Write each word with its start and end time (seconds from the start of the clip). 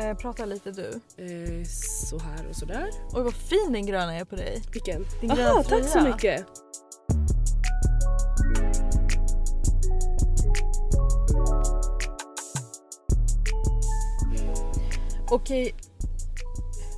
Eh, 0.00 0.16
prata 0.16 0.44
lite 0.44 0.70
du. 0.70 0.88
Eh, 1.16 1.64
så 2.08 2.18
här 2.18 2.48
och 2.48 2.56
sådär. 2.56 2.90
Oj 3.12 3.22
vad 3.22 3.34
fin 3.34 3.72
den 3.72 3.86
gröna 3.86 4.14
är 4.14 4.24
på 4.24 4.36
dig. 4.36 4.62
Vilken? 4.72 5.06
Din 5.20 5.30
gröna 5.30 5.50
Aha, 5.50 5.62
tack 5.62 5.84
så 5.84 5.92
tröja. 5.98 6.14
mycket. 6.14 6.46
Okej. 15.30 15.74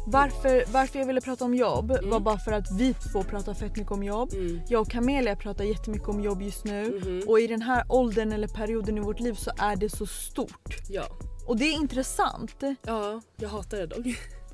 Varför, 0.07 0.65
varför 0.73 0.99
jag 0.99 1.07
ville 1.07 1.21
prata 1.21 1.45
om 1.45 1.55
jobb 1.55 1.89
var 1.91 1.99
Mm. 1.99 2.23
bara 2.25 2.39
för 2.39 2.53
att 2.53 2.67
vi 2.79 2.95
två 2.95 3.23
pratar 3.23 3.55
fett 3.55 3.77
mycket 3.77 3.93
om 3.93 4.03
jobb. 4.03 4.33
Mm. 4.33 4.61
Jag 4.69 4.81
och 4.83 4.91
Camelia 4.91 5.37
pratar 5.37 5.65
jättemycket 5.65 6.09
om 6.09 6.21
jobb 6.21 6.43
just 6.43 6.65
nu. 6.65 7.01
Mhm. 7.05 7.23
Och 7.29 7.41
i 7.41 7.47
den 7.47 7.63
här 7.63 7.85
åldern 7.89 8.33
eller 8.33 8.49
perioden 8.49 8.99
i 8.99 9.01
vårt 9.01 9.21
liv 9.21 9.35
så 9.35 9.51
är 9.59 9.77
det 9.77 9.89
så 9.91 10.07
stort. 10.07 10.77
Ja. 10.89 11.05
Och 11.53 11.59
det 11.59 11.65
är 11.65 11.73
intressant. 11.73 12.57
ja, 12.87 13.23
jag 13.37 13.49
hatar 13.49 13.79
det 13.79 13.87
dock. 13.87 14.07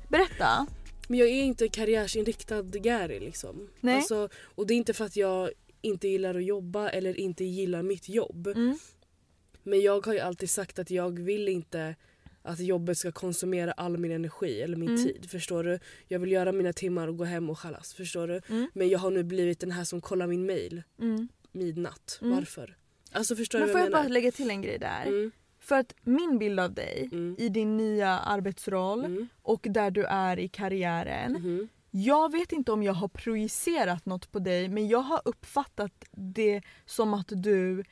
Berätta. 0.09 0.67
Men 1.07 1.19
jag 1.19 1.27
är 1.27 1.41
inte 1.43 1.67
karriärsinriktad 1.67 2.61
Gary 2.61 3.19
liksom. 3.19 3.69
Nej. 3.79 3.95
Alltså, 3.95 4.29
och 4.39 4.67
det 4.67 4.73
är 4.73 4.75
inte 4.75 4.93
för 4.93 5.05
att 5.05 5.15
jag 5.15 5.49
inte 5.81 6.07
gillar 6.07 6.35
att 6.35 6.43
jobba 6.43 6.89
eller 6.89 7.19
inte 7.19 7.43
gillar 7.43 7.83
mitt 7.83 8.09
jobb. 8.09 8.47
Mm. 8.47 8.77
Men 9.63 9.81
jag 9.81 10.05
har 10.05 10.13
ju 10.13 10.19
alltid 10.19 10.49
sagt 10.49 10.79
att 10.79 10.91
jag 10.91 11.19
vill 11.19 11.47
inte 11.47 11.95
att 12.41 12.59
jobbet 12.59 12.97
ska 12.97 13.11
konsumera 13.11 13.71
all 13.71 13.97
min 13.97 14.11
energi 14.11 14.61
eller 14.61 14.77
min 14.77 14.89
Mm. 14.89 15.03
tid. 15.03 15.29
Förstår 15.31 15.63
du? 15.63 15.79
Jag 16.07 16.19
vill 16.19 16.31
göra 16.31 16.51
mina 16.51 16.73
timmar 16.73 17.07
och 17.07 17.17
gå 17.17 17.23
hem 17.23 17.49
och 17.49 17.59
chalas. 17.59 17.93
Förstår 17.93 18.27
du? 18.27 18.41
Mm. 18.49 18.67
Men 18.73 18.89
jag 18.89 18.99
har 18.99 19.11
nu 19.11 19.23
blivit 19.23 19.59
den 19.59 19.71
här 19.71 19.83
som 19.83 20.01
kollar 20.01 20.27
min 20.27 20.45
mail 20.45 20.83
Mm. 21.01 21.27
midnatt. 21.51 22.19
Mm. 22.21 22.35
Varför? 22.35 22.75
Alltså 23.11 23.35
förstår 23.35 23.59
Men 23.59 23.67
du 23.67 23.71
får 23.73 23.79
vad 23.79 23.81
jag 23.81 23.87
jag 23.87 23.91
bara 23.93 24.01
menar? 24.03 24.13
lägga 24.13 24.31
till 24.31 24.49
en 24.49 24.61
grej 24.61 24.79
där? 24.79 25.31
Mm, 25.71 25.85
För 25.85 25.91
att 25.93 25.93
min 26.07 26.37
bild 26.39 26.59
av 26.59 26.73
dig 26.73 27.09
mm, 27.11 27.35
i 27.39 27.49
din 27.49 27.77
nya 27.77 28.09
arbetsroll 28.19 29.05
mm, 29.05 29.27
och 29.41 29.67
där 29.69 29.91
du 29.91 30.03
är 30.05 30.39
i 30.39 30.47
karriären. 30.49 31.31
mhm. 31.31 31.67
Jag 31.91 32.31
vet 32.31 32.51
inte 32.51 32.71
om 32.71 32.83
jag 32.83 32.93
har 32.93 33.07
projicerat 33.07 34.05
något 34.05 34.31
på 34.31 34.39
dig 34.39 34.67
men 34.69 34.87
jag 34.87 34.99
har 34.99 35.21
uppfattat 35.25 35.91
det 36.11 36.61
som 36.85 37.13
att 37.13 37.27
du 37.31 37.83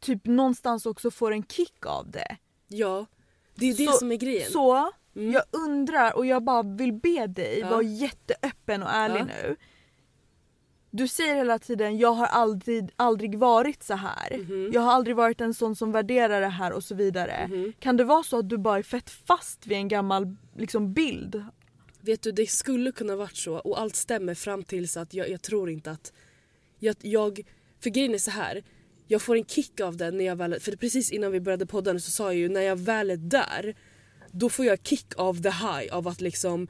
typ 0.00 0.26
någonstans 0.26 0.86
också 0.86 1.10
får 1.10 1.32
en 1.32 1.42
kick 1.44 1.86
av 1.86 2.10
det. 2.10 2.36
Ja, 2.68 3.06
det 3.54 3.66
är 3.66 3.74
det 3.76 3.86
Så- 3.86 3.92
som 3.92 4.12
är 4.12 4.16
grejen. 4.16 4.50
Så 4.50 4.92
Mm. 5.16 5.32
jag 5.32 5.42
undrar 5.50 6.16
och 6.16 6.26
jag 6.26 6.42
bara 6.44 6.62
vill 6.62 6.92
be 6.92 7.26
dig 7.26 7.58
Ja. 7.58 7.70
vara 7.70 7.82
jätteöppen 7.82 8.82
och 8.82 8.90
ärlig 8.90 9.20
Ja. 9.20 9.24
nu. 9.24 9.56
Du 10.90 11.08
säger 11.08 11.34
hela 11.34 11.58
tiden 11.58 11.98
jag 11.98 12.12
har 12.12 12.26
aldrig, 12.26 12.90
aldrig 12.96 13.38
varit 13.38 13.82
så 13.82 13.94
här. 13.94 14.38
Mhm. 14.38 14.70
Jag 14.72 14.80
har 14.80 14.92
aldrig 14.92 15.16
varit 15.16 15.40
en 15.40 15.54
sån 15.54 15.76
som 15.76 15.92
värderar 15.92 16.40
det 16.40 16.48
här 16.48 16.72
och 16.72 16.84
så 16.84 16.94
vidare. 16.94 17.46
Mhm. 17.48 17.72
Kan 17.78 17.96
det 17.96 18.04
vara 18.04 18.22
så 18.22 18.38
att 18.38 18.48
du 18.48 18.58
bara 18.58 18.78
är 18.78 18.82
fett 18.82 19.10
fast 19.10 19.66
vid 19.66 19.78
en 19.78 19.88
gammal 19.88 20.36
liksom, 20.56 20.92
bild? 20.92 21.44
Vet 22.00 22.22
du, 22.22 22.32
det 22.32 22.50
skulle 22.50 22.92
kunna 22.92 23.16
varit 23.16 23.36
så 23.36 23.54
och 23.54 23.80
allt 23.80 23.96
stämmer 23.96 24.34
fram 24.34 24.62
tills 24.62 24.96
att 24.96 25.14
jag, 25.14 25.30
jag 25.30 25.42
tror 25.42 25.70
inte 25.70 25.90
att... 25.90 26.12
Jag, 26.78 26.96
jag, 27.00 27.40
för 27.80 27.90
grejen 27.90 28.14
är 28.14 28.18
så 28.18 28.30
här. 28.30 28.62
Jag 29.06 29.22
får 29.22 29.36
en 29.36 29.44
kick 29.44 29.80
av 29.80 29.96
det 29.96 30.10
när 30.10 30.24
jag 30.24 30.36
väl... 30.36 30.60
För 30.60 30.76
precis 30.76 31.10
innan 31.10 31.32
vi 31.32 31.40
började 31.40 31.66
podda 31.66 31.98
så 31.98 32.10
sa 32.10 32.24
jag 32.24 32.34
ju 32.34 32.48
när 32.48 32.60
jag 32.60 32.76
väl 32.76 33.10
är 33.10 33.16
där 33.16 33.74
då 34.32 34.48
får 34.48 34.64
jag 34.64 34.78
kick 34.86 35.06
av 35.16 35.42
the 35.42 35.50
high 35.50 35.96
av 35.96 36.08
att 36.08 36.20
liksom 36.20 36.68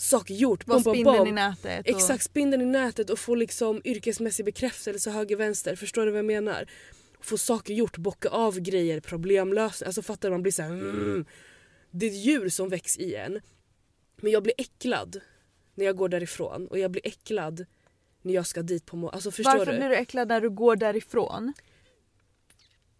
saker 0.00 0.34
gjort. 0.34 0.66
Var 0.66 0.76
bom, 0.76 0.82
bom, 0.82 0.94
spindeln 0.94 1.18
bom. 1.18 1.28
i 1.28 1.32
nätet? 1.32 1.80
Och... 1.80 1.96
Exakt, 1.96 2.24
spindeln 2.24 2.62
i 2.62 2.66
nätet 2.66 3.10
och 3.10 3.18
få 3.18 3.34
liksom 3.34 3.82
yrkesmässig 3.84 4.44
bekräftelse 4.44 5.10
höger 5.10 5.36
vänster. 5.36 5.76
Förstår 5.76 6.06
du 6.06 6.12
vad 6.12 6.18
jag 6.18 6.24
menar? 6.24 6.70
Få 7.20 7.38
saker 7.38 7.74
gjort, 7.74 7.96
bocka 7.96 8.28
av 8.28 8.60
grejer, 8.60 9.00
problemlösningar. 9.00 9.88
Alltså 9.88 10.02
fattar 10.02 10.28
du? 10.28 10.32
Man 10.32 10.42
blir 10.42 10.52
så 10.52 10.62
här, 10.62 10.70
mm. 10.70 11.24
Det 11.90 12.06
är 12.06 12.10
ett 12.10 12.16
djur 12.16 12.48
som 12.48 12.68
väcks 12.68 12.98
i 12.98 13.14
en. 13.14 13.40
Men 14.16 14.32
jag 14.32 14.42
blir 14.42 14.54
äcklad 14.58 15.20
när 15.74 15.84
jag 15.84 15.96
går 15.96 16.08
därifrån 16.08 16.66
och 16.66 16.78
jag 16.78 16.90
blir 16.90 17.06
äcklad 17.06 17.66
när 18.22 18.34
jag 18.34 18.46
ska 18.46 18.62
dit 18.62 18.86
på 18.86 18.96
morgonen. 18.96 19.14
Alltså 19.14 19.30
förstår 19.30 19.58
Varför 19.58 19.72
du? 19.72 19.78
blir 19.78 19.88
du 19.88 19.96
äcklad 19.96 20.28
när 20.28 20.40
du 20.40 20.50
går 20.50 20.76
därifrån? 20.76 21.52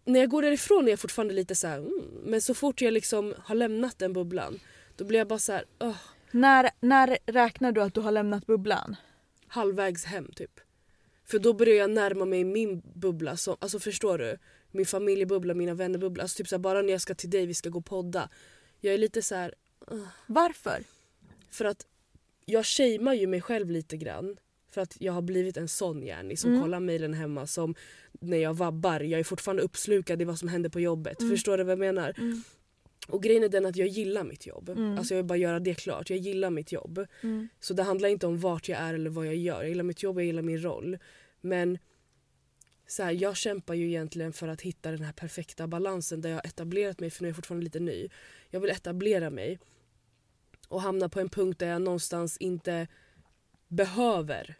När 0.05 0.19
jag 0.19 0.29
går 0.29 0.41
därifrån 0.41 0.87
är 0.87 0.89
jag 0.89 0.99
fortfarande 0.99 1.33
lite 1.33 1.55
så 1.55 1.67
här, 1.67 1.77
mm. 1.77 2.01
men 2.23 2.41
så 2.41 2.53
fort 2.53 2.81
jag 2.81 2.93
liksom 2.93 3.33
har 3.37 3.55
lämnat 3.55 3.99
den 3.99 4.13
bubblan 4.13 4.59
då 4.95 5.05
blir 5.05 5.19
jag 5.19 5.27
bara 5.27 5.39
så 5.39 5.51
här, 5.51 5.65
"Ugh." 5.79 5.97
När, 6.31 6.69
när 6.79 7.17
räknar 7.25 7.71
du 7.71 7.81
att 7.81 7.93
du 7.93 8.01
har 8.01 8.11
lämnat 8.11 8.45
bubblan? 8.45 8.95
halvvägs 9.51 10.05
hem 10.05 10.31
typ. 10.35 10.59
För 11.25 11.39
då 11.39 11.53
börjar 11.53 11.75
jag 11.75 11.89
närma 11.91 12.25
mig 12.25 12.43
min 12.43 12.81
bubbla. 12.93 13.37
Som, 13.37 13.55
alltså 13.59 13.79
förstår 13.79 14.17
du? 14.17 14.37
Min 14.71 14.85
familjebubbla, 14.85 15.53
mina 15.53 15.73
vännerbubbla. 15.73 16.23
Alltså 16.23 16.37
typ 16.37 16.47
så 16.47 16.55
här, 16.55 16.59
bara 16.59 16.81
när 16.81 16.91
jag 16.91 17.01
ska 17.01 17.15
till 17.15 17.29
dig, 17.29 17.45
vi 17.45 17.53
ska 17.53 17.69
gå 17.69 17.81
podda. 17.81 18.29
Jag 18.79 18.93
är 18.93 18.97
lite 18.97 19.21
så 19.21 19.35
här, 19.35 19.53
Varför? 20.27 20.83
för 21.51 21.65
att 21.65 21.85
jag 22.45 22.65
shamear 22.65 23.13
ju 23.13 23.27
mig 23.27 23.41
själv 23.41 23.71
lite 23.71 23.97
grann. 23.97 24.37
För 24.71 24.81
att 24.81 24.97
jag 25.01 25.13
har 25.13 25.21
blivit 25.21 25.57
en 25.57 25.67
sån 25.67 26.03
Jenny 26.03 26.35
som 26.35 26.49
Mm. 26.51 26.61
kollar 26.61 26.79
mejlen 26.79 27.13
hemma 27.13 27.47
som 27.47 27.75
när 28.11 28.37
jag 28.37 28.53
vabbar. 28.53 28.99
Jag 28.99 29.19
är 29.19 29.23
fortfarande 29.23 29.63
uppslukad 29.63 30.21
i 30.21 30.25
vad 30.25 30.39
som 30.39 30.47
händer 30.47 30.69
på 30.69 30.79
jobbet. 30.79 31.19
Mm. 31.21 31.31
Förstår 31.31 31.57
du 31.57 31.63
vad 31.63 31.71
jag 31.71 31.79
menar? 31.79 32.13
Mm. 32.17 32.43
Och 33.09 33.23
grejen 33.23 33.43
är 33.43 33.49
den 33.49 33.65
att 33.65 33.75
jag 33.75 33.87
gillar 33.87 34.23
mitt 34.23 34.45
jobb. 34.45 34.69
Mm. 34.69 34.97
Alltså 34.97 35.13
jag 35.13 35.17
vill 35.17 35.27
bara 35.27 35.37
göra 35.37 35.59
det 35.59 35.73
klart. 35.73 36.09
Jag 36.09 36.19
gillar 36.19 36.49
mitt 36.49 36.71
jobb. 36.71 37.05
Mm. 37.23 37.49
Så 37.59 37.73
det 37.73 37.83
handlar 37.83 38.09
inte 38.09 38.27
om 38.27 38.39
vart 38.39 38.69
jag 38.69 38.79
är 38.79 38.93
eller 38.93 39.09
vad 39.09 39.27
jag 39.27 39.35
gör. 39.35 39.61
Jag 39.61 39.69
gillar 39.69 39.83
mitt 39.83 40.03
jobb 40.03 40.15
och 40.15 40.21
jag 40.21 40.27
gillar 40.27 40.41
min 40.41 40.61
roll. 40.61 40.97
Men 41.41 41.77
så 42.87 43.03
här, 43.03 43.11
jag 43.11 43.37
kämpar 43.37 43.73
ju 43.73 43.87
egentligen 43.87 44.33
för 44.33 44.47
att 44.47 44.61
hitta 44.61 44.91
den 44.91 45.01
här 45.01 45.13
perfekta 45.13 45.67
balansen 45.67 46.21
där 46.21 46.29
jag 46.29 46.37
har 46.37 46.45
etablerat 46.45 46.99
mig, 46.99 47.09
för 47.09 47.23
nu 47.23 47.27
är 47.27 47.29
jag 47.29 47.35
fortfarande 47.35 47.63
lite 47.63 47.79
ny. 47.79 48.09
Jag 48.49 48.59
vill 48.59 48.69
etablera 48.69 49.29
mig 49.29 49.59
och 50.67 50.81
hamna 50.81 51.09
på 51.09 51.19
en 51.19 51.29
punkt 51.29 51.59
där 51.59 51.67
jag 51.67 51.81
någonstans 51.81 52.37
inte 52.37 52.87
behöver. 53.67 54.55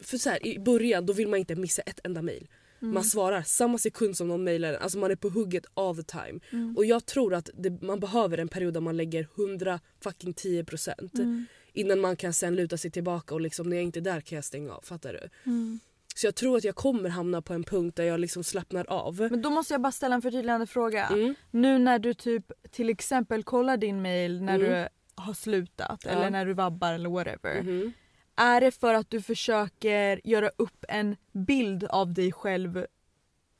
För 0.00 0.18
så 0.18 0.30
här, 0.30 0.46
i 0.46 0.58
början 0.58 1.06
då 1.06 1.12
vill 1.12 1.28
man 1.28 1.38
inte 1.38 1.56
missa 1.56 1.82
ett 1.82 2.00
enda 2.04 2.22
mail. 2.22 2.48
Mm. 2.82 2.94
Man 2.94 3.04
svarar 3.04 3.42
samma 3.42 3.78
sekund 3.78 4.16
som 4.16 4.28
någon 4.28 4.44
mailar 4.44 4.72
en. 4.72 4.82
Alltså 4.82 4.98
man 4.98 5.10
är 5.10 5.16
på 5.16 5.28
hugget 5.28 5.66
all 5.74 5.96
the 5.96 6.02
time. 6.02 6.40
Mm. 6.52 6.76
Och 6.76 6.84
jag 6.84 7.06
tror 7.06 7.34
att 7.34 7.50
det, 7.54 7.82
man 7.82 8.00
behöver 8.00 8.38
en 8.38 8.48
period 8.48 8.74
där 8.74 8.80
man 8.80 8.96
lägger 8.96 9.28
100 9.36 9.80
fucking 10.04 10.32
10 10.34 10.64
procent. 10.64 11.14
Mm. 11.14 11.46
Innan 11.72 12.00
man 12.00 12.16
kan 12.16 12.32
sen 12.32 12.56
luta 12.56 12.76
sig 12.76 12.90
tillbaka 12.90 13.34
och 13.34 13.40
liksom 13.40 13.68
när 13.68 13.76
jag 13.76 13.84
inte 13.84 13.98
är 13.98 14.00
där 14.00 14.20
kan 14.20 14.36
jag 14.36 14.44
stänga 14.44 14.72
av. 14.72 14.80
Fattar 14.82 15.12
du? 15.12 15.50
Mm. 15.50 15.80
Så 16.14 16.26
jag 16.26 16.34
tror 16.34 16.56
att 16.56 16.64
jag 16.64 16.74
kommer 16.74 17.08
hamna 17.08 17.42
på 17.42 17.54
en 17.54 17.64
punkt 17.64 17.96
där 17.96 18.04
jag 18.04 18.20
liksom 18.20 18.44
slappnar 18.44 18.84
av. 18.90 19.20
Men 19.30 19.42
då 19.42 19.50
måste 19.50 19.74
jag 19.74 19.80
bara 19.80 19.92
ställa 19.92 20.14
en 20.14 20.22
förtydligande 20.22 20.66
fråga. 20.66 21.06
Mm. 21.06 21.34
Nu 21.50 21.78
när 21.78 21.98
du 21.98 22.14
typ 22.14 22.52
till 22.70 22.88
exempel 22.88 23.42
kollar 23.44 23.76
din 23.76 24.02
mail 24.02 24.42
när 24.42 24.58
Mm. 24.58 24.70
du 24.70 24.88
har 25.14 25.34
slutat 25.34 26.00
Ja. 26.04 26.10
eller 26.10 26.30
när 26.30 26.46
du 26.46 26.52
vabbar 26.54 26.92
eller 26.92 27.08
whatever. 27.10 27.92
Är 28.40 28.60
det 28.60 28.70
för 28.70 28.94
att 28.94 29.10
du 29.10 29.22
försöker 29.22 30.20
göra 30.24 30.50
upp 30.56 30.84
en 30.88 31.16
bild 31.32 31.84
av 31.84 32.12
dig 32.14 32.32
själv 32.32 32.86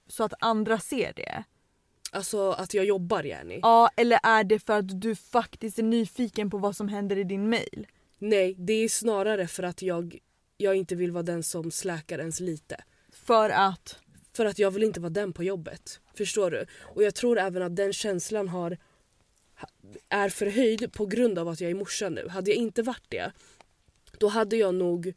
så 0.07 0.25
att 0.25 0.33
andra 0.41 0.79
ser 0.79 1.13
det? 1.13 1.45
Alltså 2.13 2.51
att 2.51 2.75
jag 2.75 2.85
jobbar 2.85 3.23
Jenny. 3.23 3.59
Ja, 3.63 3.91
eller 3.97 4.21
är 4.23 4.45
det 4.45 4.59
för 4.59 4.73
att 4.73 5.01
du 5.01 5.15
faktiskt 5.15 5.79
är 5.79 5.83
nyfiken 5.83 6.51
på 6.51 6.59
vad 6.59 6.77
som 6.77 6.89
händer 6.89 7.19
i 7.19 7.25
din 7.25 7.51
mail? 7.51 7.87
Nej, 8.19 8.55
det 8.59 8.73
är 8.73 8.89
snarare 8.89 9.47
för 9.47 9.63
att 9.63 9.83
jag, 9.83 10.19
jag 10.57 10.77
inte 10.77 10.95
vill 10.95 11.13
vara 11.13 11.23
den 11.23 11.43
som 11.43 11.71
släkar 11.71 12.19
ens 12.19 12.41
lite. 12.41 12.77
För 13.13 13.51
att... 13.51 13.99
För 14.33 14.47
att 14.47 14.59
jag 14.59 14.71
vill 14.71 14.83
inte 14.83 15.01
vara 15.01 15.11
den 15.11 15.33
på 15.33 15.45
jobbet. 15.45 16.01
Förstår 16.15 16.51
du? 16.51 16.67
Och 16.95 17.03
jag 17.03 17.15
tror 17.15 17.39
även 17.39 17.63
att 17.63 17.77
den 17.77 17.93
känslan 17.93 18.49
har 18.49 18.79
är 20.09 20.29
förhöjd 20.29 20.93
på 20.93 21.07
grund 21.07 21.39
av 21.39 21.49
att 21.49 21.61
jag 21.61 21.71
är 21.71 21.75
morsa 21.75 22.09
nu. 22.09 22.29
Hade 22.29 22.51
jag 22.51 22.57
inte 22.57 22.83
varit 22.83 23.07
det, 23.09 23.33
då 24.21 24.29
hade 24.29 24.57
jag 24.57 24.75
nog 24.75 25.13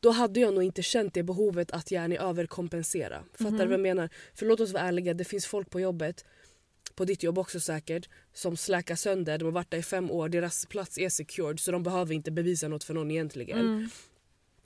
då 0.00 0.10
hade 0.10 0.40
jag 0.40 0.54
nog 0.54 0.62
inte 0.62 0.82
känt 0.82 1.14
det 1.14 1.22
behovet 1.22 1.70
att 1.70 1.90
gärna 1.90 2.14
överkompensera. 2.14 3.24
Fattar 3.32 3.50
du 3.50 3.56
Mhm. 3.56 3.68
vad 3.68 3.72
jag 3.72 3.80
menar? 3.80 4.08
För 4.34 4.46
låt 4.46 4.60
oss 4.60 4.72
vara 4.72 4.82
ärliga, 4.82 5.14
det 5.14 5.24
finns 5.24 5.46
folk 5.46 5.70
på 5.70 5.80
jobbet, 5.80 6.24
på 6.94 7.04
ditt 7.04 7.22
jobb 7.22 7.38
också 7.38 7.60
säkert, 7.60 8.08
som 8.32 8.56
släkar 8.56 8.94
sönder. 8.96 9.38
De 9.38 9.44
har 9.44 9.52
varit 9.52 9.70
där 9.70 9.78
i 9.78 9.82
fem 9.82 10.10
år, 10.10 10.28
deras 10.28 10.66
plats 10.66 10.98
är 10.98 11.08
secured 11.08 11.60
så 11.60 11.72
de 11.72 11.82
behöver 11.82 12.14
inte 12.14 12.30
bevisa 12.30 12.68
något 12.68 12.84
för 12.84 12.94
någon 12.94 13.10
egentligen. 13.10 13.58
Mm. 13.58 13.88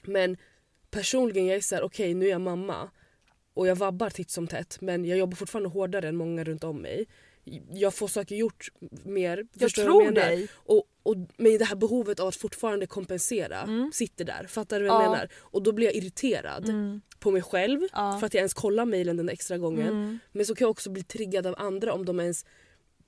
Men 0.02 0.36
personligen 0.90 1.46
jag 1.46 1.56
är 1.56 1.60
såhär, 1.60 1.82
okej 1.82 2.14
nu 2.14 2.26
är 2.26 2.30
jag 2.30 2.40
mamma 2.40 2.90
och 3.54 3.66
jag 3.66 3.76
vabbar 3.76 4.10
titt 4.10 4.30
som 4.30 4.46
tätt 4.46 4.80
men 4.80 5.04
jag 5.04 5.18
jobbar 5.18 5.36
fortfarande 5.36 5.68
hårdare 5.68 6.08
än 6.08 6.16
många 6.16 6.44
runt 6.44 6.64
om 6.64 6.82
mig. 6.82 7.06
Jag 7.70 7.94
får 7.94 8.08
saker 8.08 8.36
gjort 8.36 8.68
mer. 9.04 9.46
Jag 9.54 9.70
tror 9.70 10.04
menar? 10.04 10.12
dig. 10.12 10.48
Och, 10.54 10.84
och, 11.04 11.16
men 11.36 11.58
det 11.58 11.64
här 11.64 11.76
behovet 11.76 12.20
av 12.20 12.28
att 12.28 12.36
fortfarande 12.36 12.86
kompensera 12.86 13.60
Mm. 13.60 13.90
sitter 13.92 14.24
där. 14.24 14.46
Fattar 14.48 14.80
du 14.80 14.86
vad 14.86 14.94
jag 14.96 15.04
Ja. 15.06 15.10
menar? 15.10 15.28
Och 15.40 15.62
då 15.62 15.72
blir 15.72 15.86
jag 15.86 15.94
irriterad 15.94 16.68
Mm. 16.68 17.00
på 17.18 17.30
mig 17.30 17.42
själv 17.42 17.80
Ja. 17.92 18.16
för 18.20 18.26
att 18.26 18.34
jag 18.34 18.38
ens 18.40 18.54
kollar 18.54 18.84
mejlen 18.84 19.16
den 19.16 19.28
extra 19.28 19.58
gången. 19.58 19.88
Mm. 19.88 20.18
Men 20.32 20.46
så 20.46 20.54
kan 20.54 20.64
jag 20.64 20.70
också 20.70 20.90
bli 20.90 21.02
triggad 21.02 21.46
av 21.46 21.54
andra 21.58 21.92
om 21.92 22.04
de 22.04 22.20
ens 22.20 22.44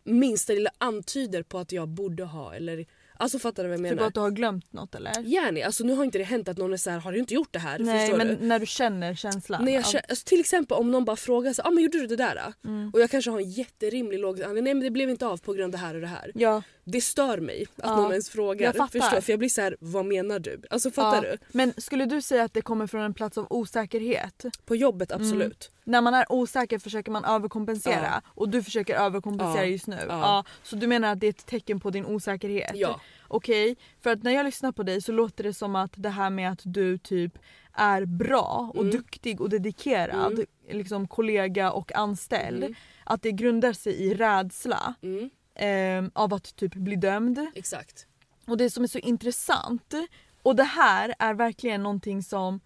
minsta 0.05 0.53
lilla 0.53 0.71
antyder 0.79 1.43
på 1.43 1.59
att 1.59 1.73
jag 1.73 1.89
borde 1.89 2.25
ha 2.25 2.55
eller 2.55 2.87
Alltså 3.19 3.39
fattar 3.39 3.63
du 3.63 3.69
vad 3.69 3.79
jag 3.79 3.85
Typ 3.87 3.95
menar? 3.97 4.09
att 4.09 4.15
du 4.15 4.21
har 4.21 4.31
glömt 4.31 4.73
något 4.73 4.95
eller? 4.95 5.13
Gärna, 5.23 5.65
alltså 5.67 5.85
nu 5.85 5.93
har 5.95 6.05
inte 6.05 6.19
det 6.19 6.25
hänt 6.25 6.49
att 6.49 6.57
någon 6.57 6.73
är 6.73 6.77
så 6.77 6.91
här, 6.91 6.99
har 6.99 7.13
du 7.13 7.19
inte 7.19 7.35
gjort 7.35 7.53
det 7.53 7.59
här? 7.59 7.79
Nej 7.79 8.01
Förstår 8.09 8.19
men 8.25 8.29
du? 8.41 8.47
när 8.47 8.59
du 8.59 8.67
känner 8.67 9.15
känslan. 9.15 9.65
När 9.65 9.73
jag, 9.73 9.85
av- 9.87 10.01
alltså, 10.09 10.25
till 10.25 10.41
exempel 10.41 10.77
om 10.79 10.91
någon 10.91 11.05
bara 11.05 11.17
frågar 11.17 11.53
så 11.53 11.63
ah, 11.63 11.71
men 11.71 11.85
gjorde 11.85 11.99
du 11.99 12.07
det 12.07 12.17
där? 12.17 12.35
då?" 12.63 12.69
Mm. 12.69 12.91
Och 12.95 13.01
jag 13.01 13.11
kanske 13.11 13.31
har 13.31 13.39
en 13.41 13.51
jätterimlig 13.51 14.19
logisk 14.19 14.45
anledning, 14.45 14.65
nej 14.65 14.75
men 14.75 14.85
det 14.85 14.91
blev 14.91 15.11
inte 15.11 15.27
av 15.27 15.37
på 15.39 15.53
grund 15.53 15.75
av 15.75 15.81
det 15.81 15.87
här 15.87 15.95
och 15.95 16.01
det 16.01 16.07
här. 16.07 16.33
Ja, 16.35 16.63
Det 16.89 17.01
stör 17.01 17.39
mig 17.41 17.63
att 17.77 17.83
Ja, 17.85 17.97
någon 17.97 18.11
ens 18.11 18.31
frågar. 18.31 18.67
jag 18.67 18.77
fattar. 18.77 19.01
Förstår? 19.01 19.21
För 19.21 19.33
jag 19.33 19.39
blir 19.39 19.49
så 19.49 19.61
här, 19.61 19.77
vad 19.81 20.05
menar 20.07 20.39
du? 20.39 20.63
Alltså 20.71 20.91
fattar 20.91 21.25
ja. 21.25 21.31
du? 21.31 21.39
Men 21.53 21.73
skulle 21.77 22.07
du 22.07 22.23
säga 22.23 22.45
att 22.45 22.55
det 22.55 22.63
kommer 22.63 22.87
från 22.87 23.01
en 23.03 23.15
plats 23.15 23.39
av 23.39 23.47
osäkerhet? 23.51 24.45
På 24.65 24.77
jobbet 24.77 25.13
Mm. 25.13 25.23
absolut. 25.27 25.71
När 25.85 26.01
man 26.01 26.15
är 26.15 26.33
osäker 26.33 26.79
försöker 26.79 27.11
man 27.13 27.25
överkompensera 27.25 28.21
Ja. 28.25 28.31
och 28.35 28.49
du 28.49 28.63
försöker 28.63 28.95
överkompensera 28.95 29.65
just 29.67 29.87
nu. 29.87 29.99
Ja. 30.09 30.45
Så 30.63 30.77
du 30.77 30.87
menar 30.87 31.13
att 31.13 31.21
det 31.21 31.27
är 31.27 31.31
ett 31.31 31.47
tecken 31.47 31.81
på 31.81 31.91
din 31.91 32.07
osäkerhet? 32.07 32.73
Ja. 32.75 33.01
Okej, 33.29 33.77
för 34.03 34.11
att 34.11 34.23
när 34.23 34.31
jag 34.33 34.45
lyssnar 34.45 34.73
på 34.73 34.83
dig 34.83 35.01
så 35.03 35.13
låter 35.13 35.45
det 35.45 35.55
som 35.55 35.77
att 35.77 35.93
det 35.95 36.09
här 36.09 36.31
med 36.31 36.53
att 36.53 36.61
du 36.65 36.99
typ 36.99 37.39
är 37.73 38.05
bra 38.05 38.71
och 38.75 38.81
Mm. 38.83 38.91
duktig 38.97 39.41
och 39.41 39.51
dedikerad, 39.51 40.33
Mm. 40.33 40.47
liksom 40.71 41.09
kollega 41.09 41.73
och 41.73 41.93
anställd. 41.97 42.63
Mm. 42.65 42.75
Att 43.05 43.23
det 43.23 43.33
grundar 43.33 43.73
sig 43.73 43.93
i 43.93 44.15
rädsla 44.15 44.95
Mm, 45.03 45.31
eh, 45.57 46.05
av 46.13 46.35
att 46.35 46.57
typ 46.57 46.75
bli 46.75 46.97
dömd. 46.97 47.47
exakt. 47.55 48.07
Och 48.47 48.57
det 48.57 48.71
som 48.71 48.83
är 48.85 48.89
så 48.89 48.99
intressant, 48.99 49.95
och 50.43 50.57
det 50.57 50.65
här 50.65 51.15
är 51.19 51.35
verkligen 51.35 51.83
någonting 51.83 52.23
som, 52.23 52.61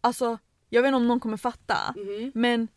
alltså 0.00 0.38
jag 0.68 0.82
vet 0.82 0.88
inte 0.88 0.96
om 0.96 1.08
någon 1.08 1.20
kommer 1.20 1.36
fatta, 1.36 1.94
Mhm. 1.96 2.32
men 2.34 2.68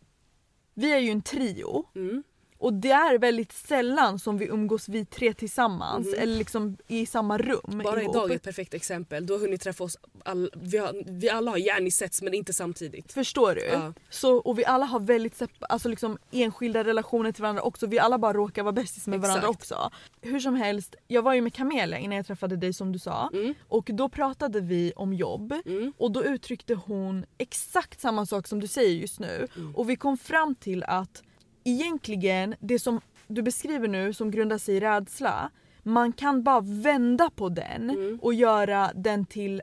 vi 0.74 0.92
är 0.94 0.98
ju 1.00 1.10
en 1.10 1.22
trio 1.22 1.86
Mm. 1.96 2.24
Och 2.62 2.74
det 2.74 2.92
är 2.92 3.18
väldigt 3.18 3.52
sällan 3.52 4.20
som 4.20 4.38
vi 4.38 4.46
umgås 4.46 4.90
vi 4.90 5.06
tre 5.06 5.34
tillsammans 5.34 6.08
Mhm. 6.08 6.16
eller 6.20 6.38
liksom 6.38 6.78
i 6.88 7.06
samma 7.06 7.38
rum 7.38 7.82
Bara 7.84 8.02
ihop. 8.02 8.16
idag 8.16 8.32
är 8.32 8.36
ett 8.36 8.44
perfekt 8.44 8.74
exempel. 8.74 9.26
Du 9.26 9.34
har 9.34 9.40
hunnit 9.40 9.62
träffa 9.62 9.84
oss, 9.84 9.98
all, 10.26 10.52
vi, 10.54 10.78
har, 10.78 11.04
vi 11.06 11.30
alla 11.30 11.52
har 11.52 11.58
gärna 11.58 11.90
setts 11.92 12.22
men 12.22 12.34
inte 12.34 12.54
samtidigt. 12.54 13.12
Förstår 13.14 13.56
du? 13.56 13.66
Ja. 13.66 13.94
Så, 14.10 14.36
och 14.38 14.60
vi 14.60 14.66
alla 14.66 14.86
har 14.86 15.00
väldigt 15.00 15.42
alltså 15.60 15.90
liksom 15.90 16.18
enskilda 16.32 16.84
relationer 16.84 17.32
till 17.32 17.42
varandra 17.42 17.62
också. 17.64 17.88
Vi 17.88 18.00
alla 18.00 18.18
bara 18.18 18.34
råkar 18.34 18.64
vara 18.64 18.72
bästis 18.74 19.08
med 19.08 19.22
varandra 19.22 19.40
Exakt. 19.50 19.56
också. 19.56 19.90
Hur 20.22 20.40
som 20.40 20.56
helst, 20.56 20.96
jag 21.08 21.22
var 21.22 21.34
ju 21.34 21.42
med 21.42 21.54
Camilla 21.54 21.98
innan 21.98 22.18
jag 22.18 22.26
träffade 22.28 22.56
dig 22.58 22.74
som 22.74 22.92
du 22.92 23.00
sa. 23.00 23.30
Mm. 23.34 23.54
Och 23.68 23.90
då 23.94 24.10
pratade 24.10 24.62
vi 24.62 24.94
om 24.96 25.14
jobb. 25.14 25.54
Mm. 25.66 25.94
Och 25.98 26.12
då 26.12 26.24
uttryckte 26.24 26.74
hon 26.76 27.26
exakt 27.38 28.02
samma 28.02 28.26
sak 28.26 28.48
som 28.48 28.60
du 28.60 28.68
säger 28.68 28.96
just 28.96 29.20
nu. 29.20 29.48
Mm. 29.56 29.76
Och 29.76 29.90
vi 29.90 29.96
kom 29.96 30.18
fram 30.18 30.56
till 30.56 30.84
att 30.84 31.24
egentligen 31.64 32.56
det 32.60 32.80
som 32.80 33.02
du 33.28 33.42
beskriver 33.42 33.88
nu 33.88 34.14
som 34.14 34.32
grundar 34.32 34.58
sig 34.58 34.76
i 34.76 34.80
rädsla. 34.80 35.52
Man 35.84 36.14
kan 36.14 36.44
bara 36.44 36.62
vända 36.62 37.30
på 37.36 37.50
den 37.50 37.90
Mm. 37.90 38.20
och 38.22 38.34
göra 38.34 38.92
den 38.96 39.26
till 39.26 39.62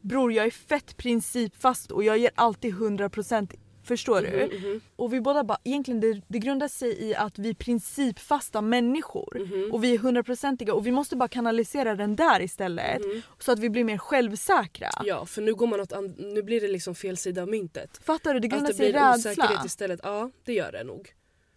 Bror 0.00 0.32
jag 0.32 0.46
är 0.46 0.50
fett 0.50 0.96
principfast 0.96 1.90
och 1.90 2.04
jag 2.04 2.18
ger 2.18 2.30
alltid 2.34 2.74
100% 2.74 3.54
Förstår 3.86 4.20
du? 4.20 4.58
Mhm. 4.58 4.80
Och 4.96 5.12
vi 5.12 5.20
båda 5.20 5.44
bara, 5.44 5.58
egentligen 5.64 6.00
det, 6.00 6.20
det 6.28 6.38
grundar 6.38 6.68
sig 6.68 7.04
i 7.04 7.14
att 7.14 7.38
vi 7.38 7.48
är 7.50 7.54
principfasta 7.54 8.60
människor. 8.60 9.38
Mhm. 9.38 9.72
Och 9.72 9.84
vi 9.84 9.94
är 9.94 9.98
hundraprocentiga 9.98 10.74
och 10.74 10.86
vi 10.86 10.90
måste 10.90 11.16
bara 11.16 11.28
kanalisera 11.28 11.94
den 11.94 12.16
där 12.16 12.40
istället. 12.42 13.04
Mhm. 13.04 13.22
Så 13.38 13.52
att 13.52 13.58
vi 13.58 13.70
blir 13.70 13.84
mer 13.84 13.98
självsäkra. 13.98 14.88
Ja 15.04 15.26
för 15.26 15.42
nu, 15.42 15.54
går 15.54 15.66
man 15.66 15.80
åt 15.80 15.92
nu 16.18 16.42
blir 16.42 16.60
det 16.60 16.68
liksom 16.68 16.94
fel 16.94 17.16
sida 17.16 17.42
av 17.42 17.48
myntet. 17.48 18.00
Fattar 18.04 18.34
du? 18.34 18.40
Det 18.40 18.48
grundar 18.48 18.64
Att 18.70 18.70
det 18.72 18.76
sig 18.76 18.88
i 18.88 18.92
blir 18.92 19.10
osäkerhet 19.10 19.50
rädsla. 19.50 19.66
istället. 19.66 20.00
Ja 20.02 20.30
det 20.44 20.52
gör 20.52 20.72
det 20.72 20.84
nog. 20.84 21.08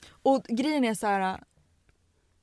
Och 0.09 0.43
grejen 0.43 0.83
är 0.83 0.93
så 0.93 1.07
här. 1.07 1.43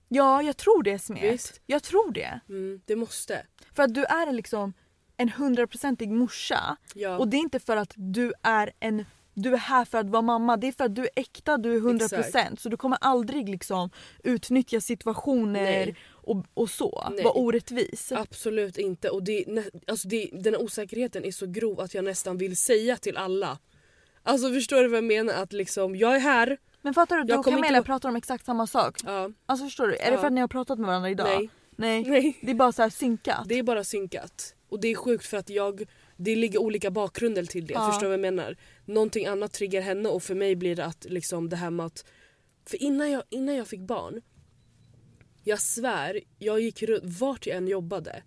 Ja, 0.09 0.43
jag 0.43 0.57
tror 0.57 0.83
det 0.83 0.99
Smet. 0.99 1.33
Visst. 1.33 1.61
Jag 1.67 1.83
tror 1.83 2.13
det. 2.13 2.41
Mm, 2.49 2.81
det 2.85 2.97
måste. 2.97 3.47
För 3.73 3.83
att 3.83 3.95
du 3.95 4.05
är 4.05 4.33
liksom 4.33 4.73
en 5.17 5.29
hundraprocentig 5.29 6.11
morsa. 6.11 6.77
Ja. 6.95 7.19
Och 7.19 7.29
det 7.29 7.37
är 7.37 7.39
inte 7.39 7.61
för 7.61 7.77
att 7.77 7.93
du 7.97 8.33
är 8.43 8.73
en 8.81 9.05
du 9.35 9.53
är 9.53 9.59
här 9.59 9.85
för 9.85 9.99
att 9.99 10.11
vara 10.11 10.23
mamma, 10.23 10.57
det 10.57 10.67
är 10.67 10.73
för 10.73 10.85
att 10.85 10.95
du 10.95 11.03
är 11.03 11.11
äkta, 11.17 11.59
du 11.59 11.75
är 11.75 11.81
100% 11.81 12.19
Exakt. 12.19 12.61
så 12.61 12.69
du 12.69 12.77
kommer 12.77 12.99
aldrig 13.01 13.49
liksom 13.49 13.91
utnyttja 14.25 14.81
situationer 14.81 15.63
Nej. 15.63 15.97
och, 16.11 16.47
och 16.55 16.71
så, 16.71 17.09
Nej. 17.11 17.25
vara 17.25 17.35
orättvis. 17.35 18.13
Absolut 18.13 18.79
inte. 18.79 19.11
Och 19.11 19.23
det, 19.23 19.45
alltså 19.87 20.09
det, 20.09 20.31
den 20.33 20.55
här 20.55 20.63
osäkerheten 20.63 21.25
är 21.25 21.31
så 21.31 21.47
grov 21.47 21.81
att 21.81 21.95
jag 21.95 22.05
nästan 22.05 22.39
vill 22.39 22.57
säga 22.57 22.97
till 22.97 23.17
alla. 23.17 23.59
Alltså 24.23 24.53
förstår 24.53 24.83
du 24.83 24.89
vad 24.89 24.97
jag 24.97 25.05
menar? 25.05 25.35
Att 25.35 25.53
liksom, 25.53 25.97
jag 25.97 26.17
är 26.17 26.21
här. 26.21 26.59
Men 26.85 26.95
fattar 26.95 27.17
du, 27.17 27.25
du 27.25 27.35
och 27.35 27.45
Camilla 27.45 27.69
inte- 27.79 27.87
pratar 27.87 28.09
om 28.09 28.17
exakt 28.17 28.45
samma 28.45 28.67
sak. 28.67 29.01
Ja, 29.05 29.31
Alltså 29.47 29.67
förstår 29.67 29.87
du, 29.87 29.95
är 29.97 30.07
det 30.11 30.15
Ja. 30.15 30.19
för 30.21 30.27
att 30.27 30.33
ni 30.33 30.41
har 30.41 30.49
pratat 30.49 30.79
med 30.79 30.87
varandra 30.87 31.11
idag? 31.11 31.27
nej, 31.29 31.49
Nej. 31.77 32.05
nej. 32.11 32.39
Det 32.43 32.51
är 32.51 32.55
bara 32.55 32.73
så 32.73 32.83
här 32.83 32.91
synkat. 32.91 33.49
Det 33.49 33.59
är 33.59 33.63
bara 33.63 33.85
synkat. 33.85 34.55
Och 34.69 34.81
det 34.81 34.89
är 34.89 34.95
sjukt 34.95 35.27
för 35.27 35.37
att 35.37 35.51
jag, 35.51 35.85
det 36.17 36.37
ligger 36.37 36.59
olika 36.59 36.91
bakgrunder 36.91 37.45
till 37.45 37.67
det. 37.67 37.75
Ja. 37.75 37.87
Förstår 37.87 38.01
du 38.03 38.07
vad 38.07 38.13
jag 38.27 38.35
menar? 38.35 38.57
Någonting 38.85 39.27
annat 39.27 39.53
triggar 39.53 39.81
henne 39.83 40.09
och 40.09 40.23
för 40.23 40.35
mig 40.35 40.57
blir 40.57 40.77
det 40.77 40.85
att 40.85 41.05
liksom 41.09 41.49
det 41.49 41.57
här 41.57 41.71
med 41.71 41.87
att... 41.87 42.05
För 42.67 42.83
innan 42.83 43.11
jag, 43.11 43.23
innan 43.31 43.55
jag 43.55 43.67
fick 43.67 43.81
barn, 43.81 44.21
jag 45.45 45.61
svär, 45.61 46.21
jag 46.39 46.61
gick 46.61 46.83
runt, 46.83 47.03
vart 47.05 47.47
jag 47.47 47.57
än 47.57 47.69
jobbade, 47.69 48.23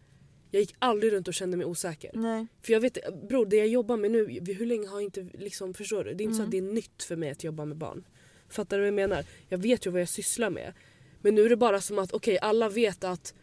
jag 0.51 0.60
gick 0.60 0.75
aldrig 0.80 1.13
runt 1.13 1.27
och 1.27 1.33
kände 1.33 1.57
mig 1.57 1.65
osäker. 1.65 2.12
Nej. 2.13 2.48
För 2.62 2.74
jag 2.74 2.80
vet, 2.80 2.98
bror 3.30 3.45
det 3.45 3.56
jag 3.56 3.68
jobbar 3.68 3.98
med 3.98 4.12
nu, 4.12 4.39
hur 4.53 4.65
länge 4.65 4.88
har 4.88 4.95
jag 4.95 5.03
inte 5.03 5.27
liksom, 5.33 5.74
förstår 5.74 6.03
du? 6.03 6.13
Det 6.13 6.24
är 6.24 6.25
inte 6.25 6.36
så 6.36 6.42
Mm. 6.42 6.48
att 6.48 6.51
det 6.51 6.57
är 6.57 6.74
nytt 6.74 7.03
för 7.03 7.15
mig 7.15 7.30
att 7.30 7.44
jobba 7.44 7.65
med 7.65 7.77
barn. 7.77 8.03
Fattar 8.49 8.77
du 8.77 8.81
vad 8.81 8.88
jag 8.88 8.94
menar? 9.09 9.25
Jag 9.49 9.57
vet 9.57 9.85
ju 9.88 9.91
vad 9.91 10.01
jag 10.01 10.09
sysslar 10.09 10.49
med. 10.49 10.73
Men 11.21 11.35
nu 11.35 11.45
är 11.45 11.49
det 11.49 11.55
bara 11.57 11.81
som 11.81 11.99
att 11.99 12.11
okej 12.13 12.39
alla 12.39 12.69
vet 12.69 13.03
att 13.03 13.33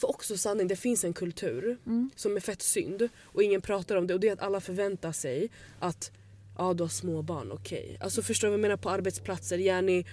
för 0.00 0.10
också 0.10 0.36
sanning, 0.38 0.68
det 0.68 0.76
finns 0.76 1.04
en 1.04 1.12
kultur 1.12 1.78
Mm. 1.86 2.10
som 2.16 2.36
är 2.36 2.40
fett 2.40 2.62
synd 2.62 3.08
och 3.22 3.42
ingen 3.42 3.60
pratar 3.60 3.96
om 3.96 4.06
det 4.06 4.14
och 4.14 4.20
det 4.20 4.28
är 4.28 4.32
att 4.32 4.40
alla 4.42 4.60
förväntar 4.60 5.12
sig 5.12 5.48
att 5.78 6.10
ja 6.58 6.74
du 6.74 6.82
har 6.82 6.88
små 6.88 7.22
barn, 7.22 7.52
okej. 7.52 7.96
Alltså 8.00 8.22
förstår 8.22 8.48
du 8.48 8.50
vad 8.50 8.58
jag 8.58 8.62
menar 8.62 8.76
på 8.76 8.90
arbetsplatser, 8.90 9.58
Jenny 9.58 10.04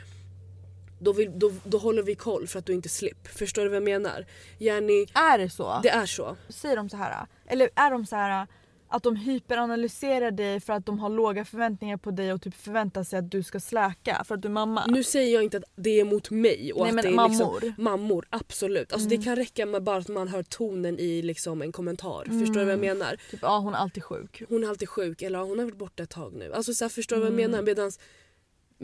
då, 0.99 1.13
vill, 1.13 1.39
då, 1.39 1.53
då 1.63 1.77
håller 1.77 2.03
vi 2.03 2.15
koll 2.15 2.47
för 2.47 2.59
att 2.59 2.65
du 2.65 2.73
inte 2.73 2.89
slipp. 2.89 3.27
Förstår 3.27 3.61
du 3.63 3.69
vad 3.69 3.75
jag 3.75 3.83
menar? 3.83 4.25
Jenny, 4.57 5.05
Är 5.13 5.37
det 5.37 5.49
så? 5.49 5.79
det 5.83 5.89
är 5.89 6.05
så. 6.05 6.37
Säger 6.49 6.75
de 6.75 6.89
så 6.89 6.97
här? 6.97 7.25
Eller 7.47 7.69
är 7.75 7.91
de 7.91 8.05
så 8.05 8.15
här 8.15 8.47
att 8.87 9.03
de 9.03 9.15
hyperanalyserar 9.15 10.31
dig 10.31 10.59
för 10.59 10.73
att 10.73 10.85
de 10.85 10.99
har 10.99 11.09
låga 11.09 11.45
förväntningar 11.45 11.97
på 11.97 12.11
dig 12.11 12.33
och 12.33 12.41
typ 12.41 12.55
förväntar 12.55 13.03
sig 13.03 13.19
att 13.19 13.31
du 13.31 13.43
ska 13.43 13.59
släka 13.59 14.23
för 14.27 14.35
att 14.35 14.41
du 14.41 14.47
är 14.47 14.51
mamma? 14.51 14.85
Nu 14.87 15.03
säger 15.03 15.33
jag 15.33 15.43
inte 15.43 15.57
att 15.57 15.63
det 15.75 15.99
är 15.99 16.05
mot 16.05 16.29
mig 16.29 16.73
och 16.73 16.79
Nej, 16.81 16.89
att 16.89 16.95
men 16.95 17.03
det 17.03 17.09
är 17.09 17.15
mammor. 17.15 17.59
liksom 17.61 17.83
mammor. 17.83 18.25
Absolut. 18.29 18.93
Alltså 18.93 19.07
Mm. 19.07 19.19
Det 19.19 19.25
kan 19.25 19.35
räcka 19.35 19.65
med 19.65 19.83
bara 19.83 19.97
att 19.97 20.07
man 20.07 20.27
hör 20.27 20.43
tonen 20.43 20.99
i 20.99 21.21
liksom 21.21 21.61
en 21.61 21.71
kommentar. 21.71 22.23
Förstår 22.25 22.53
du 22.59 22.65
vad 22.65 22.73
jag 22.73 22.83
Mm. 22.85 22.97
menar? 22.97 23.17
Typ 23.31 23.39
ja 23.41 23.57
hon 23.59 23.73
är 23.73 23.77
alltid 23.77 24.03
sjuk. 24.03 24.43
Hon 24.49 24.63
är 24.63 24.67
alltid 24.69 24.89
sjuk 24.89 25.21
eller 25.21 25.39
hon 25.39 25.57
har 25.59 25.65
varit 25.65 25.77
borta 25.77 26.03
ett 26.03 26.09
tag 26.09 26.33
nu. 26.33 26.53
Alltså 26.53 26.73
så 26.73 26.83
här, 26.85 26.89
förstår 26.89 27.15
du 27.15 27.21
vad 27.21 27.31
jag 27.31 27.39
Mm. 27.39 27.51
menar? 27.51 27.63
Medans, 27.63 27.99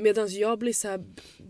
medans 0.01 0.31
jag 0.33 0.59
blir 0.59 0.73
så 0.73 0.87
här, 0.87 1.03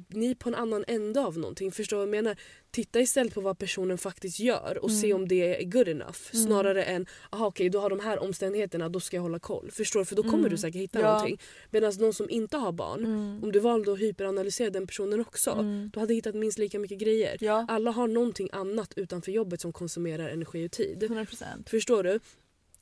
ni 0.07 0.35
på 0.35 0.49
en 0.49 0.55
annan 0.55 0.83
ände 0.87 1.19
av 1.21 1.37
någonting. 1.37 1.71
Förstår 1.71 1.97
du 1.97 2.05
vad 2.05 2.07
jag 2.17 2.23
menar? 2.23 2.35
Titta 2.71 2.99
istället 2.99 3.33
på 3.33 3.41
vad 3.41 3.57
personen 3.57 3.97
faktiskt 3.97 4.39
gör 4.39 4.79
och 4.81 4.91
se 4.91 5.05
Mm. 5.11 5.21
om 5.21 5.27
det 5.27 5.61
är 5.61 5.65
good 5.65 5.87
enough. 5.87 6.17
Mm. 6.33 6.45
Snarare 6.45 6.83
än 6.83 7.05
aha 7.29 7.47
okej 7.47 7.69
då 7.69 7.79
har 7.79 7.89
de 7.89 7.99
här 7.99 8.19
omständigheterna 8.19 8.89
då 8.89 8.99
ska 8.99 9.17
jag 9.17 9.21
hålla 9.21 9.39
koll. 9.39 9.71
Förstår 9.71 9.99
du? 9.99 10.05
För 10.05 10.15
då 10.15 10.23
kommer 10.23 10.37
Mm. 10.37 10.49
du 10.49 10.57
säkert 10.57 10.81
hitta 10.81 10.99
Ja. 10.99 11.11
någonting. 11.13 11.39
Medan 11.69 11.93
någon 11.99 12.13
som 12.13 12.29
inte 12.29 12.57
har 12.57 12.71
barn, 12.71 13.05
Mm. 13.05 13.43
om 13.43 13.51
du 13.51 13.59
valde 13.59 13.91
att 13.93 13.99
hyperanalysera 13.99 14.69
den 14.69 14.87
personen 14.87 15.19
också 15.19 15.51
Mm. 15.51 15.89
du 15.93 15.99
hade 15.99 16.13
hittat 16.13 16.35
minst 16.35 16.57
lika 16.59 16.79
mycket 16.79 16.97
grejer. 16.99 17.37
Ja, 17.39 17.65
Alla 17.69 17.91
har 17.91 18.07
någonting 18.07 18.49
annat 18.51 18.93
utanför 18.95 19.31
jobbet 19.31 19.61
som 19.61 19.73
konsumerar 19.73 20.29
energi 20.29 20.67
och 20.67 20.71
tid. 20.71 21.03
100%. 21.03 21.69
Förstår 21.69 22.03
du? 22.03 22.19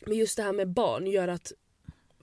Men 0.06 0.18
just 0.18 0.38
det 0.38 0.44
här 0.44 0.54
med 0.54 0.68
barn 0.68 1.08
gör 1.08 1.28
att 1.28 1.52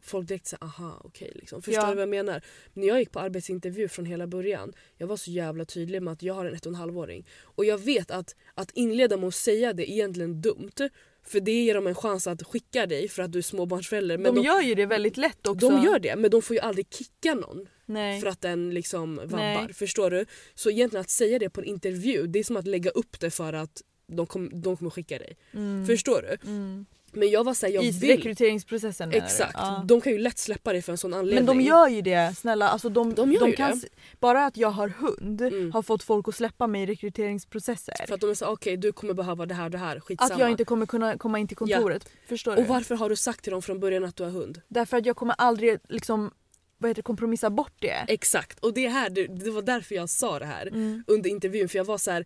folk 0.06 0.28
direkt 0.28 0.46
säger 0.46 0.64
aha 0.64 1.00
okej 1.04 1.32
liksom. 1.34 1.62
Förstår 1.62 1.84
Ja. 1.84 1.88
du 1.90 1.94
vad 1.94 2.02
jag 2.02 2.08
menar? 2.08 2.42
När 2.72 2.86
jag 2.86 2.98
gick 2.98 3.12
på 3.12 3.20
arbetsintervju 3.20 3.88
från 3.88 4.04
hela 4.04 4.26
början 4.26 4.72
jag 4.98 5.06
var 5.06 5.16
så 5.16 5.30
jävla 5.30 5.64
tydlig 5.64 6.02
med 6.02 6.12
att 6.12 6.22
jag 6.22 6.34
har 6.34 6.44
en 6.44 6.54
ett 6.54 6.66
och 6.66 6.70
en 6.70 6.76
halvåring. 6.76 7.26
Och 7.42 7.64
jag 7.64 7.78
vet 7.78 8.10
att, 8.10 8.36
att 8.54 8.70
inleda 8.70 9.16
med 9.16 9.28
att 9.28 9.34
säga 9.34 9.72
det 9.72 9.90
är 9.90 9.92
egentligen 9.92 10.40
dumt. 10.40 10.90
För 11.22 11.40
det 11.40 11.52
ger 11.52 11.74
dem 11.74 11.86
en 11.86 11.94
chans 11.94 12.26
att 12.26 12.42
skicka 12.42 12.86
dig 12.86 13.08
för 13.08 13.22
att 13.22 13.32
du 13.32 13.38
är 13.38 13.42
småbarnsförälder. 13.42 14.18
Men 14.18 14.34
de, 14.34 14.40
de, 14.40 14.46
gör 14.46 14.60
ju 14.60 14.74
det 14.74 14.86
väldigt 14.86 15.16
lätt 15.16 15.46
också. 15.46 15.68
de 15.68 15.84
gör 15.84 15.98
det 15.98 16.16
men 16.16 16.30
de 16.30 16.42
får 16.42 16.56
ju 16.56 16.60
aldrig 16.60 16.94
kicka 16.94 17.34
någon 17.34 17.66
Nej. 17.86 18.20
för 18.20 18.28
att 18.28 18.40
den 18.40 18.70
liksom 18.70 19.16
vabbar. 19.16 19.38
Nej. 19.38 19.72
Förstår 19.72 20.10
du? 20.10 20.26
Så 20.54 20.70
egentligen 20.70 21.00
att 21.00 21.10
säga 21.10 21.38
det 21.38 21.50
på 21.50 21.60
en 21.60 21.66
intervju 21.66 22.26
det 22.26 22.38
är 22.38 22.44
som 22.44 22.56
att 22.56 22.66
lägga 22.66 22.90
upp 22.90 23.20
det 23.20 23.30
för 23.30 23.52
att 23.52 23.82
de, 24.06 24.26
kom, 24.26 24.60
de 24.62 24.76
kommer 24.76 24.90
skicka 24.90 25.18
dig. 25.18 25.36
Mm. 25.52 25.86
Förstår 25.86 26.22
du? 26.22 26.50
Mm. 26.50 26.86
Men 27.16 27.30
jag 27.30 27.44
var 27.44 27.54
såhär, 27.54 27.72
jag 27.72 27.84
I 27.84 27.90
vill. 27.90 28.10
rekryteringsprocessen 28.16 29.08
menar 29.08 29.20
du? 29.20 29.26
Exakt. 29.26 29.54
Ja. 29.54 29.82
De 29.84 30.00
kan 30.00 30.12
ju 30.12 30.18
lätt 30.18 30.38
släppa 30.38 30.72
det 30.72 30.82
för 30.82 30.92
en 30.92 30.98
sån 30.98 31.14
anledning. 31.14 31.44
Men 31.46 31.56
de 31.58 31.64
gör 31.64 31.88
ju 31.88 32.02
det 32.02 32.36
snälla. 32.38 32.68
Alltså 32.68 32.88
de, 32.88 33.14
De 33.14 33.32
gör 33.32 33.46
ju 33.46 33.52
kan, 33.56 33.78
det. 33.80 33.88
Bara 34.20 34.46
att 34.46 34.56
jag 34.56 34.68
har 34.70 34.88
hund 34.88 35.40
Mm. 35.40 35.72
har 35.72 35.82
fått 35.82 36.02
folk 36.02 36.28
att 36.28 36.34
släppa 36.34 36.66
mig 36.66 36.82
i 36.82 36.86
rekryteringsprocesser. 36.86 38.06
För 38.06 38.14
att 38.14 38.20
de 38.20 38.30
är 38.30 38.34
såhär, 38.34 38.52
okej 38.52 38.76
du 38.76 38.92
kommer 38.92 39.14
behöva 39.14 39.46
det 39.46 39.54
här 39.54 39.64
och 39.64 39.70
det 39.70 39.78
här, 39.78 40.00
skitsamma. 40.00 40.34
Att 40.34 40.40
jag 40.40 40.50
inte 40.50 40.64
kommer 40.64 40.86
kunna 40.86 41.18
komma 41.18 41.38
in 41.38 41.48
till 41.48 41.56
kontoret. 41.56 42.08
Förstår 42.28 42.56
du? 42.56 42.62
Och 42.62 42.68
varför 42.68 42.94
har 42.94 43.08
du 43.10 43.16
sagt 43.16 43.42
till 43.44 43.52
dem 43.52 43.62
från 43.62 43.80
början 43.80 44.04
att 44.04 44.16
du 44.16 44.22
har 44.22 44.30
hund? 44.30 44.60
Därför 44.68 44.96
att 44.96 45.06
jag 45.06 45.16
kommer 45.16 45.34
aldrig 45.38 45.78
liksom, 45.88 46.30
vad 46.78 46.90
heter 46.90 47.02
det, 47.02 47.06
kompromissa 47.06 47.50
bort 47.50 47.72
det. 47.78 48.04
Exakt. 48.08 48.58
Och 48.58 48.74
det, 48.74 48.88
här, 48.88 49.10
det, 49.10 49.26
det 49.26 49.50
var 49.50 49.62
därför 49.62 49.94
jag 49.94 50.08
sa 50.10 50.38
det 50.38 50.46
här 50.46 50.66
Mm. 50.66 51.04
under 51.06 51.30
intervjun. 51.30 51.68
För 51.68 51.78
jag 51.78 51.84
var 51.84 51.98
så 51.98 52.10
här. 52.10 52.24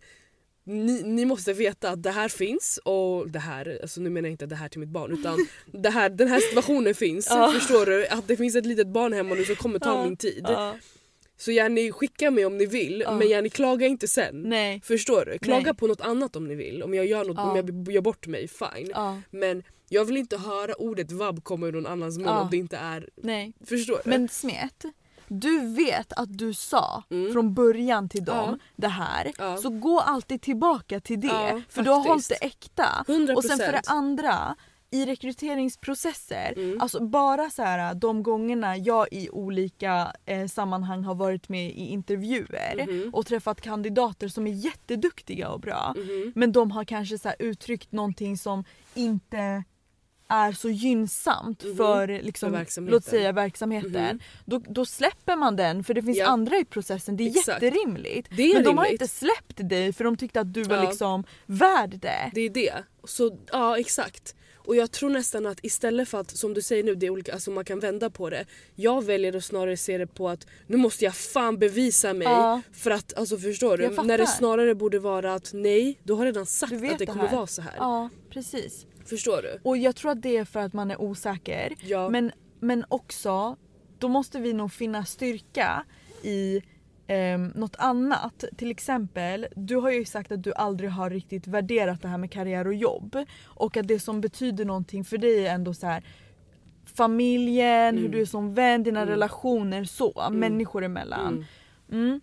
Ni, 0.63 1.03
ni 1.03 1.25
måste 1.25 1.53
veta 1.53 1.89
att 1.89 2.03
det 2.03 2.11
här 2.11 2.29
finns 2.29 2.79
och 2.85 3.29
det 3.29 3.39
här, 3.39 3.79
alltså 3.81 4.01
nu 4.01 4.09
menar 4.09 4.27
jag 4.27 4.33
inte 4.33 4.45
det 4.45 4.55
här 4.55 4.69
till 4.69 4.79
mitt 4.79 4.89
barn 4.89 5.11
utan 5.11 5.47
det 5.81 5.89
här, 5.89 6.09
den 6.09 6.27
här 6.27 6.39
situationen 6.39 6.95
finns. 6.95 7.27
Ja. 7.29 7.51
Förstår 7.53 7.85
du? 7.85 8.07
Att 8.07 8.27
det 8.27 8.37
finns 8.37 8.55
ett 8.55 8.65
litet 8.65 8.87
barn 8.87 9.13
hemma 9.13 9.35
nu 9.35 9.45
som 9.45 9.55
kommer 9.55 9.79
ta 9.79 9.89
Ja. 9.89 10.03
min 10.05 10.17
tid. 10.17 10.45
Ja. 10.47 10.75
Så 11.37 11.51
gärna 11.51 11.93
skicka 11.93 12.31
mig 12.31 12.45
om 12.45 12.57
ni 12.57 12.65
vill 12.65 13.03
men 13.09 13.29
gärna 13.29 13.49
klaga 13.49 13.87
inte 13.87 14.07
sen. 14.07 14.41
Nej. 14.41 14.81
Förstår 14.83 15.25
du? 15.25 15.37
Klaga 15.37 15.63
Nej. 15.63 15.75
på 15.75 15.87
något 15.87 16.01
annat 16.01 16.35
om 16.35 16.47
ni 16.47 16.55
vill. 16.55 16.83
Om 16.83 16.93
jag 16.93 17.05
gör 17.05 17.25
något, 17.25 17.37
om 17.39 17.55
jag 17.55 17.93
gör 17.93 18.01
bort 18.01 18.27
mig, 18.27 18.47
fine. 18.47 18.93
Men 19.29 19.63
jag 19.89 20.05
vill 20.05 20.17
inte 20.17 20.37
höra 20.37 20.73
ordet 20.73 21.11
vab 21.11 21.43
komma 21.43 21.67
ur 21.67 21.71
någon 21.71 21.85
annans 21.85 22.17
mun 22.17 22.27
om 22.27 22.47
det 22.51 22.57
inte 22.57 22.77
är... 22.77 23.09
Nej. 23.15 23.53
Förstår 23.65 24.01
du? 24.03 24.09
Men 24.09 24.27
Smet, 24.29 24.85
du 25.33 25.73
vet 25.73 26.13
att 26.13 26.37
du 26.37 26.53
sa 26.53 27.03
Mm. 27.09 27.33
från 27.33 27.53
början 27.53 28.09
till 28.09 28.25
dem 28.25 28.47
Ja. 28.49 28.57
det 28.75 28.87
här. 28.87 29.31
Ja. 29.37 29.57
Så 29.57 29.69
gå 29.69 29.99
alltid 29.99 30.41
tillbaka 30.41 30.99
till 30.99 31.21
det. 31.21 31.27
Ja, 31.27 31.61
för 31.69 31.83
du 31.83 31.89
har 31.89 31.97
hållit 31.97 32.27
faktiskt. 32.27 32.41
det 32.41 32.45
äkta. 32.47 33.03
100%. 33.07 33.35
Och 33.37 33.43
sen 33.43 33.57
för 33.57 33.71
det 33.71 33.81
andra, 33.87 34.55
i 34.91 35.05
rekryteringsprocesser, 35.05 36.53
Mm. 36.57 36.81
alltså 36.81 37.03
bara 37.03 37.49
så 37.49 37.63
här, 37.63 37.93
de 37.93 38.23
gångerna 38.23 38.77
jag 38.77 39.07
i 39.11 39.29
olika 39.29 40.13
eh, 40.25 40.47
sammanhang 40.47 41.03
har 41.03 41.15
varit 41.15 41.49
med 41.49 41.65
i 41.67 41.87
intervjuer 41.87 42.85
Mhm. 42.87 43.13
och 43.13 43.25
träffat 43.25 43.61
kandidater 43.61 44.27
som 44.27 44.47
är 44.47 44.51
jätteduktiga 44.51 45.49
och 45.49 45.59
bra. 45.59 45.93
Mhm. 45.97 46.31
Men 46.35 46.51
de 46.51 46.71
har 46.71 46.83
kanske 46.83 47.17
så 47.17 47.27
här 47.27 47.35
uttryckt 47.39 47.91
någonting 47.91 48.37
som 48.37 48.63
inte 48.93 49.63
är 50.31 50.51
så 50.51 50.69
gynnsamt 50.69 51.63
Mhm. 51.63 51.77
för, 51.77 52.07
liksom, 52.07 52.51
För 52.51 52.57
verksamheten. 52.57 52.93
låt 52.93 53.03
säga 53.05 53.31
verksamheten. 53.31 53.91
Mhm. 54.05 54.19
Då, 54.45 54.61
då 54.69 54.85
släpper 54.85 55.35
man 55.35 55.55
den 55.55 55.83
för 55.83 55.93
det 55.93 56.03
finns 56.03 56.17
Ja. 56.17 56.25
andra 56.27 56.57
i 56.57 56.65
processen. 56.65 57.17
Det 57.17 57.23
är 57.23 57.29
Exakt. 57.29 57.61
jätterimligt. 57.63 58.27
Det 58.37 58.43
är 58.43 58.53
Men 58.53 58.63
de 58.63 58.77
har 58.77 58.85
rimligt. 58.85 59.01
inte 59.01 59.13
släppt 59.15 59.69
dig 59.69 59.93
för 59.93 60.03
de 60.03 60.17
tyckte 60.17 60.39
att 60.39 60.53
du 60.53 60.63
var 60.63 60.75
Ja. 60.77 60.89
liksom 60.89 61.23
värd 61.45 61.89
det. 62.01 62.31
Det 62.33 62.41
är 62.41 62.49
det. 62.49 62.73
Så, 63.03 63.37
ja 63.51 63.77
exakt. 63.79 64.35
Och 64.65 64.75
jag 64.75 64.91
tror 64.91 65.09
nästan 65.09 65.45
att 65.45 65.59
istället 65.63 66.09
för 66.09 66.19
att 66.19 66.31
som 66.37 66.53
du 66.53 66.61
säger 66.61 66.83
nu, 66.83 66.95
det 66.95 67.05
är 67.05 67.09
olika, 67.09 67.33
alltså 67.33 67.51
man 67.51 67.65
kan 67.65 67.79
vända 67.79 68.09
på 68.09 68.29
det. 68.29 68.45
Jag 68.75 69.03
väljer 69.05 69.35
att 69.35 69.43
snarare 69.43 69.77
se 69.77 69.97
det 69.97 70.07
på 70.07 70.29
att 70.29 70.47
nu 70.67 70.77
måste 70.77 71.05
jag 71.05 71.15
fan 71.15 71.57
bevisa 71.59 72.13
mig. 72.13 72.27
Ja. 72.27 72.61
För 72.73 72.91
att, 72.91 73.13
alltså 73.13 73.37
förstår 73.37 73.77
du? 73.77 73.89
När 74.03 74.17
det 74.17 74.27
snarare 74.27 74.75
borde 74.75 74.99
vara 74.99 75.33
att 75.33 75.51
nej, 75.53 75.99
du 76.03 76.13
har 76.13 76.25
redan 76.25 76.45
sagt 76.45 76.73
att 76.73 76.81
det 76.81 76.95
det 76.99 77.05
kommer 77.05 77.27
här. 77.27 77.35
vara 77.35 77.47
så 77.47 77.61
här. 77.61 77.73
Ja, 77.77 78.09
precis. 78.29 78.85
Förstår 79.15 79.41
du? 79.41 79.59
Och 79.63 79.77
jag 79.77 79.95
tror 79.95 80.11
att 80.11 80.21
det 80.21 80.37
är 80.37 80.45
för 80.45 80.59
att 80.59 80.73
man 80.73 80.91
är 80.91 81.01
osäker. 81.01 81.73
Ja. 81.81 82.09
Men, 82.09 82.31
men 82.59 82.85
också, 82.89 83.55
då 83.99 84.07
måste 84.07 84.39
vi 84.39 84.53
nog 84.53 84.71
finna 84.71 85.05
styrka 85.05 85.85
i 86.23 86.61
eh, 87.07 87.37
något 87.55 87.75
annat. 87.75 88.43
Till 88.57 88.71
exempel, 88.71 89.47
du 89.55 89.75
har 89.75 89.91
ju 89.91 90.05
sagt 90.05 90.31
att 90.31 90.43
du 90.43 90.53
aldrig 90.53 90.89
har 90.89 91.09
riktigt 91.09 91.47
värderat 91.47 92.01
det 92.01 92.07
här 92.07 92.17
med 92.17 92.31
karriär 92.31 92.67
och 92.67 92.73
jobb. 92.73 93.17
Och 93.43 93.77
att 93.77 93.87
det 93.87 93.99
som 93.99 94.21
betyder 94.21 94.65
någonting 94.65 95.03
för 95.05 95.17
dig 95.17 95.47
är 95.47 95.53
ändå 95.55 95.73
så 95.73 95.87
här 95.87 96.03
familjen, 96.95 97.95
hur 97.97 98.05
Mm. 98.05 98.11
du 98.11 98.21
är 98.21 98.25
som 98.25 98.53
vän, 98.53 98.83
dina 98.83 98.99
Mm. 99.01 99.09
relationer 99.09 99.83
så, 99.83 100.29
människor 100.31 100.83
emellan. 100.83 101.45
Mm. 101.91 102.21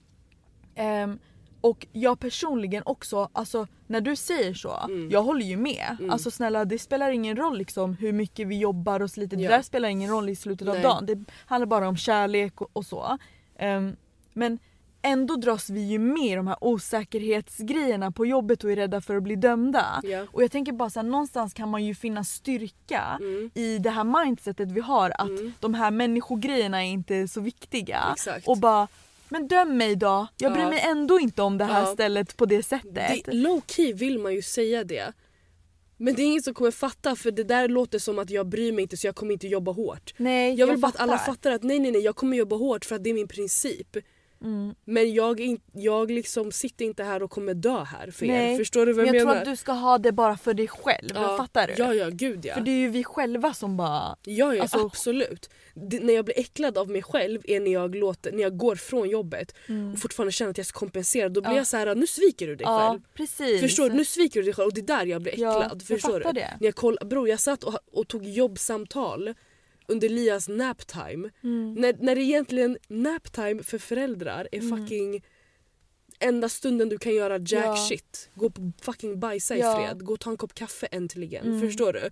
Mm. 0.77 1.19
Och 1.61 1.87
jag 1.93 2.21
personligen 2.21 2.83
också, 2.87 3.29
alltså 3.33 3.67
när 3.87 4.01
du 4.01 4.17
säger 4.17 4.55
så, 4.55 4.81
Mm. 4.85 5.11
jag 5.11 5.23
håller 5.23 5.47
ju 5.47 5.57
med. 5.57 5.97
Mm. 5.99 6.11
Alltså 6.11 6.31
snälla 6.31 6.65
det 6.65 6.79
spelar 6.79 7.11
ingen 7.11 7.37
roll 7.37 7.59
liksom 7.59 7.95
hur 7.95 8.13
mycket 8.13 8.47
vi 8.49 8.59
jobbar 8.59 9.01
och 9.01 9.11
sliter, 9.11 9.37
Ja. 9.37 9.51
det 9.51 9.57
där 9.57 9.63
spelar 9.63 9.89
ingen 9.89 10.11
roll 10.11 10.29
i 10.29 10.37
slutet 10.37 10.69
av 10.69 10.75
Nej. 10.75 10.83
dagen. 10.83 11.07
Det 11.07 11.19
handlar 11.47 11.67
bara 11.67 11.89
om 11.89 11.97
kärlek 11.97 12.61
och, 12.61 12.71
och 12.73 12.87
så. 12.87 13.19
Ehm, 13.59 13.97
men 14.33 14.59
ändå 15.03 15.37
dras 15.37 15.71
vi 15.71 15.81
ju 15.81 15.99
med 15.99 16.27
i 16.33 16.35
de 16.35 16.47
här 16.47 16.57
osäkerhetsgrejerna 16.61 18.11
på 18.11 18.27
jobbet 18.27 18.65
och 18.65 18.73
är 18.73 18.77
rädda 18.77 19.01
för 19.01 19.17
att 19.17 19.23
bli 19.23 19.37
dömda. 19.37 20.01
Ja. 20.03 20.25
Och 20.33 20.43
jag 20.43 20.51
tänker 20.51 20.73
bara 20.73 20.91
så 20.91 21.01
här, 21.01 21.07
någonstans 21.07 21.55
kan 21.55 21.69
man 21.69 21.85
ju 21.85 21.95
finna 21.95 22.25
styrka 22.25 23.19
Mm. 23.21 23.51
i 23.55 23.79
det 23.79 23.91
här 23.91 24.05
mindsetet 24.25 24.73
vi 24.73 24.81
har 24.81 25.11
att 25.19 25.29
Mm. 25.29 25.53
de 25.61 25.75
här 25.75 25.91
människogrejerna 25.91 26.85
är 26.85 26.89
inte 26.91 27.29
så 27.29 27.41
viktiga. 27.41 28.01
Exakt. 28.13 28.49
Och 28.49 28.59
bara, 28.59 28.89
men 29.31 29.49
döm 29.49 29.77
mig 29.77 29.97
då. 29.97 30.27
Jag 30.39 30.53
bryr 30.53 30.63
Ja. 30.63 30.69
mig 30.71 30.81
ändå 30.81 31.21
inte 31.21 31.43
om 31.43 31.59
det 31.59 31.65
här 31.65 31.81
Ja. 31.81 31.87
stället 31.95 32.37
på 32.37 32.47
det 32.47 32.63
sättet. 32.63 32.95
Det, 32.95 33.33
low 33.33 33.61
key 33.67 33.93
vill 33.93 34.19
man 34.19 34.35
ju 34.35 34.43
säga 34.43 34.85
det. 34.85 35.13
Men 35.97 36.15
det 36.15 36.23
är 36.23 36.27
ingen 36.27 36.43
som 36.43 36.55
kommer 36.55 36.71
fatta 36.71 37.17
för 37.17 37.31
det 37.31 37.45
där 37.45 37.69
låter 37.69 37.99
som 37.99 38.19
att 38.19 38.31
jag 38.31 38.49
bryr 38.49 38.73
mig 38.73 38.83
inte 38.83 38.97
så 38.97 39.07
jag 39.07 39.15
kommer 39.17 39.33
inte 39.33 39.49
jobba 39.49 39.73
hårt. 39.73 40.15
Nej, 40.17 40.55
Jag 40.55 40.67
vill 40.67 40.79
bara 40.79 40.89
att 40.89 41.01
alla 41.01 41.19
fattar 41.19 41.51
att 41.51 41.63
nej 41.63 41.79
nej 41.79 41.91
nej 41.91 42.01
jag 42.01 42.17
kommer 42.17 42.37
jobba 42.37 42.57
hårt 42.57 42.85
för 42.85 42.95
att 42.97 43.05
det 43.05 43.11
är 43.11 43.15
min 43.15 43.29
princip. 43.29 43.97
Mm. 44.45 44.75
Men 44.85 45.15
jag, 45.15 45.57
jag 45.73 46.11
liksom 46.11 46.53
sitter 46.53 46.85
inte 46.85 47.05
här 47.05 47.23
och 47.23 47.31
kommer 47.31 47.55
dö 47.55 47.85
här 47.85 48.11
för 48.11 48.27
er. 48.27 48.29
Nej, 48.33 48.57
Förstår 48.59 48.87
du 48.87 48.93
vad 48.93 49.05
Men 49.05 49.07
jag, 49.07 49.15
jag 49.15 49.21
tror 49.21 49.29
menar? 49.29 49.43
att 49.43 49.49
du 49.49 49.57
ska 49.57 49.73
ha 49.73 49.99
det 49.99 50.13
bara 50.13 50.37
för 50.37 50.55
dig 50.55 50.69
själv. 50.69 51.15
Fattar 51.15 51.67
du? 51.67 51.75
Ja 51.79 51.95
ja 51.95 52.09
gud 52.13 52.45
ja. 52.45 52.55
För 52.55 52.61
det 52.61 52.71
är 52.71 52.79
ju 52.81 52.89
vi 52.89 53.05
själva 53.05 53.55
som 53.55 53.77
bara... 53.77 54.17
Ja, 54.25 54.55
ja 54.55 54.63
Alltså- 54.63 54.87
absolut. 54.87 55.51
Det, 55.75 56.01
när 56.01 56.15
jag 56.15 56.25
blir 56.25 56.39
äcklad 56.39 56.79
av 56.79 56.89
mig 56.91 57.03
själv 57.03 57.41
är 57.45 57.61
när 57.61 57.71
jag, 57.73 57.95
låter, 57.95 58.33
när 58.33 58.43
jag 58.43 58.57
går 58.57 58.77
från 58.77 59.09
jobbet 59.09 59.55
Mm. 59.69 59.93
och 59.93 59.99
fortfarande 59.99 60.33
känner 60.33 60.51
att 60.51 60.57
jag 60.59 60.67
ska 60.67 60.79
kompensera. 60.79 61.29
Då 61.29 61.41
blir 61.41 61.51
Ja. 61.51 61.57
jag 61.57 61.67
så 61.67 61.77
här: 61.77 61.95
nu 61.95 62.07
sviker 62.07 62.47
du 62.47 62.57
dig 62.57 62.65
Ja, 62.67 62.89
själv. 62.91 63.01
precis. 63.15 63.61
Förstår 63.61 63.91
du? 63.91 63.97
Nu 63.97 64.05
sviker 64.05 64.41
du 64.41 64.45
dig 64.45 64.55
själv 64.55 64.67
och 64.67 64.75
det 64.75 64.81
är 64.81 64.99
där 64.99 65.07
jag 65.07 65.23
blir 65.23 65.41
Ja, 65.41 65.63
äcklad. 65.65 65.83
jag 65.89 66.01
förstår 66.01 66.21
du? 66.21 66.33
det. 66.33 66.55
När 66.61 66.67
jag, 66.67 66.75
koll, 66.75 66.99
bro, 67.05 67.29
jag 67.29 67.41
satt 67.41 67.65
och, 67.65 67.79
och 67.93 68.09
tog 68.09 68.25
jobbsamtal 68.25 69.35
under 69.89 70.09
Lias 70.09 70.49
naptime. 70.49 71.31
Mm. 71.43 71.75
När, 71.75 71.95
när 72.01 72.15
det 72.15 72.23
egentligen 72.23 72.79
naptime 72.89 73.63
för 73.63 73.79
föräldrar 73.79 74.49
är 74.53 74.59
Mm. 74.59 74.79
fucking 74.79 75.25
enda 76.21 76.49
stunden 76.49 76.89
du 76.89 76.99
kan 76.99 77.15
göra 77.15 77.39
jack 77.39 77.65
Ja. 77.65 77.77
shit. 77.77 78.31
Gå 78.35 78.51
på 78.51 78.73
fucking 78.81 79.21
bajsa 79.21 79.57
i 79.57 79.61
Ja. 79.61 79.77
fred. 79.77 80.05
Gå 80.05 80.13
och 80.13 80.21
ta 80.21 80.31
en 80.31 80.37
kopp 80.37 80.55
kaffe 80.55 80.87
äntligen. 80.87 81.47
Mm. 81.47 81.61
Förstår 81.61 81.93
du? 81.93 82.11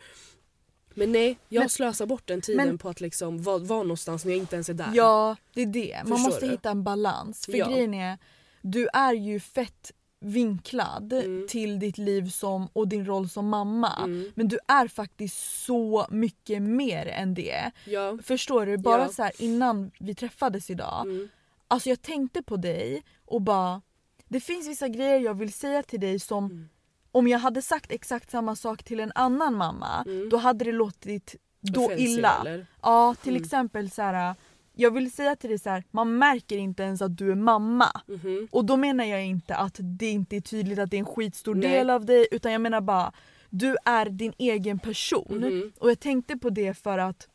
Men 0.95 1.13
nej, 1.13 1.39
jag 1.49 1.61
Men- 1.61 1.69
slösar 1.69 2.07
bort 2.07 2.27
den 2.27 2.41
tiden 2.41 2.67
men- 2.69 2.79
på 2.79 2.89
att 2.89 3.01
liksom 3.01 3.43
vara 3.43 3.59
var 3.59 3.83
någonstans 3.85 4.25
när 4.25 4.33
jag 4.33 4.39
inte 4.39 4.57
ens 4.57 4.69
är 4.69 4.75
där. 4.75 4.91
Ja, 4.95 5.37
det 5.55 5.63
är 5.63 5.67
det. 5.67 5.97
Man 6.05 6.19
Förstår 6.19 6.31
måste 6.31 6.47
du? 6.47 6.53
hitta 6.53 6.71
en 6.71 6.85
balans. 6.85 7.47
För 7.47 7.53
Ja. 7.57 7.69
grejen 7.69 7.95
är, 7.95 8.19
du 8.63 8.89
är 8.93 9.13
ju 9.13 9.41
fett 9.41 9.93
vinklad 10.27 11.13
Mm. 11.13 11.47
till 11.49 11.79
ditt 11.79 11.99
liv 11.99 12.29
som, 12.31 12.69
och 12.73 12.89
din 12.89 13.07
roll 13.07 13.29
som 13.29 13.49
mamma. 13.49 13.93
Mm. 14.05 14.33
Men 14.35 14.49
du 14.49 14.59
är 14.69 14.89
faktiskt 14.89 15.65
så 15.65 16.07
mycket 16.11 16.63
mer 16.63 17.07
än 17.07 17.35
det. 17.35 17.71
Ja. 17.85 18.19
Förstår 18.23 18.67
du? 18.67 18.77
Bara 18.77 19.03
Ja. 19.03 19.09
så 19.09 19.23
här 19.23 19.33
innan 19.39 19.91
vi 20.01 20.15
träffades 20.15 20.71
idag. 20.71 21.03
Mm. 21.07 21.29
Alltså 21.69 21.89
jag 21.89 22.03
tänkte 22.03 22.43
på 22.43 22.57
dig 22.57 23.03
och 23.25 23.43
bara 23.43 23.83
det 24.29 24.41
finns 24.41 24.69
vissa 24.69 24.89
grejer 24.89 25.21
jag 25.21 25.35
vill 25.35 25.53
säga 25.53 25.83
till 25.83 26.01
dig 26.01 26.19
som 26.21 26.45
Mm. 26.45 26.69
om 27.13 27.29
jag 27.29 27.39
hade 27.39 27.63
sagt 27.63 27.93
exakt 27.93 28.31
samma 28.31 28.57
sak 28.57 28.83
till 28.85 29.01
en 29.01 29.13
annan 29.15 29.55
mamma 29.55 30.05
Mm. 30.07 30.29
då 30.29 30.37
hade 30.37 30.65
det 30.65 30.73
låtit 30.73 31.35
då 31.61 31.93
illa. 31.93 32.39
Eller? 32.41 32.67
Ja 32.83 33.15
till 33.23 33.33
Mm. 33.33 33.43
exempel 33.43 33.91
så 33.91 34.03
här. 34.03 34.35
Jag 34.79 34.91
vill 34.91 35.13
säga 35.13 35.37
till 35.37 35.51
dig 35.51 35.59
så 35.59 35.71
här, 35.71 35.85
man 35.91 36.19
märker 36.19 36.59
inte 36.59 36.83
ens 36.83 37.03
att 37.03 37.17
du 37.17 37.31
är 37.31 37.35
mamma. 37.35 38.01
Mhm. 38.07 38.49
Och 38.51 38.65
då 38.65 38.77
menar 38.77 39.05
jag 39.05 39.27
inte 39.27 39.57
att 39.57 39.77
det 39.81 40.11
inte 40.11 40.37
är 40.37 40.41
tydligt 40.41 40.79
att 40.79 40.91
det 40.91 40.97
är 40.97 40.99
en 40.99 41.05
skitstor 41.07 41.55
Nej. 41.55 41.71
del 41.71 41.91
av 41.91 42.05
dig 42.05 42.29
utan 42.31 42.53
jag 42.53 42.61
menar 42.61 42.81
bara 42.81 43.13
du 43.51 43.77
är 43.85 44.07
din 44.07 44.33
egen 44.39 44.79
person. 44.79 45.39
Mhm. 45.39 45.73
Och 45.79 45.91
jag 45.91 46.01
tänkte 46.01 46.37
på 46.37 46.51
det 46.51 46.75
för 46.75 46.99
att 46.99 47.29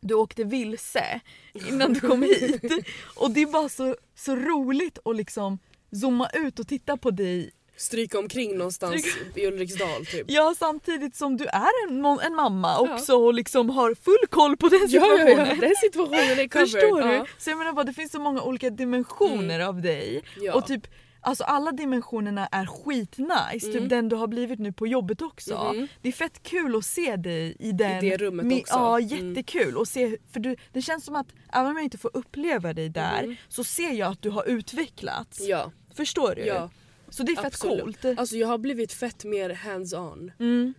du 0.00 0.14
åkte 0.14 0.44
vilse 0.44 1.20
innan 1.68 1.92
du 1.92 2.00
kom 2.00 2.22
hit. 2.22 2.72
Och 3.16 3.30
det 3.30 3.40
är 3.40 3.52
bara 3.52 3.68
så, 3.68 3.96
så 4.14 4.36
roligt 4.36 4.98
att 5.04 5.16
liksom 5.16 5.58
zooma 5.92 6.28
ut 6.32 6.58
och 6.58 6.68
titta 6.68 6.96
på 6.96 7.10
dig. 7.10 7.50
Stryka 7.80 8.18
omkring 8.18 8.56
någonstans 8.58 9.04
i 9.34 9.46
Ulriksdal 9.46 10.06
typ. 10.06 10.24
Ja 10.30 10.54
samtidigt 10.58 11.16
som 11.16 11.36
du 11.36 11.44
är 11.46 11.88
en, 11.88 12.04
en 12.04 12.34
mamma 12.34 12.68
Ja. 12.68 12.94
också 12.94 13.12
och 13.16 13.34
liksom 13.34 13.70
har 13.70 13.94
full 13.94 14.26
koll 14.30 14.56
på 14.56 14.68
den 14.68 14.80
Ja, 14.80 14.88
situationen. 14.88 15.38
ja, 15.38 15.46
ja, 15.54 15.60
den 15.60 15.72
situationen 15.82 16.20
är 16.38 16.48
covered. 16.48 16.70
Förstår 16.70 17.02
du? 17.02 17.14
Ja. 17.14 17.26
Så 17.38 17.50
jag 17.50 17.58
menar 17.58 17.72
bara 17.72 17.84
det 17.84 17.92
finns 17.92 18.12
så 18.12 18.20
många 18.20 18.42
olika 18.42 18.70
dimensioner 18.70 19.60
av 19.60 19.80
dig. 19.82 20.22
Ja. 20.40 20.54
Och 20.54 20.66
typ 20.66 20.86
Alltså 21.22 21.44
alla 21.44 21.72
dimensionerna 21.72 22.46
är 22.46 22.66
skitnice, 22.66 23.66
Mm. 23.66 23.72
typ 23.80 23.88
den 23.90 24.08
du 24.08 24.16
har 24.16 24.26
blivit 24.26 24.58
nu 24.58 24.72
på 24.72 24.86
jobbet 24.86 25.22
också. 25.22 25.72
Mhm. 25.74 25.88
Det 26.02 26.08
är 26.08 26.12
fett 26.12 26.42
kul 26.42 26.76
att 26.76 26.84
se 26.84 27.16
dig 27.16 27.56
i 27.58 27.72
den... 27.72 28.00
det 28.00 28.16
rummet 28.16 28.46
mi- 28.46 28.60
också. 28.60 28.74
Ja 28.74 28.98
Mm. 29.00 29.28
jättekul. 29.28 29.76
Och 29.76 29.88
se, 29.88 30.16
för 30.32 30.40
du, 30.40 30.56
det 30.72 30.82
känns 30.82 31.04
som 31.04 31.16
att 31.16 31.26
även 31.52 31.70
om 31.70 31.76
jag 31.76 31.84
inte 31.84 31.98
får 31.98 32.10
uppleva 32.16 32.72
dig 32.72 32.88
där 32.88 33.22
Mhm. 33.22 33.36
så 33.48 33.64
ser 33.64 33.92
jag 33.92 34.12
att 34.12 34.22
du 34.22 34.30
har 34.30 34.48
utvecklats. 34.48 35.40
Ja, 35.40 35.70
Förstår 35.94 36.34
du? 36.34 36.42
ja 36.44 36.70
Så 37.10 37.22
det 37.22 37.32
är 37.32 37.36
fett 37.36 37.44
absolut. 37.46 38.02
coolt. 38.02 38.18
Alltså 38.18 38.36
jag 38.36 38.48
har 38.48 38.58
blivit 38.58 38.92
fett 38.92 39.24
mer 39.24 39.50
hands-on. 39.50 40.32
Mm. 40.40 40.74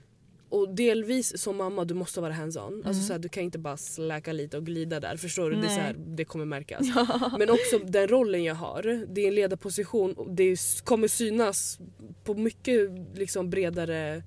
Och 0.50 0.76
delvis 0.76 1.38
som 1.42 1.58
mamma, 1.58 1.86
du 1.86 1.94
måste 1.94 2.22
vara 2.22 2.34
hands-on. 2.34 2.74
Alltså 2.76 2.92
Mm. 2.92 3.04
så 3.04 3.14
här, 3.14 3.20
du 3.20 3.30
kan 3.30 3.44
inte 3.44 3.60
bara 3.60 3.78
släka 3.78 4.34
lite 4.34 4.58
och 4.58 4.66
glida 4.66 5.00
där. 5.00 5.18
Förstår 5.18 5.50
du? 5.52 5.56
Det, 5.56 5.66
är 5.68 5.76
så 5.76 5.82
här, 5.82 5.96
det 5.98 6.26
kommer 6.26 6.46
märkas. 6.46 6.82
Men 7.40 7.50
också 7.50 7.80
den 7.80 8.08
rollen 8.08 8.44
jag 8.44 8.56
har, 8.56 9.06
det 9.14 9.22
är 9.22 9.28
en 9.28 9.36
ledarposition 9.36 10.14
och 10.14 10.32
det 10.32 10.58
kommer 10.84 11.08
synas 11.08 11.80
på 12.24 12.34
mycket 12.34 12.90
liksom 13.16 13.50
bredare... 13.50 14.24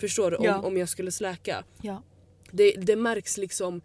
Förstår 0.00 0.30
du? 0.30 0.36
Om, 0.36 0.44
Ja. 0.44 0.58
om 0.58 0.76
jag 0.76 0.88
skulle 0.88 1.10
släka. 1.12 1.64
Ja. 1.82 2.02
Det, 2.50 2.70
det 2.70 2.96
märks 2.96 3.38
liksom 3.38 3.80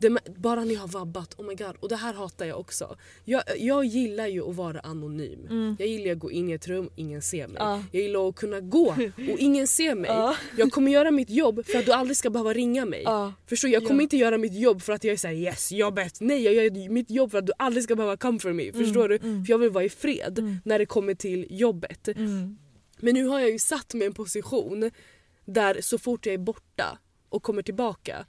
Det, 0.00 0.18
bara 0.36 0.64
ni 0.64 0.74
har 0.74 0.88
vabbat, 0.88 1.34
oh 1.38 1.46
my 1.46 1.54
god. 1.54 1.76
Och 1.80 1.88
det 1.88 1.96
här 1.96 2.12
hatar 2.14 2.46
jag 2.46 2.60
också. 2.60 2.96
Jag, 3.24 3.42
jag 3.58 3.84
gillar 3.84 4.26
ju 4.26 4.48
att 4.50 4.56
vara 4.56 4.80
anonym. 4.80 5.46
Mm. 5.50 5.76
Jag 5.78 5.88
gillar 5.88 6.12
att 6.12 6.18
gå 6.18 6.30
in 6.30 6.50
i 6.50 6.52
ett 6.52 6.68
rum, 6.68 6.90
ingen 6.96 7.22
ser 7.22 7.46
mig. 7.48 7.56
Ja. 7.58 7.84
Jag 7.92 8.02
gillar 8.02 8.28
att 8.28 8.34
kunna 8.36 8.60
gå 8.60 8.88
och 9.32 9.38
ingen 9.38 9.66
ser 9.66 9.94
mig. 9.94 10.10
Ja. 10.10 10.36
Jag 10.56 10.72
kommer 10.72 10.92
göra 10.92 11.10
mitt 11.10 11.30
jobb 11.30 11.66
för 11.66 11.78
att 11.78 11.86
du 11.86 11.92
aldrig 11.92 12.16
ska 12.16 12.30
behöva 12.30 12.52
ringa 12.52 12.84
mig. 12.84 13.02
Ja. 13.04 13.32
Förstår? 13.46 13.70
Jag 13.70 13.82
kommer 13.86 14.00
Ja. 14.00 14.02
inte 14.02 14.16
göra 14.16 14.38
mitt 14.38 14.54
jobb 14.54 14.82
för 14.82 14.92
att 14.92 15.04
jag 15.04 15.12
är 15.12 15.16
såhär 15.16 15.34
yes, 15.34 15.72
jobbet. 15.72 16.16
Nej, 16.20 16.42
jag 16.42 16.54
gör 16.54 16.88
mitt 16.88 17.10
jobb 17.10 17.30
för 17.30 17.38
att 17.38 17.46
du 17.46 17.52
aldrig 17.58 17.84
ska 17.84 17.96
behöva 17.96 18.16
come 18.16 18.38
for 18.38 18.52
me. 18.52 18.72
Förstår 18.72 19.08
du? 19.08 19.16
mm. 19.16 19.44
För 19.44 19.52
jag 19.52 19.58
vill 19.58 19.70
vara 19.70 19.84
i 19.84 19.88
fred 19.88 20.38
Mm. 20.38 20.56
när 20.64 20.78
det 20.78 20.86
kommer 20.86 21.14
till 21.14 21.46
jobbet. 21.50 22.08
Mm. 22.08 22.58
Men 23.00 23.14
nu 23.14 23.24
har 23.26 23.40
jag 23.40 23.50
ju 23.50 23.58
satt 23.58 23.94
mig 23.94 24.02
i 24.02 24.06
en 24.06 24.12
position 24.14 24.90
där 25.44 25.78
så 25.80 25.98
fort 25.98 26.26
jag 26.26 26.34
är 26.34 26.38
borta 26.38 26.98
och 27.28 27.42
kommer 27.42 27.62
tillbaka 27.62 28.24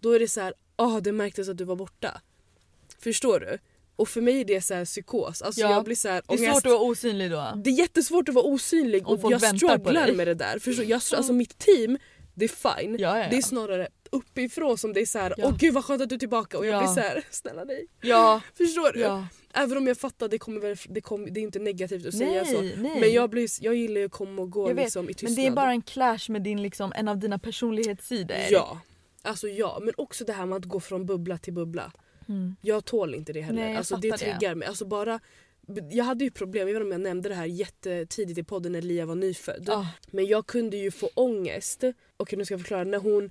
då 0.00 0.10
är 0.12 0.20
det 0.20 0.28
så 0.28 0.40
här, 0.40 0.54
ah 0.78 1.00
det 1.00 1.12
märktes 1.12 1.48
att 1.48 1.56
du 1.56 1.64
var 1.64 1.76
borta. 1.76 2.20
Förstår 2.98 3.40
du? 3.40 3.58
Och 3.96 4.08
för 4.08 4.20
mig 4.20 4.40
är 4.40 4.44
det 4.44 4.60
så 4.60 4.74
här 4.74 4.84
psykos. 4.84 5.42
Alltså 5.42 5.60
Ja. 5.60 5.70
jag 5.70 5.84
blir 5.84 5.96
så 5.96 6.08
här, 6.08 6.22
Det 6.28 6.34
är 6.34 6.52
svårt 6.52 6.66
att 6.66 6.72
vara 6.72 6.80
osynlig 6.82 7.30
då. 7.30 7.52
Det 7.64 7.70
är 7.70 7.74
jättesvårt 7.74 8.28
att 8.28 8.34
vara 8.34 8.44
osynlig 8.44 9.08
och 9.08 9.20
folk 9.20 9.34
jag 9.34 9.56
strugglar 9.56 10.06
dig. 10.06 10.16
med 10.16 10.26
det 10.26 10.34
där. 10.34 10.58
Förstår? 10.58 10.84
Jag, 10.84 11.02
alltså 11.16 11.32
mitt 11.32 11.58
team, 11.58 11.98
det 12.34 12.44
är 12.44 12.48
fine. 12.80 12.96
Ja, 12.98 13.18
ja. 13.18 13.26
Det 13.30 13.36
är 13.36 13.42
snarare 13.42 13.88
uppifrån 14.10 14.78
som 14.78 14.92
det 14.92 15.00
är 15.00 15.06
så 15.06 15.18
här, 15.18 15.34
åh 15.38 15.56
gud 15.58 15.74
vad 15.74 15.84
skönt 15.84 16.02
att 16.02 16.08
du 16.08 16.14
är 16.14 16.18
tillbaka 16.18 16.58
och 16.58 16.66
jag 16.66 16.74
Ja. 16.74 16.78
blir 16.78 16.88
så 16.94 17.00
här, 17.00 17.24
snälla 17.30 17.64
nej. 17.64 17.86
Ja, 18.00 18.40
Förstår 18.54 18.92
du? 18.92 19.26
Även 19.54 19.78
om 19.78 19.86
jag 19.86 19.98
fattar 19.98 20.28
det 20.28 20.38
kommer 20.38 20.60
väl, 20.60 20.76
det, 20.88 21.00
kommer, 21.00 21.30
det 21.30 21.40
är 21.40 21.42
inte 21.42 21.58
negativt 21.58 22.06
att 22.06 22.14
säga 22.14 22.44
så. 22.44 22.60
Nej, 22.60 22.74
nej. 22.78 23.00
Men 23.00 23.12
jag, 23.12 23.30
blir, 23.30 23.48
jag 23.60 23.74
gillar 23.74 24.00
ju 24.00 24.06
att 24.06 24.12
komma 24.12 24.42
och 24.42 24.50
gå 24.50 24.68
Jag 24.70 24.74
vet, 24.74 24.84
liksom, 24.84 25.10
i 25.10 25.14
tystnad. 25.14 25.30
Men 25.30 25.44
det 25.44 25.46
är 25.46 25.50
bara 25.50 25.70
en 25.70 25.82
clash 25.82 26.18
med 26.28 26.42
din, 26.42 26.62
liksom, 26.62 26.92
en 26.96 27.08
av 27.08 27.18
dina 27.18 27.38
personlighetssidor. 27.38 28.36
Ja. 28.50 28.80
Alltså 29.28 29.48
ja, 29.48 29.78
men 29.82 29.94
också 29.96 30.24
det 30.24 30.32
här 30.32 30.46
med 30.46 30.56
att 30.56 30.64
gå 30.64 30.80
från 30.80 31.06
bubbla 31.06 31.38
till 31.38 31.52
bubbla. 31.52 31.92
Mm. 32.28 32.56
Jag 32.60 32.84
tål 32.84 33.14
inte 33.14 33.32
det 33.32 33.40
heller. 33.40 33.60
Nej, 33.60 33.70
jag 33.70 33.78
alltså, 33.78 33.96
det 33.96 34.10
fattar 34.10 34.26
det. 34.26 34.32
triggar 34.38 34.54
mig. 34.54 34.68
Alltså, 34.68 34.84
bara, 34.86 35.20
jag 35.90 36.04
hade 36.04 36.24
ju 36.24 36.30
problem, 36.30 36.68
jag 36.68 36.74
vet 36.74 36.80
inte 36.82 36.84
om 36.84 36.92
jag 36.92 37.00
nämnde 37.08 37.28
det 37.28 37.34
här 37.34 37.46
jättetidigt 37.46 38.38
i 38.38 38.42
podden 38.44 38.72
när 38.72 38.82
Lia 38.82 39.06
var 39.06 39.14
nyfödd. 39.14 39.64
Ja. 39.66 39.86
Men 40.10 40.26
jag 40.26 40.46
kunde 40.46 40.76
ju 40.76 40.90
få 40.90 41.10
ångest. 41.14 41.84
Okej 42.16 42.38
nu 42.38 42.44
ska 42.44 42.54
jag 42.54 42.60
förklara. 42.60 42.84
När 42.84 42.98
hon, 42.98 43.30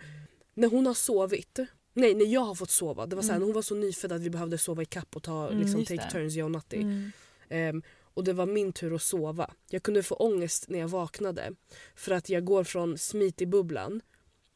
när 0.54 0.68
hon 0.68 0.86
har 0.86 0.94
sovit. 0.94 1.60
Nej 1.94 2.14
när 2.16 2.26
jag 2.26 2.42
har 2.42 2.56
fått 2.56 2.70
sova. 2.70 3.06
Det 3.06 3.16
var 3.16 3.24
så 3.24 3.28
här, 3.28 3.36
Mm. 3.36 3.40
när 3.40 3.46
hon 3.46 3.56
var 3.56 3.62
så 3.62 3.76
nyfödd 3.76 4.12
att 4.12 4.22
vi 4.22 4.30
behövde 4.30 4.58
sova 4.58 4.82
i 4.82 4.86
kapp 4.86 5.16
och 5.16 5.24
ta, 5.24 5.48
Mm, 5.48 5.60
liksom, 5.60 5.86
take 5.86 6.04
det. 6.04 6.12
turns 6.12 6.36
jag 6.36 6.46
och 6.46 6.52
Natti. 6.52 6.78
Mm. 6.82 7.12
Ehm, 7.50 7.84
och 8.14 8.24
det 8.24 8.34
var 8.34 8.46
min 8.46 8.74
tur 8.74 8.96
att 8.96 9.02
sova. 9.02 9.52
Jag 9.70 9.84
kunde 9.84 10.04
få 10.04 10.16
ångest 10.16 10.70
när 10.70 10.80
jag 10.80 10.88
vaknade. 10.88 11.52
För 11.96 12.12
att 12.12 12.30
jag 12.30 12.46
går 12.46 12.64
från 12.64 12.98
smitig-bubblan 12.98 14.02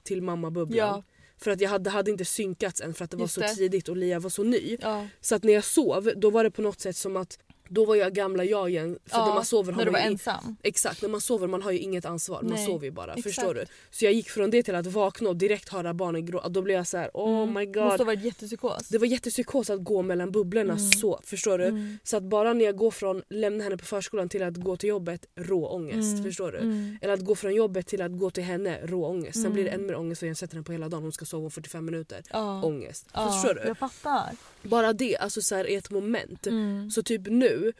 till 0.03 0.21
mamma-bubblan. 0.21 0.77
Ja. 0.77 1.03
För 1.43 1.51
att 1.51 1.61
jag 1.61 1.69
hade, 1.69 1.89
hade 1.89 2.11
inte 2.11 2.25
synkats 2.25 2.81
än 2.81 2.93
för 2.93 3.05
att 3.05 3.11
det 3.11 3.17
var 3.17 3.23
Just 3.23 3.33
så 3.33 3.41
det. 3.41 3.55
tidigt 3.55 3.89
och 3.89 3.97
Lia 3.97 4.19
var 4.19 4.29
så 4.29 4.43
ny. 4.43 4.77
Ja. 4.81 5.07
Så 5.21 5.35
att 5.35 5.43
när 5.43 5.53
jag 5.53 5.63
sov 5.63 6.11
då 6.15 6.29
var 6.29 6.43
det 6.43 6.51
på 6.51 6.61
något 6.61 6.79
sätt 6.79 6.97
som 6.97 7.17
att 7.17 7.39
då 7.73 7.85
var 7.85 7.95
jag 7.95 8.13
gamla 8.13 8.43
jag 8.43 8.69
igen. 8.69 8.99
För 9.05 9.17
Ja, 9.17 9.25
när 9.25 9.33
man 9.33 9.45
sover 9.45 9.73
när 9.73 9.85
du 9.85 9.91
var 9.91 9.99
ju 9.99 10.05
ensam. 10.05 10.55
Exakt, 10.63 11.01
när 11.01 11.09
man 11.09 11.21
sover 11.21 11.47
man 11.47 11.61
har 11.61 11.71
ju 11.71 11.79
inget 11.79 12.05
ansvar. 12.05 12.41
Man 12.41 12.51
Nej, 12.51 12.65
sover 12.65 12.85
ju 12.85 12.91
bara. 12.91 13.13
exakt. 13.13 13.23
Förstår 13.35 13.53
du? 13.53 13.65
Så 13.91 14.05
jag 14.05 14.13
gick 14.13 14.29
från 14.29 14.49
det 14.51 14.63
till 14.63 14.75
att 14.75 14.85
vakna 14.87 15.29
och 15.29 15.35
direkt 15.35 15.69
höra 15.69 15.93
barnen 15.93 16.25
gråta. 16.25 16.49
Då 16.49 16.61
blev 16.61 16.77
jag 16.77 16.87
så 16.87 16.97
här: 16.97 17.09
oh 17.13 17.41
Mm. 17.43 17.53
my 17.53 17.65
Måste 17.65 17.79
god. 17.79 17.97
ha 17.99 18.05
varit 18.05 18.23
jättepsykos. 18.23 18.87
Det 18.89 18.97
var 18.97 19.07
jättepsykos 19.07 19.69
att 19.69 19.83
gå 19.83 20.01
mellan 20.01 20.31
bubblorna 20.31 20.73
Mm. 20.73 20.91
så. 20.91 21.19
Förstår 21.23 21.57
du? 21.57 21.65
Mm. 21.65 21.97
Så 22.03 22.17
att 22.17 22.23
bara 22.23 22.53
när 22.53 22.65
jag 22.65 22.75
går 22.77 22.91
från 22.91 23.23
lämna 23.29 23.63
henne 23.63 23.77
på 23.77 23.85
förskolan 23.85 24.29
till 24.29 24.43
att 24.43 24.55
gå 24.57 24.77
till 24.77 24.89
jobbet, 24.89 25.25
rå 25.35 25.67
ångest. 25.67 26.11
Mm. 26.13 26.23
Förstår 26.23 26.51
du? 26.51 26.57
Mm. 26.57 26.97
Eller 27.01 27.13
att 27.13 27.25
gå 27.25 27.35
från 27.35 27.55
jobbet 27.55 27.87
till 27.87 28.01
att 28.01 28.17
gå 28.17 28.29
till 28.29 28.43
henne, 28.43 28.79
rå 28.83 29.05
ångest. 29.05 29.33
Sen 29.33 29.41
Mm. 29.41 29.53
blir 29.53 29.63
det 29.63 29.69
ännu 29.69 29.83
mer 29.87 29.95
ångest 29.95 30.21
och 30.23 30.27
jag 30.29 30.37
sätter 30.37 30.53
henne 30.55 30.63
på 30.63 30.71
hela 30.71 30.89
dagen. 30.89 31.03
Hon 31.03 31.11
ska 31.11 31.25
sova 31.25 31.45
om 31.45 31.51
45 31.51 31.85
minuter. 31.85 32.23
Ja. 32.29 32.63
Ångest. 32.63 33.07
Ja, 33.13 33.31
Förstår 33.31 33.53
du? 33.53 33.67
Jag 33.67 33.77
fattar. 33.77 34.29
Bara 34.63 34.93
det, 34.93 35.17
alltså 35.17 35.41
så 35.41 35.55
här, 35.55 35.69
i 35.69 35.75
ett 35.75 35.89
moment. 35.89 36.47
Mm. 36.47 36.91
Så 36.91 37.03
typ 37.03 37.21
nu, 37.27 37.73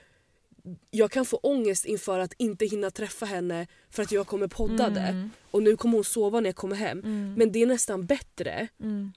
jag 0.92 1.12
kan 1.12 1.26
få 1.26 1.38
ångest 1.38 1.86
inför 1.86 2.20
att 2.20 2.34
inte 2.38 2.66
hinna 2.66 2.92
träffa 2.92 3.26
henne 3.26 3.68
för 3.90 4.04
att 4.04 4.12
jag 4.12 4.28
kommer 4.28 4.48
poddade. 4.48 5.00
Mm. 5.00 5.30
Och 5.52 5.64
nu 5.64 5.78
kommer 5.78 5.94
hon 5.98 6.04
sova 6.04 6.40
när 6.40 6.50
jag 6.50 6.56
kommer 6.56 6.76
hem. 6.76 7.00
Mm. 7.00 7.34
Men 7.38 7.52
det 7.52 7.62
är 7.62 7.66
nästan 7.66 8.06
bättre 8.06 8.68
Mm. 8.80 9.12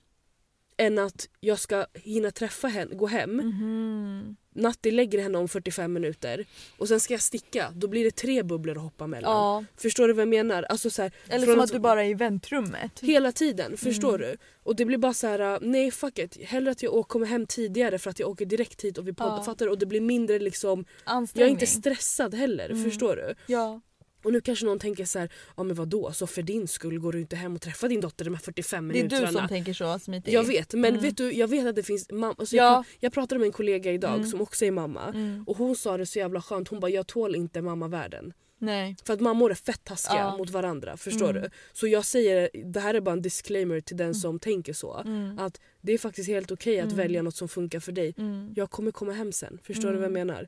Än 0.76 0.98
att 0.98 1.28
jag 1.40 1.58
ska 1.58 1.86
hinna 1.94 2.30
träffa 2.30 2.68
henne, 2.68 2.94
gå 2.94 3.06
hem. 3.06 3.30
Mhm. 3.36 4.36
Natti 4.56 4.90
lägger 4.90 5.22
henne 5.22 5.38
om 5.38 5.48
45 5.48 5.92
minuter 5.92 6.44
och 6.78 6.88
sen 6.88 7.00
ska 7.00 7.14
jag 7.14 7.20
sticka. 7.20 7.72
Då 7.74 7.88
blir 7.88 8.04
det 8.04 8.10
tre 8.10 8.42
bubblor 8.42 8.76
att 8.76 8.82
hoppa 8.82 9.06
mellan. 9.06 9.32
Ja. 9.32 9.64
Förstår 9.76 10.08
du 10.08 10.14
vad 10.14 10.20
jag 10.22 10.28
menar? 10.28 10.62
Alltså 10.62 10.90
så 10.90 11.02
här, 11.02 11.12
Eller 11.28 11.46
som 11.46 11.60
att 11.60 11.72
du 11.72 11.78
bara 11.78 12.04
är 12.04 12.08
i 12.08 12.14
väntrummet. 12.14 13.00
Hela 13.00 13.32
tiden, 13.32 13.76
förstår 13.76 14.14
Mm. 14.14 14.20
du? 14.30 14.36
Och 14.62 14.76
det 14.76 14.84
blir 14.84 14.98
bara 14.98 15.14
så 15.14 15.26
här: 15.26 15.58
nej 15.62 15.90
fuck 15.90 16.18
it. 16.18 16.44
Hellre 16.44 16.70
att 16.70 16.82
jag 16.82 17.08
kommer 17.08 17.26
hem 17.26 17.46
tidigare 17.46 17.98
för 17.98 18.10
att 18.10 18.18
jag 18.18 18.28
åker 18.30 18.46
direkt 18.46 18.84
hit 18.84 18.98
och 18.98 19.08
vi 19.08 19.12
poddar. 19.12 19.54
Ja. 19.58 19.70
Och 19.70 19.78
det 19.78 19.86
blir 19.86 20.00
mindre 20.00 20.38
liksom, 20.38 20.84
jag 21.06 21.46
är 21.46 21.46
inte 21.46 21.66
stressad 21.66 22.34
heller. 22.34 22.70
Mm. 22.70 22.84
Förstår 22.84 23.16
du? 23.16 23.34
Ja. 23.46 23.80
Och 24.24 24.32
nu 24.32 24.40
kanske 24.40 24.64
någon 24.66 24.78
tänker 24.78 25.04
så 25.04 25.18
här, 25.18 25.28
ja 25.56 25.62
men 25.62 25.76
vadå, 25.76 26.12
så 26.12 26.26
för 26.26 26.42
din 26.42 26.68
skull 26.68 26.98
går 26.98 27.12
du 27.12 27.20
inte 27.20 27.36
hem 27.36 27.54
och 27.54 27.60
träffar 27.60 27.88
din 27.88 28.00
dotter 28.00 28.24
de 28.24 28.34
här 28.34 28.40
45 28.40 28.88
Det 28.88 28.94
är 28.94 29.02
minuterna? 29.02 29.26
du 29.26 29.32
som 29.38 29.48
tänker 29.48 29.72
så 29.72 29.98
smitig. 29.98 30.32
Jag 30.32 30.44
vet, 30.44 30.72
men 30.74 30.84
Mm. 30.90 31.02
vet 31.02 31.16
du, 31.16 31.32
jag 31.32 31.48
vet 31.48 31.66
att 31.66 31.76
det 31.76 31.82
finns 31.82 32.10
mamma. 32.10 32.34
Alltså 32.38 32.56
Ja. 32.56 32.64
jag, 32.74 32.84
jag 33.00 33.12
pratade 33.12 33.38
med 33.38 33.46
en 33.46 33.52
kollega 33.52 33.92
idag 33.92 34.14
Mm. 34.14 34.26
som 34.26 34.40
också 34.40 34.64
är 34.64 34.70
mamma. 34.70 35.08
Mm. 35.08 35.44
Och 35.46 35.56
hon 35.56 35.76
sa 35.76 35.96
det 35.96 36.06
så 36.06 36.18
jävla 36.18 36.42
skönt, 36.42 36.68
hon 36.68 36.80
bara 36.80 36.90
jag 36.90 37.06
tål 37.06 37.34
inte 37.36 37.62
mammavärlden. 37.62 38.32
Nej. 38.58 38.96
För 39.06 39.14
att 39.14 39.20
mammor 39.20 39.50
är 39.50 39.54
fett 39.54 39.84
taskiga 39.84 40.18
Ja. 40.18 40.36
mot 40.36 40.50
varandra, 40.50 40.96
förstår 40.96 41.30
Mm. 41.30 41.42
du? 41.42 41.48
Så 41.72 41.86
jag 41.88 42.04
säger, 42.04 42.50
det 42.72 42.80
här 42.80 42.94
är 42.94 43.00
bara 43.00 43.12
en 43.12 43.22
disclaimer 43.22 43.80
till 43.80 43.96
den 43.96 44.14
som 44.14 44.38
tänker 44.38 44.72
så. 44.72 44.94
Mm. 45.06 45.38
Att 45.38 45.60
det 45.80 45.92
är 45.92 45.98
faktiskt 45.98 46.28
helt 46.28 46.50
okej 46.50 46.78
att 46.80 46.84
Mm. 46.84 46.96
välja 46.96 47.22
något 47.22 47.36
som 47.36 47.48
funkar 47.48 47.80
för 47.80 47.92
dig. 47.92 48.14
Mm. 48.18 48.52
Jag 48.56 48.70
kommer 48.70 48.90
komma 48.90 49.12
hem 49.12 49.32
sen, 49.32 49.58
förstår 49.62 49.88
du 49.90 49.94
vad 49.96 50.04
jag 50.04 50.12
menar? 50.12 50.46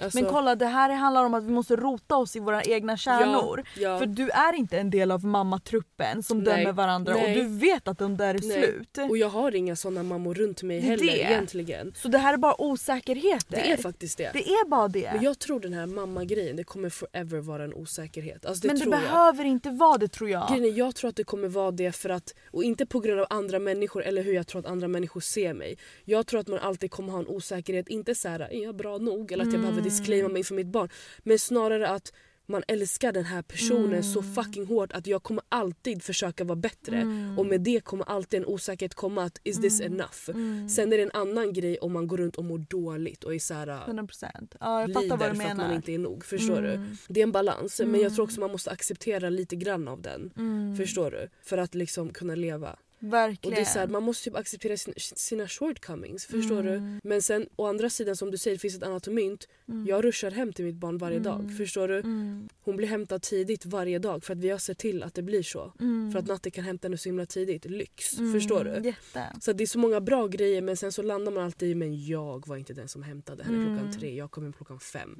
Alltså, 0.00 0.20
Men 0.20 0.30
kolla 0.30 0.54
det 0.54 0.66
här 0.66 0.90
handlar 0.90 1.24
om 1.24 1.34
att 1.34 1.44
vi 1.44 1.50
måste 1.50 1.76
rota 1.76 2.16
oss 2.16 2.36
i 2.36 2.40
våra 2.40 2.62
egna 2.62 2.96
kärnor. 2.96 3.64
ja, 3.76 3.98
För 3.98 4.06
du 4.06 4.30
är 4.30 4.52
inte 4.52 4.78
en 4.78 4.90
del 4.90 5.10
av 5.10 5.24
mammatruppen 5.24 6.22
som 6.22 6.38
Nej. 6.38 6.56
dömer 6.56 6.72
varandra 6.72 7.14
Nej. 7.14 7.24
och 7.38 7.44
du 7.44 7.48
vet 7.58 7.88
att 7.88 7.98
de 7.98 8.16
där 8.16 8.34
är 8.34 8.38
Nej. 8.42 8.62
slut. 8.62 8.98
Och 9.10 9.18
jag 9.18 9.28
har 9.28 9.54
inga 9.54 9.76
såna 9.76 10.02
mammor 10.02 10.34
runt 10.34 10.62
mig 10.62 10.80
heller 10.80 11.06
det. 11.06 11.22
egentligen. 11.22 11.92
Så 11.96 12.08
det 12.08 12.18
här 12.18 12.32
är 12.34 12.36
bara 12.36 12.60
osäkerheter. 12.60 13.56
Det 13.56 13.70
är 13.72 13.76
faktiskt 13.76 14.18
det. 14.18 14.30
Det 14.32 14.48
är 14.48 14.68
bara 14.68 14.88
det. 14.88 15.10
Men 15.14 15.22
jag 15.24 15.38
tror 15.38 15.60
den 15.60 15.72
här 15.72 15.86
mamma-grejen, 15.86 16.56
det 16.56 16.64
kommer 16.64 16.90
forever 16.90 17.38
vara 17.38 17.64
en 17.64 17.74
osäkerhet. 17.74 18.46
Alltså 18.46 18.62
det 18.62 18.68
Men 18.68 18.76
det 18.78 18.84
jag. 18.84 18.90
behöver 18.90 19.44
inte 19.44 19.70
vara 19.70 19.98
det 19.98 20.08
tror 20.08 20.30
jag. 20.30 20.48
Grejen 20.48 20.74
jag 20.74 20.94
tror 20.94 21.08
att 21.10 21.16
det 21.16 21.24
kommer 21.24 21.48
vara 21.48 21.70
det 21.70 21.92
för 21.92 22.08
att, 22.10 22.34
och 22.50 22.64
inte 22.64 22.86
på 22.86 23.00
grund 23.00 23.20
av 23.20 23.26
andra 23.30 23.58
människor 23.58 24.02
eller 24.04 24.22
hur 24.22 24.32
jag 24.34 24.46
tror 24.46 24.60
att 24.60 24.66
andra 24.66 24.88
människor 24.88 25.20
ser 25.20 25.54
mig. 25.54 25.78
Jag 26.04 26.26
tror 26.26 26.40
att 26.40 26.48
man 26.48 26.58
alltid 26.58 26.90
kommer 26.90 27.12
ha 27.12 27.18
en 27.18 27.26
osäkerhet, 27.28 27.88
inte 27.88 28.14
så 28.14 28.28
här, 28.28 28.40
är 28.40 28.62
jag 28.62 28.76
bra 28.76 28.98
nog? 28.98 29.32
Eller 29.32 29.44
att 29.46 29.52
jag 29.52 29.60
behöver. 29.60 29.87
Disclaima 29.90 30.28
mig 30.28 30.44
för 30.44 30.54
mitt 30.54 30.66
barn. 30.66 30.88
Men 31.18 31.38
snarare 31.38 31.88
att 31.88 32.12
man 32.50 32.62
älskar 32.68 33.12
den 33.12 33.24
här 33.24 33.42
personen 33.42 33.86
Mm. 33.88 34.02
så 34.02 34.22
fucking 34.22 34.66
hårt 34.66 34.92
att 34.92 35.06
jag 35.06 35.22
kommer 35.22 35.44
alltid 35.48 36.02
försöka 36.02 36.44
vara 36.44 36.56
bättre. 36.56 36.96
Mm. 36.96 37.38
Och 37.38 37.46
med 37.46 37.60
det 37.60 37.80
kommer 37.84 38.04
alltid 38.04 38.40
en 38.40 38.46
osäkerhet 38.46 38.94
komma 38.94 39.22
att 39.24 39.40
is 39.44 39.60
this 39.60 39.80
Mm. 39.80 39.92
enough? 39.92 40.30
Mm. 40.30 40.68
Sen 40.68 40.92
är 40.92 40.96
det 40.96 41.02
en 41.02 41.10
annan 41.14 41.52
grej 41.52 41.78
om 41.78 41.92
man 41.92 42.06
går 42.06 42.16
runt 42.16 42.36
och 42.36 42.44
mår 42.44 42.58
dåligt 42.58 43.24
och 43.24 43.34
är 43.34 43.38
så 43.38 43.54
här, 43.54 43.66
100%. 43.86 44.56
Ja, 44.60 44.80
jag 44.80 44.92
fattar 44.92 45.08
vad 45.08 45.18
du 45.18 45.24
för 45.24 45.30
att 45.30 45.36
man 45.36 45.56
menar. 45.56 45.74
inte 45.74 45.92
är 45.92 45.98
nog. 45.98 46.24
Förstår 46.24 46.62
du? 46.62 46.72
Mm. 46.74 46.96
Det 47.08 47.20
är 47.20 47.22
en 47.22 47.32
balans 47.32 47.78
men 47.80 47.90
jag 47.90 48.00
Mm. 48.00 48.14
tror 48.14 48.24
också 48.24 48.40
man 48.40 48.50
måste 48.52 48.70
acceptera 48.70 49.30
lite 49.30 49.56
grann 49.56 49.88
av 49.88 50.02
den. 50.02 50.30
Mm. 50.36 50.76
Förstår 50.76 51.10
du? 51.10 51.28
För 51.42 51.58
att 51.58 51.74
liksom 51.74 52.08
kunna 52.12 52.34
leva. 52.34 52.76
Verkligen. 53.00 53.52
Och 53.52 53.56
det 53.56 53.60
är 53.60 53.72
så 53.72 53.78
här, 53.78 53.86
man 53.88 54.02
måste 54.02 54.24
typ 54.24 54.36
acceptera 54.36 54.76
sina, 54.76 54.94
sina 54.98 55.48
shortcomings. 55.48 56.26
Förstår 56.26 56.62
du? 56.62 56.74
Mm. 56.74 57.00
Men 57.04 57.22
sen 57.22 57.46
å 57.56 57.66
andra 57.66 57.90
sidan 57.90 58.16
som 58.16 58.30
du 58.30 58.38
säger 58.38 58.56
det 58.56 58.60
finns 58.60 58.76
ett 58.76 58.82
annat 58.82 59.06
mynt. 59.06 59.48
Mm. 59.68 59.86
Jag 59.86 60.04
ruschar 60.04 60.30
hem 60.30 60.52
till 60.52 60.64
mitt 60.64 60.74
barn 60.76 60.98
varje 60.98 61.18
dag. 61.18 61.40
Mm. 61.40 61.56
Förstår 61.56 61.88
du? 61.88 61.96
Mm. 61.98 62.48
Hon 62.64 62.76
blir 62.76 62.88
hämtad 62.88 63.22
tidigt 63.22 63.66
varje 63.66 63.98
dag 63.98 64.24
för 64.24 64.32
att 64.32 64.38
vi 64.38 64.48
har 64.50 64.58
sett 64.58 64.78
till 64.78 65.02
att 65.02 65.14
det 65.14 65.22
blir 65.22 65.42
så. 65.42 65.72
Mm. 65.80 66.12
För 66.12 66.18
att 66.18 66.26
Natte 66.26 66.50
kan 66.50 66.64
hämta 66.64 66.86
henne 66.88 66.98
så 66.98 67.08
himla 67.08 67.26
tidigt. 67.26 67.64
Lyx. 67.64 68.18
Mm, 68.18 68.32
Förstår 68.32 68.64
du? 68.64 68.88
Jätte. 68.88 69.26
Så 69.40 69.52
det 69.52 69.64
är 69.64 69.66
så 69.66 69.78
många 69.78 70.00
bra 70.00 70.26
grejer 70.26 70.62
men 70.62 70.76
sen 70.76 70.92
så 70.92 71.02
landar 71.02 71.32
man 71.32 71.44
alltid 71.44 71.70
i 71.70 71.74
men 71.74 72.06
jag 72.06 72.46
var 72.48 72.56
inte 72.56 72.72
den 72.72 72.88
som 72.88 73.02
hämtade 73.02 73.44
henne 73.44 73.64
klockan 73.76 73.92
tre. 74.00 74.14
Jag 74.16 74.30
kom 74.30 74.42
hem 74.44 74.52
klockan 74.52 74.80
fem. 74.80 75.18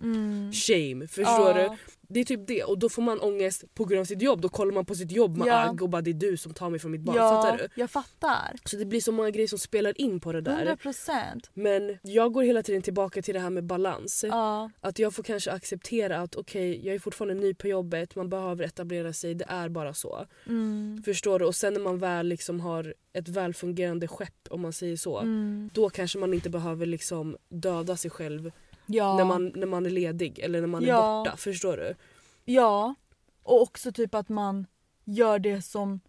Shame, 0.53 1.09
förstår 1.09 1.59
Ja. 1.59 1.77
du? 2.08 2.08
Det 2.11 2.21
är 2.21 2.25
typ 2.25 2.47
det 2.47 2.64
och 2.64 2.79
då 2.79 2.88
får 2.88 3.03
man 3.03 3.21
ångest 3.21 3.64
på 3.75 3.85
grund 3.85 4.01
av 4.01 4.05
sitt 4.05 4.23
jobb. 4.23 4.40
Då 4.40 4.49
kollar 4.49 4.73
man 4.73 4.85
på 4.87 4.94
sitt 4.94 5.12
jobb 5.12 5.37
med 5.37 5.49
Ja. 5.49 5.55
agg 5.68 5.83
och 5.83 5.88
bara 5.88 6.03
det 6.03 6.11
är 6.11 6.14
du 6.14 6.37
som 6.37 6.55
tar 6.55 6.71
mig 6.71 6.81
från 6.81 6.90
mitt 6.90 7.01
barn. 7.01 7.16
Ja, 7.16 7.42
Fattar 7.42 7.59
du? 7.59 7.68
jag 7.81 7.90
fattar. 7.90 8.57
Så 8.64 8.77
det 8.77 8.85
blir 8.85 9.01
så 9.01 9.12
många 9.12 9.31
grejer 9.31 9.49
som 9.49 9.59
spelar 9.59 10.01
in 10.01 10.21
på 10.21 10.33
det 10.33 10.40
där. 10.40 10.66
100%. 10.66 11.51
Men 11.55 11.99
jag 12.03 12.33
går 12.33 12.42
hela 12.42 12.62
tiden 12.62 12.83
tillbaka 12.83 13.23
till 13.23 13.35
det 13.35 13.40
här 13.40 13.51
med 13.51 13.64
balans. 13.64 14.25
Ja. 14.29 14.71
Att 14.81 14.99
jag 14.99 15.14
får 15.14 15.23
kanske 15.23 15.53
acceptera 15.53 16.18
att 16.18 16.37
okej, 16.37 16.87
jag 16.87 16.94
är 16.94 16.99
fortfarande 16.99 17.35
ny 17.35 17.55
på 17.55 17.68
jobbet, 17.68 18.16
man 18.16 18.29
behöver 18.29 18.64
etablera 18.64 19.12
sig, 19.12 19.35
det 19.35 19.47
är 19.49 19.68
bara 19.68 19.94
så. 19.94 20.27
Mm. 20.47 21.03
Förstår 21.05 21.38
du? 21.38 21.44
Och 21.47 21.55
sen 21.55 21.73
när 21.75 21.81
man 21.81 21.99
väl 21.99 22.27
liksom 22.27 22.61
har 22.61 22.94
ett 23.12 23.29
välfungerande 23.29 24.09
skepp 24.09 24.49
om 24.51 24.61
man 24.61 24.73
säger 24.73 24.97
så. 24.97 25.18
Mm. 25.18 25.71
Då 25.75 25.90
kanske 25.90 26.18
man 26.18 26.35
inte 26.35 26.51
behöver 26.51 26.87
liksom 26.87 27.37
döda 27.49 27.97
sig 27.97 28.11
själv 28.11 28.51
Ja. 28.90 29.16
när, 29.16 29.24
man, 29.24 29.53
när 29.55 29.66
man 29.66 29.87
är 29.87 29.90
ledig 29.90 30.38
eller 30.38 30.61
när 30.61 30.68
man 30.68 30.83
är 30.85 30.88
Ja. 30.88 31.22
borta. 31.24 31.37
Förstår 31.37 31.77
du? 31.77 31.94
Ja. 32.44 32.94
Och 33.42 33.62
också 33.62 33.92
typ 33.92 34.14
att 34.14 34.29
man 34.29 34.66
gör 35.05 35.38
det 35.38 35.62
som 35.62 36.01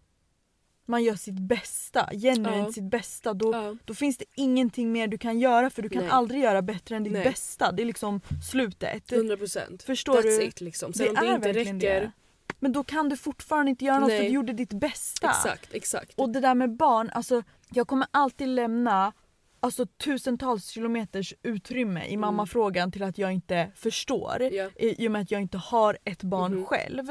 man 0.86 1.04
gör 1.04 1.14
sitt 1.14 1.38
bästa, 1.38 2.08
genuint 2.12 2.66
Ja. 2.66 2.72
sitt 2.72 2.84
bästa 2.90 3.34
då, 3.34 3.52
Ja. 3.52 3.76
då 3.84 3.94
finns 3.94 4.16
det 4.16 4.24
ingenting 4.34 4.92
mer 4.92 5.08
du 5.08 5.18
kan 5.18 5.40
göra 5.40 5.70
för 5.70 5.82
du 5.82 5.88
kan 5.88 6.02
Nej. 6.02 6.10
aldrig 6.10 6.40
göra 6.42 6.62
bättre 6.62 6.96
än 6.96 7.02
ditt 7.04 7.12
Nej. 7.12 7.24
bästa. 7.24 7.72
Det 7.72 7.82
är 7.82 7.86
liksom 7.86 8.20
slutet. 8.50 9.12
100 9.12 9.36
procent. 9.36 9.82
Förstår 9.82 10.16
That's 10.16 10.22
du? 10.38 10.42
it 10.42 10.60
liksom. 10.60 10.92
Sen 10.92 11.08
om 11.08 11.14
det 11.26 11.34
inte 11.34 11.52
räcker. 11.52 11.72
det. 12.00 12.12
Men 12.58 12.72
då 12.72 12.84
kan 12.84 13.08
du 13.08 13.16
fortfarande 13.16 13.70
inte 13.70 13.84
göra 13.84 13.98
något 13.98 14.10
för 14.10 14.16
Nej. 14.18 14.28
du 14.28 14.34
gjorde 14.34 14.52
ditt 14.52 14.72
bästa. 14.72 15.30
Exakt, 15.30 15.68
exakt. 15.74 16.18
Och 16.18 16.30
det 16.30 16.40
där 16.40 16.54
med 16.54 16.76
barn, 16.76 17.10
alltså 17.12 17.42
jag 17.70 17.88
kommer 17.88 18.06
alltid 18.10 18.48
lämna 18.48 19.12
alltså, 19.60 19.86
tusentals 19.86 20.68
kilometers 20.70 21.34
utrymme 21.42 22.04
i 22.06 22.16
mammafrågan 22.16 22.92
till 22.92 23.02
att 23.02 23.18
jag 23.18 23.32
inte 23.32 23.70
förstår. 23.76 24.36
Mm. 24.40 24.54
Ja. 24.54 24.68
I, 24.76 25.04
I 25.04 25.08
och 25.08 25.12
med 25.12 25.22
att 25.22 25.30
jag 25.30 25.40
inte 25.42 25.58
har 25.58 25.98
ett 26.04 26.22
barn 26.22 26.54
Mhm. 26.54 26.64
själv. 26.64 27.04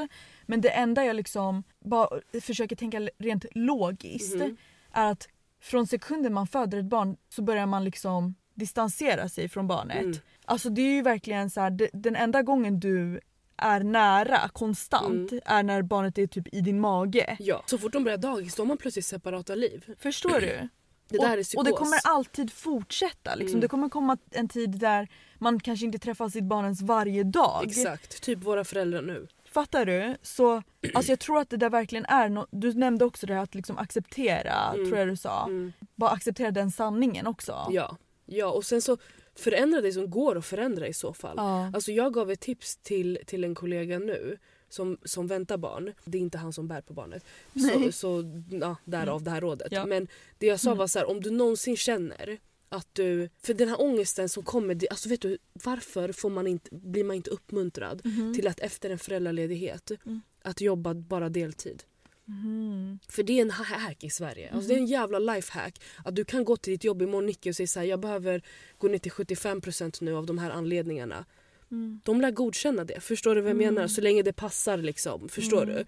Men 0.46 0.62
det 0.62 0.70
enda 0.70 1.06
jag 1.06 1.16
liksom 1.16 1.64
bara 1.80 2.10
försöker 2.42 2.76
tänka 2.76 3.10
rent 3.18 3.46
logiskt 3.52 4.36
Mhm. 4.36 4.58
är 4.94 5.12
att 5.12 5.28
från 5.62 5.88
sekunden 5.88 6.34
man 6.34 6.48
föder 6.48 6.78
ett 6.78 6.86
barn 6.86 7.18
så 7.30 7.42
börjar 7.42 7.66
man 7.66 7.84
liksom 7.84 8.36
distansera 8.54 9.30
sig 9.30 9.50
från 9.50 9.68
barnet. 9.68 10.02
Mm. 10.04 10.18
Alltså 10.46 10.70
det 10.70 10.82
är 10.82 10.92
ju 10.96 11.02
verkligen 11.02 11.50
så 11.50 11.62
här, 11.62 11.90
den 11.94 12.16
enda 12.16 12.42
gången 12.42 12.80
du 12.80 13.20
är 13.58 13.80
nära 13.84 14.50
konstant 14.50 15.32
Mm. 15.32 15.42
är 15.46 15.64
när 15.64 15.82
barnet 15.82 16.18
är 16.18 16.28
typ 16.28 16.48
i 16.54 16.62
din 16.62 16.80
mage. 16.80 17.36
Ja. 17.40 17.64
Så 17.66 17.78
fort 17.78 17.94
de 17.94 18.04
börjar 18.04 18.18
dagis 18.18 18.56
då 18.56 18.62
har 18.64 18.68
man 18.68 18.78
plötsligt 18.78 19.06
separata 19.06 19.56
liv. 19.56 19.96
Förstår 20.00 20.40
du? 20.42 20.70
Det 21.10 21.18
där 21.18 21.38
är 21.38 21.44
psykos. 21.44 21.58
och 21.58 21.64
det 21.66 21.72
kommer 21.72 22.00
alltid 22.04 22.52
fortsätta. 22.54 23.36
Liksom. 23.36 23.50
Mm. 23.54 23.62
Det 23.62 23.68
kommer 23.68 23.90
komma 23.90 24.18
en 24.32 24.48
tid 24.50 24.70
där 24.80 25.08
man 25.38 25.60
kanske 25.60 25.86
inte 25.86 26.00
träffar 26.00 26.30
sitt 26.30 26.44
barn 26.44 26.64
ens 26.64 26.82
varje 26.82 27.24
dag. 27.24 27.64
Exakt, 27.68 28.22
typ 28.22 28.40
våra 28.40 28.64
föräldrar 28.64 29.02
nu. 29.02 29.28
Fattar 29.52 29.86
du? 29.86 30.18
Så 30.22 30.64
alltså 30.94 31.12
jag 31.12 31.20
tror 31.20 31.40
att 31.40 31.50
det 31.50 31.58
där 31.58 31.70
verkligen 31.70 32.06
är 32.06 32.30
något. 32.30 32.48
Du 32.52 32.74
nämnde 32.74 33.06
också 33.06 33.26
det 33.28 33.34
här 33.34 33.44
att 33.44 33.56
liksom 33.56 33.78
acceptera, 33.78 34.72
Mm. 34.74 34.86
tror 34.86 35.00
jag 35.00 35.08
du 35.08 35.16
sa. 35.18 35.44
Mm. 35.46 35.74
Bara 35.96 36.10
acceptera 36.10 36.52
den 36.52 36.72
sanningen 36.72 37.28
också. 37.28 37.68
Ja. 37.72 37.98
ja, 38.26 38.46
och 38.52 38.66
sen 38.66 38.82
så 38.82 38.98
förändra 39.36 39.82
det 39.82 39.92
som 39.92 40.10
går 40.10 40.38
att 40.38 40.46
förändra 40.46 40.88
i 40.88 40.94
så 40.94 41.14
fall. 41.14 41.34
Ja. 41.38 41.72
Alltså 41.74 41.92
jag 41.92 42.14
gav 42.14 42.32
ett 42.32 42.40
tips 42.40 42.78
till, 42.78 43.20
till 43.28 43.44
en 43.44 43.56
kollega 43.56 44.00
nu 44.00 44.38
som, 44.70 44.98
som 45.04 45.28
väntar 45.28 45.58
barn. 45.58 45.94
Det 46.06 46.18
är 46.18 46.22
inte 46.22 46.38
han 46.38 46.54
som 46.54 46.68
bär 46.68 46.82
på 46.82 46.94
barnet. 46.94 47.24
Så, 47.54 47.60
Nej. 47.80 47.92
så 47.92 48.24
ja, 48.52 48.76
därav 48.86 49.24
det 49.24 49.32
här 49.32 49.42
rådet. 49.42 49.68
Ja. 49.72 49.86
Men 49.86 50.08
det 50.38 50.46
jag 50.46 50.60
sa 50.60 50.70
Mm. 50.70 50.78
var 50.78 50.88
så 50.88 51.00
här, 51.00 51.10
om 51.10 51.22
du 51.22 51.32
någonsin 51.32 51.78
känner 51.78 52.38
att 52.70 52.88
du... 52.94 53.30
För 53.42 53.54
den 53.54 53.70
här 53.70 53.82
ångesten 53.82 54.30
som 54.30 54.44
kommer, 54.44 54.76
det- 54.76 54.90
alltså 54.90 55.10
vet 55.10 55.22
du 55.22 55.38
varför 55.54 56.12
får 56.12 56.30
man 56.30 56.48
inte, 56.48 56.70
blir 56.76 57.04
man 57.04 57.16
inte 57.16 57.30
uppmuntrad 57.30 58.02
Mhm. 58.06 58.34
till 58.36 58.48
att 58.48 58.60
efter 58.60 58.90
en 58.90 59.00
föräldraledighet 59.00 59.92
Mm. 60.06 60.22
att 60.42 60.62
jobba 60.62 60.94
bara 60.94 61.30
deltid? 61.30 61.84
Mhm. 62.26 63.00
För 63.08 63.24
det 63.24 63.34
är 63.38 63.42
en 63.42 63.52
ha- 63.52 63.64
hack 63.78 64.04
i 64.04 64.10
Sverige. 64.10 64.52
Alltså 64.54 64.68
det 64.70 64.74
är 64.74 64.78
en 64.78 64.86
jävla 64.86 65.20
lifehack. 65.20 65.82
Att 66.06 66.16
du 66.16 66.26
kan 66.26 66.44
gå 66.46 66.58
till 66.58 66.72
ditt 66.74 66.84
jobb 66.84 67.02
imorgon 67.02 67.26
Nicky 67.26 67.50
och 67.52 67.56
säga 67.56 67.68
så 67.68 67.80
här, 67.80 67.88
jag 67.88 68.00
behöver 68.00 68.42
gå 68.78 68.88
ner 68.88 68.98
till 69.00 69.12
75% 69.12 70.02
nu 70.02 70.16
av 70.16 70.26
de 70.26 70.38
här 70.38 70.52
anledningarna. 70.52 71.26
Mm. 71.72 72.02
De 72.04 72.22
lär 72.22 72.32
godkänna 72.32 72.84
det. 72.84 73.00
Förstår 73.00 73.36
du 73.36 73.42
vad 73.42 73.50
jag 73.50 73.62
Mm. 73.62 73.74
menar? 73.74 73.88
Så 73.88 74.02
länge 74.02 74.22
det 74.22 74.34
passar 74.34 74.78
liksom. 74.78 75.30
Förstår 75.30 75.64
Mm. 75.64 75.76
du? 75.76 75.86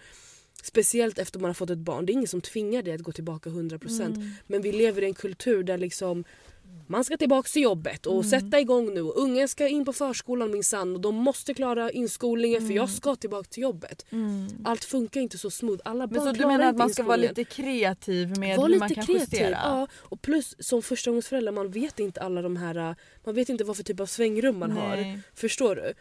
Speciellt 0.64 1.20
efter 1.20 1.40
man 1.40 1.50
har 1.50 1.54
fått 1.54 1.70
ett 1.70 1.78
barn. 1.78 2.06
Det 2.06 2.12
är 2.12 2.14
ingen 2.14 2.28
som 2.28 2.42
tvingar 2.42 2.82
dig 2.82 2.94
att 2.94 3.02
gå 3.02 3.12
tillbaka 3.12 3.50
100%. 3.50 4.18
Mm. 4.18 4.30
Men 4.48 4.62
vi 4.62 4.72
lever 4.72 5.02
i 5.02 5.06
en 5.06 5.14
kultur 5.14 5.64
där 5.64 5.78
liksom 5.78 6.24
man 6.92 7.04
ska 7.04 7.18
tillbaka 7.18 7.48
till 7.48 7.62
jobbet 7.62 8.06
och 8.06 8.14
Mm. 8.14 8.30
sätta 8.30 8.60
igång 8.60 8.94
nu. 8.94 9.00
Ungen 9.02 9.48
ska 9.48 9.68
in 9.68 9.86
på 9.86 9.94
förskolan 9.94 10.52
minsann 10.52 10.96
och 10.96 11.02
de 11.02 11.16
måste 11.16 11.54
klara 11.54 11.92
inskolningen 11.92 12.62
för 12.68 12.74
jag 12.74 12.84
Mm. 12.84 12.96
ska 12.96 13.16
tillbaka 13.16 13.48
till 13.50 13.64
jobbet. 13.64 14.06
Mm. 14.10 14.48
Allt 14.64 14.84
funkar 14.84 15.22
inte 15.22 15.38
så 15.38 15.50
smooth. 15.52 15.82
Alla 15.86 16.08
Men 16.08 16.16
barn 16.16 16.36
så 16.36 16.42
du 16.42 16.48
menar 16.48 16.70
att 16.70 16.78
man 16.78 16.90
ska 16.90 17.04
vara 17.04 17.16
lite 17.18 17.44
kreativ 17.44 18.38
med 18.40 18.58
Var 18.58 18.70
hur 18.70 18.80
man 18.80 18.90
kan 18.90 19.06
kreativ. 19.06 19.16
justera? 19.32 19.50
Ja, 19.64 19.88
och 19.94 20.22
plus 20.22 20.56
som 20.60 20.82
förstagångsförälder 20.82 21.52
man 21.52 21.72
vet 21.72 22.00
inte 22.00 22.22
alla 22.22 22.42
de 22.42 22.56
här 22.58 22.96
man 23.26 23.36
vet 23.36 23.50
inte 23.50 23.64
vad 23.64 23.78
för 23.78 23.84
typ 23.84 24.00
av 24.00 24.06
svängrum 24.06 24.60
man 24.60 24.72
har. 24.72 24.96
Nej. 24.96 25.20
Förstår 25.36 25.76
du? 25.76 25.94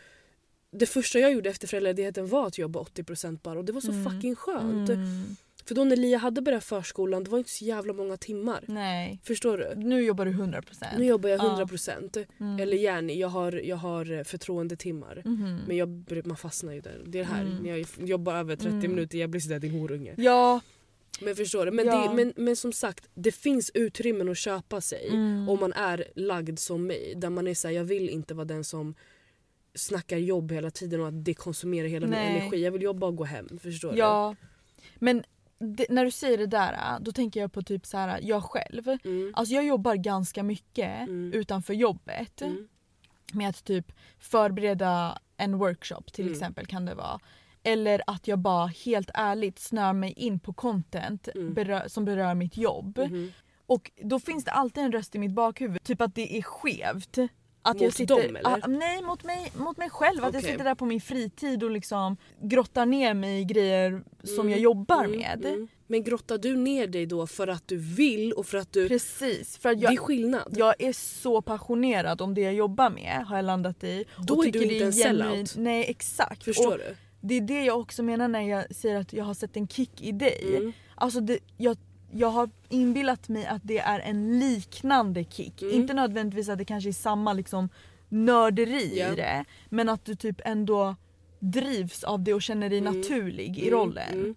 Det 0.72 0.86
första 0.86 1.18
jag 1.18 1.32
gjorde 1.32 1.50
efter 1.50 1.68
föräldraledigheten 1.68 2.28
var 2.28 2.46
att 2.46 2.58
jobba 2.58 2.80
80% 2.80 3.42
bara 3.42 3.58
och 3.58 3.64
det 3.64 3.72
var 3.72 3.80
så 3.80 3.92
Mm. 3.92 4.04
fucking 4.10 4.36
skönt. 4.36 4.90
Mm. 5.70 5.76
För 5.76 5.84
då 5.84 5.84
när 5.84 5.96
Lia 5.96 6.18
hade 6.18 6.42
börjat 6.42 6.64
förskolan 6.64 7.24
det 7.24 7.30
var 7.30 7.38
inte 7.38 7.50
så 7.50 7.64
jävla 7.64 7.92
många 7.92 8.16
timmar. 8.16 8.64
Nej. 8.68 9.20
Förstår 9.24 9.58
du? 9.58 9.74
Nu 9.76 10.02
jobbar 10.02 10.24
du 10.24 10.32
100%. 10.32 10.62
Nu 10.98 11.04
jobbar 11.04 11.28
jag 11.28 11.40
Ja. 11.40 11.56
100% 11.64 12.26
Mm. 12.40 12.60
eller 12.60 12.76
Jenny, 12.76 13.18
jag 13.18 13.28
har, 13.28 13.52
jag 13.52 13.76
har 13.76 14.24
förtroendetimmar. 14.24 15.22
Mhm. 15.24 15.58
Men 15.66 15.76
jag, 15.76 16.04
man 16.26 16.36
fastnar 16.36 16.72
ju 16.72 16.80
där. 16.80 17.02
Det 17.06 17.18
är 17.18 17.22
det 17.22 17.28
här, 17.30 17.42
Mm. 17.42 17.56
när 17.62 17.76
jag 17.76 17.86
jobbar 18.08 18.34
över 18.34 18.56
30 18.56 18.68
Mm. 18.76 18.90
minuter 18.90 19.18
jag 19.18 19.30
blir 19.30 19.40
sådär 19.40 19.58
din 19.58 19.70
horunge. 19.80 20.14
Ja. 20.16 20.60
Men 21.20 21.36
förstår 21.36 21.66
du? 21.66 21.72
Men, 21.72 21.86
Ja. 21.86 22.08
det, 22.08 22.14
men, 22.16 22.32
men 22.36 22.56
som 22.56 22.72
sagt, 22.72 23.08
det 23.14 23.32
finns 23.32 23.70
utrymmen 23.74 24.28
att 24.28 24.38
köpa 24.38 24.80
sig. 24.80 25.08
Mm. 25.08 25.48
Om 25.48 25.60
man 25.60 25.72
är 25.72 26.04
lagd 26.14 26.58
som 26.58 26.86
mig. 26.86 27.14
Där 27.16 27.30
man 27.30 27.46
är 27.46 27.54
såhär, 27.54 27.74
jag 27.74 27.84
vill 27.84 28.08
inte 28.10 28.34
vara 28.34 28.44
den 28.44 28.64
som 28.64 28.94
snackar 29.74 30.16
jobb 30.16 30.52
hela 30.52 30.70
tiden 30.70 31.00
och 31.00 31.08
att 31.08 31.24
det 31.24 31.34
konsumerar 31.34 31.88
hela 31.88 32.06
Nej. 32.06 32.32
min 32.32 32.40
energi. 32.42 32.64
Jag 32.64 32.72
vill 32.72 32.82
jobba 32.82 33.06
och 33.06 33.16
gå 33.16 33.24
hem. 33.24 33.58
Förstår 33.62 33.96
Ja. 33.96 34.36
Men 34.98 35.22
det, 35.60 35.86
när 35.90 36.04
du 36.04 36.10
säger 36.10 36.38
det 36.38 36.46
där 36.46 36.98
då 37.00 37.12
tänker 37.12 37.40
jag 37.40 37.52
på 37.52 37.62
typ 37.62 37.86
så 37.86 37.96
här, 37.98 38.20
jag 38.22 38.42
själv. 38.44 38.88
Mm. 39.04 39.32
Alltså 39.36 39.54
jag 39.54 39.64
jobbar 39.64 39.94
ganska 39.94 40.42
mycket 40.42 41.00
Mm. 41.08 41.32
utanför 41.32 41.74
jobbet. 41.74 42.42
Mm. 42.42 42.68
Med 43.32 43.48
att 43.48 43.64
typ 43.64 43.92
förbereda 44.18 45.18
en 45.36 45.58
workshop 45.58 46.02
till 46.12 46.24
Mm. 46.24 46.32
exempel 46.34 46.66
kan 46.66 46.84
det 46.84 46.94
vara. 46.94 47.20
Eller 47.62 48.02
att 48.06 48.28
jag 48.28 48.38
bara 48.38 48.66
helt 48.66 49.10
ärligt 49.14 49.58
snör 49.58 49.92
mig 49.92 50.12
in 50.12 50.40
på 50.40 50.52
content 50.52 51.28
Mm. 51.34 51.54
berö- 51.54 51.88
som 51.88 52.04
berör 52.04 52.34
mitt 52.34 52.56
jobb. 52.56 52.98
Mhm. 52.98 53.32
Och 53.66 53.90
då 54.02 54.20
finns 54.20 54.44
det 54.44 54.50
alltid 54.50 54.84
en 54.84 54.92
röst 54.92 55.14
i 55.14 55.18
mitt 55.18 55.32
bakhuvud, 55.32 55.82
typ 55.82 56.00
att 56.00 56.14
det 56.14 56.38
är 56.38 56.42
skevt. 56.42 57.18
Att 57.62 57.74
Mot 57.74 57.82
jag 57.82 57.92
sitter, 57.92 58.26
dem, 58.26 58.36
eller? 58.36 58.50
Ah, 58.50 58.66
nej 58.66 59.02
mot 59.02 59.24
mig, 59.24 59.52
mot 59.56 59.76
mig 59.76 59.90
själv. 59.90 60.24
Att 60.24 60.34
jag 60.34 60.42
sitter 60.44 60.64
där 60.64 60.74
på 60.74 60.84
min 60.86 61.00
fritid 61.00 61.62
och 61.62 61.70
liksom 61.70 62.16
grottar 62.42 62.86
ner 62.86 63.14
mig 63.14 63.40
i 63.40 63.44
grejer 63.44 64.02
som 64.24 64.40
Mm, 64.40 64.50
jag 64.50 64.60
jobbar 64.60 65.04
Mm, 65.04 65.18
med. 65.18 65.44
mm. 65.46 65.68
Men 65.86 66.04
grottar 66.04 66.38
du 66.38 66.56
ner 66.56 66.86
dig 66.86 67.06
då 67.06 67.26
för 67.26 67.48
att 67.48 67.68
du 67.68 67.76
vill 67.76 68.32
och 68.32 68.46
för 68.46 68.58
att 68.58 68.72
du... 68.72 68.88
Precis. 68.88 69.58
För 69.58 69.68
att 69.70 69.80
Det 69.80 69.86
är 69.86 69.90
jag, 69.92 69.98
skillnad. 69.98 70.54
jag 70.56 70.74
är 70.82 70.92
så 70.92 71.42
passionerad 71.42 72.20
om 72.22 72.34
det 72.34 72.40
jag 72.40 72.54
jobbar 72.54 72.90
med 72.90 73.24
har 73.26 73.36
jag 73.36 73.44
landat 73.44 73.84
i. 73.84 74.04
Då 74.26 74.34
och 74.34 74.46
är 74.46 74.52
du 74.52 74.58
tycker 74.58 74.72
inte 74.72 74.78
det 74.78 74.84
en 74.84 74.92
sellout. 74.92 75.54
Nej 75.56 75.84
exakt. 75.90 76.44
Förstår 76.44 76.72
och 76.72 76.78
du? 76.78 76.96
Det 77.20 77.34
är 77.34 77.40
det 77.40 77.64
jag 77.64 77.80
också 77.80 78.02
menar 78.02 78.28
när 78.28 78.42
jag 78.42 78.74
säger 78.76 78.96
att 79.00 79.12
jag 79.12 79.24
har 79.24 79.34
sett 79.34 79.56
en 79.56 79.68
kick 79.68 80.02
i 80.02 80.12
dig. 80.12 80.56
Mm. 80.56 80.72
Alltså 80.94 81.20
det, 81.20 81.38
jag, 81.56 81.76
jag 82.12 82.28
har 82.28 82.50
inbillat 82.68 83.28
mig 83.28 83.46
att 83.46 83.62
det 83.64 83.78
är 83.78 84.00
en 84.00 84.38
liknande 84.38 85.24
kick. 85.24 85.62
Mm. 85.62 85.74
Inte 85.74 85.94
nödvändigtvis 85.94 86.48
att 86.48 86.58
det 86.58 86.64
kanske 86.64 86.90
är 86.90 86.92
samma 86.92 87.32
liksom 87.32 87.68
nörderi 88.08 88.98
Ja. 88.98 89.12
i 89.12 89.16
det. 89.16 89.44
Men 89.68 89.88
att 89.88 90.04
du 90.04 90.14
typ 90.14 90.40
ändå 90.44 90.96
drivs 91.38 92.04
av 92.04 92.22
det 92.24 92.34
och 92.34 92.42
känner 92.42 92.68
dig 92.70 92.78
Mm. 92.78 92.94
naturlig 93.00 93.58
i 93.58 93.68
Mm, 93.68 93.80
rollen. 93.80 94.12
mm. 94.12 94.34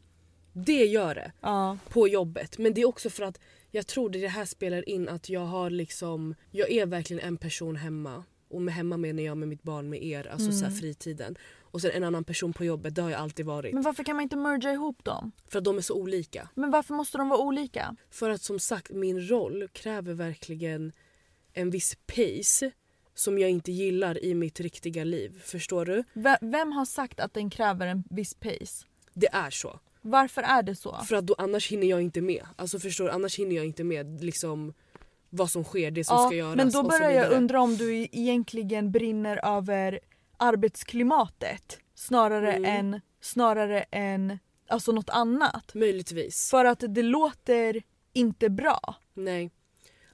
Det 0.54 0.86
gör 0.86 1.16
det. 1.16 1.32
Ja. 1.42 1.78
på 1.90 2.08
jobbet. 2.08 2.58
Men 2.58 2.74
det 2.74 2.82
är 2.82 2.86
också 2.88 3.10
för 3.10 3.24
att 3.24 3.40
jag 3.72 3.88
tror 3.88 4.10
det 4.10 4.28
här 4.28 4.46
spelar 4.46 4.90
in 4.90 5.10
att 5.10 5.30
jag 5.30 5.46
har 5.46 5.70
liksom, 5.70 6.36
jag 6.52 6.72
är 6.72 6.86
verkligen 6.86 7.28
en 7.28 7.38
person 7.38 7.76
hemma. 7.76 8.24
Och 8.54 8.62
med 8.62 8.74
hemma 8.74 8.98
menar 8.98 9.24
jag 9.24 9.38
med 9.38 9.48
mitt 9.48 9.64
barn 9.64 9.90
med 9.90 10.04
er, 10.04 10.28
alltså 10.28 10.52
så 10.52 10.60
här 10.60 10.68
Mm. 10.68 10.80
fritiden. 10.80 11.36
Och 11.62 11.82
sen 11.82 11.92
en 11.92 12.04
annan 12.04 12.24
person 12.24 12.54
på 12.54 12.66
jobbet, 12.66 12.96
det 12.96 13.02
har 13.02 13.10
jag 13.10 13.20
alltid 13.20 13.46
varit. 13.46 13.74
Men 13.74 13.84
varför 13.84 14.04
kan 14.04 14.16
man 14.16 14.24
inte 14.24 14.36
merga 14.36 14.72
ihop 14.74 15.04
dem? 15.04 15.32
För 15.48 15.58
att 15.60 15.64
de 15.66 15.78
är 15.78 15.82
så 15.82 15.94
olika. 15.96 16.50
Men 16.56 16.72
varför 16.72 16.94
måste 16.94 17.18
de 17.18 17.30
vara 17.30 17.40
olika? 17.40 17.96
För 18.10 18.30
att 18.30 18.42
som 18.42 18.60
sagt 18.60 18.92
min 18.92 19.28
roll 19.30 19.68
kräver 19.74 20.14
verkligen 20.14 20.92
en 21.54 21.70
viss 21.70 21.96
pace 22.06 22.72
som 23.16 23.40
jag 23.40 23.50
inte 23.50 23.72
gillar 23.72 24.24
i 24.24 24.34
mitt 24.36 24.60
riktiga 24.60 25.04
liv. 25.04 25.42
Förstår 25.46 25.86
du? 25.86 26.04
V- 26.14 26.38
vem 26.42 26.72
har 26.72 26.86
sagt 26.86 27.20
att 27.20 27.34
den 27.34 27.50
kräver 27.50 27.88
en 27.88 28.04
viss 28.10 28.34
pace? 28.34 28.86
Det 29.14 29.28
är 29.34 29.50
så. 29.50 29.80
Varför 30.02 30.42
är 30.42 30.64
det 30.64 30.76
så? 30.76 30.98
För 31.08 31.16
att 31.16 31.26
då, 31.28 31.36
annars 31.38 31.72
hinner 31.72 31.88
jag 31.88 32.02
inte 32.02 32.22
med. 32.22 32.44
Alltså 32.56 32.80
förstår 32.80 33.06
du? 33.06 33.12
Annars 33.12 33.40
hinner 33.40 33.56
jag 33.56 33.66
inte 33.66 33.84
med 33.84 34.24
liksom 34.24 34.74
vad 35.36 35.50
som 35.52 35.64
sker, 35.64 35.92
det 35.92 36.04
som 36.04 36.18
ska 36.18 36.36
göras 36.36 36.56
men 36.56 36.72
då 36.72 36.84
börjar 36.84 37.12
jag 37.12 37.32
undra 37.32 37.62
om 37.62 37.78
du 37.78 37.96
egentligen 37.96 38.92
brinner 38.92 39.58
över 39.58 40.00
arbetsklimatet 40.38 41.80
snarare 41.96 42.54
Mm. 42.54 42.66
än, 42.80 43.02
snarare 43.22 43.86
än 43.92 44.40
alltså 44.68 44.92
något 44.92 45.10
annat. 45.10 45.74
Möjligtvis. 45.74 46.50
För 46.50 46.66
att 46.66 46.84
det 46.88 47.02
låter 47.02 47.84
inte 48.14 48.50
bra. 48.50 48.96
Nej. 49.14 49.52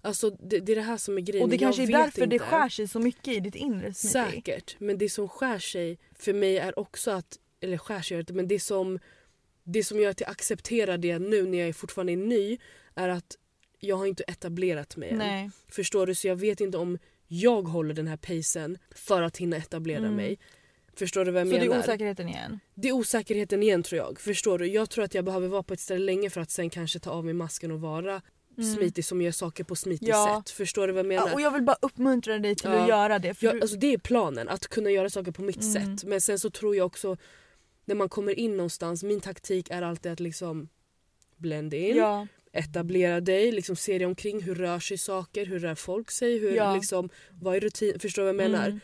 Alltså 0.02 0.30
det, 0.30 0.60
det 0.60 0.72
är 0.72 0.76
det 0.76 0.82
här 0.82 0.98
som 0.98 1.18
är 1.18 1.22
grejen. 1.22 1.44
Och 1.44 1.50
det 1.50 1.58
kanske 1.58 1.84
är 1.84 1.88
därför 1.88 2.26
det 2.26 2.36
inte. 2.36 2.46
skär 2.46 2.70
sig 2.70 2.88
så 2.88 3.00
mycket 3.00 3.28
i 3.28 3.40
ditt 3.40 3.56
inre 3.56 3.94
Smitty. 3.94 4.14
Säkert. 4.32 4.76
Men 4.80 4.98
det 4.98 5.10
som 5.10 5.30
skär 5.30 5.60
sig 5.60 6.00
för 6.20 6.34
mig 6.34 6.58
är 6.58 6.80
också 6.80 7.12
att, 7.12 7.38
eller 7.62 7.78
skär 7.78 8.02
sig 8.02 8.18
det 8.18 8.22
inte, 8.22 8.34
men 8.34 8.48
det 8.48 8.60
som, 8.60 9.00
det 9.64 9.84
som 9.84 10.00
gör 10.00 10.10
att 10.10 10.22
jag 10.22 10.30
accepterar 10.30 10.98
det 10.98 11.20
nu 11.20 11.46
när 11.46 11.58
jag 11.66 11.76
fortfarande 11.76 12.14
är 12.14 12.18
ny 12.18 12.58
är 12.96 13.10
att 13.10 13.38
jag 13.80 13.96
har 13.96 14.06
inte 14.06 14.24
etablerat 14.28 14.98
mig 14.98 15.10
än. 15.10 15.18
Nej. 15.18 15.50
Förstår 15.68 16.08
du? 16.08 16.16
Så 16.16 16.28
jag 16.28 16.36
vet 16.36 16.62
inte 16.62 16.78
om 16.78 16.98
jag 17.28 17.62
håller 17.62 17.94
den 17.94 18.08
här 18.08 18.18
pacen 18.18 18.78
för 18.96 19.22
att 19.22 19.38
hinna 19.38 19.58
etablera 19.58 20.00
Mm. 20.00 20.16
mig. 20.16 20.40
Förstår 20.96 21.26
du 21.26 21.32
vad 21.32 21.42
jag 21.42 21.48
Så 21.48 21.54
det 21.54 21.60
menar? 21.60 21.76
är 21.76 21.80
osäkerheten 21.80 22.30
igen? 22.30 22.60
Det 22.76 22.88
är 22.90 22.92
osäkerheten 22.94 23.64
igen 23.64 23.84
tror 23.84 23.98
jag. 23.98 24.20
Förstår 24.20 24.60
du? 24.60 24.68
Jag 24.68 24.90
tror 24.90 25.04
att 25.04 25.14
jag 25.14 25.26
behöver 25.26 25.48
vara 25.48 25.64
på 25.64 25.74
ett 25.74 25.80
ställe 25.80 26.06
länge 26.06 26.30
för 26.30 26.42
att 26.42 26.52
sen 26.52 26.70
kanske 26.70 27.00
ta 27.00 27.12
av 27.12 27.26
mig 27.26 27.34
masken 27.34 27.72
och 27.72 27.82
vara 27.82 28.22
smitig 28.76 29.06
som 29.06 29.22
gör 29.22 29.32
saker 29.32 29.64
på 29.64 29.76
smitigt 29.76 30.10
Mm. 30.16 30.20
Ja. 30.20 30.42
sätt. 30.46 30.50
Förstår 30.56 30.88
du 30.88 30.94
vad 30.94 31.00
jag 31.00 31.08
menar? 31.08 31.28
Ja, 31.28 31.34
och 31.34 31.42
jag 31.42 31.52
vill 31.52 31.62
bara 31.64 31.78
uppmuntra 31.82 32.40
dig 32.40 32.56
till 32.56 32.70
Ja. 32.70 32.80
att 32.84 32.90
göra 32.90 33.20
det. 33.20 33.34
För 33.34 33.46
Ja, 33.46 33.54
du- 33.54 33.62
alltså 33.62 33.78
det 33.78 33.94
är 33.94 33.98
planen, 33.98 34.50
att 34.50 34.68
kunna 34.68 34.90
göra 34.92 35.10
saker 35.10 35.32
på 35.32 35.42
mitt 35.42 35.62
Mm. 35.64 35.74
sätt. 35.98 36.04
Men 36.10 36.22
sen 36.22 36.40
så 36.40 36.50
tror 36.50 36.76
jag 36.76 36.86
också 36.86 37.18
när 37.86 37.96
man 37.96 38.10
kommer 38.10 38.40
in 38.40 38.58
någonstans, 38.58 39.04
min 39.04 39.22
taktik 39.22 39.70
är 39.70 39.82
alltid 39.82 40.12
att 40.12 40.20
liksom 40.20 40.70
blend 41.38 41.74
in, 41.74 41.96
ja. 41.96 42.28
Etablera 42.52 43.22
dig, 43.22 43.52
liksom 43.52 43.76
se 43.76 43.98
dig 43.98 44.08
omkring, 44.08 44.42
hur 44.42 44.56
rör 44.56 44.80
sig 44.80 44.98
saker, 44.98 45.46
hur 45.46 45.60
rör 45.60 45.76
folk 45.76 46.12
sig, 46.12 46.40
hur, 46.40 46.52
Ja. 46.56 46.76
liksom, 46.76 47.10
vad 47.42 47.56
är 47.56 47.60
rutin, 47.60 48.00
förstår 48.00 48.22
du 48.22 48.34
vad 48.34 48.44
jag 48.46 48.52
menar? 48.52 48.66
Mm. 48.68 48.80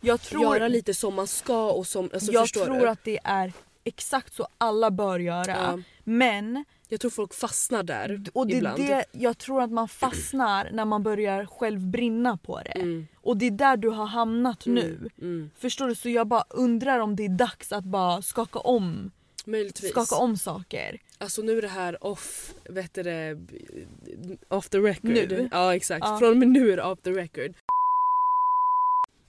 Jag 0.00 0.20
tror, 0.20 0.42
Göra 0.56 0.68
lite 0.68 0.94
som 0.94 1.14
man 1.14 1.26
ska 1.26 1.70
och 1.72 1.86
som, 1.86 2.10
alltså 2.12 2.32
jag 2.32 2.48
tror 2.48 2.80
du? 2.80 2.88
att 2.88 3.04
det 3.04 3.18
är 3.24 3.52
exakt 3.84 4.34
så 4.34 4.46
alla 4.58 4.90
bör 4.90 5.18
göra. 5.18 5.46
Ja. 5.46 5.78
Men, 6.04 6.64
Jag 6.88 7.00
tror 7.00 7.10
folk 7.10 7.34
fastnar 7.34 7.82
där 7.82 8.22
och 8.34 8.46
det 8.46 8.54
ibland. 8.54 8.76
det 8.86 9.04
jag 9.12 9.38
tror 9.38 9.62
att 9.62 9.70
man 9.72 9.88
fastnar 9.88 10.70
när 10.72 10.84
man 10.84 11.02
börjar 11.02 11.46
själv 11.46 11.80
brinna 11.80 12.36
på 12.36 12.60
det. 12.64 12.70
Mm, 12.80 13.06
Och 13.16 13.36
det 13.36 13.46
är 13.46 13.50
där 13.50 13.76
du 13.76 13.88
har 13.88 14.06
hamnat 14.06 14.66
nu. 14.66 15.10
mm. 15.20 15.50
Förstår 15.58 15.88
du? 15.88 15.94
Så 15.94 16.08
jag 16.08 16.26
bara 16.26 16.44
undrar 16.50 16.98
om 16.98 17.16
det 17.16 17.24
är 17.24 17.28
dags 17.28 17.72
att 17.72 17.84
bara 17.84 18.22
skaka 18.22 18.58
om, 18.58 19.10
Möjligtvis. 19.44 19.90
skaka 19.90 20.14
om 20.16 20.36
saker. 20.36 20.98
Alltså 21.22 21.42
nu 21.42 21.58
är 21.58 21.62
det 21.62 21.68
här 21.68 22.04
off, 22.04 22.54
vet 22.68 22.94
du 22.94 23.02
det, 23.02 23.38
off 24.48 24.68
the 24.68 24.78
record. 24.78 25.10
Nu? 25.10 25.48
Ja 25.52 25.74
exakt, 25.74 26.04
Ja. 26.06 26.18
från 26.18 26.30
och 26.30 26.36
med 26.36 26.48
nu 26.48 26.72
är 26.72 26.76
det 26.76 26.82
off 26.84 27.00
the 27.02 27.10
record. 27.10 27.54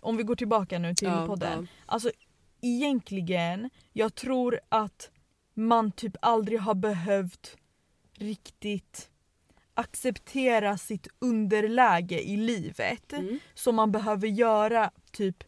Om 0.02 0.18
vi 0.18 0.24
går 0.24 0.36
tillbaka 0.36 0.80
nu 0.80 0.94
till 0.96 1.08
Ja, 1.08 1.28
podden. 1.28 1.68
ja. 1.72 1.84
Alltså 1.86 2.12
egentligen, 2.62 3.70
jag 3.94 4.16
tror 4.16 4.60
att 4.70 5.10
man 5.54 5.92
typ 5.92 6.16
aldrig 6.22 6.60
har 6.60 6.76
behövt 6.76 7.58
riktigt 8.18 9.10
acceptera 9.74 10.78
sitt 10.78 11.08
underläge 11.20 12.20
i 12.22 12.38
livet 12.38 13.14
Mm. 13.14 13.40
som 13.54 13.76
man 13.76 13.92
behöver 13.92 14.28
göra 14.28 14.92
typ 15.12 15.44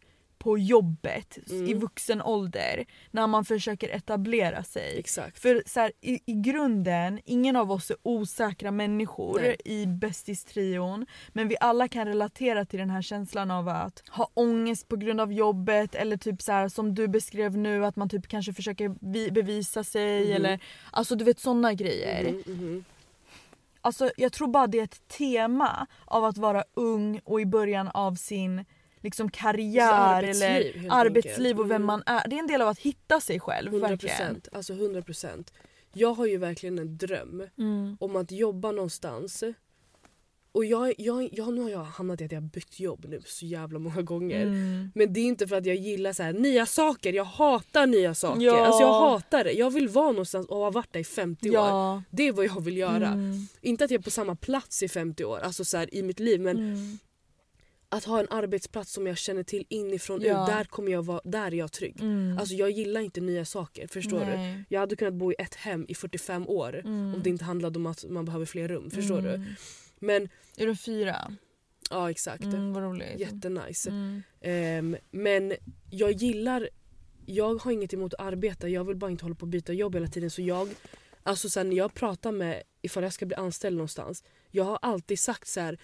på 0.46 0.58
jobbet 0.58 1.38
Mm. 1.50 1.68
i 1.70 1.74
vuxen 1.74 2.22
ålder 2.22 2.86
när 3.12 3.28
man 3.28 3.46
försöker 3.46 3.90
etablera 3.90 4.64
sig. 4.64 5.00
Exakt. 5.00 5.40
För 5.40 5.64
så 5.66 5.80
här, 5.80 5.92
i, 6.02 6.20
i 6.26 6.34
grunden, 6.34 7.20
ingen 7.26 7.56
av 7.56 7.72
oss 7.72 7.92
är 7.92 7.98
osäkra 8.04 8.72
människor 8.72 9.40
Nej. 9.42 9.56
i 9.66 9.86
bästistrion. 9.88 11.06
Men 11.34 11.48
vi 11.48 11.56
alla 11.60 11.88
kan 11.88 12.08
relatera 12.08 12.66
till 12.66 12.80
den 12.80 12.90
här 12.90 13.02
känslan 13.02 13.52
av 13.52 13.68
att 13.70 14.04
ha 14.10 14.30
ångest 14.34 14.88
på 14.88 14.96
grund 14.96 15.22
av 15.22 15.34
jobbet 15.34 15.96
eller 15.96 16.18
typ 16.18 16.42
så 16.42 16.52
här, 16.52 16.70
som 16.70 16.96
du 16.96 17.08
beskrev 17.08 17.58
nu 17.58 17.86
att 17.86 17.96
man 17.96 18.10
typ 18.10 18.28
kanske 18.28 18.54
försöker 18.54 18.96
vi, 19.02 19.32
bevisa 19.32 19.84
sig 19.84 20.26
Mhm. 20.26 20.36
eller 20.36 20.60
alltså 20.92 21.16
du 21.16 21.24
vet 21.26 21.40
sådana 21.40 21.74
grejer. 21.74 22.32
Mhm. 22.48 22.86
Alltså 23.82 24.12
jag 24.18 24.34
tror 24.34 24.48
bara 24.48 24.68
det 24.68 24.80
är 24.80 24.84
ett 24.84 25.08
tema 25.08 25.88
av 26.06 26.26
att 26.26 26.38
vara 26.38 26.64
ung 26.74 27.20
och 27.24 27.42
i 27.42 27.46
början 27.46 27.88
av 27.88 28.16
sin 28.16 28.66
liksom 29.06 29.30
karriär 29.32 29.92
arbetsliv, 29.94 30.78
eller 30.80 30.92
arbetsliv 30.92 31.46
enkelt. 31.46 31.60
och 31.60 31.66
vem 31.72 31.76
Mm. 31.76 31.86
man 31.88 32.04
är. 32.06 32.28
Det 32.28 32.36
är 32.36 32.40
en 32.40 32.48
del 32.48 32.62
av 32.62 32.68
att 32.68 32.80
hitta 32.80 33.20
sig 33.22 33.40
själv 33.40 33.72
100 33.72 33.88
verkligen. 33.88 34.18
procent. 34.18 34.48
Alltså 34.52 34.74
100 34.74 35.02
procent. 35.02 35.54
Jag 35.94 36.14
har 36.14 36.26
ju 36.26 36.38
verkligen 36.38 36.80
en 36.80 36.98
dröm 36.98 37.44
Mm. 37.58 37.98
om 38.00 38.16
att 38.16 38.32
jobba 38.32 38.72
någonstans. 38.72 39.44
Och 40.52 40.66
jag, 40.66 40.94
jag, 40.98 41.30
jag, 41.34 41.54
nu 41.54 41.62
har 41.62 41.70
jag 41.70 41.84
hamnat 41.84 42.22
i 42.22 42.26
att 42.26 42.32
jag 42.32 42.42
har 42.42 42.48
bytt 42.48 42.80
jobb 42.80 43.06
nu 43.10 43.22
så 43.26 43.46
jävla 43.46 43.80
många 43.80 44.02
gånger. 44.02 44.42
Mm. 44.42 44.92
Men 44.96 45.14
det 45.14 45.20
är 45.20 45.24
inte 45.26 45.48
för 45.48 45.56
att 45.56 45.66
jag 45.66 45.76
gillar 45.76 46.14
så 46.14 46.24
här, 46.24 46.34
nya 46.34 46.66
saker, 46.66 47.14
jag 47.14 47.24
hatar 47.26 47.88
nya 47.88 48.14
saker. 48.16 48.42
Ja. 48.42 48.66
Alltså 48.66 48.82
jag 48.82 48.94
hatar 48.94 49.44
det. 49.44 49.52
Jag 49.52 49.72
vill 49.72 49.88
vara 49.88 50.08
någonstans 50.12 50.48
och 50.48 50.58
ha 50.58 50.72
varit 50.72 50.94
där 50.94 51.00
i 51.00 51.04
50 51.04 51.50
år. 51.50 51.56
Ja. 51.56 52.04
Det 52.10 52.28
är 52.28 52.32
vad 52.32 52.46
jag 52.46 52.62
vill 52.62 52.78
göra. 52.78 53.08
Mm. 53.08 53.48
Inte 53.62 53.86
att 53.86 53.92
jag 53.92 54.00
är 54.00 54.04
på 54.04 54.10
samma 54.12 54.36
plats 54.36 54.84
i 54.84 54.88
50 54.88 55.26
år, 55.26 55.40
alltså 55.40 55.66
så 55.66 55.78
här, 55.78 55.96
i 55.96 56.02
mitt 56.04 56.20
liv. 56.20 56.42
Men 56.42 56.58
Mm. 56.58 56.98
Att 57.96 58.04
ha 58.04 58.20
en 58.20 58.28
arbetsplats 58.30 58.92
som 58.94 59.08
jag 59.08 59.18
känner 59.18 59.44
till 59.44 59.66
inifrån 59.70 60.22
Ja. 60.22 60.28
ut, 60.44 60.48
där 60.48 60.64
kommer 60.64 60.92
jag 60.92 61.06
vara, 61.06 61.22
där 61.24 61.48
är 61.48 61.52
jag 61.56 61.72
trygg. 61.72 62.02
Mm. 62.02 62.38
Alltså 62.38 62.56
jag 62.56 62.72
gillar 62.72 63.02
inte 63.02 63.22
nya 63.22 63.46
saker, 63.46 63.88
förstår 63.88 64.20
du? 64.20 64.26
Nej. 64.26 64.64
Jag 64.70 64.80
hade 64.80 64.96
kunnat 64.96 65.14
bo 65.14 65.32
i 65.32 65.36
ett 65.40 65.56
hem 65.56 65.86
i 65.90 65.96
45 65.96 66.48
år 66.48 66.80
Mm. 66.86 67.14
om 67.16 67.24
det 67.24 67.30
inte 67.30 67.44
handlade 67.46 67.80
om 67.80 67.86
att 67.86 68.06
man 68.10 68.26
behöver 68.26 68.46
fler 68.46 68.68
rum, 68.68 68.92
förstår 68.92 69.22
du? 69.22 69.30
Mm. 69.30 69.48
Men 70.00 70.30
Är 70.58 70.68
du 70.68 70.76
fyra? 70.76 71.32
ja 71.90 72.12
exakt, 72.12 72.44
Mm, 72.44 72.74
vad 72.74 72.84
roligt. 72.84 73.20
jättenice. 73.20 73.90
Mm. 73.90 74.24
Ehm, 74.42 74.98
men 75.12 75.54
jag 75.90 76.12
gillar, 76.12 76.70
jag 77.26 77.56
har 77.56 77.72
inget 77.72 77.94
emot 77.94 78.14
att 78.14 78.20
arbeta, 78.28 78.70
jag 78.70 78.84
vill 78.84 78.96
bara 78.96 79.12
inte 79.12 79.26
hålla 79.26 79.36
på 79.36 79.46
att 79.46 79.50
byta 79.52 79.74
jobb 79.74 79.94
hela 79.96 80.08
tiden. 80.08 80.30
Så 80.30 80.42
jag, 80.42 80.70
alltså 81.24 81.50
sen 81.50 81.70
när 81.70 81.76
jag 81.76 81.94
pratar 81.94 82.32
med, 82.32 82.64
ifall 82.82 83.04
jag 83.04 83.14
ska 83.14 83.26
bli 83.26 83.36
anställd 83.36 83.76
någonstans, 83.78 84.24
jag 84.52 84.64
har 84.64 84.80
alltid 84.82 85.20
sagt 85.20 85.48
så 85.48 85.60
här 85.60 85.78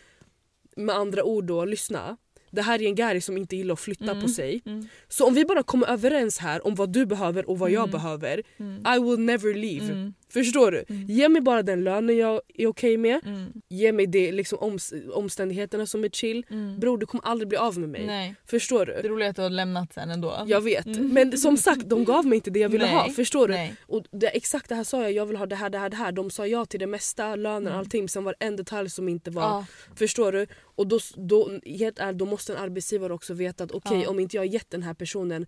med 0.76 0.96
andra 0.96 1.24
ord 1.24 1.46
då, 1.46 1.66
lyssna. 1.66 2.18
Det 2.52 2.62
här 2.62 2.82
är 2.82 2.88
en 2.88 2.96
Gary 2.96 3.22
som 3.22 3.38
inte 3.38 3.56
gillar 3.56 3.74
att 3.74 3.80
flytta 3.80 4.04
Mm. 4.12 4.22
på 4.22 4.28
sig. 4.28 4.62
Mm. 4.66 4.88
Så 5.08 5.28
om 5.28 5.34
vi 5.34 5.46
bara 5.46 5.64
kommer 5.64 5.88
överens 5.88 6.38
här 6.40 6.68
om 6.68 6.76
vad 6.76 6.90
du 6.94 7.06
behöver 7.06 7.50
och 7.50 7.60
vad 7.60 7.72
jag 7.72 7.80
Mm. 7.84 7.92
behöver, 7.92 8.42
Mm. 8.58 8.84
I 8.96 9.00
will 9.10 9.20
never 9.20 9.54
leave. 9.54 9.86
Mm. 9.94 10.14
Förstår 10.34 10.72
du? 10.72 10.84
Ge 11.14 11.30
mig 11.30 11.42
bara 11.42 11.64
den 11.64 11.84
lönen 11.84 12.18
jag 12.18 12.42
är 12.58 12.68
okej 12.68 12.98
med. 12.98 13.20
Mm. 13.26 13.46
Ge 13.70 13.92
mig 13.92 14.08
det, 14.08 14.32
liksom, 14.32 14.58
oms 14.62 14.94
omständigheterna 15.14 15.86
som 15.86 16.04
är 16.04 16.10
chill. 16.10 16.46
Mm. 16.50 16.80
Bror 16.80 16.98
du 16.98 17.06
kommer 17.06 17.26
aldrig 17.26 17.48
bli 17.48 17.58
av 17.58 17.78
med 17.80 17.90
mig. 17.90 18.06
Nej. 18.06 18.36
Förstår 18.46 18.86
Det 18.86 19.02
du? 19.02 19.10
roliga 19.10 19.26
är 19.26 19.30
att 19.30 19.36
du 19.36 19.42
har 19.42 19.50
lämnat 19.50 19.94
sen 19.94 20.12
ändå. 20.12 20.44
Jag 20.48 20.62
vet. 20.62 20.86
Men 20.86 21.38
som 21.38 21.58
sagt, 21.58 21.90
de 21.90 22.06
gav 22.06 22.26
mig 22.26 22.36
inte 22.36 22.50
det 22.50 22.60
jag 22.60 22.70
ville 22.70 22.86
Nej. 22.86 22.94
ha. 22.94 23.10
Förstår 23.10 23.48
du? 23.48 23.54
Nej. 23.54 23.76
Och 23.88 24.04
det, 24.12 24.28
exakt 24.28 24.70
det 24.70 24.76
här 24.76 24.84
sa 24.84 25.02
jag, 25.02 25.12
jag 25.12 25.26
vill 25.26 25.38
ha 25.38 25.46
det 25.46 25.56
här, 25.56 25.70
det 25.70 25.78
här, 25.78 25.90
det 25.90 25.96
här. 25.98 26.12
De 26.12 26.30
sa 26.30 26.48
ja 26.48 26.66
till 26.66 26.80
det 26.80 26.88
mesta, 26.88 27.36
lönen, 27.36 27.68
Mm. 27.68 27.80
allting. 27.80 28.10
Sen 28.10 28.24
var 28.24 28.36
det 28.40 28.46
en 28.46 28.56
detalj 28.56 28.90
som 28.90 29.10
inte 29.10 29.32
var... 29.32 29.42
Ja. 29.42 29.66
Förstår 29.96 30.32
du? 30.32 30.48
Och 30.82 30.88
då, 30.88 31.00
då, 31.16 31.60
helt 31.66 32.00
ärligt, 32.00 32.18
då 32.20 32.26
måste 32.26 32.54
en 32.54 32.60
arbetsgivare 32.64 33.14
också 33.14 33.34
veta 33.34 33.64
att 33.64 33.72
okej 33.72 34.02
Ja. 34.02 34.10
om 34.10 34.20
inte 34.20 34.38
jag 34.38 34.42
har 34.42 34.48
gett 34.48 34.70
den 34.70 34.84
här 34.84 34.94
personen 34.94 35.46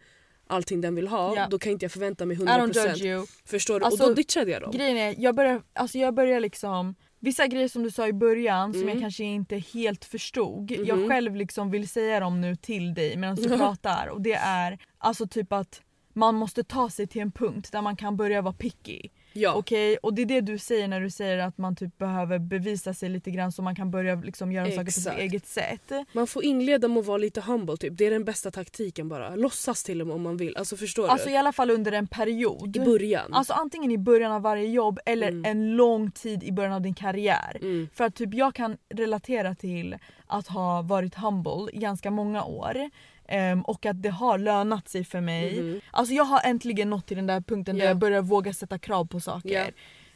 allting 0.48 0.82
den 0.82 0.96
vill 0.96 1.08
ha, 1.08 1.36
Ja. 1.36 1.48
då 1.50 1.60
kan 1.60 1.72
inte 1.72 1.86
jag 1.86 1.92
förvänta 1.92 2.26
mig 2.26 2.38
I 2.38 2.40
don't 2.40 2.74
100%. 2.74 2.88
judge 2.88 3.06
you. 3.06 3.26
Förstår 3.46 3.80
du? 3.80 3.86
Alltså, 3.86 4.04
och 4.04 4.10
då 4.10 4.16
ditchade 4.16 4.52
jag 4.52 4.62
dem. 4.62 4.72
Grejen 4.72 4.98
är, 4.98 5.16
jag 5.18 5.36
börjar, 5.36 5.62
alltså 5.74 5.98
jag 5.98 6.14
börjar 6.14 6.40
liksom 6.40 6.96
Vissa 7.20 7.48
grejer 7.48 7.68
som 7.68 7.84
du 7.84 7.92
sa 7.92 8.08
i 8.08 8.14
början 8.14 8.74
som 8.74 8.82
Mm. 8.82 8.94
jag 8.94 9.02
kanske 9.02 9.24
inte 9.24 9.58
helt 9.58 10.06
förstod. 10.06 10.72
Mhm. 10.72 10.86
Jag 10.86 11.10
själv 11.10 11.36
liksom 11.36 11.72
vill 11.72 11.88
säga 11.90 12.20
dem 12.20 12.42
nu 12.42 12.56
till 12.56 12.94
dig 12.94 13.18
medan 13.18 13.36
du 13.36 13.58
pratar. 13.58 14.08
Och 14.08 14.22
det 14.22 14.34
är 14.34 14.78
alltså 14.98 15.28
typ 15.28 15.54
att 15.54 15.82
man 16.14 16.36
måste 16.36 16.64
ta 16.64 16.90
sig 16.90 17.08
till 17.08 17.22
en 17.22 17.32
punkt 17.32 17.72
där 17.72 17.82
man 17.82 17.96
kan 17.96 18.18
börja 18.18 18.42
vara 18.42 18.54
picky. 18.54 19.02
Ja. 19.34 19.54
Okej, 19.54 19.98
och 19.98 20.14
det 20.14 20.22
är 20.22 20.26
det 20.26 20.42
du 20.42 20.58
säger 20.58 20.88
när 20.88 21.02
du 21.02 21.10
säger 21.10 21.38
att 21.38 21.58
man 21.58 21.76
typ 21.76 21.98
behöver 21.98 22.40
bevisa 22.40 22.94
sig 22.94 23.10
lite 23.10 23.32
grann 23.32 23.52
så 23.52 23.62
man 23.62 23.76
kan 23.76 23.92
börja 23.92 24.16
liksom 24.16 24.52
göra 24.52 24.66
saker 24.66 24.86
på 24.86 24.92
sitt 24.92 24.98
Exakt. 25.08 25.20
eget 25.20 25.48
sätt. 25.48 25.92
Man 26.12 26.28
får 26.28 26.44
inleda 26.44 26.88
med 26.88 26.98
att 27.00 27.06
vara 27.06 27.18
lite 27.18 27.42
humble 27.42 27.78
typ. 27.78 27.98
Det 27.98 28.06
är 28.06 28.12
den 28.12 28.24
bästa 28.24 28.52
taktiken 28.52 29.10
bara. 29.10 29.36
Låtsas 29.36 29.84
till 29.84 30.02
och 30.02 30.08
med 30.08 30.16
om 30.16 30.22
man 30.22 30.38
vill. 30.38 30.58
Alltså 30.58 30.78
förstår 30.78 31.08
Alltså 31.08 31.28
du? 31.28 31.34
i 31.34 31.38
alla 31.38 31.52
fall 31.54 31.70
under 31.72 31.92
en 31.92 32.08
period. 32.08 32.78
I 32.78 32.80
början. 32.80 33.34
Alltså 33.34 33.54
antingen 33.54 33.92
i 33.92 33.98
början 33.98 34.32
av 34.32 34.42
varje 34.42 34.68
jobb 34.68 35.00
eller 35.06 35.28
Mm. 35.28 35.46
en 35.46 35.76
lång 35.76 36.12
tid 36.12 36.44
i 36.44 36.52
början 36.52 36.74
av 36.74 36.82
din 36.82 36.94
karriär. 36.94 37.58
Mm. 37.62 37.90
För 37.94 38.04
att 38.04 38.16
typ 38.16 38.34
jag 38.34 38.56
kan 38.56 38.78
relatera 38.90 39.56
till 39.56 39.96
att 40.28 40.48
ha 40.48 40.82
varit 40.82 41.16
humble 41.16 41.68
i 41.74 41.78
ganska 41.78 42.12
många 42.12 42.44
år. 42.44 42.90
Ehm, 43.34 43.62
och 43.62 43.86
att 43.86 44.02
det 44.02 44.10
har 44.10 44.38
lönat 44.38 44.90
sig 44.90 45.04
för 45.04 45.22
mig. 45.22 45.62
Mhm. 45.62 45.82
Alltså 45.92 46.14
jag 46.14 46.24
har 46.24 46.42
äntligen 46.50 46.90
nått 46.90 47.06
till 47.08 47.18
den 47.18 47.28
där 47.28 47.42
punkten 47.42 47.76
där 47.78 47.84
Ja. 47.84 47.90
jag 47.90 47.98
börjar 47.98 48.22
våga 48.22 48.54
sätta 48.54 48.80
krav 48.80 49.06
på 49.06 49.20
saker. 49.20 49.50
Ja. 49.66 49.66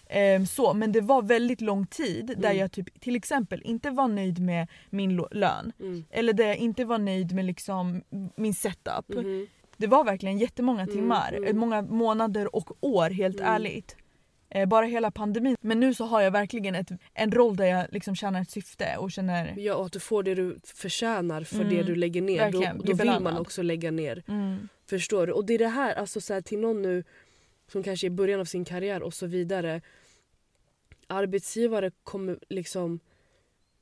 Ehm, 0.09 0.45
så, 0.45 0.73
men 0.73 0.91
det 0.91 1.01
var 1.01 1.21
väldigt 1.21 1.61
lång 1.61 1.87
tid 1.87 2.25
där 2.37 2.49
Mm. 2.49 2.57
jag 2.57 2.71
typ, 2.71 3.01
till 3.01 3.15
exempel 3.15 3.61
inte 3.65 3.89
var 3.89 4.07
nöjd 4.07 4.39
med 4.39 4.67
min 4.89 5.15
lön. 5.31 5.71
Mm. 5.79 6.05
Eller 6.11 6.33
där 6.33 6.47
jag 6.47 6.57
inte 6.57 6.85
var 6.85 6.97
nöjd 6.97 7.31
med 7.35 7.45
liksom 7.45 8.01
min 8.35 8.53
setup. 8.53 9.07
Mhm. 9.09 9.47
Det 9.77 9.87
var 9.87 10.03
verkligen 10.03 10.37
jättemånga 10.37 10.81
Mm, 10.81 10.95
timmar, 10.95 11.33
mm. 11.37 11.57
många 11.57 11.81
månader 11.81 12.55
och 12.55 12.71
år 12.83 13.09
helt 13.09 13.39
Mm. 13.39 13.53
ärligt. 13.53 13.95
Eh, 14.49 14.65
bara 14.65 14.85
hela 14.85 15.11
pandemin. 15.11 15.55
Men 15.61 15.79
nu 15.79 15.93
så 15.93 16.05
har 16.05 16.21
jag 16.21 16.31
verkligen 16.31 16.75
ett, 16.75 16.89
en 17.13 17.31
roll 17.31 17.55
där 17.55 17.65
jag 17.65 17.85
liksom 17.91 18.15
känner 18.15 18.41
ett 18.41 18.49
syfte 18.51 18.97
och 18.97 19.11
känner... 19.11 19.53
Ja 19.57 19.75
och 19.75 19.85
att 19.85 19.91
du 19.91 19.99
får 19.99 20.23
det 20.23 20.35
du 20.35 20.59
förtjänar 20.63 21.43
för 21.43 21.55
Mm. 21.55 21.69
det 21.69 21.83
du 21.83 21.95
lägger 21.95 22.21
ner. 22.21 22.37
Verkligen, 22.37 22.77
Då, 22.77 22.83
då 22.83 22.93
vill 22.93 23.19
man 23.19 23.37
också 23.37 23.61
lägga 23.61 23.91
ner. 23.91 24.23
Mm, 24.27 24.67
Förstår 24.89 25.27
du? 25.27 25.33
Och 25.33 25.45
det 25.45 25.53
är 25.53 25.57
det 25.57 25.67
här, 25.67 25.93
alltså 25.95 26.21
så 26.21 26.33
här, 26.33 26.41
till 26.41 26.59
någon 26.59 26.81
nu 26.81 27.03
som 27.71 27.83
kanske 27.83 28.07
är 28.07 28.09
i 28.09 28.11
början 28.11 28.39
av 28.39 28.45
sin 28.45 28.65
karriär 28.65 29.03
och 29.03 29.13
så 29.13 29.25
vidare. 29.25 29.81
Arbetsgivare 31.07 31.91
kommer 32.03 32.39
liksom... 32.49 32.99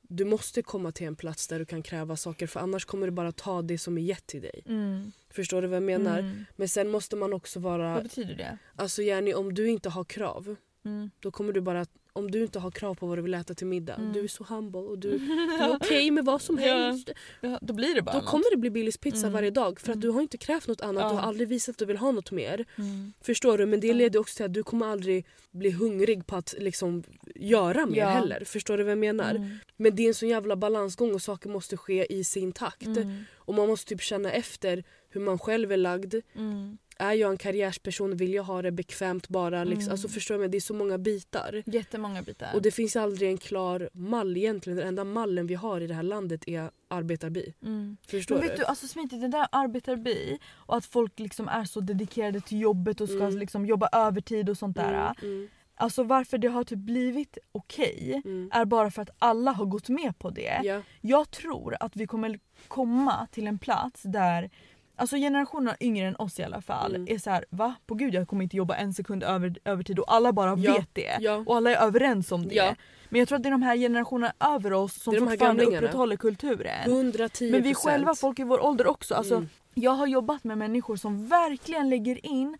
Du 0.09 0.25
måste 0.25 0.61
komma 0.61 0.91
till 0.91 1.07
en 1.07 1.15
plats 1.15 1.47
där 1.47 1.59
du 1.59 1.65
kan 1.65 1.81
kräva 1.83 2.15
saker 2.15 2.47
för 2.47 2.59
annars 2.59 2.85
kommer 2.85 3.07
du 3.07 3.11
bara 3.11 3.31
ta 3.31 3.61
det 3.61 3.77
som 3.77 3.97
är 3.97 4.01
gett 4.01 4.27
till 4.27 4.41
dig. 4.41 4.63
mm, 4.67 5.11
Förstår 5.29 5.61
du 5.61 5.67
vad 5.67 5.75
jag 5.75 5.83
menar? 5.83 6.19
mm. 6.19 6.45
Men 6.55 6.69
sen 6.69 6.89
måste 6.89 7.15
man 7.15 7.33
också 7.33 7.59
vara... 7.59 7.93
Vad 7.93 8.03
betyder 8.03 8.35
det? 8.35 8.57
Alltså 8.75 9.01
Jenny, 9.01 9.33
om 9.33 9.53
du 9.53 9.67
inte 9.69 9.89
har 9.89 10.03
krav 10.03 10.55
Mm, 10.85 11.09
då 11.19 11.31
kommer 11.31 11.53
du 11.53 11.61
bara 11.61 11.85
om 12.15 12.31
du 12.31 12.41
inte 12.41 12.59
har 12.59 12.71
krav 12.71 12.95
på 12.95 13.05
vad 13.07 13.17
du 13.17 13.21
vill 13.21 13.33
äta 13.33 13.53
till 13.53 13.67
middag, 13.67 13.93
Mm. 13.95 14.13
du 14.13 14.23
är 14.23 14.27
så 14.27 14.43
humble 14.43 14.79
och 14.79 14.99
du, 14.99 15.09
du 15.17 15.63
är 15.63 15.75
okej 15.75 16.11
med 16.11 16.25
vad 16.25 16.41
som 16.41 16.59
Ja. 16.59 16.63
helst. 16.63 17.09
Ja, 17.41 17.59
då 17.61 17.73
blir 17.73 17.95
det 17.95 18.01
bara 18.01 18.11
Då 18.11 18.17
något. 18.19 18.27
kommer 18.29 18.51
det 18.51 18.57
bli 18.57 18.69
Billys 18.69 18.97
pizza 18.97 19.17
Mm. 19.19 19.33
varje 19.33 19.49
dag 19.51 19.79
för 19.79 19.87
att 19.91 19.95
Mm. 19.95 19.99
du 20.01 20.09
har 20.09 20.21
inte 20.21 20.37
krävt 20.37 20.67
något 20.67 20.81
annat, 20.81 21.03
Ja. 21.03 21.09
du 21.09 21.15
har 21.15 21.21
aldrig 21.21 21.47
visat 21.47 21.73
att 21.73 21.77
du 21.79 21.85
vill 21.85 21.97
ha 21.97 22.11
något 22.11 22.31
mer. 22.31 22.65
Mm. 22.77 23.13
Förstår 23.21 23.57
du? 23.57 23.65
Men 23.65 23.79
det 23.79 23.87
Ja. 23.87 23.93
leder 23.93 24.19
också 24.19 24.35
till 24.35 24.45
att 24.45 24.53
du 24.53 24.63
kommer 24.63 24.85
aldrig 24.85 25.25
bli 25.51 25.69
hungrig 25.71 26.27
på 26.27 26.35
att 26.35 26.55
liksom 26.59 27.03
göra 27.35 27.85
mer 27.85 27.97
Ja. 27.97 28.07
heller. 28.09 28.43
Förstår 28.45 28.77
du 28.77 28.83
vad 28.83 28.91
jag 28.91 28.97
menar? 28.99 29.35
Mm. 29.35 29.57
Men 29.77 29.95
det 29.95 30.03
är 30.03 30.07
en 30.07 30.13
sån 30.13 30.29
jävla 30.29 30.55
balansgång 30.55 31.13
och 31.13 31.21
saker 31.21 31.49
måste 31.49 31.77
ske 31.77 32.13
i 32.13 32.23
sin 32.23 32.51
takt. 32.51 32.85
Mm. 32.87 33.23
Och 33.35 33.53
man 33.53 33.67
måste 33.67 33.89
typ 33.89 34.01
känna 34.01 34.31
efter 34.31 34.83
hur 35.09 35.21
man 35.21 35.39
själv 35.39 35.71
är 35.71 35.77
lagd. 35.77 36.15
Mm. 36.35 36.77
Är 36.99 37.13
jag 37.13 37.31
en 37.31 37.37
karriärsperson? 37.37 38.17
Vill 38.17 38.33
jag 38.33 38.43
ha 38.43 38.61
det 38.61 38.71
bekvämt 38.71 39.27
bara? 39.27 39.63
Liksom? 39.63 39.81
Mm. 39.81 39.91
Alltså 39.91 40.07
förstår 40.07 40.35
du? 40.35 40.39
mig? 40.39 40.49
Det 40.49 40.57
är 40.57 40.61
så 40.61 40.73
många 40.73 40.97
bitar. 40.97 41.63
Jättemånga 41.65 42.21
bitar. 42.21 42.49
Och 42.53 42.61
det 42.61 42.71
finns 42.71 42.95
aldrig 42.95 43.29
en 43.29 43.37
klar 43.37 43.89
mall 43.93 44.37
egentligen. 44.37 44.77
Den 44.77 44.87
enda 44.87 45.03
mallen 45.03 45.47
vi 45.47 45.53
har 45.55 45.81
i 45.81 45.87
det 45.87 45.93
här 45.93 46.03
landet 46.03 46.47
är 46.47 46.69
arbetarby. 46.87 47.53
mm. 47.61 47.97
Förstår 48.07 48.35
Men 48.35 48.43
du? 48.43 48.49
vet 48.49 48.57
du, 48.57 48.65
alltså 48.65 48.87
smidigt, 48.87 49.21
det 49.21 49.27
där 49.27 49.47
arbetarbi 49.51 50.39
och 50.55 50.77
att 50.77 50.85
folk 50.85 51.19
liksom 51.19 51.47
är 51.47 51.65
så 51.65 51.79
dedikerade 51.79 52.41
till 52.41 52.59
jobbet 52.61 53.01
och 53.01 53.09
ska 53.09 53.23
Mm. 53.23 53.37
liksom 53.37 53.65
jobba 53.65 53.89
övertid 53.91 54.49
och 54.49 54.57
sånt 54.57 54.75
där. 54.77 54.93
Mm, 54.93 55.13
mm, 55.35 55.47
Alltså 55.77 56.03
varför 56.03 56.37
det 56.37 56.47
har 56.47 56.63
typ 56.63 56.79
blivit 56.79 57.37
okej 57.51 58.21
mm. 58.25 58.49
är 58.53 58.65
bara 58.65 58.91
för 58.91 59.01
att 59.01 59.09
alla 59.19 59.51
har 59.51 59.65
gått 59.65 59.89
med 59.89 60.19
på 60.19 60.29
det. 60.29 60.61
Ja. 60.63 60.81
Jag 61.01 61.31
tror 61.31 61.77
att 61.79 61.95
vi 61.95 62.07
kommer 62.07 62.39
komma 62.67 63.27
till 63.31 63.47
en 63.47 63.59
plats 63.59 64.01
där 64.03 64.49
Alltså 64.95 65.15
generationerna 65.15 65.77
yngre 65.79 66.07
än 66.07 66.15
oss 66.15 66.39
i 66.39 66.43
alla 66.43 66.61
fall 66.61 66.95
Mm. 66.95 67.07
är 67.15 67.17
så 67.17 67.29
här: 67.29 67.45
va? 67.49 67.75
På 67.85 67.95
gud 67.95 68.13
jag 68.13 68.27
kommer 68.27 68.43
inte 68.43 68.57
jobba 68.57 68.75
en 68.75 68.93
sekund 68.93 69.23
över, 69.23 69.55
övertid 69.65 69.99
och 69.99 70.13
alla 70.13 70.33
bara 70.33 70.49
Ja, 70.49 70.73
vet 70.73 70.89
det. 70.93 71.17
ja. 71.19 71.43
Och 71.45 71.55
alla 71.55 71.71
är 71.71 71.75
överens 71.87 72.31
om 72.31 72.47
det. 72.47 72.55
Ja. 72.55 72.75
Men 73.09 73.19
jag 73.19 73.27
tror 73.27 73.35
att 73.35 73.43
det 73.43 73.49
är 73.49 73.51
de 73.51 73.61
här 73.61 73.77
generationerna 73.77 74.33
över 74.39 74.73
oss 74.73 74.93
som 75.01 75.13
fortfarande 75.15 75.63
upprätthåller 75.65 76.15
kulturen. 76.17 76.91
110 76.91 77.51
Men 77.51 77.61
vi 77.63 77.73
själva, 77.75 78.15
folk 78.15 78.39
i 78.39 78.43
vår 78.43 78.63
ålder 78.65 78.87
också. 78.87 79.15
Alltså, 79.15 79.35
Mm. 79.35 79.49
Jag 79.73 79.91
har 79.91 80.07
jobbat 80.07 80.43
med 80.43 80.57
människor 80.57 80.95
som 80.95 81.27
verkligen 81.27 81.89
lägger 81.89 82.25
in 82.25 82.57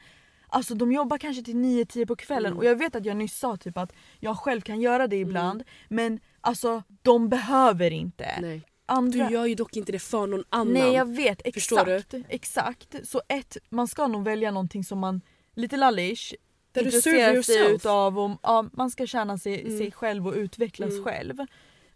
Alltså 0.47 0.75
de 0.75 0.91
jobbar 0.91 1.17
kanske 1.17 1.43
till 1.43 1.55
9-10 1.55 2.05
på 2.05 2.15
kvällen 2.15 2.45
Mm. 2.51 2.57
och 2.57 2.65
jag 2.65 2.75
vet 2.75 2.95
att 2.95 3.05
jag 3.05 3.17
nyss 3.17 3.37
sa 3.39 3.57
typ 3.57 3.77
att 3.77 3.93
jag 4.19 4.37
själv 4.37 4.61
kan 4.61 4.81
göra 4.81 5.07
det 5.07 5.15
ibland 5.15 5.63
men 5.89 6.19
alltså 6.41 6.83
de 7.01 7.29
behöver 7.29 7.91
inte. 7.93 8.27
Nej. 8.41 8.61
Andra... 8.85 9.27
Du 9.27 9.33
gör 9.33 9.45
ju 9.45 9.55
dock 9.55 9.77
inte 9.77 9.91
det 9.91 9.99
för 9.99 10.27
någon 10.27 10.43
annan. 10.49 10.73
Nej 10.73 10.93
jag 10.93 11.15
vet 11.15 11.41
Förstår 11.53 11.89
exakt. 11.89 12.13
Exakt. 12.29 12.95
Så 13.07 13.21
ett, 13.27 13.57
man 13.69 13.87
ska 13.87 14.07
nog 14.07 14.23
välja 14.23 14.51
någonting 14.51 14.83
som 14.83 14.99
man 14.99 15.21
lite 15.53 15.77
lallish 15.77 16.33
Där 16.71 16.81
du 16.81 16.87
intresserar 16.87 17.41
sig 17.41 17.71
utav 17.75 18.19
och 18.19 18.31
ja, 18.43 18.69
man 18.73 18.91
ska 18.91 19.07
känna 19.07 19.37
sig, 19.37 19.61
Mm. 19.61 19.77
sig 19.77 19.91
själv 19.91 20.27
och 20.27 20.33
utvecklas 20.33 20.91
Mm. 20.91 21.03
själv. 21.03 21.37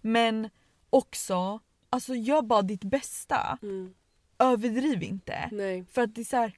Men 0.02 0.50
också, 0.90 1.60
alltså 1.90 2.16
gör 2.16 2.42
bara 2.42 2.62
ditt 2.62 2.84
bästa. 2.84 3.58
Mm. 3.62 3.94
Överdriv 4.40 5.04
inte. 5.04 5.50
Nej. 5.52 5.86
För 5.92 6.02
att 6.02 6.16
det 6.16 6.22
är 6.22 6.26
så 6.26 6.38
här, 6.38 6.58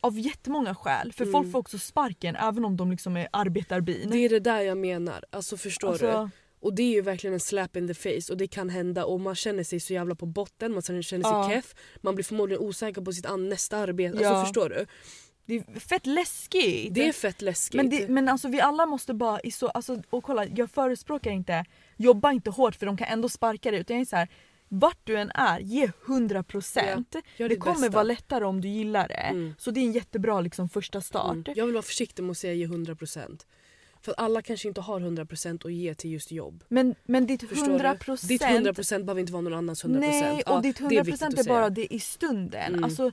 av 0.00 0.18
jättemånga 0.18 0.74
skäl. 0.74 1.12
För 1.12 1.24
Mm. 1.24 1.32
folk 1.32 1.52
får 1.52 1.58
också 1.58 1.78
sparken 1.78 2.36
även 2.36 2.64
om 2.64 2.76
de 2.76 2.90
liksom 2.90 3.16
är 3.16 3.28
arbetarbin. 3.32 4.10
Det 4.10 4.18
är 4.18 4.28
det 4.28 4.40
där 4.40 4.60
jag 4.60 4.78
menar. 4.78 5.24
Alltså 5.30 5.56
förstår 5.56 5.98
du? 5.98 6.30
Alltså, 6.66 6.70
Och 6.70 6.74
det 6.74 6.82
är 6.82 6.92
ju 6.92 7.00
verkligen 7.00 7.34
en 7.34 7.40
slap 7.40 7.76
in 7.76 7.88
the 7.88 7.94
face 7.94 8.32
och 8.32 8.36
det 8.36 8.46
kan 8.46 8.68
hända 8.70 9.04
och 9.04 9.20
man 9.20 9.34
känner 9.34 9.64
sig 9.64 9.80
så 9.80 9.92
jävla 9.92 10.14
på 10.14 10.26
botten, 10.26 10.72
man 10.72 10.82
känner 10.82 11.02
sig 11.02 11.20
Ja. 11.22 11.50
keff, 11.50 11.74
man 12.00 12.14
blir 12.14 12.24
förmodligen 12.24 12.62
osäker 12.62 13.02
på 13.02 13.12
sitt 13.12 13.26
nästa 13.38 13.76
arbete. 13.76 14.18
Ja. 14.22 14.28
Alltså 14.28 14.44
förstår 14.44 14.68
du? 14.68 14.86
det 15.46 15.56
är 15.56 15.80
fett 15.80 16.06
läskigt. 16.06 16.94
Det 16.94 17.08
är 17.08 17.12
fett 17.12 17.42
läskigt. 17.42 17.76
men, 17.76 17.90
det, 17.90 18.08
men 18.08 18.28
alltså 18.28 18.48
vi 18.48 18.60
alla 18.60 18.86
måste 18.86 19.14
bara, 19.14 19.40
i 19.40 19.50
så, 19.50 19.68
alltså, 19.68 20.02
och 20.10 20.24
kolla 20.24 20.46
jag 20.46 20.70
förespråkar 20.70 21.30
inte, 21.30 21.64
jobba 21.96 22.32
inte 22.32 22.50
hårt 22.50 22.74
för 22.74 22.86
de 22.86 22.96
kan 22.96 23.08
ändå 23.08 23.28
sparka 23.28 23.70
dig. 23.70 23.80
Utan 23.80 23.96
jag 23.96 24.00
är 24.00 24.06
så 24.06 24.16
här, 24.16 24.28
vart 24.68 24.98
du 25.04 25.16
än 25.16 25.30
är, 25.30 25.60
ge 25.60 25.86
100%. 25.86 27.22
Gör 27.36 27.48
det 27.48 27.56
kommer 27.56 27.74
bästa. 27.74 27.88
vara 27.90 28.02
lättare 28.02 28.44
om 28.44 28.60
du 28.60 28.68
gillar 28.68 29.08
det. 29.08 29.14
Mm. 29.14 29.54
Så 29.58 29.70
det 29.70 29.80
är 29.80 29.84
en 29.84 29.92
jättebra 29.92 30.40
liksom, 30.40 30.68
första 30.68 31.00
start. 31.00 31.32
Mm. 31.32 31.54
Jag 31.56 31.66
vill 31.66 31.74
vara 31.74 31.82
försiktig 31.82 32.22
med 32.22 32.30
att 32.30 32.38
säga 32.38 32.54
ge 32.54 32.66
100%. 32.66 33.40
För 34.06 34.14
alla 34.16 34.42
kanske 34.42 34.68
inte 34.68 34.80
har 34.80 35.00
100% 35.00 35.66
att 35.66 35.72
ge 35.72 35.94
till 35.94 36.10
just 36.12 36.30
jobb. 36.30 36.64
Men, 36.68 36.94
men 37.04 37.26
ditt 37.26 37.48
Förstår 37.48 37.78
100%, 37.78 38.20
du? 38.22 38.28
Ditt 38.28 38.42
100% 38.42 39.04
behöver 39.04 39.20
inte 39.20 39.32
vara 39.32 39.42
någon 39.42 39.54
annans 39.54 39.84
100%. 39.84 39.98
Nej, 39.98 40.42
Ja, 40.46 40.56
och 40.56 40.62
ditt 40.62 40.76
det 40.78 40.84
100% 40.84 41.04
viktigt 41.04 41.22
är, 41.22 41.30
säga. 41.42 41.54
bara 41.54 41.70
det 41.70 41.94
i 41.94 42.00
stunden. 42.00 42.62
Mm. 42.72 42.84
Alltså, 42.84 43.10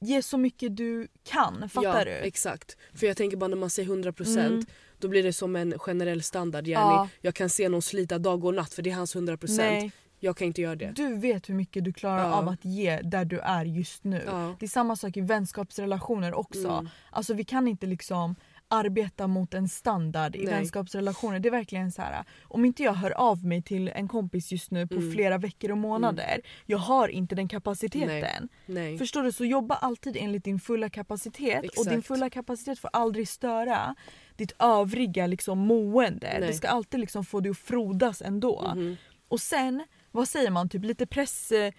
ge 0.00 0.22
så 0.22 0.38
mycket 0.38 0.76
du 0.76 1.08
kan, 1.24 1.68
fattar 1.68 1.98
ja, 1.98 2.04
du? 2.04 2.10
exakt. 2.10 2.76
För 2.94 3.06
jag 3.06 3.16
tänker 3.16 3.36
bara 3.36 3.48
när 3.48 3.56
man 3.56 3.70
säger 3.70 3.88
100% 3.88 4.38
Mm. 4.46 4.64
då 4.98 5.08
blir 5.08 5.22
det 5.22 5.32
som 5.32 5.56
en 5.56 5.78
generell 5.78 6.22
standard. 6.22 6.66
Ja. 6.66 7.08
Jag 7.20 7.34
kan 7.34 7.48
se 7.48 7.68
någon 7.68 7.82
slita 7.82 8.18
dag 8.18 8.44
och 8.44 8.54
natt 8.54 8.74
för 8.74 8.82
det 8.82 8.90
är 8.90 8.94
hans 8.94 9.16
100%. 9.16 9.56
Nej, 9.56 9.92
Jag 10.20 10.36
kan 10.36 10.46
inte 10.46 10.62
göra 10.62 10.76
det. 10.76 10.92
du 10.96 11.16
vet 11.16 11.48
hur 11.48 11.54
mycket 11.54 11.84
du 11.84 11.92
klarar 11.92 12.24
Ja. 12.28 12.32
av 12.34 12.48
att 12.48 12.64
ge 12.64 13.00
där 13.00 13.24
du 13.24 13.38
är 13.40 13.64
just 13.64 14.04
nu. 14.04 14.22
Ja. 14.26 14.56
Det 14.60 14.66
är 14.66 14.70
samma 14.70 14.96
sak 14.96 15.16
i 15.16 15.20
vänskapsrelationer 15.20 16.34
också. 16.34 16.68
Mm. 16.68 16.88
Alltså 17.10 17.34
vi 17.34 17.44
kan 17.44 17.68
inte 17.68 17.86
liksom 17.86 18.36
arbeta 18.68 19.26
mot 19.26 19.54
en 19.54 19.68
standard 19.68 20.36
i 20.36 20.38
Nej. 20.38 20.46
vänskapsrelationer. 20.54 21.38
Det 21.38 21.48
är 21.48 21.50
verkligen 21.50 21.92
så 21.92 22.02
här. 22.02 22.24
om 22.42 22.64
inte 22.64 22.82
jag 22.82 22.92
hör 22.94 23.10
av 23.10 23.44
mig 23.44 23.62
till 23.62 23.88
en 23.88 24.08
kompis 24.08 24.52
just 24.52 24.70
nu 24.70 24.86
på 24.86 24.94
Mm. 24.94 25.12
flera 25.12 25.38
veckor 25.38 25.70
och 25.70 25.78
månader, 25.78 26.40
jag 26.66 26.78
har 26.78 27.08
inte 27.08 27.34
den 27.34 27.48
kapaciteten. 27.48 28.48
Nej. 28.66 28.98
Förstår 28.98 29.22
du? 29.22 29.32
Så 29.32 29.44
jobba 29.44 29.74
alltid 29.74 30.16
enligt 30.20 30.44
din 30.44 30.60
fulla 30.60 30.88
kapacitet 30.90 31.64
och 31.78 31.84
din 31.84 31.92
Exakt. 31.92 32.06
fulla 32.06 32.30
kapacitet 32.30 32.78
får 32.78 32.90
aldrig 32.92 33.28
störa 33.28 33.94
ditt 34.36 34.52
övriga 34.58 35.26
liksom, 35.26 35.58
mående. 35.58 36.36
Nej. 36.38 36.48
Det 36.48 36.54
ska 36.54 36.68
alltid 36.68 37.00
liksom 37.00 37.24
få 37.24 37.40
dig 37.40 37.50
att 37.50 37.58
frodas 37.58 38.22
ändå. 38.22 38.72
Mhm. 38.74 38.96
Och 39.28 39.40
sen, 39.40 39.84
vad 40.10 40.28
säger 40.28 40.50
man? 40.50 40.68
Typ 40.68 40.84
lite 40.84 41.06
press, 41.06 41.52
eh, 41.52 41.72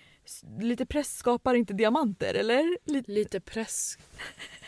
lite 0.60 0.86
press 0.86 1.18
skapar 1.18 1.54
inte 1.56 1.74
diamanter 1.74 2.34
eller? 2.34 2.78
Lite, 2.92 3.12
Lite 3.12 3.40
press. 3.40 3.98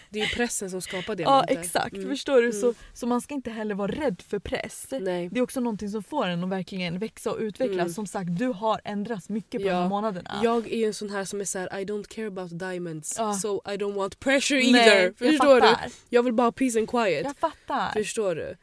Det 0.09 0.19
är 0.19 0.23
ju 0.23 0.29
pressen 0.29 0.69
som 0.69 0.81
skapar 0.81 1.13
ja 1.13 1.15
diamanter. 1.15 1.59
exakt, 1.59 1.95
Mm. 1.95 2.09
förstår 2.09 2.41
du? 2.41 2.51
Så, 2.51 2.65
Mm. 2.65 2.75
så 2.93 3.07
man 3.07 3.21
ska 3.21 3.33
inte 3.33 3.49
heller 3.51 3.75
vara 3.75 3.91
rädd 3.91 4.21
för 4.27 4.39
press. 4.39 4.87
Nej. 4.91 5.29
Det 5.31 5.39
är 5.39 5.43
också 5.43 5.59
någonting 5.59 5.89
som 5.89 6.03
får 6.03 6.25
en 6.27 6.43
att 6.43 6.49
verkligen 6.49 6.99
växa 6.99 7.31
och 7.31 7.37
utvecklas. 7.39 7.79
Mm. 7.79 7.89
Som 7.93 8.07
sagt, 8.07 8.37
du 8.37 8.47
har 8.47 8.81
ändrats 8.83 9.29
mycket 9.29 9.61
på 9.61 9.67
Ja. 9.67 9.73
de 9.73 9.81
här 9.81 9.89
månaderna. 9.89 10.39
Jag 10.43 10.67
är 10.71 10.77
ju 10.77 10.85
en 10.85 10.93
sån 10.93 11.09
här 11.09 11.25
som 11.25 11.41
är 11.41 11.45
såhär 11.45 11.79
I 11.79 11.85
don't 11.85 12.07
care 12.07 12.27
about 12.27 12.59
diamonds 12.59 13.15
Ja. 13.17 13.33
so 13.33 13.61
I 13.65 13.69
don't 13.77 13.93
want 13.95 14.19
pressure 14.19 14.59
either. 14.61 14.71
Nej, 14.71 15.03
jag 15.03 15.17
Förstår 15.17 15.55
du? 15.55 15.61
fattar. 15.61 15.91
Jag 16.09 16.23
vill 16.23 16.33
bara 16.33 16.43
ha 16.47 16.51
peace 16.51 16.79
and 16.79 16.89
quiet. 16.89 17.23
Jag 17.25 17.37
fattar. 17.37 17.91
Förstår 17.93 18.35
du? 18.35 18.55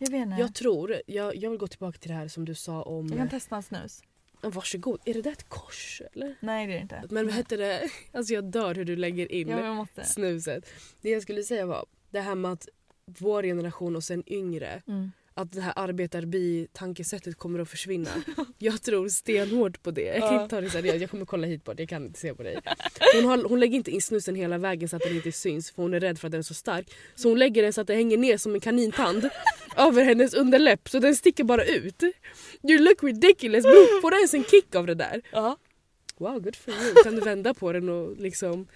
Jag 0.00 0.10
vet 0.10 0.20
inte. 0.20 0.36
Jag 0.40 0.54
tror, 0.54 0.96
jag, 1.06 1.36
jag 1.36 1.50
vill 1.50 1.58
gå 1.58 1.66
tillbaka 1.66 1.98
till 1.98 2.10
det 2.10 2.16
här 2.16 2.28
som 2.28 2.44
du 2.44 2.54
sa 2.54 2.82
om... 2.82 3.08
Jag 3.08 3.16
kan 3.18 3.28
testa 3.28 3.56
en 3.56 3.62
snus. 3.62 4.02
Varsågod, 4.42 5.00
är 5.04 5.14
det 5.14 5.22
där 5.22 5.32
ett 5.32 5.48
kors 5.48 6.02
eller? 6.12 6.36
Nej 6.40 6.66
det 6.66 6.72
är 6.72 6.76
det 6.76 6.82
inte. 6.82 7.02
Men 7.10 7.26
vad 7.26 7.34
hette 7.34 7.56
det? 7.56 7.90
Alltså 8.12 8.34
jag 8.34 8.44
dör 8.44 8.74
hur 8.74 8.84
du 8.84 8.96
lägger 8.96 9.32
in 9.32 9.48
Ja, 9.48 9.86
snuset. 10.04 10.70
Det 11.00 11.10
jag 11.10 11.22
skulle 11.22 11.42
säga 11.42 11.66
var 11.66 11.86
det 12.10 12.20
här 12.20 12.34
med 12.34 12.52
att 12.52 12.68
vår 13.06 13.42
generation 13.42 13.96
och 13.96 14.04
sen 14.04 14.22
yngre 14.26 14.82
Mm. 14.86 15.12
Att 15.38 15.52
det 15.52 15.60
här 15.60 15.72
arbetarbi-tankesättet 15.76 17.38
kommer 17.38 17.58
att 17.58 17.68
försvinna. 17.68 18.10
Jag 18.58 18.82
tror 18.82 19.08
stenhårt 19.08 19.82
på 19.82 19.90
det. 19.90 20.02
Jag 20.02 20.20
kan 20.28 20.34
inte 20.34 20.56
ta 20.56 20.60
det 20.60 20.70
seriöst. 20.70 21.00
Jag 21.00 21.10
kommer 21.10 21.24
kolla 21.24 21.46
hit 21.46 21.64
på 21.64 21.74
det. 21.74 21.82
Jag 21.82 21.88
kan 21.88 22.04
inte 22.06 22.20
se 22.20 22.34
på 22.34 22.42
dig. 22.42 22.60
Hon, 23.14 23.24
har, 23.24 23.48
hon 23.48 23.60
lägger 23.60 23.76
inte 23.76 23.90
in 23.90 24.02
snusen 24.02 24.34
hela 24.34 24.58
vägen 24.58 24.88
så 24.88 24.96
att 24.96 25.02
den 25.02 25.16
inte 25.16 25.32
syns 25.32 25.70
för 25.70 25.82
hon 25.82 25.94
är 25.94 26.00
rädd 26.00 26.18
för 26.18 26.28
att 26.28 26.32
den 26.32 26.38
är 26.38 26.42
så 26.42 26.54
stark. 26.54 26.90
Så 27.14 27.28
hon 27.28 27.38
lägger 27.38 27.62
den 27.62 27.72
så 27.72 27.80
att 27.80 27.86
den 27.86 27.96
hänger 27.96 28.18
ner 28.18 28.36
som 28.36 28.54
en 28.54 28.60
kanintand 28.60 29.28
över 29.76 30.04
hennes 30.04 30.34
underläpp 30.34 30.88
så 30.88 30.98
den 30.98 31.16
sticker 31.16 31.44
bara 31.44 31.64
ut. 31.64 32.02
You 32.62 32.78
look 32.78 33.02
ridiculous 33.02 33.64
bro. 33.64 34.00
Får 34.00 34.14
ens 34.14 34.34
en 34.34 34.44
kick 34.44 34.74
av 34.74 34.86
det 34.86 34.94
där? 34.94 35.22
Ja. 35.32 35.56
Wow, 36.18 36.40
good 36.40 36.56
for 36.56 36.74
you. 36.74 36.94
Kan 37.04 37.14
du 37.14 37.20
vända 37.20 37.54
på 37.54 37.72
den 37.72 37.88
och 37.88 38.16
liksom 38.16 38.66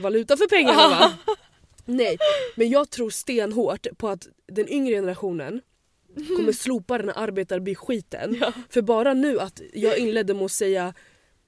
valuta 0.00 0.36
för 0.36 0.46
pengarna 0.46 0.88
va? 0.88 1.12
Nej, 1.84 2.18
men 2.56 2.70
jag 2.70 2.90
tror 2.90 3.10
stenhårt 3.10 3.86
på 3.98 4.08
att 4.08 4.28
den 4.46 4.68
yngre 4.68 4.94
generationen 4.94 5.60
kommer 6.14 6.52
slopa 6.52 6.98
den 6.98 7.08
här 7.08 7.16
arbetarby-skiten. 7.28 8.36
Ja. 8.40 8.52
För 8.70 8.82
bara 8.82 9.14
nu 9.14 9.40
att 9.40 9.60
jag 9.72 9.98
inledde 9.98 10.34
med 10.34 10.44
att 10.44 10.52
säga 10.52 10.94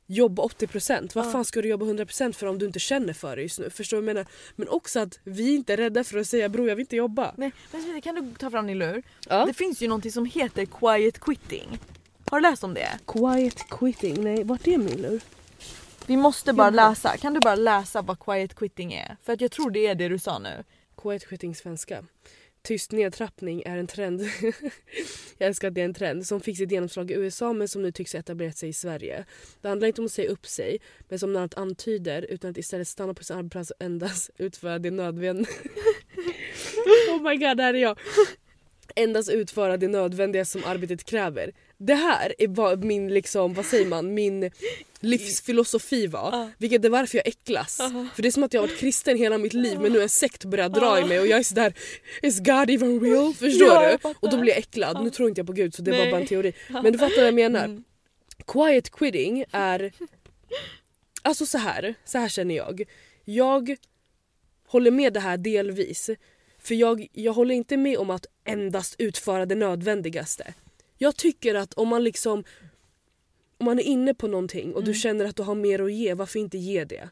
jobba 0.07 0.43
80%. 0.43 1.15
Vad 1.15 1.27
Ja. 1.27 1.31
fan 1.31 1.45
ska 1.45 1.63
du 1.63 1.69
jobba 1.69 1.87
100% 1.87 2.33
för 2.33 2.47
om 2.47 2.59
du 2.59 2.67
inte 2.67 2.79
känner 2.79 3.13
för 3.13 3.37
det 3.37 3.43
just 3.43 3.59
nu? 3.59 3.71
Förstår 3.71 3.97
du 3.97 4.01
vad 4.03 4.09
jag 4.09 4.15
menar? 4.15 4.31
Men 4.57 4.69
också 4.69 5.01
att 5.01 5.19
vi 5.25 5.55
inte 5.55 5.73
är 5.73 5.77
rädda 5.77 6.05
för 6.05 6.19
att 6.19 6.27
säga 6.27 6.49
bror 6.49 6.69
jag 6.69 6.77
vill 6.77 6.83
inte 6.83 6.97
jobba. 6.97 7.35
Nej, 7.37 7.53
men 7.73 8.01
kan 8.03 8.15
du 8.15 8.35
ta 8.39 8.51
fram 8.51 8.67
din 8.67 8.79
lur? 8.79 9.03
Ja. 9.29 9.47
Det 9.47 9.55
finns 9.55 9.81
ju 9.83 9.89
någonting 9.89 10.13
som 10.13 10.25
heter 10.27 10.65
quiet 10.67 11.21
quitting. 11.21 11.79
Har 12.31 12.39
du 12.41 12.43
läst 12.43 12.65
om 12.65 12.75
det? 12.75 12.89
Quiet 13.07 13.69
quitting, 13.71 14.25
nej 14.25 14.45
vart 14.45 14.67
är 14.67 14.79
min 14.79 15.03
lur? 15.03 15.21
Vi 16.07 16.17
måste 16.17 16.53
bara 16.53 16.75
Jaha. 16.75 16.89
läsa. 16.91 17.17
Kan 17.17 17.35
du 17.35 17.41
bara 17.41 17.55
läsa 17.55 18.03
vad 18.03 18.19
quiet 18.21 18.55
quitting 18.55 18.93
är? 18.95 19.17
För 19.23 19.33
att 19.33 19.41
jag 19.41 19.51
tror 19.51 19.71
det 19.71 19.87
är 19.87 19.95
det 19.95 20.09
du 20.09 20.19
sa 20.19 20.39
nu. 20.39 20.65
Quiet 21.03 21.27
quitting 21.29 21.55
svenska. 21.55 22.05
Tyst 22.65 22.93
nedtrappning 22.93 23.63
är 23.67 23.77
en 23.77 23.87
trend. 23.87 24.21
jag 25.39 25.47
älskar 25.47 25.69
att 25.69 25.75
det 25.75 25.81
är 25.81 25.85
en 25.85 25.95
trend 25.95 26.27
som 26.27 26.41
fick 26.41 26.57
sitt 26.57 26.71
genomslag 26.71 27.11
i 27.11 27.15
USA 27.15 27.53
men 27.53 27.69
som 27.69 27.83
nu 27.83 27.93
tycks 27.93 28.13
ha 28.13 28.21
etablerat 28.21 28.57
sig 28.57 28.69
i 28.69 28.73
Sverige. 28.73 29.25
Det 29.61 29.69
handlar 29.69 29.89
inte 29.89 30.01
om 30.01 30.05
att 30.05 30.13
säga 30.13 30.31
upp 30.31 30.47
sig 30.47 30.79
men 31.09 31.19
som 31.19 31.33
namnet 31.33 31.55
antyder 31.55 32.27
utan 32.29 32.51
att 32.51 32.59
istället 32.59 32.89
stanna 32.89 33.15
på 33.15 33.25
sin 33.25 33.37
arbetsplats 33.37 33.71
och 33.71 33.83
endast 33.83 34.31
utföra 34.39 34.79
det 34.79 34.91
nödvändiga. 34.91 35.47
oh 37.11 37.23
my 37.23 37.37
god, 37.37 37.57
där 37.57 37.75
är 37.75 37.79
jag. 37.79 37.99
endast 38.97 39.31
utföra 39.31 39.77
det 39.77 39.89
nödvändiga 39.89 40.45
som 40.45 40.65
arbetet 40.65 41.05
kräver. 41.05 41.53
Det 41.79 41.95
här 41.95 42.35
är 42.39 42.49
vad 42.49 42.85
min, 42.85 43.15
liksom, 43.15 43.55
vad 43.55 43.67
säger 43.67 43.87
man, 43.87 44.15
min 44.15 44.51
livsfilosofi 45.01 46.07
var. 46.07 46.31
Ja. 46.33 46.51
Vilket 46.59 46.85
är 46.85 46.89
varför 46.89 47.19
jag 47.19 47.27
äcklas. 47.27 47.81
Aha. 47.81 48.07
För 48.15 48.23
det 48.23 48.29
är 48.29 48.33
som 48.33 48.43
att 48.43 48.55
jag 48.55 48.61
har 48.63 48.69
varit 48.69 48.79
kristen 48.79 49.19
hela 49.19 49.39
mitt 49.39 49.53
liv 49.53 49.81
men 49.81 49.93
nu 49.93 50.03
en 50.03 50.09
sekt 50.09 50.45
börjar 50.45 50.69
dra 50.69 51.01
i 51.01 51.05
mig 51.05 51.21
och 51.21 51.27
jag 51.27 51.39
är 51.39 51.43
sådär 51.43 51.75
Is 52.23 52.39
God 52.39 52.71
even 52.71 53.01
real? 53.01 53.35
Förstår 53.35 53.69
Ja, 53.69 53.99
du? 54.03 54.15
Och 54.21 54.31
då 54.31 54.37
blir 54.37 54.53
jag 54.53 54.59
äcklad. 54.59 55.05
Nu 55.05 55.11
tror 55.11 55.29
inte 55.29 55.39
jag 55.39 55.47
på 55.47 55.53
gud 55.53 55.75
så 55.75 55.83
det 55.83 55.91
var 55.91 55.99
Nej. 55.99 56.11
bara 56.11 56.21
en 56.21 56.27
teori. 56.27 56.53
Men 56.69 56.93
du 56.93 56.99
fattar 56.99 57.17
vad 57.17 57.27
jag 57.27 57.35
menar. 57.35 57.65
Mm. 57.65 57.85
Quiet 58.47 58.91
quitting 58.91 59.45
är... 59.53 59.93
Alltså 61.23 61.47
så 61.47 61.59
här, 61.59 61.95
så 62.05 62.19
här 62.19 62.29
känner 62.29 62.55
jag. 62.55 62.85
Jag 63.25 63.77
håller 64.67 64.91
med 64.91 65.13
det 65.13 65.21
här 65.21 65.37
delvis. 65.37 66.11
För 66.59 66.75
jag, 66.75 67.07
jag 67.13 67.33
håller 67.33 67.55
inte 67.55 67.77
med 67.77 67.99
om 67.99 68.11
att 68.11 68.27
endast 68.45 68.95
utföra 68.99 69.47
det 69.47 69.55
nödvändigaste. 69.55 70.55
Jag 71.05 71.17
tycker 71.17 71.55
att 71.55 71.75
om 71.75 71.89
man 71.89 72.05
liksom 72.05 72.45
om 73.59 73.65
man 73.67 73.79
är 73.79 73.83
inne 73.83 74.15
på 74.15 74.27
någonting 74.29 74.75
och 74.75 74.81
du 74.85 74.91
Mm. 74.91 74.95
känner 74.95 75.25
att 75.25 75.37
du 75.37 75.43
har 75.43 75.55
mer 75.55 75.83
att 75.83 75.93
ge, 75.93 76.15
varför 76.15 76.39
inte 76.39 76.59
ge 76.59 76.85
det? 76.85 77.09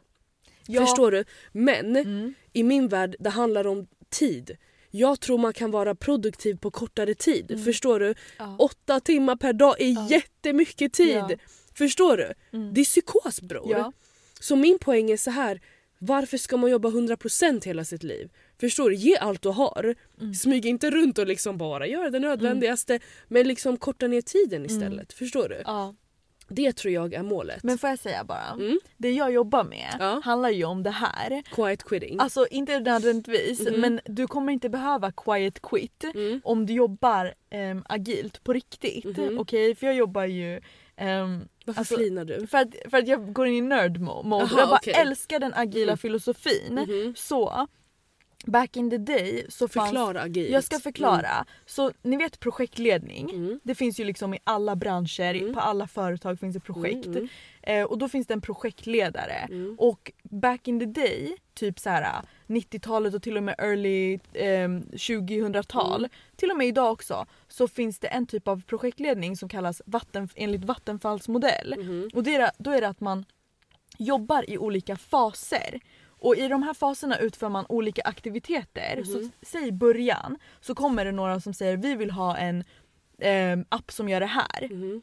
Ja. 0.67 0.81
Förstår 0.85 1.11
du? 1.11 1.23
Men 1.51 1.95
Mm. 1.95 2.33
i 2.53 2.63
min 2.63 2.87
värld 2.87 3.15
det 3.19 3.29
handlar 3.29 3.67
om 3.67 3.87
tid. 4.09 4.57
Jag 4.91 5.19
tror 5.19 5.37
man 5.37 5.53
kan 5.53 5.71
vara 5.71 5.95
produktiv 5.95 6.57
på 6.57 6.71
kortare 6.71 7.13
tid. 7.15 7.51
Mm. 7.51 7.63
Förstår 7.65 7.99
du? 7.99 8.15
Ja. 8.37 8.55
Åtta 8.59 8.99
timmar 8.99 9.35
per 9.35 9.53
dag 9.53 9.81
är 9.81 9.89
Ja. 9.93 10.07
jättemycket 10.09 10.93
tid. 10.93 11.15
Ja. 11.15 11.29
Förstår 11.73 12.17
du? 12.17 12.33
Mm. 12.57 12.73
Det 12.73 12.81
är 12.81 12.85
psykos 12.85 13.41
bror. 13.41 13.93
Så 14.39 14.55
min 14.55 14.79
poäng 14.79 15.11
är 15.11 15.17
så 15.17 15.31
här. 15.31 15.61
Varför 15.99 16.37
ska 16.37 16.57
man 16.57 16.71
jobba 16.71 16.89
100% 16.89 17.65
hela 17.65 17.85
sitt 17.85 18.03
liv? 18.03 18.29
Förstår 18.63 18.89
du? 18.89 18.95
Ge 18.95 19.17
allt 19.17 19.41
du 19.41 19.49
har. 19.49 19.95
Mm. 20.21 20.33
Smyg 20.33 20.65
inte 20.65 20.89
runt 20.91 21.17
och 21.17 21.27
liksom 21.27 21.57
bara 21.57 21.87
gör 21.87 22.09
det 22.09 22.19
nödvändigaste. 22.19 22.99
Men 23.27 23.47
liksom 23.47 23.77
korta 23.77 24.07
ner 24.07 24.21
tiden 24.21 24.65
istället. 24.65 25.13
Förstår 25.13 25.49
du? 25.49 25.61
Ja. 25.65 25.93
Det 26.47 26.73
tror 26.73 26.93
jag 26.93 27.13
är 27.13 27.23
målet. 27.23 27.63
Men 27.63 27.77
får 27.77 27.89
jag 27.89 27.99
säga 27.99 28.23
bara. 28.23 28.49
Mm. 28.53 28.79
Det 28.97 29.11
jag 29.11 29.31
jobbar 29.31 29.63
med 29.63 29.95
Ja. 29.99 30.21
handlar 30.25 30.49
ju 30.49 30.63
om 30.65 30.83
det 30.83 30.89
här. 30.89 31.43
Quiet 31.55 31.83
quitting. 31.83 32.19
Alltså 32.19 32.47
inte 32.51 32.79
nödvändigtvis 32.79 33.59
Mhm. 33.69 33.81
men 33.81 33.99
du 34.05 34.27
kommer 34.27 34.53
inte 34.53 34.69
behöva 34.69 35.11
quiet 35.11 35.61
quit 35.61 36.03
Mm. 36.15 36.41
om 36.43 36.65
du 36.65 36.73
jobbar 36.73 37.33
ehm, 37.49 37.83
agilt 37.89 38.43
på 38.43 38.53
riktigt. 38.53 39.17
Mhm. 39.17 39.39
Okej 39.39 39.75
för 39.75 39.85
jag 39.87 39.95
jobbar 39.95 40.23
ju 40.25 40.61
ehm, 40.95 41.41
Varför 41.65 41.81
alltså, 41.81 41.95
flinar 41.95 42.25
du? 42.25 42.47
för, 42.47 42.57
att, 42.57 42.67
för 42.91 42.97
att 42.97 43.07
jag 43.07 43.33
går 43.33 43.47
in 43.47 43.53
i 43.53 43.61
nerd 43.61 43.97
mo- 43.97 44.23
mode. 44.23 44.43
Aha, 44.43 44.59
jag 44.59 44.69
bara 44.69 44.77
okej. 44.77 44.93
älskar 44.93 45.39
den 45.39 45.53
agila 45.53 45.91
Mm. 45.91 45.97
filosofin. 45.97 46.73
Mhm. 46.73 47.13
Så 47.17 47.67
back 48.45 48.77
in 48.77 48.89
the 48.89 48.97
day 48.97 49.45
så 49.49 49.67
fanns... 49.67 49.89
Förklara 49.89 50.21
agilt. 50.21 50.49
Jag 50.49 50.63
ska 50.63 50.79
förklara. 50.79 51.45
Så 51.65 51.91
ni 52.01 52.17
vet 52.17 52.39
projektledning. 52.39 53.29
Mm. 53.29 53.59
Det 53.63 53.75
finns 53.75 53.99
ju 53.99 54.03
liksom 54.03 54.33
i 54.33 54.39
alla 54.43 54.75
branscher, 54.75 55.33
Mm. 55.35 55.53
på 55.53 55.59
alla 55.59 55.87
företag 55.87 56.39
finns 56.39 56.53
det 56.53 56.59
projekt. 56.59 57.05
Mm, 57.05 57.17
mm, 57.17 57.29
Eh, 57.65 57.83
och 57.83 57.97
då 57.97 58.09
finns 58.09 58.27
det 58.27 58.33
en 58.33 58.41
projektledare. 58.41 59.47
mm. 59.49 59.75
Och 59.79 60.11
back 60.23 60.67
in 60.67 60.79
the 60.79 60.85
day, 60.85 61.37
typ 61.53 61.79
så 61.79 61.89
här 61.89 62.21
90-talet 62.47 63.13
och 63.13 63.23
till 63.23 63.37
och 63.37 63.43
med 63.43 63.55
early 63.57 64.13
eh, 64.33 64.69
2000-tal, 64.91 65.99
Mm. 66.01 66.09
till 66.35 66.51
och 66.51 66.57
med 66.57 66.67
idag 66.67 66.91
också, 66.91 67.25
så 67.47 67.67
finns 67.67 67.99
det 67.99 68.07
en 68.07 68.27
typ 68.27 68.47
av 68.47 68.61
projektledning 68.67 69.37
som 69.37 69.49
kallas 69.49 69.81
vatten, 69.85 70.29
enligt 70.35 70.65
Vattenfalls 70.65 71.27
modell. 71.27 71.75
Mhm. 71.77 72.09
Och 72.13 72.23
det 72.23 72.35
är, 72.35 72.51
då 72.57 72.71
är 72.71 72.81
det 72.81 72.87
att 72.87 73.01
man 73.01 73.25
jobbar 73.97 74.49
i 74.49 74.57
olika 74.57 74.95
faser. 74.95 75.79
Och 76.23 76.35
i 76.35 76.47
de 76.47 76.63
här 76.63 76.73
faserna 76.73 77.17
utför 77.17 77.49
man 77.49 77.65
olika 77.69 78.01
aktiviteter. 78.01 78.95
Mhm. 78.95 79.05
Så 79.05 79.29
säg 79.41 79.67
i 79.67 79.71
början 79.71 80.37
så 80.61 80.75
kommer 80.75 81.05
det 81.05 81.11
några 81.11 81.39
som 81.39 81.53
säger 81.53 81.77
vi 81.77 81.95
vill 81.95 82.11
ha 82.11 82.37
en 82.37 82.63
eh, 83.17 83.57
app 83.69 83.91
som 83.91 84.09
gör 84.09 84.19
det 84.19 84.25
här. 84.25 84.67
Mhm. 84.71 85.01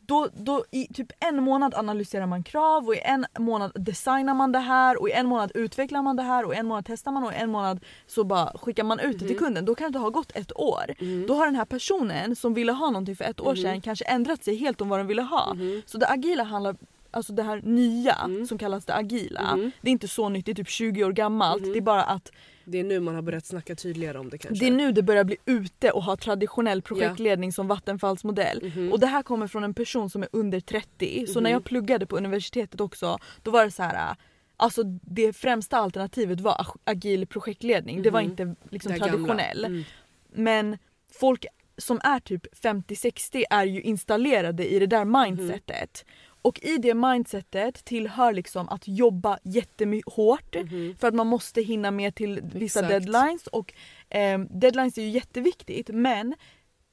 Då, 0.00 0.28
då 0.34 0.64
i 0.70 0.86
typ 0.94 1.06
en 1.20 1.42
månad 1.42 1.74
analyserar 1.74 2.26
man 2.26 2.42
krav 2.42 2.86
och 2.86 2.94
i 2.94 2.98
en 2.98 3.26
månad 3.38 3.72
designar 3.74 4.34
man 4.34 4.52
det 4.52 4.58
här 4.58 5.00
och 5.00 5.08
i 5.08 5.12
en 5.12 5.26
månad 5.26 5.52
utvecklar 5.54 6.02
man 6.02 6.16
det 6.16 6.22
här 6.22 6.44
och 6.44 6.54
i 6.54 6.56
en 6.56 6.66
månad 6.66 6.84
testar 6.86 7.12
man 7.12 7.24
och 7.24 7.32
i 7.32 7.36
en 7.36 7.50
månad 7.50 7.84
så 8.06 8.24
bara 8.24 8.52
skickar 8.58 8.84
man 8.84 9.00
ut 9.00 9.12
det 9.12 9.18
till 9.18 9.36
Mhm. 9.36 9.38
kunden. 9.44 9.64
Då 9.64 9.74
kan 9.74 9.92
det 9.92 9.98
ha 9.98 10.08
gått 10.10 10.32
ett 10.36 10.52
år. 10.56 10.94
Mhm. 11.00 11.26
Då 11.26 11.34
har 11.34 11.46
den 11.46 11.54
här 11.56 11.64
personen 11.64 12.36
som 12.36 12.54
ville 12.54 12.72
ha 12.72 12.86
någonting 12.90 13.16
för 13.16 13.24
ett 13.24 13.40
år 13.40 13.54
Mhm. 13.54 13.62
sedan 13.62 13.80
kanske 13.80 14.04
ändrat 14.04 14.44
sig 14.44 14.56
helt 14.56 14.80
om 14.80 14.88
vad 14.88 15.00
den 15.00 15.06
ville 15.06 15.22
ha. 15.22 15.54
Mhm. 15.54 15.82
Så 15.86 15.98
det 15.98 16.06
agila 16.08 16.42
handlar, 16.42 16.76
alltså 17.10 17.32
det 17.32 17.42
här 17.42 17.60
nya 17.64 18.14
Mm. 18.14 18.46
som 18.46 18.58
kallas 18.58 18.84
det 18.84 18.94
agila, 18.94 19.56
Mhm. 19.56 19.70
det 19.80 19.88
är 19.90 19.92
inte 19.92 20.08
så 20.08 20.28
nytt, 20.28 20.46
det 20.46 20.52
är 20.52 20.54
typ 20.54 20.68
20 20.68 21.04
år 21.04 21.12
gammalt. 21.12 21.62
Mhm. 21.62 21.72
Det 21.72 21.78
är 21.78 21.82
bara 21.82 22.02
att 22.04 22.32
Det 22.64 22.78
är 22.78 22.84
nu 22.84 23.00
man 23.00 23.14
har 23.14 23.22
börjat 23.22 23.46
snacka 23.46 23.74
tydligare 23.74 24.18
om 24.18 24.30
det 24.30 24.38
kanske. 24.38 24.64
det 24.64 24.68
är 24.70 24.76
nu 24.76 24.92
det 24.92 25.02
börjar 25.02 25.24
bli 25.24 25.36
ute 25.44 25.90
och 25.90 26.02
ha 26.02 26.16
traditionell 26.16 26.82
projektledning 26.82 27.52
som 27.52 27.68
Vattenfalls 27.68 28.24
modell. 28.24 28.60
Mhm. 28.74 28.92
Och 28.92 29.00
det 29.00 29.06
här 29.06 29.22
kommer 29.22 29.46
från 29.46 29.64
en 29.64 29.74
person 29.74 30.10
som 30.10 30.22
är 30.22 30.28
under 30.32 30.60
30. 30.60 31.26
Så 31.26 31.40
när 31.40 31.50
Mhm. 31.50 31.52
jag 31.52 31.64
pluggade 31.64 32.06
på 32.06 32.16
universitetet 32.16 32.80
också, 32.80 33.18
då 33.42 33.50
var 33.50 33.64
det 33.64 33.70
så 33.70 33.82
här. 33.82 34.16
Alltså 34.56 34.82
det 35.02 35.32
främsta 35.32 35.76
alternativet 35.76 36.40
var 36.40 36.52
ag- 36.60 36.78
agil 36.84 37.26
projektledning. 37.26 38.02
Det 38.02 38.10
var 38.10 38.20
Mhm. 38.22 38.30
inte 38.30 38.54
liksom 38.70 38.92
Det 38.92 38.98
traditionell. 38.98 39.64
Mm. 39.64 39.84
Men 40.32 40.78
folk 41.20 41.46
som 41.78 42.00
är 42.04 42.20
typ 42.20 42.46
50-60 42.62 43.44
är 43.50 43.64
ju 43.64 43.82
installerade 43.82 44.66
i 44.72 44.78
det 44.78 44.86
där 44.86 45.04
mindsetet. 45.04 46.04
Och 46.48 46.60
i 46.62 46.78
det 46.78 46.94
mindsetet 46.94 47.84
tillhör 47.84 48.32
liksom 48.32 48.68
att 48.68 48.88
jobba 48.88 49.38
jättehårt 49.44 50.54
Mhm. 50.54 50.94
för 51.00 51.08
att 51.08 51.14
man 51.14 51.26
måste 51.26 51.62
hinna 51.62 51.90
med 51.90 52.14
till 52.14 52.40
vissa 52.54 52.80
Exakt. 52.80 52.88
deadlines 52.90 53.46
och 53.46 53.74
ehm, 54.08 54.48
deadlines 54.50 54.98
är 54.98 55.02
ju 55.02 55.08
jätteviktigt 55.08 55.88
men 55.88 56.34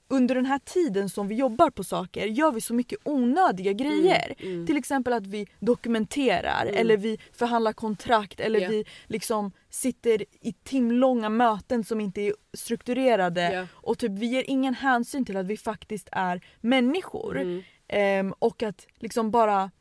under 0.08 0.36
den 0.36 0.46
här 0.46 0.60
tiden 0.60 1.10
som 1.10 1.28
vi 1.28 1.36
jobbar 1.36 1.70
på 1.70 1.84
saker 1.84 2.26
gör 2.26 2.52
vi 2.52 2.62
så 2.62 2.74
mycket 2.74 3.00
onödiga 3.04 3.74
grejer. 3.74 4.36
Mm. 4.40 4.66
Till 4.68 4.78
exempel 4.78 5.14
att 5.14 5.28
vi 5.28 5.48
dokumenterar 5.60 6.62
Mm. 6.66 6.76
eller 6.82 6.98
vi 6.98 7.18
förhandlar 7.34 7.74
kontrakt 7.74 8.40
eller 8.40 8.60
Ja. 8.60 8.70
vi 8.70 8.86
liksom 9.08 9.52
sitter 9.70 10.26
i 10.42 10.54
timlånga 10.64 11.30
möten 11.30 11.84
som 11.84 12.02
inte 12.02 12.22
är 12.22 12.34
strukturerade 12.54 13.54
Ja. 13.54 13.68
och 13.74 13.98
typ 13.98 14.12
vi 14.12 14.26
ger 14.26 14.44
ingen 14.48 14.74
hänsyn 14.74 15.26
till 15.26 15.38
att 15.38 15.46
vi 15.48 15.58
faktiskt 15.58 16.10
är 16.12 16.42
människor. 16.62 17.64
Ehm, 17.88 18.34
och 18.40 18.64
att 18.64 18.88
liksom 19.00 19.32
bara 19.32 19.72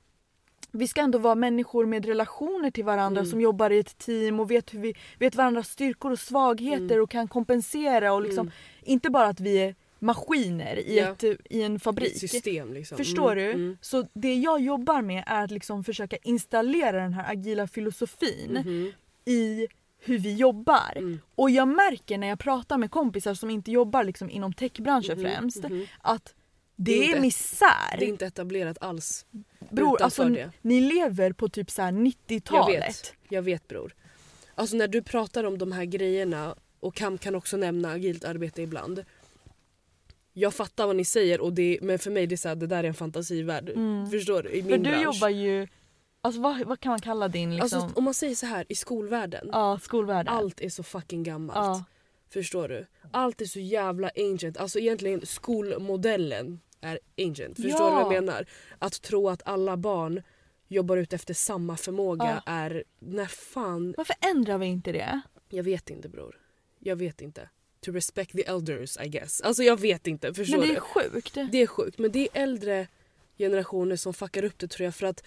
vi 0.70 0.88
ska 0.88 1.00
ändå 1.00 1.18
vara 1.18 1.34
människor 1.34 1.86
med 1.86 2.04
relationer 2.06 2.70
till 2.70 2.84
varandra 2.84 3.20
Mm. 3.20 3.30
som 3.30 3.40
jobbar 3.40 3.70
i 3.70 3.78
ett 3.78 3.98
team 3.98 4.40
och 4.40 4.50
vet, 4.50 4.74
hur 4.74 4.78
vi, 4.80 4.94
vet 5.18 5.34
varandras 5.34 5.68
styrkor 5.68 6.10
och 6.12 6.18
svagheter 6.18 6.84
Mm. 6.94 7.02
och 7.02 7.10
kan 7.10 7.28
kompensera 7.28 8.12
och 8.12 8.22
liksom 8.22 8.46
Mm. 8.46 8.52
inte 8.82 9.10
bara 9.10 9.26
att 9.26 9.40
vi 9.40 9.56
är 9.58 9.74
maskiner 9.98 10.76
i, 10.78 10.98
Ja. 10.98 11.08
ett, 11.12 11.24
i 11.50 11.62
en 11.62 11.80
fabrik. 11.80 12.18
system 12.18 12.72
liksom. 12.72 12.98
Förstår 12.98 13.32
Mm. 13.36 13.44
du? 13.44 13.50
Mm. 13.64 13.76
Så 13.80 14.06
det 14.12 14.34
jag 14.34 14.60
jobbar 14.60 15.02
med 15.02 15.24
är 15.26 15.44
att 15.44 15.50
liksom 15.50 15.84
försöka 15.84 16.16
installera 16.22 17.00
den 17.02 17.12
här 17.12 17.32
agila 17.32 17.66
filosofin 17.66 18.52
Mhm. 18.52 18.92
i 19.24 19.66
hur 19.98 20.18
vi 20.18 20.34
jobbar. 20.34 20.92
Mm. 20.96 21.20
Och 21.34 21.50
jag 21.50 21.68
märker 21.68 22.18
när 22.18 22.26
jag 22.26 22.38
pratar 22.38 22.78
med 22.78 22.90
kompisar 22.90 23.34
som 23.34 23.50
inte 23.50 23.70
jobbar 23.70 24.04
liksom 24.04 24.30
inom 24.30 24.52
techbranschen 24.52 25.18
Mhm. 25.20 25.30
främst 25.30 25.62
Mhm. 25.62 25.86
att 26.00 26.34
Det 26.76 26.92
det 26.92 26.98
är 26.98 27.04
inte- 27.06 27.20
misär. 27.20 27.96
Det 27.98 28.04
är 28.04 28.08
inte 28.08 28.26
etablerat 28.26 28.78
alls. 28.80 29.26
Bror, 29.70 30.02
alltså, 30.02 30.24
det. 30.28 30.50
ni 30.62 30.80
lever 30.80 31.32
på 31.32 31.48
typ 31.48 31.70
så 31.70 31.82
här 31.82 31.92
Jag 31.92 32.00
90-talet. 32.02 32.88
vet, 32.88 33.12
jag 33.28 33.42
vet 33.42 33.68
bror. 33.68 33.94
Alltså 34.54 34.76
när 34.76 34.88
du 34.88 35.02
pratar 35.02 35.44
om 35.44 35.58
de 35.58 35.72
här 35.72 35.84
grejerna 35.84 36.54
och 36.80 36.94
Kam 36.94 37.18
kan 37.18 37.34
också 37.34 37.56
nämna 37.56 37.90
agilt 37.92 38.24
arbete 38.24 38.62
ibland. 38.62 39.04
Jag 40.32 40.54
fattar 40.54 40.86
vad 40.86 40.96
ni 40.96 41.04
säger 41.04 41.40
och 41.40 41.52
det, 41.52 41.78
men 41.82 41.98
för 41.98 42.10
mig 42.10 42.26
det 42.26 42.34
är 42.34 42.36
så 42.36 42.48
här, 42.48 42.56
det 42.56 42.66
där 42.66 42.84
är 42.84 42.88
en 42.88 42.94
fantasivärld. 42.94 43.68
Mm. 43.68 44.10
Förstår 44.10 44.42
du? 44.42 44.50
I 44.50 44.62
min 44.62 44.70
För 44.70 44.76
du 44.78 44.82
bransch. 44.90 45.04
jobbar 45.04 45.28
ju, 45.28 45.68
alltså 46.20 46.40
vad, 46.40 46.60
vad 46.66 46.80
kan 46.80 46.90
man 46.90 47.00
kalla 47.00 47.28
din 47.28 47.56
liksom, 47.56 47.80
Alltså 47.82 47.98
om 47.98 48.04
man 48.04 48.14
säger 48.14 48.34
så 48.34 48.46
här 48.46 48.64
i 48.68 48.74
skolvärlden. 48.74 49.48
ja, 49.52 49.78
skolvärlden? 49.82 50.34
Allt 50.34 50.60
är 50.60 50.68
så 50.68 50.82
fucking 50.82 51.22
gammalt. 51.22 51.56
Ja. 51.56 51.84
Förstår 52.34 52.68
du? 52.68 52.86
Allt 53.10 53.40
är 53.40 53.44
så 53.46 53.60
jävla 53.60 54.10
ancient. 54.16 54.56
Alltså 54.56 54.78
egentligen 54.78 55.26
skolmodellen 55.26 56.60
är 56.80 56.98
ancient. 57.18 57.56
Förstår 57.56 57.70
Ja. 57.80 57.86
du 57.88 58.04
vad 58.04 58.14
jag 58.14 58.24
menar? 58.24 58.46
Att 58.78 59.02
tro 59.02 59.28
att 59.28 59.42
alla 59.44 59.76
barn 59.76 60.22
jobbar 60.68 60.96
ut 60.96 61.12
efter 61.12 61.34
samma 61.34 61.76
förmåga 61.76 62.42
Ja. 62.46 62.52
är... 62.52 62.84
När 62.98 63.26
fan... 63.26 63.94
Varför 63.96 64.16
ändrar 64.20 64.58
vi 64.58 64.66
inte 64.66 64.92
det? 64.92 65.20
Jag 65.48 65.62
vet 65.64 65.90
inte 65.90 66.08
bror. 66.08 66.40
Jag 66.78 66.96
vet 66.96 67.20
inte. 67.20 67.48
To 67.80 67.92
respect 67.92 68.32
the 68.32 68.44
elders 68.46 68.96
I 69.04 69.08
guess. 69.08 69.40
Alltså 69.40 69.62
jag 69.62 69.80
vet 69.80 70.06
inte. 70.06 70.34
Förstår 70.34 70.58
Men 70.58 70.68
det 70.68 70.72
du? 70.74 70.76
är 70.76 70.80
sjukt. 70.80 71.34
Det 71.52 71.62
är 71.62 71.66
sjukt. 71.66 71.98
Men 71.98 72.12
det 72.12 72.18
är 72.20 72.42
äldre 72.42 72.86
generationer 73.38 73.96
som 73.96 74.14
fuckar 74.14 74.44
upp 74.44 74.58
det 74.58 74.68
tror 74.68 74.84
jag 74.84 74.94
för 74.94 75.06
att 75.06 75.24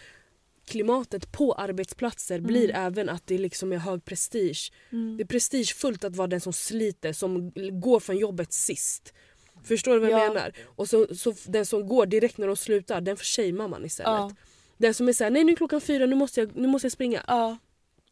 klimatet 0.67 1.31
på 1.31 1.53
arbetsplatser 1.53 2.39
blir 2.39 2.75
även 2.75 3.09
att 3.09 3.27
det 3.27 3.37
liksom 3.37 3.71
är 3.73 3.77
hög 3.77 4.05
prestige. 4.05 4.71
Mm. 4.91 5.17
Det 5.17 5.23
är 5.23 5.27
prestigefullt 5.27 6.03
att 6.03 6.15
vara 6.15 6.27
den 6.27 6.41
som 6.41 6.53
sliter, 6.53 7.13
som 7.13 7.51
går 7.81 7.99
från 7.99 8.17
jobbet 8.17 8.53
sist. 8.53 9.13
Förstår 9.63 9.93
du 9.93 9.99
vad 9.99 10.09
jag 10.09 10.19
Ja. 10.25 10.27
menar? 10.33 10.51
Och 10.65 10.89
så, 10.89 11.15
så 11.15 11.33
den 11.45 11.65
som 11.65 11.87
går 11.87 12.05
direkt 12.05 12.37
när 12.37 12.47
de 12.47 12.55
slutar, 12.55 13.01
den 13.01 13.17
shamear 13.17 13.67
man 13.67 13.85
istället. 13.85 14.09
Ja. 14.09 14.31
Den 14.77 14.93
som 14.93 15.07
är 15.09 15.13
såhär, 15.13 15.31
nej 15.31 15.43
nu 15.43 15.51
är 15.51 15.55
klockan 15.55 15.81
fyra, 15.81 16.05
nu 16.05 16.15
måste 16.15 16.39
jag, 16.39 16.55
nu 16.55 16.67
måste 16.67 16.85
jag 16.85 16.91
springa. 16.91 17.23
Ja. 17.27 17.57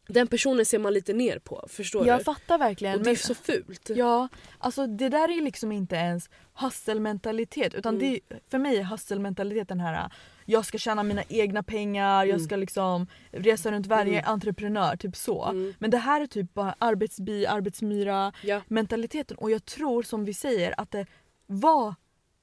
Den 0.08 0.26
personen 0.26 0.66
ser 0.66 0.78
man 0.78 0.94
lite 0.94 1.12
ner 1.12 1.38
på. 1.38 1.66
Förstår 1.70 2.06
Jag 2.06 2.20
du? 2.20 2.24
fattar 2.24 2.58
verkligen. 2.58 2.98
Och 2.98 3.04
det 3.04 3.10
är 3.10 3.16
så 3.16 3.34
fult. 3.34 3.90
Ja, 3.94 4.28
alltså 4.58 4.86
det 4.86 5.08
där 5.08 5.28
är 5.38 5.42
liksom 5.42 5.72
inte 5.72 5.96
ens 5.96 6.30
hustle-mentalitet 6.54 7.74
utan 7.74 7.94
Mm. 7.94 8.10
det, 8.28 8.36
för 8.50 8.58
mig 8.58 8.76
är 8.76 8.82
hustle-mentalitet 8.82 9.68
den 9.68 9.80
här 9.80 10.10
jag 10.46 10.64
ska 10.66 10.78
tjäna 10.78 11.02
mina 11.02 11.22
egna 11.28 11.62
pengar, 11.62 12.24
jag 12.24 12.34
Mm. 12.34 12.44
ska 12.44 12.56
liksom 12.56 13.06
resa 13.30 13.70
runt 13.72 13.86
varje 13.86 14.18
Mm. 14.18 14.30
entreprenör, 14.32 14.96
typ 14.96 15.16
så. 15.16 15.44
Mm. 15.44 15.74
Men 15.78 15.90
det 15.90 15.98
här 15.98 16.20
är 16.20 16.26
typ 16.26 16.54
bara 16.54 16.74
arbetsbi, 16.78 17.46
arbetsmyra 17.46 18.32
Ja. 18.42 18.60
mentaliteten 18.68 19.36
och 19.36 19.50
jag 19.50 19.64
tror 19.64 20.02
som 20.02 20.24
vi 20.24 20.34
säger 20.34 20.74
att 20.80 20.90
det 20.90 21.06
var 21.46 21.94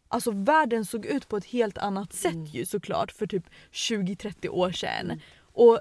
Alltså 0.07 0.31
världen 0.31 0.85
såg 0.85 1.05
ut 1.05 1.27
på 1.29 1.37
ett 1.37 1.45
helt 1.45 1.77
annat 1.77 2.13
sätt 2.13 2.33
Mm. 2.33 2.45
ju 2.45 2.65
såklart 2.65 3.11
för 3.11 3.27
typ 3.27 3.43
20-30 3.71 4.49
år 4.49 4.71
sedan. 4.71 5.05
Mm. 5.05 5.19
Och 5.41 5.79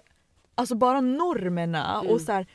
alltså 0.54 0.74
bara 0.74 1.00
normerna 1.00 1.98
och 2.00 2.06
Mm. 2.06 2.18
så 2.18 2.32
här, 2.32 2.46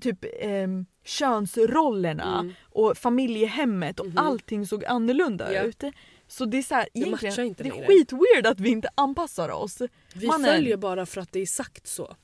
typ 0.00 0.24
ehm, 0.40 0.86
könsrollerna 1.04 2.38
Mm. 2.40 2.52
och 2.62 2.96
familjehemmet 2.96 4.00
och 4.00 4.06
Mhm. 4.06 4.18
allting 4.18 4.66
såg 4.66 4.84
annorlunda 4.84 5.52
Ja. 5.54 5.62
ut. 5.62 5.84
Så 6.28 6.44
det 6.44 6.58
är 6.58 6.62
så 6.62 6.74
här, 6.74 6.88
Det 6.94 7.00
egentligen, 7.00 7.30
matchar 7.32 7.42
inte 7.42 7.62
det 7.62 7.68
är 7.68 7.86
skitweird 7.86 8.46
att 8.46 8.60
vi 8.60 8.68
inte 8.70 8.88
anpassar 8.94 9.48
oss. 9.48 9.82
Vi 10.14 10.26
Mannen. 10.26 10.52
följer 10.54 10.76
bara 10.76 11.06
för 11.06 11.20
att 11.20 11.32
det 11.32 11.40
är 11.40 11.46
sagt 11.46 11.86
så. 11.86 12.16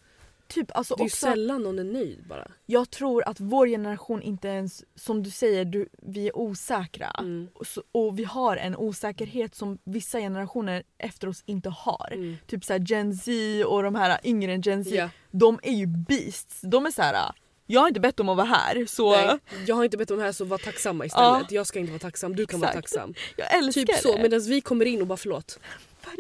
Typ, 0.49 0.77
alltså 0.77 0.95
Det 0.97 1.03
är 1.03 1.05
också, 1.05 1.27
sällan 1.27 1.63
någon 1.63 1.79
är 1.79 1.85
nöjd 1.85 2.25
bara. 2.29 2.51
jag 2.67 2.91
tror 2.91 3.29
att 3.29 3.41
vår 3.41 3.67
generation 3.67 4.23
inte 4.23 4.49
ens, 4.49 4.85
som 4.95 5.23
du 5.23 5.31
säger, 5.31 5.65
du, 5.65 5.89
vi 6.03 6.29
är 6.29 6.37
osäkra. 6.39 7.11
Mm. 7.19 7.49
Och, 7.55 7.67
så, 7.67 7.83
och 7.93 8.19
vi 8.19 8.25
har 8.25 8.57
en 8.57 8.77
osäkerhet 8.77 9.55
som 9.55 9.79
vissa 9.85 10.19
generationer 10.19 10.83
efter 10.99 11.29
oss 11.29 11.43
inte 11.47 11.69
har. 11.71 12.11
Mm. 12.13 12.37
Typ 12.47 12.65
såhär 12.65 12.81
Gen 12.81 13.15
Z 13.15 13.65
och 13.67 13.83
de 13.83 13.95
här 13.95 14.21
yngre 14.25 14.53
än 14.53 14.61
Gen 14.61 14.85
Z, 14.85 14.97
Ja. 14.97 15.09
de 15.31 15.61
är 15.63 15.73
ju 15.73 15.87
beasts. 15.87 16.61
De 16.61 16.87
är 16.87 16.91
så 16.91 17.03
här. 17.03 17.33
Jag 17.67 17.81
har 17.81 17.89
inte 17.89 18.01
bett 18.01 18.21
om 18.21 18.29
att 18.29 18.37
vara 18.37 18.47
här 18.47 18.87
så 18.87 19.11
Nej, 19.11 19.39
jag 19.67 19.77
har 19.77 19.85
inte 19.85 19.97
bett 19.97 20.11
om 20.11 20.19
det 20.19 20.25
här 20.25 20.33
så 20.33 20.45
var 20.45 20.59
tacksamma 20.59 21.07
istället. 21.07 21.51
Jag 21.51 21.67
ska 21.67 21.79
inte 21.79 21.93
vara 21.93 21.99
tacksam, 22.01 22.37
du 22.37 22.47
kan 22.47 22.61
vara 22.61 22.71
Exakt. 22.71 22.93
tacksam. 22.93 23.15
jag 23.37 23.55
älskar 23.55 23.83
Typ 23.83 23.97
så 23.97 24.17
det. 24.17 24.23
medan 24.23 24.41
vi 24.41 24.61
kommer 24.61 24.85
in 24.85 25.01
och 25.01 25.07
bara 25.07 25.17
förlåt. 25.17 25.59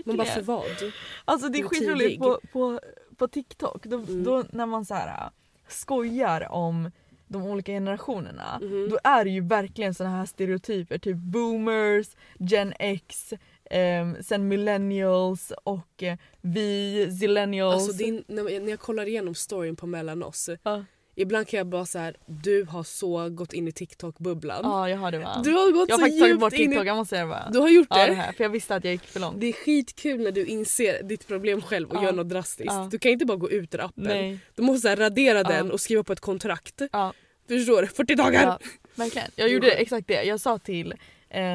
Man 0.04 0.16
bara 0.16 0.24
för 0.26 0.42
Verkligen. 0.42 0.46
vad? 0.80 0.92
Alltså 1.24 1.48
det 1.48 1.58
är 1.58 1.62
skitroligt 1.62 2.18
på, 2.22 2.40
på, 2.52 2.80
på 3.16 3.28
TikTok, 3.28 3.86
då, 3.86 3.96
Mm. 3.96 4.24
då 4.24 4.44
när 4.52 4.66
man 4.66 4.84
så 4.84 4.94
här, 4.94 5.30
skojar 5.68 6.52
om 6.52 6.90
de 7.28 7.42
olika 7.46 7.72
generationerna 7.72 8.58
Mhm. 8.62 8.88
då 8.90 8.98
är 9.04 9.24
det 9.24 9.30
ju 9.30 9.40
verkligen 9.40 9.94
såna 9.94 10.10
här 10.10 10.26
stereotyper, 10.26 10.98
typ 10.98 11.16
boomers, 11.16 12.06
gen 12.38 12.72
X, 12.78 13.32
ehm, 13.70 14.16
sen 14.22 14.48
millennials 14.48 15.52
och 15.64 16.02
eh, 16.02 16.16
vi, 16.40 17.08
zillennials. 17.20 17.74
Alltså 17.74 17.92
din, 17.92 18.24
när, 18.26 18.68
jag- 18.68 18.80
kollar 18.80 19.08
igenom 19.08 19.34
storyn 19.34 19.76
på 19.76 19.86
mellan 19.86 20.22
oss. 20.22 20.48
Ja. 20.62 20.84
Ibland 21.16 21.48
kan 21.48 21.58
jag 21.58 21.66
bara 21.66 21.86
så 21.86 21.98
här, 21.98 22.16
du 22.26 22.64
har 22.64 22.82
så 22.82 23.28
gått 23.28 23.52
in 23.52 23.68
i 23.68 23.72
TikTok-bubblan. 23.72 24.60
Ja 24.62 24.88
jag 24.88 24.98
har 24.98 25.10
det 25.10 25.18
va. 25.18 25.40
Du 25.44 25.50
har 25.50 25.72
gått 25.72 25.88
jag 25.88 25.94
har 25.94 25.98
så 25.98 26.04
faktiskt 26.04 26.22
tagit 26.22 26.40
bort 26.40 26.52
TikTok, 26.52 26.84
i... 26.84 26.86
jag 26.86 26.96
måste 26.96 27.10
säga 27.10 27.22
det 27.22 27.28
bara. 27.28 27.50
Du 27.52 27.58
har 27.58 27.68
gjort 27.68 27.86
Ja 27.90 27.98
det? 27.98 28.06
det 28.06 28.14
här, 28.14 28.32
för 28.32 28.44
jag 28.44 28.50
visste 28.50 28.74
att 28.74 28.84
jag 28.84 28.92
gick 28.92 29.04
för 29.04 29.20
långt. 29.20 29.40
Det 29.40 29.46
är 29.46 29.52
skitkul 29.52 30.20
när 30.20 30.32
du 30.32 30.46
inser 30.46 31.02
ditt 31.02 31.26
problem 31.28 31.62
själv 31.62 31.90
och 31.90 31.96
Ja. 31.96 32.04
gör 32.04 32.12
något 32.12 32.28
drastiskt. 32.28 32.72
Ja. 32.72 32.88
Du 32.90 32.98
kan 32.98 33.12
inte 33.12 33.26
bara 33.26 33.36
gå 33.36 33.50
ut 33.50 33.74
ur 33.74 33.80
appen. 33.80 34.04
Nej. 34.04 34.38
Du 34.54 34.62
måste 34.62 34.88
här 34.88 34.96
radera 34.96 35.42
den 35.42 35.70
och 35.70 35.80
skriva 35.80 36.02
på 36.04 36.12
ett 36.12 36.20
kontrakt. 36.20 36.82
Ja. 36.92 37.12
Förstår 37.48 37.82
du? 37.82 37.88
40 37.88 38.14
dagar! 38.14 38.58
Verkligen. 38.94 39.30
Jag 39.36 39.48
gjorde 39.48 39.72
exakt 39.72 40.08
det. 40.08 40.24
Jag 40.24 40.40
sa 40.40 40.58
till, 40.58 40.94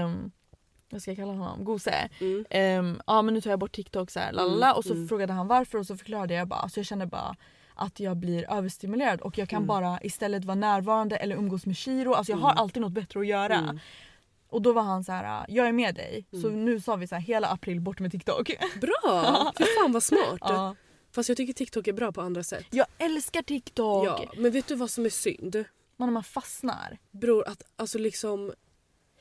um, 0.05 0.31
vad 0.89 1.01
ska 1.01 1.11
jag 1.11 1.17
kalla 1.17 1.31
honom, 1.33 1.63
Gose. 1.63 2.09
Mm. 2.19 2.45
Ehm, 2.49 3.01
ja 3.07 3.21
men 3.21 3.33
nu 3.33 3.41
tar 3.41 3.49
jag 3.49 3.59
bort 3.59 3.71
TikTok 3.71 4.11
så 4.11 4.19
här, 4.19 4.31
lalala. 4.31 4.65
Mm, 4.65 4.77
och 4.77 4.85
så 4.85 4.93
mm. 4.93 5.07
frågade 5.07 5.33
han 5.33 5.47
varför 5.47 5.77
och 5.77 5.85
så 5.85 5.97
förklarade 5.97 6.33
jag 6.33 6.47
bara. 6.47 6.69
Så 6.69 6.79
jag 6.79 6.85
kände 6.85 7.05
bara 7.05 7.35
att 7.79 7.99
jag 7.99 8.17
blir 8.17 8.51
överstimulerad 8.51 9.21
och 9.21 9.37
jag 9.37 9.49
kan 9.49 9.57
Mm. 9.57 9.67
bara 9.67 9.99
istället 10.01 10.45
vara 10.45 10.55
närvarande 10.55 11.15
eller 11.17 11.35
umgås 11.35 11.65
med 11.65 11.77
Shiro. 11.77 12.13
Alltså 12.13 12.31
jag 12.31 12.37
har 12.37 12.51
Mm. 12.51 12.61
alltid 12.61 12.81
något 12.81 12.91
bättre 12.91 13.19
att 13.19 13.27
göra. 13.27 13.55
Mm. 13.55 13.79
Och 14.49 14.61
då 14.61 14.73
var 14.73 14.81
han 14.81 15.03
så 15.03 15.11
här: 15.11 15.45
jag 15.49 15.67
är 15.67 15.71
med 15.71 15.95
dig. 15.95 16.25
Så 16.31 16.47
Mm. 16.47 16.65
nu 16.65 16.81
sa 16.81 16.95
vi 16.95 17.07
så 17.07 17.15
här, 17.15 17.21
hela 17.21 17.47
april 17.47 17.81
bort 17.81 17.99
med 17.99 18.11
TikTok. 18.11 18.51
Bra! 18.81 19.51
Fy 19.57 19.63
fan 19.79 19.91
vad 19.91 20.03
smart. 20.03 20.37
ja. 20.41 20.75
Fast 21.11 21.29
jag 21.29 21.37
tycker 21.37 21.53
TikTok 21.53 21.87
är 21.87 21.93
bra 21.93 22.11
på 22.11 22.21
andra 22.21 22.43
sätt. 22.43 22.65
Jag 22.71 22.85
älskar 22.97 23.41
TikTok. 23.41 24.05
Ja, 24.07 24.31
men 24.37 24.51
vet 24.51 24.67
du 24.67 24.75
vad 24.75 24.89
som 24.89 25.05
är 25.05 25.09
synd? 25.09 25.63
Man, 25.97 26.13
man 26.13 26.23
fastnar. 26.23 26.97
Bror, 27.11 27.47
att 27.47 27.63
alltså 27.75 27.97
liksom... 27.97 28.53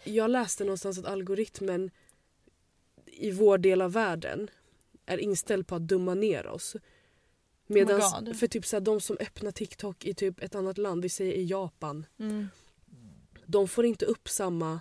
Jag 0.05 0.31
läste 0.31 0.65
någonstans 0.65 0.99
att 0.99 1.07
algoritmen 1.07 1.91
i 3.07 3.31
vår 3.31 3.59
del 3.59 3.83
av 3.83 3.93
världen 3.93 4.51
är 5.07 5.19
inställd 5.19 5.67
på 5.67 5.75
att 5.75 5.83
dumma 5.83 6.15
ner 6.15 6.47
oss. 6.47 6.77
Medan 7.69 8.01
Oh 8.01 8.35
för 8.35 8.47
typ 8.47 8.67
så 8.67 8.77
här, 8.77 8.81
de 8.81 9.01
som 9.01 9.17
öppnar 9.21 9.51
TikTok 9.51 10.05
i 10.05 10.15
typ 10.15 10.43
ett 10.43 10.55
annat 10.55 10.79
land, 10.79 11.03
vi 11.03 11.09
säger 11.09 11.33
i 11.33 11.45
Japan, 11.45 12.07
Mm. 12.19 12.49
de 13.47 13.69
får 13.69 13.85
inte 13.87 14.05
upp 14.05 14.29
samma 14.29 14.81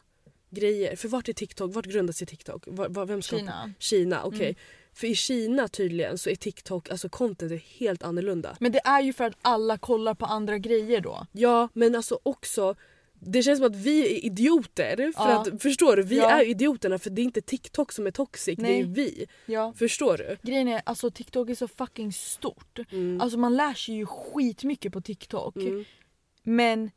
grejer. 0.50 0.96
För 0.96 1.08
vart 1.08 1.30
är 1.30 1.34
TikTok? 1.34 1.74
Vart 1.76 1.86
grundar 1.86 2.14
sig 2.14 2.28
TikTok? 2.28 2.64
Var, 2.68 2.90
var, 2.90 3.06
vem 3.06 3.22
skapar- 3.22 3.40
Kina. 3.40 3.74
Kina, 3.80 4.24
okej. 4.24 4.42
Mm. 4.46 4.56
För 4.94 5.08
i 5.08 5.16
Kina 5.16 5.68
tydligen 5.68 6.18
så 6.18 6.30
är 6.30 6.36
TikTok, 6.36 6.90
alltså 6.90 7.10
content 7.10 7.52
är 7.52 7.56
helt 7.58 8.04
annorlunda. 8.04 8.58
Men 8.60 8.72
det 8.72 8.80
är 8.86 9.02
ju 9.02 9.14
för 9.14 9.24
att 9.24 9.36
alla 9.42 9.78
kollar 9.78 10.14
på 10.14 10.26
andra 10.26 10.58
grejer 10.58 11.02
då. 11.02 11.28
Ja 11.32 11.70
men 11.74 11.96
alltså 11.96 12.20
också 12.24 12.76
det 13.20 13.44
känns 13.44 13.60
som 13.60 13.68
att 13.68 13.76
vi 13.76 14.02
är 14.18 14.26
idioter. 14.26 14.96
För 14.98 15.30
Ja. 15.30 15.42
att, 15.42 15.62
förstår 15.62 15.96
du? 15.96 16.04
Vi 16.04 16.18
Ja. 16.18 16.30
är 16.30 16.44
idioterna 16.46 17.00
för 17.00 17.10
det 17.10 17.22
är 17.22 17.24
inte 17.24 17.42
TikTok 17.42 17.92
som 17.92 18.08
är 18.08 18.12
toxic, 18.12 18.58
det 18.58 18.64
är 18.80 18.84
Nej. 18.84 18.84
vi. 18.84 19.26
Ja. 19.46 19.74
Förstår 19.78 20.18
du? 20.18 20.38
Grejen 20.52 20.68
är 20.68 20.82
alltså 20.86 21.12
TikTok 21.12 21.50
är 21.50 21.56
så 21.56 21.68
fucking 21.68 22.14
stort. 22.14 22.80
Mm. 22.92 23.22
Alltså 23.22 23.38
man 23.38 23.56
lär 23.58 23.74
sig 23.74 23.96
ju 23.96 24.06
skitmycket 24.06 24.94
på 24.94 25.02
TikTok. 25.02 25.56
Mm. 25.56 25.86
Men 26.44 26.92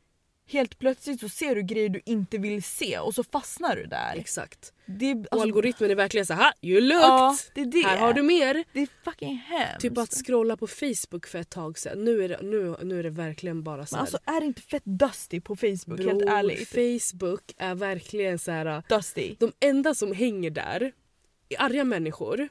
helt 0.51 0.79
plötsligt 0.79 1.19
så 1.19 1.29
ser 1.29 1.55
du 1.55 1.61
grejer 1.61 1.89
du 1.89 2.01
inte 2.05 2.37
vill 2.37 2.63
se 2.63 2.99
och 2.99 3.15
så 3.15 3.23
fastnar 3.23 3.75
du 3.75 3.85
där. 3.85 4.15
Exakt. 4.17 4.73
Det 4.85 5.05
är, 5.11 5.15
Och 5.15 5.27
alltså, 5.31 5.41
algoritmen 5.43 5.91
är 5.91 5.95
verkligen 5.95 6.25
så 6.25 6.33
här, 6.33 6.53
you 6.61 6.81
looked! 6.81 7.03
Ja, 7.03 7.37
det 7.55 7.61
är 7.61 7.65
det. 7.65 7.87
Här 7.87 7.97
har 7.97 8.13
du 8.13 8.21
mer. 8.21 8.63
Det 8.73 8.81
är 8.81 8.87
fucking 9.03 9.35
hemskt. 9.35 9.81
Typ 9.81 9.97
att 9.97 10.13
scrolla 10.25 10.57
på 10.57 10.67
Facebook 10.67 11.27
för 11.27 11.39
ett 11.39 11.49
tag 11.49 11.79
sedan. 11.79 12.03
Nu 12.03 12.23
är 12.23 12.29
det, 12.29 12.39
nu, 12.41 12.75
nu 12.83 12.99
är 12.99 13.03
det 13.03 13.09
verkligen 13.09 13.63
bara 13.63 13.85
så 13.85 13.95
Men 13.95 13.97
här. 13.97 14.01
alltså 14.01 14.17
är 14.25 14.39
det 14.39 14.45
inte 14.45 14.61
fett 14.61 14.85
dusty 14.85 15.41
på 15.41 15.55
Facebook 15.55 15.99
helt 15.99 16.19
Bror, 16.19 16.29
ärligt? 16.29 16.69
Facebook 16.69 17.53
är 17.57 17.75
verkligen 17.75 18.39
så 18.39 18.51
här. 18.51 18.83
Dusty. 18.89 19.35
De 19.39 19.51
enda 19.59 19.95
som 19.95 20.13
hänger 20.13 20.49
där 20.49 20.91
är 21.49 21.61
arga 21.61 21.83
människor. 21.83 22.49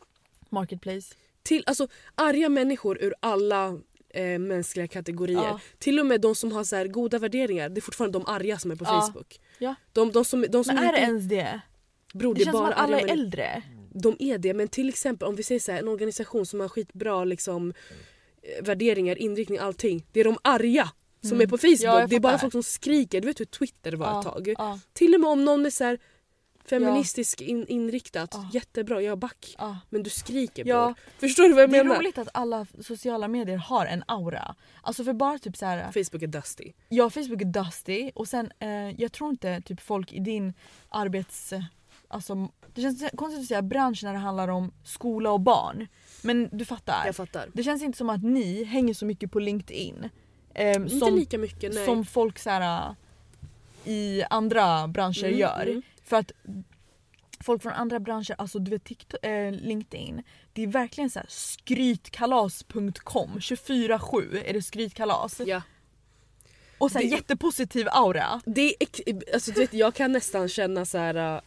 Marketplace. 0.48 1.14
Till, 1.42 1.64
alltså 1.66 1.88
arga 2.14 2.48
människor 2.48 2.98
ur 3.02 3.14
alla 3.20 3.78
eh, 4.14 4.38
mänskliga 4.38 4.88
kategorier. 4.88 5.38
Ja. 5.38 5.60
Till 5.78 6.00
och 6.00 6.06
med 6.06 6.20
de 6.20 6.34
som 6.34 6.52
har 6.52 6.64
så 6.64 6.84
goda 6.88 7.18
värderingar, 7.18 7.68
det 7.68 7.78
är 7.78 7.82
fortfarande 7.82 8.18
de 8.18 8.26
arga 8.26 8.58
som 8.58 8.70
är 8.70 8.76
på 8.76 8.84
Ja. 8.84 9.00
Facebook. 9.00 9.40
Ja. 9.58 9.74
De, 9.92 10.12
de 10.12 10.24
som, 10.24 10.46
de 10.48 10.64
som 10.64 10.74
Men 10.74 10.84
är 10.84 10.92
det 10.92 10.98
inte, 10.98 11.10
ens 11.10 11.24
det? 11.28 11.60
Bror, 12.14 12.34
Det 12.34 12.38
det 12.40 12.44
känns 12.44 12.56
som 12.56 12.64
bara 12.64 12.74
att 12.74 12.80
alla 12.80 12.96
arga 12.96 13.06
är 13.08 13.12
äldre. 13.12 13.62
De 13.94 14.16
är 14.18 14.38
det, 14.38 14.54
men 14.54 14.68
till 14.68 14.88
exempel 14.88 15.28
om 15.28 15.36
vi 15.36 15.42
säger 15.42 15.60
så 15.60 15.72
här, 15.72 15.78
en 15.78 15.88
organisation 15.88 16.46
som 16.46 16.60
har 16.60 16.68
skitbra 16.68 17.24
liksom, 17.24 17.72
eh, 18.42 18.64
värderingar, 18.64 19.18
inriktning, 19.18 19.58
allting. 19.58 20.06
Det 20.12 20.20
är 20.20 20.24
de 20.24 20.38
arga 20.44 20.90
som 21.22 21.30
Mm. 21.32 21.40
är 21.40 21.46
på 21.46 21.58
Facebook. 21.58 21.80
Ja, 21.80 22.06
det 22.06 22.16
är 22.16 22.20
bara 22.20 22.38
folk 22.38 22.52
som 22.52 22.62
skriker. 22.62 23.20
Du 23.20 23.26
vet 23.26 23.40
hur 23.40 23.44
Twitter 23.44 23.92
var 23.92 24.18
ett 24.20 24.26
tag? 24.26 24.54
Ja, 24.58 24.78
Till 24.92 25.14
och 25.14 25.20
med 25.20 25.30
om 25.30 25.44
någon 25.44 25.66
är 25.66 25.70
så 25.70 25.84
här 25.84 25.98
feministiskt 26.64 27.40
in, 27.40 27.66
inriktat, 27.66 28.30
Ja. 28.34 28.48
jättebra, 28.52 29.02
jag 29.02 29.18
back. 29.18 29.54
ja. 29.58 29.78
Men 29.90 30.02
du 30.02 30.10
skriker 30.10 30.64
Ja. 30.66 30.84
bror. 30.84 30.94
Förstår 31.28 31.42
du 31.42 31.52
vad 31.54 31.62
jag 31.62 31.70
Det 31.70 31.78
är 31.78 31.84
menar? 31.84 31.98
roligt 31.98 32.18
att 32.18 32.28
alla 32.34 32.66
sociala 32.80 33.28
medier 33.28 33.56
har 33.56 33.86
en 33.86 34.04
aura. 34.08 34.54
Alltså 34.82 35.04
för 35.04 35.12
bara 35.12 35.38
typ 35.38 35.56
så 35.56 35.66
här. 35.66 35.84
Facebook 35.92 36.22
är 36.22 36.26
dusty. 36.26 36.72
Ja, 36.88 37.10
Facebook 37.10 37.40
är 37.40 37.44
dusty 37.44 38.10
och 38.14 38.28
sen 38.28 38.52
eh, 38.58 38.68
jag 39.00 39.12
tror 39.12 39.30
inte 39.30 39.60
typ 39.60 39.80
folk 39.80 40.12
i 40.12 40.18
din 40.20 40.54
arbets... 40.88 41.52
Alltså, 42.12 42.48
det 42.74 42.82
känns 42.82 43.04
konstigt 43.14 43.40
att 43.42 43.46
säga 43.48 43.62
bransch 43.62 44.00
när 44.04 44.12
det 44.12 44.18
handlar 44.18 44.48
om 44.48 44.72
skola 44.84 45.30
och 45.30 45.40
barn. 45.40 45.86
Men 46.22 46.48
du 46.52 46.64
fattar. 46.64 47.02
Jag 47.06 47.16
fattar. 47.16 47.48
Det 47.52 47.62
känns 47.62 47.82
inte 47.82 47.98
som 47.98 48.10
att 48.10 48.22
ni 48.22 48.64
hänger 48.64 48.94
så 48.94 49.06
mycket 49.06 49.32
på 49.32 49.38
LinkedIn. 49.40 50.08
ehm, 50.54 50.82
Inte 50.82 50.96
som, 50.98 51.14
lika 51.14 51.38
mycket 51.38 51.74
nej. 51.74 51.84
som 51.86 52.04
folk 52.04 52.38
så 52.38 52.50
här, 52.50 52.94
i 53.84 54.22
andra 54.30 54.88
branscher 54.88 55.24
Mm, 55.24 55.38
gör. 55.38 55.66
mm. 55.66 55.82
För 56.10 56.16
att 56.16 56.32
folk 57.44 57.62
från 57.62 57.72
andra 57.72 58.00
branscher, 58.00 58.34
alltså 58.38 58.58
du 58.58 58.70
vet 58.70 58.84
TikTok, 58.84 59.24
eh, 59.24 59.52
LinkedIn, 59.52 60.22
det 60.52 60.62
är 60.62 60.66
verkligen 60.66 61.10
så 61.10 61.20
skrytkalas.com 61.28 63.38
24-7 63.40 64.42
är 64.44 64.52
det 64.52 64.62
skrytkalas. 64.62 65.40
Ja. 65.46 65.62
Och 66.78 66.90
sen 66.90 67.02
Det- 67.02 67.08
jättepositiv 67.08 67.86
aura. 67.90 68.40
Det 68.46 68.74
är, 68.82 68.88
alltså, 69.34 69.50
du 69.52 69.60
vet, 69.60 69.74
jag 69.74 69.94
kan 69.94 70.12
nästan 70.12 70.48
känna 70.48 70.84
så 70.84 70.98
här. 70.98 71.34
uh, 71.36 71.40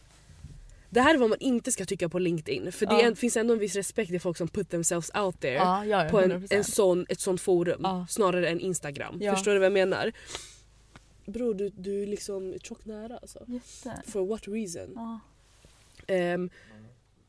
det 0.90 1.00
här 1.00 1.14
är 1.14 1.18
vad 1.18 1.28
man 1.30 1.38
inte 1.40 1.72
ska 1.72 1.84
tycka 1.84 2.08
på 2.08 2.18
LinkedIn. 2.18 2.72
För 2.72 2.86
det 2.86 2.94
Ja. 2.94 3.00
är, 3.00 3.14
finns 3.14 3.36
ändå 3.36 3.52
en 3.52 3.58
viss 3.60 3.76
respekt 3.76 4.10
i 4.12 4.18
folk 4.18 4.36
som 4.36 4.48
put 4.48 4.70
themselves 4.70 5.10
out 5.14 5.40
there. 5.40 5.54
Ja, 5.54 5.84
ja, 5.86 6.08
på 6.10 6.20
en, 6.20 6.32
100%. 6.32 6.46
en 6.54 6.64
sån, 6.64 7.06
ett 7.08 7.20
sånt 7.20 7.40
forum 7.40 8.06
snarare 8.08 8.48
än 8.48 8.60
Instagram. 8.60 9.20
Förstår 9.34 9.52
du 9.52 9.58
vad 9.58 9.66
jag 9.66 9.72
menar? 9.72 10.12
Bror 11.26 11.54
du, 11.54 11.68
du 11.68 12.02
är 12.02 12.06
liksom 12.06 12.54
tjock 12.62 12.84
nära 12.84 13.18
alltså. 13.18 13.44
Jätte. 13.46 14.02
For 14.06 14.26
what 14.26 14.48
reason? 14.48 14.92
Ja. 14.94 15.20
Ehm, 16.06 16.50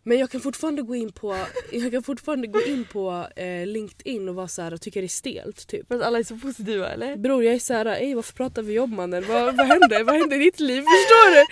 Men 0.07 0.19
jag 0.19 0.31
kan 0.31 0.41
fortfarande 0.41 0.81
gå 0.81 0.95
in 0.95 1.11
på, 1.11 1.37
jag 1.71 1.91
kan 1.91 2.03
fortfarande 2.03 2.47
gå 2.47 2.61
in 2.61 2.85
på 2.91 3.27
eh, 3.35 3.65
LinkedIn 3.65 4.29
och 4.29 4.35
vara 4.35 4.47
så 4.47 4.61
här, 4.61 4.73
och 4.73 4.81
tycka 4.81 4.99
det 4.99 5.05
är 5.05 5.07
stelt. 5.07 5.67
Typ. 5.67 5.87
För 5.87 5.95
att 5.95 6.01
alla 6.01 6.19
är 6.19 6.23
så 6.23 6.37
positiva 6.37 6.89
eller? 6.89 7.15
Bror 7.15 7.43
jag 7.43 7.55
är 7.55 7.59
såhär, 7.59 7.85
ej 7.85 8.13
varför 8.13 8.33
pratar 8.33 8.61
vi 8.61 8.73
jobb 8.73 8.91
mannen? 8.91 9.25
Vad, 9.27 9.57
vad 9.57 9.65
händer? 9.67 10.03
Vad 10.03 10.15
händer 10.15 10.35
i 10.41 10.43
ditt 10.43 10.59
liv? 10.59 10.81
Förstår 10.81 11.31
du? 11.31 11.45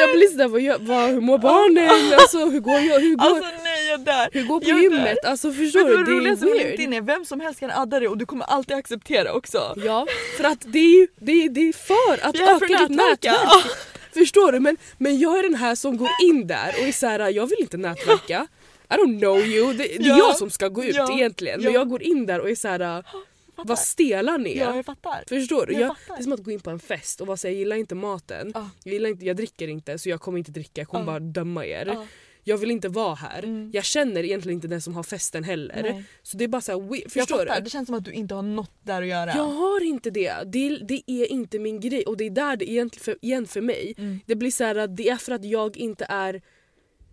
Jag 0.00 0.16
blir 0.16 0.28
sådär, 0.28 0.48
vad, 0.48 0.88
vad, 0.88 1.10
hur 1.10 1.20
mår 1.20 1.38
barnen? 1.38 1.90
Alltså 2.20 2.50
hur 2.50 2.60
går 2.60 2.80
jag? 2.80 3.00
Hur 3.00 3.16
går, 3.16 3.24
Alltså 3.26 3.62
nej 3.64 3.88
jag 3.88 4.00
dör! 4.00 4.28
hur 4.32 4.44
går 4.44 4.60
på 4.60 4.68
jag 4.68 4.82
gymmet? 4.82 5.24
Alltså 5.24 5.52
förstår 5.52 5.88
du 5.88 6.04
Det 6.04 6.10
roligaste 6.10 6.44
med 6.44 6.54
är 6.54 6.64
LinkedIn 6.64 6.92
är? 6.92 7.00
Vem 7.00 7.24
som 7.24 7.40
helst 7.40 7.60
kan 7.60 7.70
adda 7.70 8.00
dig 8.00 8.08
och 8.08 8.18
du 8.18 8.26
kommer 8.26 8.44
alltid 8.44 8.76
acceptera 8.76 9.32
också. 9.32 9.74
Ja, 9.76 10.06
för 10.36 10.44
att 10.44 10.60
det 10.66 10.78
är 10.78 11.00
ju 11.00 11.08
det 11.18 11.32
är, 11.32 11.48
det 11.48 11.60
är 11.60 11.72
för 11.72 12.28
att 12.28 12.34
är 12.34 12.56
öka 12.56 12.66
ditt 12.66 12.96
nätverk. 12.96 13.64
Förstår 14.14 14.52
du? 14.52 14.60
Men, 14.60 14.76
men 14.98 15.18
jag 15.18 15.38
är 15.38 15.42
den 15.42 15.54
här 15.54 15.74
som 15.74 15.96
går 15.96 16.08
in 16.24 16.46
där 16.46 16.74
och 16.80 16.88
är 16.88 16.92
såhär, 16.92 17.28
jag 17.30 17.46
vill 17.46 17.58
inte 17.60 17.76
nätverka. 17.76 18.46
I 18.90 18.94
don't 18.94 19.18
know 19.20 19.38
you. 19.38 19.72
Det, 19.72 19.76
det 19.84 19.94
är 19.96 20.08
Ja. 20.08 20.18
jag 20.18 20.36
som 20.36 20.50
ska 20.50 20.68
gå 20.68 20.84
ut 20.84 20.94
Ja. 20.96 21.12
egentligen. 21.16 21.62
Men 21.62 21.72
jag 21.72 21.88
går 21.88 22.02
in 22.02 22.26
där 22.26 22.40
och 22.40 22.50
är 22.50 22.54
såhär, 22.54 23.04
vad 23.56 23.78
stela 23.78 24.36
ni 24.36 24.56
är. 24.58 24.64
Ja 24.64 24.76
jag 24.76 24.86
fattar. 24.86 25.24
Förstår 25.28 25.66
du? 25.66 25.72
Jag 25.72 25.82
Jag, 25.82 25.96
det 26.08 26.12
är 26.20 26.22
som 26.22 26.32
att 26.32 26.40
gå 26.44 26.50
in 26.50 26.60
på 26.60 26.70
en 26.70 26.80
fest 26.80 27.20
och 27.20 27.26
vara 27.26 27.36
såhär, 27.36 27.52
jag 27.54 27.58
gillar 27.58 27.76
inte 27.76 27.94
maten. 27.94 28.50
Ja. 28.54 28.70
Jag, 28.84 28.92
gillar 28.94 29.10
inte, 29.10 29.24
jag 29.24 29.36
dricker 29.36 29.68
inte 29.68 29.98
så 29.98 30.08
jag 30.08 30.20
kommer 30.20 30.38
inte 30.38 30.50
dricka, 30.50 30.80
jag 30.80 30.88
kommer 30.88 31.02
Ja. 31.04 31.06
bara 31.06 31.18
döma 31.20 31.66
er. 31.66 31.86
Ja. 31.86 32.06
Jag 32.44 32.58
vill 32.58 32.70
inte 32.70 32.88
vara 32.88 33.14
här. 33.14 33.42
Mm. 33.44 33.70
Jag 33.72 33.84
känner 33.84 34.24
egentligen 34.24 34.54
inte 34.58 34.68
den 34.68 34.80
som 34.82 34.94
har 34.94 35.02
festen 35.02 35.44
heller. 35.44 35.82
Nej. 35.82 36.04
Så 36.22 36.36
det 36.36 36.44
är 36.44 36.48
bara 36.48 36.60
såhär, 36.60 36.78
we- 36.78 37.00
Jag 37.02 37.12
förstår 37.12 37.38
fattar, 37.38 37.56
du? 37.56 37.64
det 37.64 37.70
känns 37.70 37.86
som 37.86 37.94
att 37.94 38.04
du 38.04 38.12
inte 38.12 38.34
har 38.34 38.42
något 38.42 38.72
där 38.82 39.02
att 39.02 39.08
göra. 39.08 39.30
Jag 39.36 39.44
har 39.44 39.80
inte 39.84 40.10
det. 40.10 40.34
det. 40.46 40.76
Det 40.88 41.02
är 41.06 41.26
inte 41.32 41.58
min 41.58 41.80
grej 41.80 42.02
och 42.04 42.16
det 42.16 42.24
är 42.26 42.30
där 42.30 42.56
det 42.56 42.70
egentligen 42.70 43.04
för, 43.04 43.16
igen 43.24 43.46
för 43.46 43.60
mig. 43.60 43.94
Mm. 43.98 44.20
Det 44.26 44.34
blir 44.36 44.50
så 44.50 44.64
här 44.64 44.74
att 44.74 44.96
det 44.96 45.08
är 45.08 45.16
för 45.16 45.32
att 45.32 45.44
jag 45.44 45.76
inte 45.76 46.06
är 46.08 46.42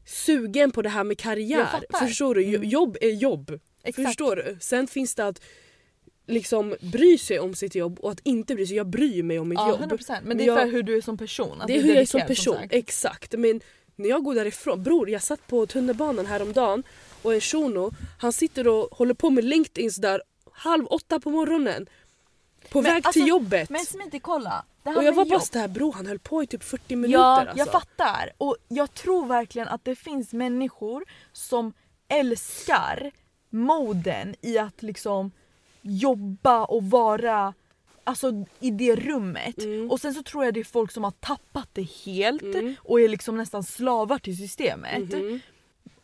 sugen 0.06 0.72
på 0.72 0.82
det 0.82 0.90
här 0.90 1.04
med 1.04 1.12
Jag 1.12 1.18
karriär. 1.20 1.68
Förstår 2.08 2.36
du? 2.36 2.44
Mm. 2.44 2.64
Jobb 2.70 2.98
är 3.02 3.10
jobb. 3.10 3.60
Exakt. 3.84 4.08
Förstår 4.08 4.36
du? 4.36 4.58
Sen 4.62 4.88
finns 4.88 5.16
det 5.16 5.28
att 5.28 5.42
liksom 6.28 6.76
bry 6.82 7.18
sig 7.18 7.40
om 7.40 7.54
sitt 7.56 7.76
jobb 7.76 8.00
och 8.00 8.12
att 8.12 8.20
inte 8.24 8.56
bry 8.56 8.68
sig. 8.68 8.78
Jag 8.78 8.88
bryr 8.88 9.24
mig 9.24 9.40
om 9.40 9.50
mitt 9.50 9.60
Ja 9.60 9.70
jobb. 9.70 9.82
100% 9.92 10.22
men 10.24 10.38
det 10.38 10.44
är 10.44 10.48
jag- 10.48 10.60
för 10.62 10.72
hur 10.72 10.84
du 10.84 10.98
är 10.98 11.02
som 11.02 11.18
person. 11.18 11.62
Det 11.68 11.78
är 11.78 11.82
hur 11.82 11.90
jag 11.94 12.02
är 12.02 12.06
som 12.06 12.22
person. 12.22 12.56
sagt. 12.56 12.74
Exakt. 12.74 13.34
Men 13.38 13.62
när 13.98 14.10
jag 14.10 14.24
går 14.24 14.36
därifrån, 14.36 14.84
bror 14.84 15.10
jag 15.10 15.24
satt 15.24 15.48
på 15.48 15.66
tunnelbanan 15.66 16.26
häromdagen 16.26 16.84
och 17.22 17.34
en 17.34 17.42
shuno 17.42 17.92
han 18.20 18.34
sitter 18.34 18.68
och 18.68 18.98
håller 18.98 19.14
på 19.14 19.30
med 19.30 19.44
LinkedIn 19.44 19.92
där 19.98 20.22
halv 20.52 20.86
åtta 20.88 21.20
på 21.20 21.30
morgonen. 21.30 21.88
På 22.70 22.82
Men 22.82 22.94
väg 22.94 23.06
alltså, 23.06 23.12
till 23.12 23.28
jobbet. 23.28 23.70
Men 23.70 23.86
Smiti 23.86 24.20
kolla. 24.20 24.66
Det 24.84 24.90
här 24.90 24.98
och 24.98 25.04
jag 25.04 25.14
var 25.14 25.26
bara 25.26 25.40
såhär 25.40 25.68
bror 25.68 25.94
han 25.94 26.06
höll 26.06 26.20
på 26.20 26.44
i 26.44 26.48
typ 26.48 26.64
40 26.64 26.96
minuter 26.96 27.20
Ja, 27.20 27.40
alltså. 27.40 27.58
jag 27.58 27.72
fattar. 27.72 28.32
Och 28.38 28.58
jag 28.68 28.94
tror 28.94 29.26
verkligen 29.26 29.68
att 29.68 29.86
det 29.86 29.96
finns 29.96 30.34
människor 30.34 31.06
som 31.32 31.74
älskar 32.08 33.12
moden 33.50 34.36
i 34.42 34.58
att 34.58 34.84
liksom 34.84 35.32
jobba 35.82 36.66
och 36.66 36.84
vara 36.84 37.54
alltså, 38.08 38.46
i 38.60 38.72
det 38.72 38.96
rummet. 38.96 39.64
Mm. 39.64 39.92
Och 39.92 40.00
sen 40.00 40.14
så 40.14 40.24
tror 40.24 40.46
jag 40.46 40.54
det 40.54 40.60
är 40.60 40.64
folk 40.64 40.92
som 40.92 41.04
har 41.04 41.12
tappat 41.12 41.70
det 41.74 41.88
helt 42.06 42.42
Mm. 42.44 42.76
och 42.80 43.02
är 43.02 43.08
liksom 43.08 43.38
nästan 43.38 43.64
slavar 43.64 44.20
till 44.20 44.38
systemet. 44.38 45.14
Mhm. 45.14 45.40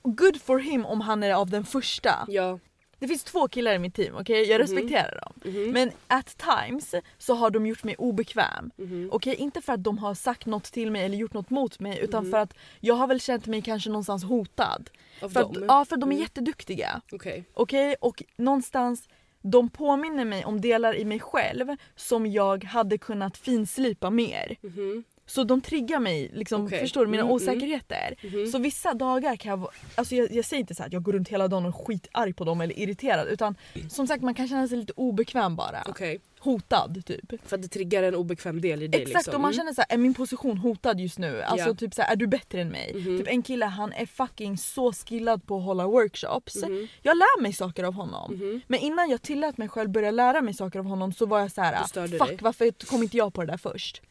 Good 0.04 0.42
for 0.42 0.60
him 0.60 0.86
om 0.86 1.02
han 1.02 1.24
är 1.24 1.34
av 1.34 1.50
den 1.50 1.64
första. 1.66 2.26
Ja. 2.28 2.60
Det 3.00 3.08
finns 3.08 3.24
två 3.24 3.48
killar 3.48 3.74
i 3.74 3.80
mitt 3.80 3.96
team, 3.96 4.16
okej? 4.16 4.44
Jag 4.50 4.62
Mhm. 4.62 4.68
respekterar 4.68 5.22
dem. 5.22 5.54
Mhm. 5.54 5.72
Men 5.72 5.92
at 6.08 6.38
times 6.38 6.96
så 7.18 7.34
har 7.34 7.50
de 7.50 7.66
gjort 7.68 7.84
mig 7.84 7.96
obekväm. 7.98 8.72
Mhm. 8.78 9.10
Okej, 9.12 9.36
inte 9.36 9.62
för 9.62 9.74
att 9.74 9.84
de 9.84 9.98
har 9.98 10.14
sagt 10.16 10.46
något 10.46 10.64
till 10.64 10.92
mig 10.92 11.06
eller 11.06 11.18
gjort 11.18 11.34
något 11.34 11.50
mot 11.50 11.80
mig 11.80 12.00
utan 12.02 12.24
Mhm. 12.24 12.32
för 12.32 12.38
att 12.38 12.54
jag 12.80 12.96
har 12.96 13.08
väl 13.08 13.20
känt 13.20 13.46
mig 13.48 13.62
kanske 13.62 13.90
någonstans 13.90 14.24
hotad. 14.24 14.90
Av 15.22 15.30
För 15.30 15.40
att, 15.40 15.54
dem? 15.54 15.66
ja, 15.68 15.86
för 15.86 15.96
att 15.96 16.02
de 16.02 16.10
är 16.10 16.14
Mm. 16.14 16.22
jätteduktiga. 16.22 17.02
Okej. 17.12 17.44
Okej, 17.54 17.96
och 18.00 18.24
någonstans 18.36 19.08
de 19.44 19.70
påminner 19.70 20.26
mig 20.26 20.46
om 20.46 20.62
delar 20.62 20.96
i 20.96 21.06
mig 21.06 21.20
själv 21.20 21.68
som 21.96 22.26
jag 22.26 22.64
hade 22.64 22.98
kunnat 22.98 23.38
finslipa 23.38 24.10
mer. 24.10 24.58
Mhm. 24.62 25.04
Så 25.26 25.44
de 25.44 25.62
triggar 25.62 26.00
mig, 26.00 26.32
liksom, 26.34 26.66
Okej. 26.66 26.80
förstår 26.80 27.06
du, 27.06 27.12
mina 27.12 27.24
Mm, 27.24 27.32
mm. 27.32 27.36
osäkerheter. 27.36 28.16
Mhm. 28.24 28.48
Så 28.48 28.58
vissa 28.60 28.94
dagar 28.94 29.36
kan 29.36 29.50
jag 29.50 29.68
alltså 29.96 30.16
jag, 30.16 30.32
jag 30.32 30.46
säger 30.46 30.62
inte 30.62 30.76
så 30.76 30.84
att 30.84 30.94
jag 30.94 31.04
går 31.04 31.14
runt 31.14 31.30
hela 31.30 31.48
dagen 31.48 31.66
och 31.66 31.80
är 31.80 31.86
skitarg 31.86 32.34
på 32.34 32.44
dem 32.44 32.62
eller 32.62 32.80
irriterad 32.80 33.28
utan 33.28 33.56
som 33.90 34.08
sagt 34.08 34.24
man 34.24 34.34
kan 34.36 34.48
känna 34.48 34.68
sig 34.68 34.78
lite 34.78 34.94
obekväm 34.96 35.56
bara. 35.56 35.84
Okej. 35.88 36.20
Hotad 36.40 37.06
typ. 37.06 37.48
För 37.50 37.56
att 37.56 37.62
det 37.62 37.68
triggar 37.68 38.04
en 38.04 38.16
obekväm 38.16 38.62
del 38.62 38.84
i 38.84 38.88
dig 38.88 39.02
Exakt 39.02 39.16
liksom. 39.16 39.36
och 39.36 39.42
man 39.42 39.52
Mm. 39.52 39.58
känner 39.58 39.74
så 39.74 39.82
här, 39.82 39.94
är 39.94 39.98
min 39.98 40.14
position 40.14 40.58
hotad 40.58 41.00
just 41.00 41.20
nu? 41.20 41.42
Alltså 41.42 41.68
Ja. 41.70 41.74
typ 41.76 41.94
så 41.94 42.02
här, 42.02 42.12
är 42.12 42.16
du 42.16 42.28
bättre 42.28 42.62
än 42.62 42.70
mig? 42.70 42.92
Mhm. 42.96 43.18
Typ 43.18 43.28
en 43.28 43.42
kille 43.44 43.66
han 43.66 43.94
är 43.94 44.06
fucking 44.06 44.58
så 44.58 44.94
skillad 44.94 45.46
på 45.48 45.58
att 45.58 45.64
hålla 45.64 45.88
workshops. 45.88 46.56
Mhm. 46.56 46.88
Jag 47.02 47.18
lär 47.18 47.42
mig 47.42 47.54
saker 47.54 47.84
av 47.84 47.94
honom. 47.94 48.62
Men 48.68 48.80
innan 48.80 49.10
jag 49.10 49.22
tillät 49.22 49.58
mig 49.58 49.70
själv 49.70 49.90
börja 49.90 50.12
lära 50.12 50.42
mig 50.42 50.54
saker 50.54 50.80
av 50.80 50.86
honom 50.86 51.14
så 51.14 51.26
var 51.26 51.40
jag 51.40 51.52
så 51.52 51.62
här: 51.62 51.84
fuck 51.84 52.28
dig. 52.28 52.38
varför 52.42 52.86
kom 52.86 53.04
inte 53.04 53.18
jag 53.18 53.34
på 53.34 53.42
det 53.42 53.48
där 53.52 53.58
först? 53.58 54.02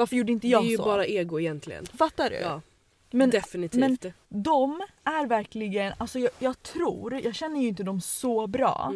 Mm. 0.00 0.02
Varför 0.02 0.16
gjorde 0.16 0.32
inte 0.32 0.46
Det 0.46 0.50
jag 0.50 0.64
är 0.64 0.68
ju 0.70 0.76
så? 0.76 0.82
bara 0.84 1.06
ego 1.06 1.40
egentligen. 1.40 1.86
Fattar 1.86 2.30
du? 2.30 2.36
Ja, 2.36 2.60
men 3.10 3.30
definitivt. 3.30 4.06
de 4.28 4.80
är 5.04 5.26
verkligen, 5.26 5.92
alltså 5.98 6.18
jag, 6.18 6.30
jag 6.38 6.62
tror, 6.62 7.20
jag 7.24 7.34
känner 7.34 7.60
ju 7.60 7.68
inte 7.68 7.82
dem 7.82 8.00
så 8.00 8.46
bra. 8.46 8.92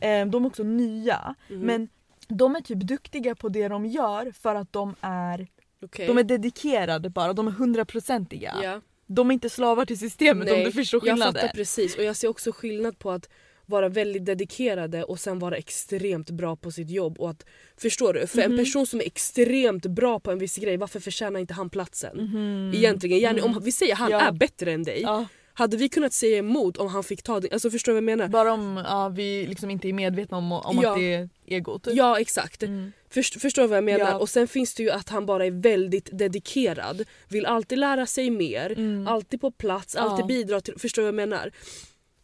Mm. 0.00 0.30
De 0.30 0.44
är 0.44 0.46
också 0.46 0.62
nya. 0.62 1.34
Mhm. 1.48 1.60
Men 1.60 1.88
de 2.28 2.56
är 2.56 2.60
typ 2.60 2.78
duktiga 2.80 3.34
på 3.34 3.48
det 3.48 3.68
de 3.68 3.86
gör 3.86 4.32
för 4.32 4.54
att 4.54 4.72
de 4.72 4.94
är, 5.00 5.46
Okej. 5.82 6.06
de 6.06 6.18
är 6.18 6.22
dedikerade 6.24 7.10
bara, 7.10 7.32
de 7.32 7.46
är 7.48 7.52
hundraprocentiga. 7.52 8.54
Ja. 8.62 8.80
De 9.06 9.30
är 9.30 9.34
inte 9.34 9.50
slavar 9.50 9.84
till 9.84 9.98
systemet 9.98 10.50
om 10.50 10.56
Nej, 10.56 10.64
du 10.64 10.72
förstår 10.72 10.98
Jag 10.98 11.02
skillnaden. 11.14 11.34
fattar 11.42 11.54
precis 11.54 11.96
och 11.96 12.04
jag 12.04 12.16
ser 12.16 12.28
också 12.28 12.52
skillnad 12.52 12.98
på 12.98 13.10
att 13.10 13.28
vara 13.72 13.88
väldigt 13.88 14.24
dedikerade 14.26 15.04
och 15.04 15.20
sen 15.20 15.38
vara 15.38 15.56
extremt 15.56 16.30
bra 16.30 16.56
på 16.56 16.70
sitt 16.70 16.90
jobb. 16.90 17.18
Och 17.20 17.30
att, 17.30 17.46
förstår 17.76 18.12
du? 18.14 18.26
För 18.26 18.42
en 18.42 18.50
Mhm. 18.50 18.58
person 18.64 18.86
som 18.86 19.00
är 19.00 19.04
extremt 19.04 19.86
bra 19.86 20.20
på 20.20 20.30
en 20.30 20.38
viss 20.38 20.56
grej, 20.56 20.76
varför 20.76 21.00
förtjänar 21.00 21.40
inte 21.40 21.54
han 21.54 21.70
platsen? 21.70 22.16
Mhm. 22.16 22.72
Egentligen, 22.74 23.18
gärna, 23.18 23.38
Mm. 23.38 23.56
om 23.56 23.62
vi 23.62 23.72
säger 23.72 23.94
han 23.94 24.10
Ja. 24.10 24.20
är 24.20 24.32
bättre 24.32 24.72
än 24.72 24.82
dig, 24.82 25.00
Ja, 25.02 25.26
hade 25.54 25.76
vi 25.76 25.88
kunnat 25.88 26.12
säga 26.12 26.38
emot 26.38 26.76
om 26.76 26.88
han 26.88 27.04
fick 27.04 27.22
ta 27.22 27.40
det? 27.40 27.52
Alltså 27.52 27.70
förstår 27.70 27.92
du 27.92 27.94
vad 27.94 28.02
jag 28.10 28.18
menar? 28.18 28.28
bara 28.28 28.52
om 28.52 28.84
ja, 28.88 29.08
vi 29.08 29.46
liksom 29.46 29.70
inte 29.70 29.88
är 29.88 29.92
medvetna 29.92 30.36
om, 30.36 30.52
om 30.52 30.80
Ja. 30.82 30.90
att 30.92 30.98
det 30.98 31.14
är 31.14 31.28
egot. 31.46 31.86
Ja 31.92 32.20
exakt. 32.20 32.62
Mm. 32.62 32.92
Först, 33.10 33.40
förstår 33.40 33.62
du 33.62 33.68
vad 33.68 33.76
jag 33.76 33.84
menar? 33.84 34.10
Ja. 34.10 34.18
Och 34.18 34.28
sen 34.28 34.48
finns 34.48 34.74
det 34.74 34.82
ju 34.82 34.90
att 34.90 35.08
han 35.08 35.26
bara 35.26 35.46
är 35.46 35.50
väldigt 35.50 36.08
dedikerad. 36.12 37.04
Vill 37.28 37.46
alltid 37.46 37.78
lära 37.78 38.06
sig 38.06 38.30
mer, 38.30 38.72
Mm. 38.78 39.06
alltid 39.06 39.40
på 39.40 39.50
plats, 39.50 39.96
alltid 39.96 40.26
bidra 40.26 40.60
till... 40.60 40.74
Förstår 40.78 41.02
du 41.02 41.04
vad 41.12 41.20
jag 41.20 41.28
menar? 41.28 41.50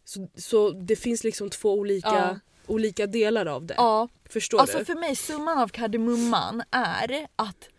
Så, 0.09 0.27
så 0.35 0.69
det 0.69 0.95
finns 0.95 1.23
liksom 1.23 1.49
två 1.49 1.73
olika, 1.73 2.07
Ja. 2.09 2.39
olika 2.67 3.07
delar 3.07 3.45
av 3.45 3.65
det. 3.65 3.73
Ja, 3.77 4.07
Förstår 4.29 4.59
alltså 4.59 4.77
du? 4.77 4.85
för 4.85 4.95
mig 4.95 5.15
summan 5.15 5.57
av 5.59 5.67
kardemumman 5.67 6.63
är 6.71 7.27
att 7.35 7.69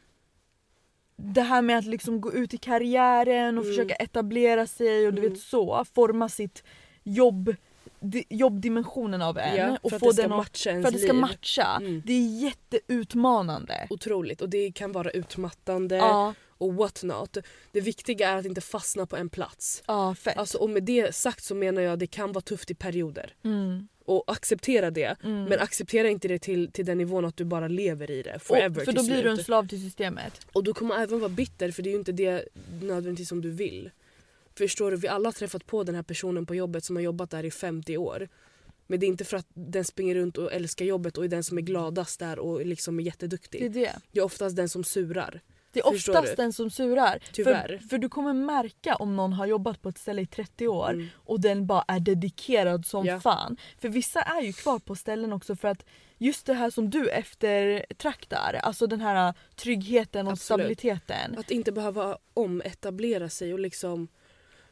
det 1.17 1.41
här 1.43 1.63
med 1.63 1.79
att 1.79 1.85
liksom 1.87 2.21
gå 2.21 2.33
ut 2.33 2.55
i 2.55 2.59
karriären 2.59 3.59
och 3.59 3.65
Mm. 3.65 3.77
försöka 3.77 3.95
etablera 3.95 4.67
sig 4.67 5.07
och 5.07 5.15
du 5.15 5.21
Mm. 5.21 5.33
vet 5.33 5.43
så, 5.43 5.85
forma 5.95 6.29
sitt 6.29 6.63
jobb, 7.05 7.55
di- 8.01 8.25
jobbdimensionen 8.29 9.23
av 9.23 9.39
en 9.39 9.57
Ja, 9.57 9.79
och 9.83 9.91
få 10.01 10.13
den 10.13 10.33
att, 10.33 10.59
för 10.59 10.71
att 10.85 10.93
det 10.93 10.99
ska 10.99 11.13
liv. 11.13 11.21
matcha. 11.21 11.77
Mm. 11.81 12.03
Det 12.07 12.13
är 12.13 12.43
jätteutmanande. 12.43 13.87
Otroligt 13.91 14.41
och 14.41 14.49
det 14.49 14.73
kan 14.73 14.93
vara 14.93 15.11
utmattande 15.11 15.97
Ja, 15.97 16.35
och 16.61 16.75
what 16.75 17.03
not. 17.03 17.37
Det 17.73 17.81
viktiga 17.81 18.29
är 18.29 18.37
att 18.37 18.45
inte 18.47 18.61
fastna 18.61 19.07
på 19.07 19.17
en 19.17 19.29
plats. 19.29 19.83
ja 19.87 20.15
fett. 20.15 20.37
Alltså, 20.37 20.59
och 20.59 20.71
med 20.71 20.83
det 20.83 21.15
sagt 21.15 21.45
så 21.45 21.55
menar 21.55 21.83
jag 21.83 21.93
att 21.93 21.99
det 21.99 22.07
kan 22.07 22.33
vara 22.33 22.43
tufft 22.43 22.71
i 22.71 22.75
perioder. 22.75 23.35
Mm, 23.45 23.89
Och 24.05 24.25
acceptera 24.27 24.91
det. 24.91 25.17
mm. 25.25 25.45
Men 25.45 25.59
acceptera 25.59 26.09
inte 26.09 26.29
det 26.29 26.39
till, 26.39 26.73
till 26.73 26.85
den 26.87 26.99
nivån 26.99 27.25
att 27.25 27.37
du 27.37 27.45
bara 27.45 27.69
lever 27.69 28.11
i 28.11 28.23
det 28.23 28.39
forever 28.39 28.81
och, 28.81 28.85
för 28.85 28.93
då 28.93 29.03
blir 29.03 29.23
du 29.23 29.31
en 29.31 29.45
slav 29.45 29.69
till 29.69 29.81
systemet. 29.83 30.47
Och 30.53 30.65
du 30.65 30.75
kommer 30.75 30.95
även 30.99 31.21
vara 31.21 31.29
bitter 31.29 31.71
för 31.71 31.83
det 31.83 31.89
är 31.89 31.93
ju 31.93 31.99
inte 31.99 32.13
det 32.13 32.49
nödvändigtvis 32.83 33.29
som 33.29 33.41
du 33.43 33.51
vill. 33.51 33.91
Förstår 34.59 34.91
du? 34.91 34.97
Vi 34.97 35.09
alla 35.09 35.27
har 35.27 35.33
träffat 35.33 35.67
på 35.67 35.85
den 35.85 35.95
här 35.95 36.03
personen 36.03 36.47
på 36.47 36.55
jobbet 36.55 36.85
som 36.85 36.97
har 36.97 37.03
jobbat 37.03 37.31
där 37.31 37.45
i 37.45 37.51
50 37.51 37.97
år. 37.97 38.29
Men 38.87 39.01
det 39.01 39.07
är 39.07 39.09
inte 39.09 39.25
för 39.25 39.37
att 39.37 39.47
den 39.55 39.85
springer 39.85 40.15
runt 40.15 40.39
och 40.39 40.53
älskar 40.53 40.85
jobbet 40.85 41.19
och 41.19 41.25
är 41.25 41.29
den 41.29 41.45
som 41.45 41.59
är 41.59 41.63
gladast 41.63 42.21
där 42.21 42.39
och 42.39 42.67
liksom 42.67 42.95
är 42.95 43.03
Det 43.03 43.03
är 43.03 43.07
jätteduktig. 43.07 43.73
det. 43.73 43.93
Det 44.13 44.21
är 44.21 44.25
oftast 44.25 44.57
den 44.57 44.69
som 44.69 44.85
surar. 44.85 45.41
Det 45.73 45.81
är 45.81 45.87
oftast 45.87 46.29
du? 46.29 46.35
den 46.43 46.53
som 46.53 46.71
surar. 46.71 47.19
Tyvärr. 47.33 47.79
För, 47.83 47.89
för 47.89 47.99
du 47.99 48.09
kommer 48.09 48.33
märka 48.33 48.95
om 48.95 49.17
någon 49.17 49.33
har 49.33 49.47
jobbat 49.47 49.83
på 49.83 49.89
ett 49.89 49.99
ställe 49.99 50.23
i 50.23 50.27
30 50.27 50.69
år 50.69 50.91
Mm. 50.91 51.07
och 51.15 51.41
den 51.41 51.67
bara 51.67 51.85
är 51.89 52.01
dedikerad 52.01 52.87
som 52.87 53.07
Ja. 53.07 53.21
fan. 53.21 53.57
För 53.79 53.89
vissa 53.89 54.23
är 54.23 54.41
ju 54.43 54.53
kvar 54.53 54.79
på 54.79 54.95
ställen 54.97 55.33
också 55.33 55.57
för 55.57 55.69
att 55.69 55.85
just 56.19 56.47
det 56.47 56.55
här 56.55 56.71
som 56.71 56.91
du 56.91 57.09
eftertraktar, 57.11 58.61
alltså 58.63 58.87
den 58.87 59.01
här 59.01 59.35
tryggheten 59.57 60.27
och 60.27 60.33
Absolut. 60.33 60.61
stabiliteten. 60.61 61.39
Att 61.39 61.51
inte 61.51 61.73
behöva 61.73 62.19
ometablera 62.35 63.29
sig 63.29 63.53
och 63.53 63.61
liksom 63.61 64.09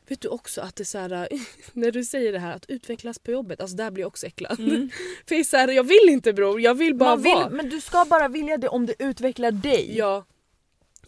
Vet 0.08 0.20
du 0.20 0.28
också 0.28 0.60
att 0.60 0.76
det 0.76 0.82
är 0.82 0.84
så 0.84 0.98
här, 0.98 1.28
när 1.72 1.90
du 1.90 2.04
säger 2.04 2.32
det 2.32 2.38
här 2.38 2.56
att 2.56 2.64
utvecklas 2.70 3.18
på 3.18 3.30
jobbet, 3.30 3.60
alltså 3.60 3.76
där 3.76 3.90
blir 3.90 4.02
jag 4.02 4.08
också 4.08 4.26
äcklad. 4.26 4.58
Mm. 4.60 4.90
För 5.26 5.34
jag, 5.34 5.40
är 5.40 5.44
så 5.44 5.56
här, 5.56 5.68
jag 5.68 5.84
vill 5.84 6.08
inte 6.08 6.32
bror, 6.32 6.60
jag 6.60 6.74
vill 6.74 6.94
bara 6.94 7.16
vill, 7.16 7.34
vara. 7.34 7.50
men 7.50 7.68
du 7.68 7.80
ska 7.80 8.04
bara 8.04 8.28
vilja 8.28 8.56
det 8.58 8.68
om 8.68 8.86
det 8.86 8.94
utvecklar 8.98 9.50
dig. 9.50 9.96
Ja. 9.98 10.24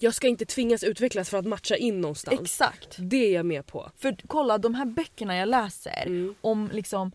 Jag 0.03 0.15
ska 0.15 0.29
inte 0.29 0.45
tvingas 0.45 0.83
utvecklas 0.85 1.31
för 1.31 1.39
att 1.39 1.47
matcha 1.47 1.77
in 1.77 2.01
någonstans. 2.01 2.41
Exakt. 2.41 2.97
Det 2.99 3.17
är 3.17 3.35
jag 3.35 3.47
med 3.47 3.67
på. 3.67 3.91
För 3.97 4.17
kolla 4.27 4.59
de 4.59 4.75
här 4.75 4.85
böckerna 4.85 5.37
jag 5.37 5.49
läser 5.49 6.03
Mm. 6.07 6.35
om 6.41 6.71
liksom 6.73 7.13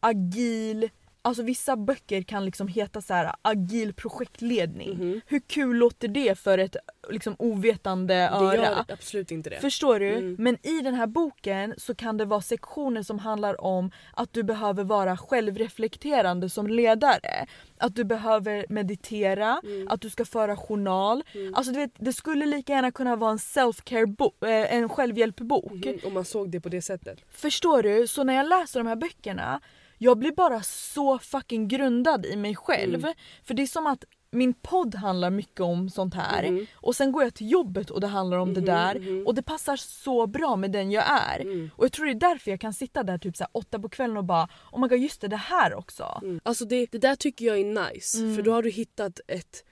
agil, 0.00 0.90
alltså 1.22 1.42
vissa 1.42 1.76
böcker 1.76 2.22
kan 2.22 2.44
liksom 2.44 2.68
heta 2.68 3.00
så 3.00 3.14
här 3.14 3.34
agil 3.42 3.94
projektledning. 3.94 4.90
Mhm. 4.90 5.20
Hur 5.26 5.40
kul 5.40 5.76
låter 5.76 6.08
det 6.08 6.38
för 6.38 6.58
ett 6.58 6.76
liksom 7.10 7.36
ovetande 7.38 8.14
Det 8.14 8.28
öra? 8.28 8.56
gör 8.56 8.84
absolut 8.88 9.30
inte 9.30 9.50
det. 9.50 9.60
Förstår 9.60 9.98
du? 10.00 10.08
Mm. 10.14 10.36
Men 10.38 10.66
i 10.66 10.80
den 10.80 10.94
här 10.94 11.06
boken 11.06 11.74
så 11.78 11.94
kan 11.94 12.16
det 12.16 12.24
vara 12.24 12.40
sektioner 12.40 13.02
som 13.02 13.18
handlar 13.18 13.60
om 13.64 13.90
att 14.16 14.32
du 14.32 14.42
behöver 14.42 14.84
vara 14.84 15.16
självreflekterande 15.16 16.48
som 16.50 16.66
ledare. 16.66 17.46
Att 17.78 17.94
du 17.94 18.04
behöver 18.04 18.66
meditera, 18.68 19.60
Mm. 19.64 19.88
att 19.88 20.00
du 20.00 20.10
ska 20.10 20.24
föra 20.24 20.56
journal. 20.56 21.22
Alltså 21.54 21.72
du 21.72 21.78
vet, 21.78 21.90
det 21.98 22.12
skulle 22.12 22.46
lika 22.46 22.72
gärna 22.72 22.90
kunna 22.92 23.16
vara 23.16 23.30
en 23.30 23.38
self-care 23.38 24.06
bok, 24.06 24.42
eh, 24.44 24.74
en 24.74 24.88
självhjälpbok. 24.88 25.72
Mhm, 25.72 25.98
Om 26.04 26.14
man 26.14 26.24
såg 26.24 26.50
det 26.50 26.60
på 26.60 26.68
det 26.68 26.82
sättet. 26.82 27.18
Förstår 27.30 27.82
du? 27.82 28.06
Så 28.06 28.24
när 28.24 28.34
jag 28.34 28.48
läser 28.48 28.80
de 28.80 28.86
här 28.86 28.96
böckerna, 28.96 29.60
jag 30.02 30.18
blir 30.18 30.32
bara 30.32 30.62
så 30.62 31.18
fucking 31.18 31.68
grundad 31.68 32.26
i 32.26 32.36
mig 32.36 32.56
själv. 32.56 32.94
Mm. 33.04 33.14
För 33.44 33.54
det 33.54 33.62
är 33.62 33.66
som 33.66 33.86
att 33.86 34.04
min 34.34 34.54
podd 34.54 34.94
handlar 34.94 35.30
mycket 35.30 35.60
om 35.60 35.90
sånt 35.90 36.14
här 36.14 36.50
Mhm. 36.50 36.66
och 36.74 36.96
sen 36.96 37.12
går 37.12 37.22
jag 37.22 37.34
till 37.34 37.50
jobbet 37.50 37.90
och 37.90 38.00
det 38.00 38.06
handlar 38.06 38.36
om 38.38 38.54
det 38.54 38.60
Mhm, 38.60 38.66
där 38.66 38.98
mhm. 38.98 39.26
och 39.26 39.34
det 39.34 39.42
passar 39.42 39.76
så 39.76 40.26
bra 40.26 40.56
med 40.56 40.70
den 40.72 40.90
jag 40.90 41.04
är. 41.10 41.40
Mm. 41.40 41.70
Och 41.76 41.84
jag 41.84 41.92
tror 41.92 42.06
det 42.06 42.12
är 42.12 42.30
därför 42.30 42.50
jag 42.50 42.60
kan 42.60 42.72
sitta 42.74 43.02
där 43.02 43.18
typ 43.18 43.36
så 43.36 43.46
åtta 43.52 43.78
på 43.78 43.88
kvällen 43.88 44.16
och 44.16 44.24
bara 44.24 44.48
oh 44.72 44.80
my 44.80 44.88
god 44.88 44.98
just 44.98 45.20
det, 45.20 45.28
det 45.28 45.36
här 45.36 45.74
också. 45.74 46.20
Mm. 46.22 46.40
Alltså 46.42 46.64
det, 46.64 46.86
det 46.92 46.98
där 46.98 47.16
tycker 47.16 47.44
jag 47.44 47.58
är 47.60 47.64
nice 47.92 48.18
Mm. 48.18 48.36
för 48.36 48.42
då 48.42 48.52
har 48.52 48.62
du 48.62 48.70
hittat 48.70 49.20
ett... 49.28 49.64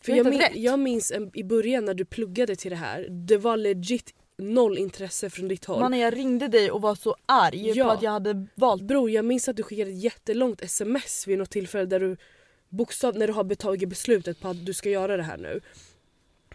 För 0.00 0.12
jag, 0.12 0.26
min, 0.26 0.42
jag 0.54 0.78
minns 0.78 1.10
en, 1.12 1.30
i 1.34 1.44
början 1.44 1.84
när 1.84 1.94
du 1.94 2.04
pluggade 2.04 2.56
till 2.56 2.70
det 2.70 2.76
här, 2.76 3.06
det 3.10 3.36
var 3.38 3.56
legit 3.56 4.14
noll 4.38 4.78
intresse 4.78 5.30
från 5.30 5.48
ditt 5.48 5.64
håll. 5.64 5.80
Mannen 5.80 5.98
jag 5.98 6.16
ringde 6.16 6.48
dig 6.48 6.70
och 6.70 6.82
var 6.82 6.94
så 6.94 7.16
arg 7.26 7.68
Ja. 7.74 7.84
på 7.84 7.90
att 7.90 8.02
jag 8.02 8.10
hade 8.10 8.46
valt 8.54 8.82
Bror 8.82 9.10
jag 9.10 9.24
minns 9.24 9.48
att 9.48 9.56
du 9.56 9.62
skickade 9.62 9.90
ett 9.90 10.02
jättelångt 10.02 10.62
sms 10.62 11.26
vid 11.26 11.38
något 11.38 11.50
tillfälle 11.50 11.84
där 11.86 12.00
du 12.00 12.16
bokstav, 12.68 13.16
när 13.18 13.26
du 13.26 13.32
har 13.32 13.54
tagit 13.54 13.88
beslutet 13.88 14.40
på 14.40 14.48
att 14.48 14.66
du 14.66 14.74
ska 14.74 14.90
göra 14.90 15.16
det 15.16 15.22
här 15.22 15.36
nu. 15.36 15.60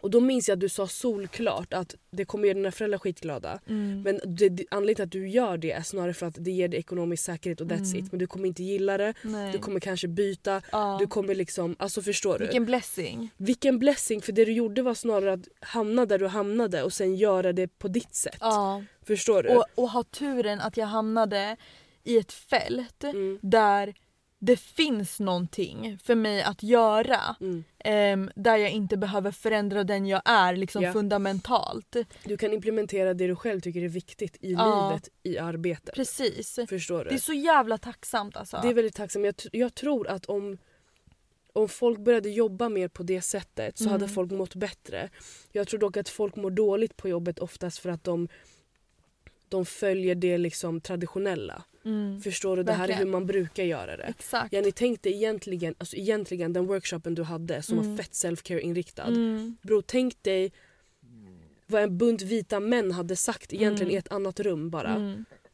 Och 0.02 0.10
då 0.12 0.20
minns 0.20 0.48
jag 0.48 0.56
att 0.56 0.60
du 0.60 0.70
sa 0.70 0.88
solklart 0.88 1.74
att 1.74 1.96
det 2.12 2.26
kommer 2.26 2.48
göra 2.48 2.54
dina 2.58 2.72
föräldrar 2.72 2.98
skitglada. 3.00 3.60
mm. 3.70 4.02
Men 4.02 4.20
det, 4.36 4.50
det, 4.50 4.66
anledningen 4.72 4.96
till 4.96 5.04
att 5.04 5.12
du 5.12 5.30
gör 5.30 5.58
det 5.58 5.72
är 5.72 5.82
snarare 5.82 6.14
för 6.14 6.26
att 6.26 6.36
det 6.40 6.52
ger 6.52 6.68
dig 6.68 6.80
ekonomisk 6.80 7.24
säkerhet 7.24 7.62
och 7.62 7.68
that's 7.68 7.92
Mm. 7.94 8.06
it. 8.06 8.12
Men 8.12 8.20
du 8.20 8.28
kommer 8.28 8.48
inte 8.48 8.64
gilla 8.64 8.98
det, 8.98 9.14
Nej. 9.24 9.52
du 9.52 9.58
kommer 9.60 9.80
kanske 9.80 10.08
byta, 10.08 10.62
ja. 10.72 10.98
du 11.02 11.08
kommer 11.08 11.36
liksom, 11.36 11.76
alltså 11.80 12.02
förstår 12.02 12.34
du? 12.40 12.46
Vilken 12.46 12.66
blessing. 12.66 13.30
Vilken 13.38 13.80
blessing 13.80 14.22
för 14.22 14.32
det 14.32 14.46
du 14.46 14.52
gjorde 14.54 14.82
var 14.82 14.94
snarare 14.94 15.34
att 15.34 15.48
hamna 15.60 16.06
där 16.06 16.20
du 16.20 16.28
hamnade 16.28 16.84
och 16.84 16.94
sen 16.94 17.16
göra 17.16 17.54
det 17.54 17.68
på 17.80 17.88
ditt 17.88 18.16
sätt. 18.16 18.38
Ja. 18.40 18.84
Förstår 19.08 19.44
du? 19.44 19.50
Och, 19.50 19.66
och 19.76 19.90
ha 19.90 20.04
turen 20.04 20.60
att 20.60 20.78
jag 20.78 20.86
hamnade 20.88 21.58
i 22.04 22.18
ett 22.18 22.32
fält 22.32 23.04
Mm. 23.04 23.40
där 23.42 23.94
det 24.44 24.58
finns 24.60 25.20
någonting 25.20 25.98
för 26.04 26.16
mig 26.16 26.44
att 26.44 26.64
göra. 26.64 27.36
Mm. 27.42 27.64
ehm, 27.80 28.32
där 28.36 28.58
jag 28.58 28.72
inte 28.72 28.98
behöver 28.98 29.32
förändra 29.32 29.84
den 29.84 30.06
jag 30.06 30.22
är 30.26 30.56
liksom 30.56 30.84
Ja. 30.84 30.94
fundamentalt. 30.94 31.96
Du 32.24 32.38
kan 32.38 32.54
implementera 32.54 33.14
det 33.14 33.28
du 33.28 33.36
själv 33.36 33.60
tycker 33.62 33.82
är 33.82 33.88
viktigt 33.88 34.38
i 34.42 34.52
Ja. 34.54 34.90
livet, 34.90 35.10
i 35.24 35.38
arbetet. 35.38 35.96
Precis. 35.96 36.60
Förstår 36.70 37.04
du? 37.04 37.10
Det 37.10 37.16
är 37.16 37.20
så 37.20 37.34
jävla 37.34 37.78
tacksamt 37.78 38.36
alltså. 38.38 38.60
Det 38.64 38.70
är 38.70 38.74
väldigt 38.74 38.96
tacksamt. 38.96 39.26
Jag, 39.26 39.36
jag 39.52 39.76
tror 39.76 40.08
att 40.08 40.26
om, 40.26 40.58
om 41.54 41.70
folk 41.70 42.00
började 42.00 42.30
jobba 42.30 42.70
mer 42.70 42.88
på 42.88 43.04
det 43.04 43.22
sättet 43.22 43.78
så 43.78 43.84
Mm. 43.84 43.92
hade 43.92 44.08
folk 44.14 44.32
mått 44.32 44.56
bättre. 44.56 45.10
Jag 45.52 45.68
tror 45.68 45.80
dock 45.80 45.98
att 45.98 46.10
folk 46.10 46.36
mår 46.36 46.52
dåligt 46.52 46.98
på 46.98 47.10
jobbet 47.10 47.40
oftast 47.40 47.80
för 47.80 47.90
att 47.90 48.04
de, 48.04 48.28
de 49.50 49.66
följer 49.66 50.16
det 50.16 50.38
liksom 50.38 50.82
traditionella. 50.82 51.64
Mm. 51.86 52.22
Förstår 52.22 52.58
du? 52.58 52.64
Det 52.64 52.72
här 52.72 52.78
är 52.84 52.88
Verkligen. 52.88 53.08
hur 53.08 53.12
man 53.12 53.26
brukar 53.26 53.64
göra 53.64 53.98
det. 53.98 54.04
Exakt. 54.04 54.54
Ja, 54.54 54.62
ni 54.62 54.72
tänkte 54.72 55.10
egentligen, 55.10 55.76
alltså 55.78 55.96
egentligen 55.96 56.54
den 56.54 56.68
workshopen 56.68 57.16
du 57.16 57.24
hade 57.24 57.62
som 57.62 57.78
Mm. 57.80 57.90
var 57.90 57.98
fett 58.04 58.12
self-care 58.14 58.60
inriktad. 58.60 59.04
Mm. 59.08 59.58
Bro, 59.62 59.82
tänk 59.82 60.24
dig 60.24 60.52
vad 61.68 61.82
en 61.84 61.98
bunt 61.98 62.22
vita 62.22 62.60
män 62.60 62.92
hade 62.92 63.16
sagt 63.16 63.54
egentligen 63.54 63.88
Mm. 63.90 63.96
i 63.96 63.98
ett 63.98 64.12
annat 64.12 64.40
rum 64.40 64.70
bara. 64.70 64.96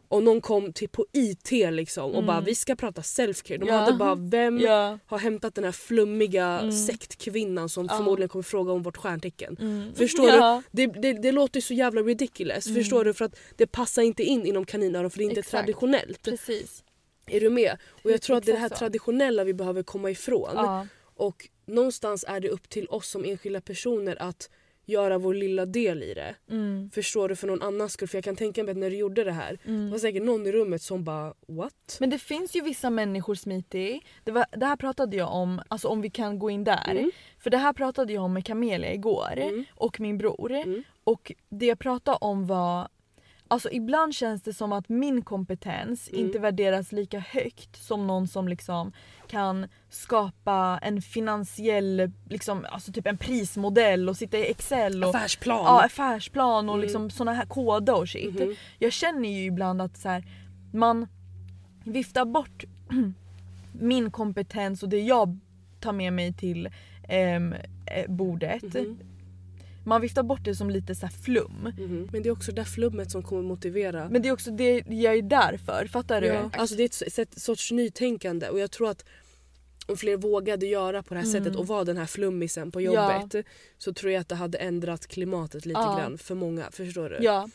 Och 0.10 0.24
någon 0.24 0.42
kom 0.42 0.74
till 0.74 0.90
på 0.90 1.06
IT 1.14 1.52
liksom 1.52 2.04
och 2.06 2.14
Mm. 2.14 2.26
bara 2.26 2.42
vi 2.42 2.56
ska 2.56 2.76
prata 2.76 3.02
self-care. 3.02 3.58
De 3.58 3.68
Ja. 3.68 3.74
hade 3.78 3.98
bara 3.98 4.16
vem 4.16 4.60
Ja. 4.60 5.00
har 5.06 5.18
hämtat 5.18 5.56
den 5.56 5.64
här 5.64 5.72
flummiga 5.72 6.46
Mm. 6.60 6.72
sektkvinnan 6.72 7.70
som 7.70 7.86
Ja. 7.86 7.98
förmodligen 7.98 8.30
kommer 8.30 8.44
fråga 8.44 8.72
om 8.72 8.84
vårt 8.84 8.98
stjärntecken. 8.98 9.58
Mm. 9.60 9.94
Förstår 9.96 10.30
ja. 10.30 10.64
Det, 10.72 10.86
det, 10.88 11.14
det 11.14 11.32
låter 11.32 11.62
så 11.62 11.74
jävla 11.74 12.02
ridiculous. 12.02 12.68
Mm. 12.68 12.76
Förstår 12.84 13.06
du? 13.06 13.14
För 13.14 13.26
att 13.26 13.36
det 13.56 13.68
passar 13.68 14.02
inte 14.02 14.24
in 14.24 14.46
inom 14.46 14.66
kaninöron 14.66 15.10
för 15.12 15.18
det 15.18 15.24
är 15.24 15.30
inte 15.30 15.40
Exakt. 15.40 15.52
traditionellt. 15.52 16.22
Precis. 16.22 16.84
Är 17.26 17.40
du 17.40 17.50
med? 17.50 17.78
Och 18.04 18.12
jag 18.12 18.22
tror 18.22 18.38
att 18.38 18.46
det 18.46 18.52
är 18.52 18.54
det 18.54 18.60
här 18.60 18.70
traditionella 18.70 19.44
vi 19.44 19.54
behöver 19.54 19.84
komma 19.84 20.12
ifrån. 20.12 20.88
Och 21.16 21.50
någonstans 21.66 22.26
är 22.28 22.40
det 22.40 22.50
upp 22.50 22.70
till 22.70 22.88
oss 22.88 23.08
som 23.10 23.26
enskilda 23.26 23.62
personer 23.62 24.22
att 24.22 24.50
göra 24.88 25.18
vår 25.18 25.34
lilla 25.34 25.66
del 25.66 26.04
i 26.04 26.14
det. 26.14 26.36
Mm. 26.50 26.90
Förstår 26.94 27.30
du? 27.30 27.36
För 27.36 27.48
någon 27.48 27.62
annans 27.62 27.94
skull. 27.94 28.08
För 28.08 28.18
jag 28.18 28.24
kan 28.24 28.36
tänka 28.36 28.64
mig 28.64 28.72
att 28.72 28.78
när 28.78 28.90
du 28.90 28.96
gjorde 28.98 29.24
det 29.24 29.32
här 29.32 29.58
det 29.64 29.70
Mm. 29.72 29.90
var 29.92 29.98
säkert 29.98 30.24
någon 30.24 30.48
i 30.48 30.52
rummet 30.52 30.82
som 30.82 31.04
bara 31.04 31.34
what? 31.48 31.98
Men 32.00 32.10
det 32.10 32.20
finns 32.20 32.56
ju 32.56 32.62
vissa 32.62 32.90
människor 32.90 33.36
Smitty, 33.36 34.00
det, 34.24 34.32
var, 34.32 34.46
det 34.52 34.66
här 34.66 34.76
pratade 34.76 35.18
jag 35.18 35.34
om, 35.34 35.62
alltså 35.68 35.88
om 35.88 36.02
vi 36.02 36.10
kan 36.10 36.40
gå 36.40 36.50
in 36.50 36.64
där. 36.64 36.92
Mm. 36.92 37.12
För 37.40 37.50
det 37.50 37.58
här 37.58 37.74
pratade 37.74 38.14
jag 38.14 38.24
om 38.24 38.34
med 38.34 38.46
Camelia 38.46 38.94
igår 38.94 39.34
Mm. 39.38 39.66
och 39.72 40.00
min 40.00 40.18
bror. 40.18 40.52
Mm. 40.52 40.84
Och 41.04 41.32
det 41.50 41.66
jag 41.66 41.80
pratade 41.80 42.18
om 42.22 42.48
var 42.48 42.88
Alltså 43.50 43.70
ibland 43.72 44.14
känns 44.16 44.42
det 44.42 44.54
som 44.54 44.74
att 44.74 44.90
min 44.90 45.22
kompetens 45.22 46.10
Mm. 46.10 46.26
inte 46.26 46.40
värderas 46.40 46.92
lika 46.92 47.20
högt 47.20 47.76
som 47.84 48.08
någon 48.08 48.28
som 48.28 48.48
liksom 48.48 48.92
kan 49.28 49.68
skapa 49.90 50.80
en 50.82 51.02
finansiell, 51.02 52.12
liksom, 52.30 52.66
alltså 52.72 52.92
typ 52.92 53.08
en 53.08 53.18
prismodell 53.18 54.10
och 54.10 54.18
sitta 54.18 54.38
i 54.38 54.52
excel 54.52 55.04
och 55.04 55.10
Affärsplan. 55.10 55.64
ja, 55.66 55.84
affärsplan 55.86 56.70
och 56.70 56.76
Mm. 56.76 56.84
liksom 56.84 57.10
såna 57.10 57.34
här 57.34 57.46
koder 57.46 57.96
och 57.98 58.10
shit. 58.10 58.34
Mhm. 58.40 58.56
Jag 58.80 58.94
känner 58.94 59.30
ju 59.30 59.46
ibland 59.46 59.82
att 59.82 59.98
så 59.98 60.10
här, 60.10 60.24
man 60.74 61.08
viftar 61.84 62.26
bort 62.26 62.64
min 63.72 64.12
kompetens 64.12 64.84
och 64.84 64.90
det 64.90 65.00
jag 65.00 65.40
tar 65.80 65.94
med 65.94 66.14
mig 66.14 66.34
till 66.34 66.70
ehm, 67.10 67.54
eh, 67.86 68.08
bordet. 68.12 68.64
Mhm. 68.74 69.00
Man 69.88 70.02
viftar 70.02 70.24
bort 70.24 70.44
det 70.44 70.56
som 70.56 70.70
lite 70.70 70.96
så 70.96 71.08
flum. 71.08 71.74
Mhm. 71.78 72.10
Men 72.12 72.24
det 72.24 72.30
är 72.30 72.32
också 72.32 72.52
det 72.52 72.62
där 72.62 72.66
flummet 72.66 73.12
som 73.12 73.24
kommer 73.24 73.42
motivera. 73.42 74.10
Men 74.10 74.22
det 74.22 74.28
är 74.30 74.34
också 74.34 74.52
det 74.52 74.84
jag 74.88 75.16
är 75.18 75.22
där 75.22 75.58
för, 75.58 75.88
fattar 75.88 76.22
du? 76.22 76.28
Ja, 76.28 76.50
alltså 76.54 76.76
det 76.76 76.84
är 76.84 77.08
ett, 77.08 77.20
ett 77.20 77.42
sorts 77.42 77.72
nytänkande 77.72 78.50
och 78.50 78.60
jag 78.60 78.72
tror 78.72 78.90
att 78.90 79.06
om 79.88 79.98
fler 79.98 80.18
vågade 80.18 80.66
göra 80.66 81.04
på 81.04 81.14
det 81.14 81.20
här 81.20 81.28
Mm. 81.28 81.44
sättet 81.44 81.60
och 81.60 81.68
vara 81.68 81.84
den 81.84 81.98
här 81.98 82.06
flummisen 82.06 82.72
på 82.72 82.82
Ja. 82.82 83.20
jobbet 83.24 83.46
så 83.78 83.94
tror 83.94 84.12
jag 84.12 84.22
att 84.22 84.30
det 84.30 84.36
hade 84.36 84.58
ändrat 84.58 85.08
klimatet 85.08 85.66
lite 85.66 85.80
Ja. 85.80 85.98
grann 86.00 86.18
för 86.18 86.36
många. 86.36 86.72
Förstår 86.72 87.10
du? 87.10 87.18
Ja. 87.22 87.50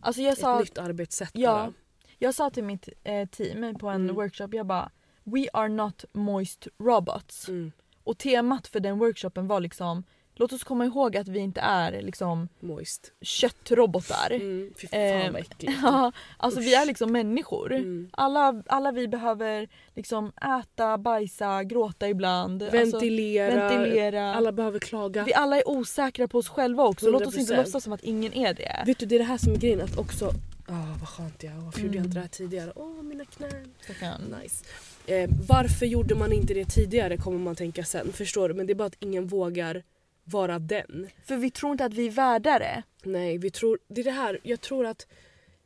Alltså 0.00 0.22
jag 0.22 0.32
Ett 0.32 0.38
sa, 0.38 0.58
nytt 0.60 0.78
arbetssätt 0.78 1.30
Ja. 1.34 1.50
bara. 1.52 1.72
jag 2.18 2.34
sa 2.34 2.50
till 2.50 2.64
mitt 2.64 2.88
eh, 3.04 3.28
team 3.28 3.74
på 3.78 3.88
en 3.88 4.02
Mm. 4.04 4.14
workshop, 4.16 4.48
jag 4.52 4.66
bara 4.66 4.90
We 5.24 5.46
are 5.52 5.68
not 5.68 6.04
moist 6.12 6.66
robots. 6.78 7.48
Mm. 7.48 7.72
Och 8.04 8.18
temat 8.18 8.66
för 8.66 8.80
den 8.80 8.98
workshopen 8.98 9.46
var 9.46 9.60
liksom 9.60 10.04
Låt 10.34 10.52
oss 10.52 10.64
komma 10.64 10.84
ihåg 10.84 11.16
att 11.16 11.28
vi 11.28 11.38
inte 11.38 11.60
är 11.60 12.02
liksom 12.02 12.48
Moist. 12.60 13.12
köttrobotar. 13.20 14.30
Mm. 14.30 14.72
Fy 14.80 14.86
fan 14.86 15.00
Ehm, 15.00 15.32
vad 15.32 15.40
äckligt. 15.40 15.78
Ja, 15.82 16.12
alltså 16.36 16.60
vi 16.60 16.66
Usch. 16.74 16.80
är 16.80 16.86
liksom 16.86 17.12
människor. 17.12 17.72
Mm. 17.72 18.08
Alla, 18.12 18.62
alla 18.66 18.92
vi 18.92 19.08
behöver 19.08 19.68
liksom 19.94 20.32
äta, 20.60 20.98
bajsa, 20.98 21.64
gråta 21.64 22.08
ibland. 22.08 22.62
Alltså, 22.62 22.76
Ventilera. 22.76 23.68
ventilera. 23.68 24.34
Alla 24.34 24.52
behöver 24.52 24.78
klaga. 24.78 25.24
Vi 25.24 25.34
alla 25.34 25.56
är 25.56 25.68
osäkra 25.68 26.28
på 26.28 26.38
oss 26.38 26.48
själva 26.48 26.84
också. 26.84 27.10
Låt 27.10 27.26
oss 27.26 27.36
inte 27.38 27.54
100%. 27.54 27.56
låtsas 27.56 27.84
som 27.84 27.92
att 27.92 28.02
ingen 28.04 28.32
är 28.34 28.54
det. 28.54 28.82
Vet 28.86 28.98
du 28.98 29.06
det 29.06 29.14
är 29.14 29.18
det 29.18 29.24
här 29.24 29.38
som 29.38 29.52
är 29.52 29.56
grejen 29.56 29.80
att 29.80 29.98
också 29.98 30.30
Ah, 30.68 30.96
vad 31.00 31.08
skönt 31.08 31.42
jag 31.42 31.52
Varför 31.52 31.80
gjorde 31.80 31.94
jag 31.94 31.96
Mm. 31.96 32.04
inte 32.06 32.14
det 32.16 32.20
här 32.20 32.28
tidigare? 32.28 32.72
Åh 32.76 33.02
mina 33.02 33.24
knän. 33.24 33.74
Stackarn. 33.84 34.36
Nice. 34.42 34.64
Eh, 35.06 35.30
varför 35.48 35.86
gjorde 35.86 36.14
man 36.14 36.32
inte 36.32 36.54
det 36.54 36.64
tidigare 36.64 37.16
kommer 37.16 37.38
man 37.38 37.56
tänka 37.56 37.84
sen. 37.84 38.12
Förstår 38.12 38.48
du? 38.48 38.54
Men 38.54 38.66
det 38.66 38.72
är 38.72 38.74
bara 38.74 38.86
att 38.86 38.96
ingen 38.98 39.26
vågar 39.26 39.82
vara 40.24 40.58
den. 40.58 41.08
För 41.24 41.36
vi 41.36 41.50
tror 41.50 41.72
inte 41.72 41.84
att 41.84 41.94
vi 41.94 42.06
är 42.06 42.10
värda 42.10 42.58
det. 42.58 42.82
Nej, 43.02 43.38
vi 43.38 43.50
tror... 43.50 43.78
Det 43.88 44.00
är 44.00 44.04
det 44.04 44.10
här. 44.10 44.38
Jag 44.42 44.60
tror 44.60 44.86
att 44.86 45.06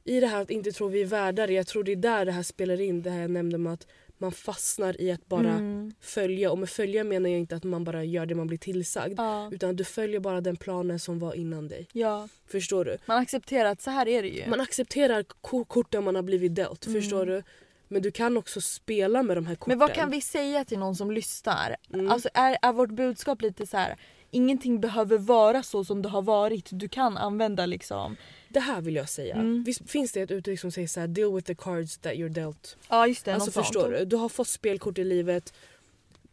i 0.05 0.21
det 0.21 0.27
här 0.27 0.43
att 0.43 0.51
inte 0.51 0.73
tro 0.73 0.89
vi 0.89 1.03
är 1.03 1.07
värdare. 1.07 1.53
Jag 1.53 1.67
tror 1.67 1.85
det 1.85 1.93
är 1.93 1.97
där 1.97 2.25
det 2.25 2.33
här 2.33 2.43
spelar 2.43 2.81
in. 2.81 3.03
Det 3.03 3.11
här 3.11 3.21
jag 3.21 3.31
nämnde 3.31 3.59
med 3.59 3.73
att 3.73 3.87
man 4.19 4.33
fastnar 4.33 5.01
i 5.01 5.13
att 5.13 5.27
bara 5.27 5.51
Mm. 5.53 5.93
följa. 6.01 6.51
Och 6.51 6.59
med 6.59 6.69
följa 6.71 7.05
menar 7.05 7.31
jag 7.31 7.39
inte 7.39 7.57
att 7.57 7.65
man 7.65 7.85
bara 7.85 8.05
gör 8.05 8.27
det 8.27 8.35
man 8.35 8.47
blir 8.47 8.59
tillsagd. 8.59 9.15
Ja. 9.21 9.51
Utan 9.53 9.71
att 9.71 9.77
du 9.77 9.85
följer 9.85 10.21
bara 10.21 10.41
den 10.41 10.57
planen 10.57 10.99
som 10.99 11.19
var 11.19 11.35
innan 11.35 11.69
dig. 11.69 11.87
ja. 11.93 12.29
Förstår 12.49 12.85
du? 12.85 12.97
Man 13.07 13.17
accepterar 13.19 13.69
att 13.71 13.81
så 13.83 13.91
här 13.91 14.09
är 14.09 14.23
det 14.23 14.29
ju. 14.29 14.47
Man 14.51 14.61
accepterar 14.61 15.23
ko- 15.23 15.65
korten 15.65 16.05
man 16.05 16.15
har 16.15 16.23
blivit 16.23 16.55
dealt. 16.55 16.87
Mm. 16.87 17.01
Förstår 17.03 17.27
du? 17.27 17.43
Men 17.89 18.03
du 18.03 18.11
kan 18.11 18.37
också 18.37 18.61
spela 18.61 19.23
med 19.23 19.37
de 19.37 19.47
här 19.47 19.55
korten. 19.55 19.71
Men 19.71 19.79
vad 19.79 19.95
kan 19.95 20.11
vi 20.11 20.21
säga 20.21 20.65
till 20.65 20.79
någon 20.79 20.97
som 20.97 21.11
lyssnar? 21.11 21.77
Mm. 21.95 22.11
Alltså 22.11 22.29
är, 22.35 22.59
är 22.63 22.73
vårt 22.73 22.91
budskap 22.91 23.43
lite 23.43 23.67
så 23.67 23.77
här 23.77 23.97
ingenting 24.31 24.81
behöver 24.81 25.19
vara 25.19 25.63
så 25.63 25.85
som 25.85 26.03
det 26.03 26.09
har 26.09 26.23
varit. 26.23 26.69
Du 26.71 26.89
kan 26.89 27.17
använda 27.17 27.67
liksom... 27.67 28.17
Det 28.49 28.61
här 28.61 28.81
vill 28.81 28.95
jag 28.97 29.09
säga. 29.09 29.35
Mm. 29.35 29.65
Visst 29.65 29.91
finns 29.91 30.13
det 30.13 30.21
ett 30.21 30.31
uttryck 30.31 30.61
som 30.61 30.71
säger 30.71 30.89
så 30.89 31.01
här: 31.01 31.07
deal 31.07 31.35
with 31.35 31.47
the 31.47 31.55
cards 31.55 31.99
that 31.99 32.13
you're 32.13 32.29
dealt. 32.29 32.77
Ja 32.89 33.07
just 33.07 33.25
det, 33.25 33.35
Alltså 33.35 33.47
något 33.49 33.55
sånt. 33.55 33.67
förstår 33.67 33.91
du? 33.91 34.05
Du 34.05 34.17
har 34.17 34.29
fått 34.29 34.49
spelkort 34.49 34.99
i 34.99 35.05
livet. 35.05 35.53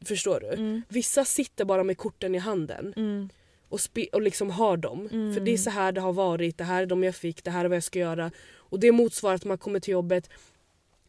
Förstår 0.05 0.39
du? 0.39 0.47
Mm. 0.47 0.81
Vissa 0.89 1.25
sitter 1.25 1.65
bara 1.65 1.83
med 1.83 1.97
korten 1.97 2.35
i 2.35 2.37
handen 2.37 2.93
Mm. 2.97 3.29
och, 3.69 3.79
och 4.11 4.21
liksom 4.21 4.49
har 4.49 4.77
dem. 4.77 5.09
Mm. 5.11 5.33
För 5.33 5.41
det 5.41 5.51
är 5.53 5.57
så 5.57 5.69
här 5.69 5.91
det 5.91 6.01
har 6.01 6.13
varit, 6.13 6.57
det 6.57 6.63
här 6.63 6.81
är 6.81 6.85
de 6.85 7.03
jag 7.03 7.15
fick, 7.15 7.43
det 7.43 7.51
här 7.51 7.65
är 7.65 7.69
vad 7.69 7.75
jag 7.75 7.83
ska 7.83 7.99
göra. 7.99 8.31
Och 8.55 8.79
det 8.79 8.91
motsvarar 8.91 9.35
att 9.35 9.45
man 9.45 9.57
kommer 9.57 9.79
till 9.79 9.91
jobbet, 9.91 10.29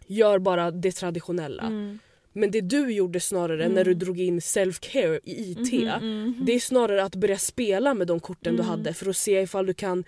gör 0.06 0.38
bara 0.38 0.70
det 0.70 0.92
traditionella. 0.92 1.62
Mm. 1.62 1.98
Men 2.36 2.50
det 2.50 2.60
du 2.60 2.92
gjorde 2.92 3.20
snarare 3.20 3.68
när 3.68 3.84
du 3.84 3.94
drog 3.94 4.20
in 4.20 4.38
self-care 4.40 5.20
i 5.24 5.50
IT. 5.50 5.72
Mhm, 5.72 6.22
mhm. 6.22 6.44
Det 6.46 6.52
är 6.54 6.60
snarare 6.60 7.04
att 7.04 7.14
börja 7.16 7.38
spela 7.38 7.94
med 7.94 8.06
de 8.06 8.20
korten 8.20 8.56
du 8.56 8.62
Mm. 8.62 8.66
hade 8.70 8.94
för 8.94 9.10
att 9.10 9.16
se 9.16 9.40
ifall 9.40 9.66
du 9.66 9.74
kan 9.74 10.04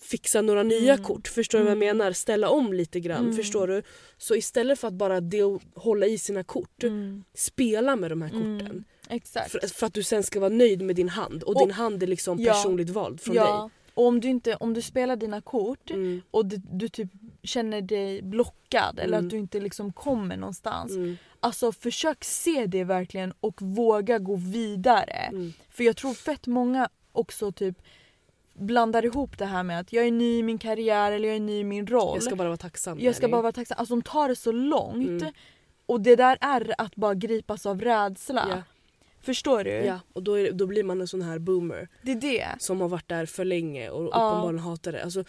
fixa 0.00 0.42
några 0.42 0.62
nya 0.62 0.92
Mm. 0.92 1.04
kort. 1.04 1.28
Förstår 1.28 1.58
du 1.58 1.64
vad 1.64 1.70
jag 1.70 1.82
Mm. 1.82 1.96
menar? 1.96 2.12
Ställa 2.12 2.48
om 2.48 2.72
lite 2.72 3.00
grann. 3.00 3.24
Mm. 3.24 3.36
Förstår 3.36 3.66
du? 3.66 3.82
Så 4.18 4.34
istället 4.36 4.78
för 4.78 4.88
att 4.88 4.94
bara 4.94 5.20
del- 5.20 5.58
hålla 5.74 6.06
i 6.06 6.18
sina 6.18 6.44
kort, 6.44 6.82
Mm. 6.84 7.24
spela 7.34 7.96
med 7.96 8.10
de 8.10 8.22
här 8.22 8.28
korten. 8.28 8.60
Mm. 8.60 8.84
Exakt. 9.08 9.50
För, 9.50 9.58
för 9.74 9.86
att 9.86 9.94
du 9.94 10.02
sen 10.02 10.22
ska 10.22 10.40
vara 10.40 10.50
nöjd 10.50 10.82
med 10.82 10.96
din 10.96 11.08
hand. 11.08 11.42
Och, 11.42 11.56
Och- 11.56 11.60
din 11.66 11.70
hand 11.70 12.02
är 12.02 12.06
liksom 12.06 12.38
Ja. 12.40 12.52
personligt 12.52 12.90
vald 12.90 13.20
från 13.20 13.34
ja. 13.36 13.70
Och 13.94 14.06
om 14.06 14.20
du, 14.20 14.28
inte, 14.28 14.56
om 14.56 14.74
du 14.74 14.82
spelar 14.82 15.16
dina 15.16 15.40
kort 15.40 15.88
dig. 15.88 15.96
Mm. 15.96 16.22
och 16.30 16.46
du, 16.46 16.56
du 16.72 16.88
typ 16.88 17.08
känner 17.44 17.80
dig 17.82 18.22
blockad 18.22 18.98
eller 18.98 19.18
Mm. 19.18 19.26
att 19.26 19.30
du 19.30 19.36
inte 19.38 19.60
liksom 19.60 19.92
kommer 19.92 20.36
någonstans. 20.36 20.92
Mm. 20.92 21.16
Alltså 21.40 21.72
försök 21.72 22.24
se 22.24 22.66
det 22.66 22.84
verkligen 22.84 23.32
och 23.40 23.62
våga 23.62 24.18
gå 24.18 24.36
vidare. 24.36 25.12
Mm. 25.32 25.52
För 25.70 25.84
jag 25.84 25.96
tror 25.96 26.14
fett 26.14 26.46
många 26.46 26.88
också 27.12 27.52
typ 27.52 27.78
blandar 28.54 29.04
ihop 29.04 29.38
det 29.38 29.46
här 29.46 29.62
med 29.62 29.80
att 29.80 29.92
jag 29.92 30.06
är 30.06 30.10
ny 30.10 30.38
i 30.38 30.42
min 30.42 30.58
karriär 30.58 31.12
eller 31.12 31.28
jag 31.28 31.36
är 31.36 31.40
ny 31.40 31.58
i 31.58 31.64
min 31.64 31.86
roll. 31.86 32.16
Jag 32.16 32.22
ska 32.22 32.36
bara 32.36 32.48
vara 32.48 32.56
tacksam. 32.56 33.00
Jag 33.00 33.14
ska 33.14 33.28
bara 33.28 33.42
vara 33.42 33.52
tacksam. 33.52 33.76
Alltså 33.78 33.94
de 33.96 34.02
tar 34.02 34.28
det 34.28 34.36
så 34.36 34.52
långt. 34.52 35.22
Mm. 35.22 35.32
Och 35.86 36.00
det 36.00 36.16
där 36.16 36.38
är 36.40 36.74
att 36.78 36.96
bara 36.96 37.14
gripas 37.14 37.66
av 37.66 37.80
rädsla. 37.80 38.46
Ja. 38.50 38.62
Förstår 39.20 39.64
du? 39.64 39.70
Ja, 39.70 40.00
och 40.12 40.22
då, 40.22 40.38
är, 40.38 40.52
då 40.52 40.66
blir 40.66 40.84
man 40.84 41.00
en 41.00 41.08
sån 41.08 41.22
här 41.22 41.38
boomer 41.38 41.88
Det 42.02 42.10
är 42.10 42.20
det. 42.20 42.46
som 42.58 42.80
har 42.80 42.88
varit 42.88 43.08
där 43.08 43.26
för 43.26 43.44
länge 43.44 43.90
och 43.90 44.02
Ja. 44.02 44.06
uppenbarligen 44.06 44.58
hatar 44.58 44.92
det. 44.92 45.04
Alltså, 45.04 45.24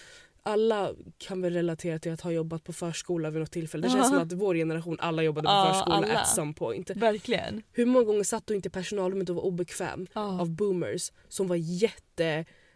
alla 0.46 0.92
kan 1.18 1.42
väl 1.42 1.54
relatera 1.54 2.00
till 2.00 2.12
att 2.12 2.22
ha 2.22 2.32
jobbat 2.32 2.64
på 2.64 2.74
förskola 2.74 3.30
vid 3.30 3.40
något 3.42 3.52
tillfälle. 3.52 3.88
Det 3.88 3.94
känns 3.94 4.10
som 4.10 4.18
att 4.20 4.32
vår 4.34 4.56
generation 4.56 4.98
alla 5.00 5.24
jobbade 5.24 5.46
på 5.48 5.52
Ja, 5.52 5.74
förskola 5.74 5.96
alla. 5.96 6.20
at 6.20 6.28
some 6.28 6.54
point. 6.54 6.90
Verkligen. 6.90 7.64
Hur 7.72 7.86
många 7.86 8.06
gånger 8.06 8.24
satt 8.24 8.48
du 8.48 8.56
inte 8.56 8.68
i 8.68 8.72
personalrummet 8.72 9.30
och 9.30 9.36
var 9.36 9.44
obekväm 9.46 10.08
Ja. 10.14 10.42
av 10.42 10.50
boomers 10.52 11.12
som 11.30 11.48
var 11.48 11.56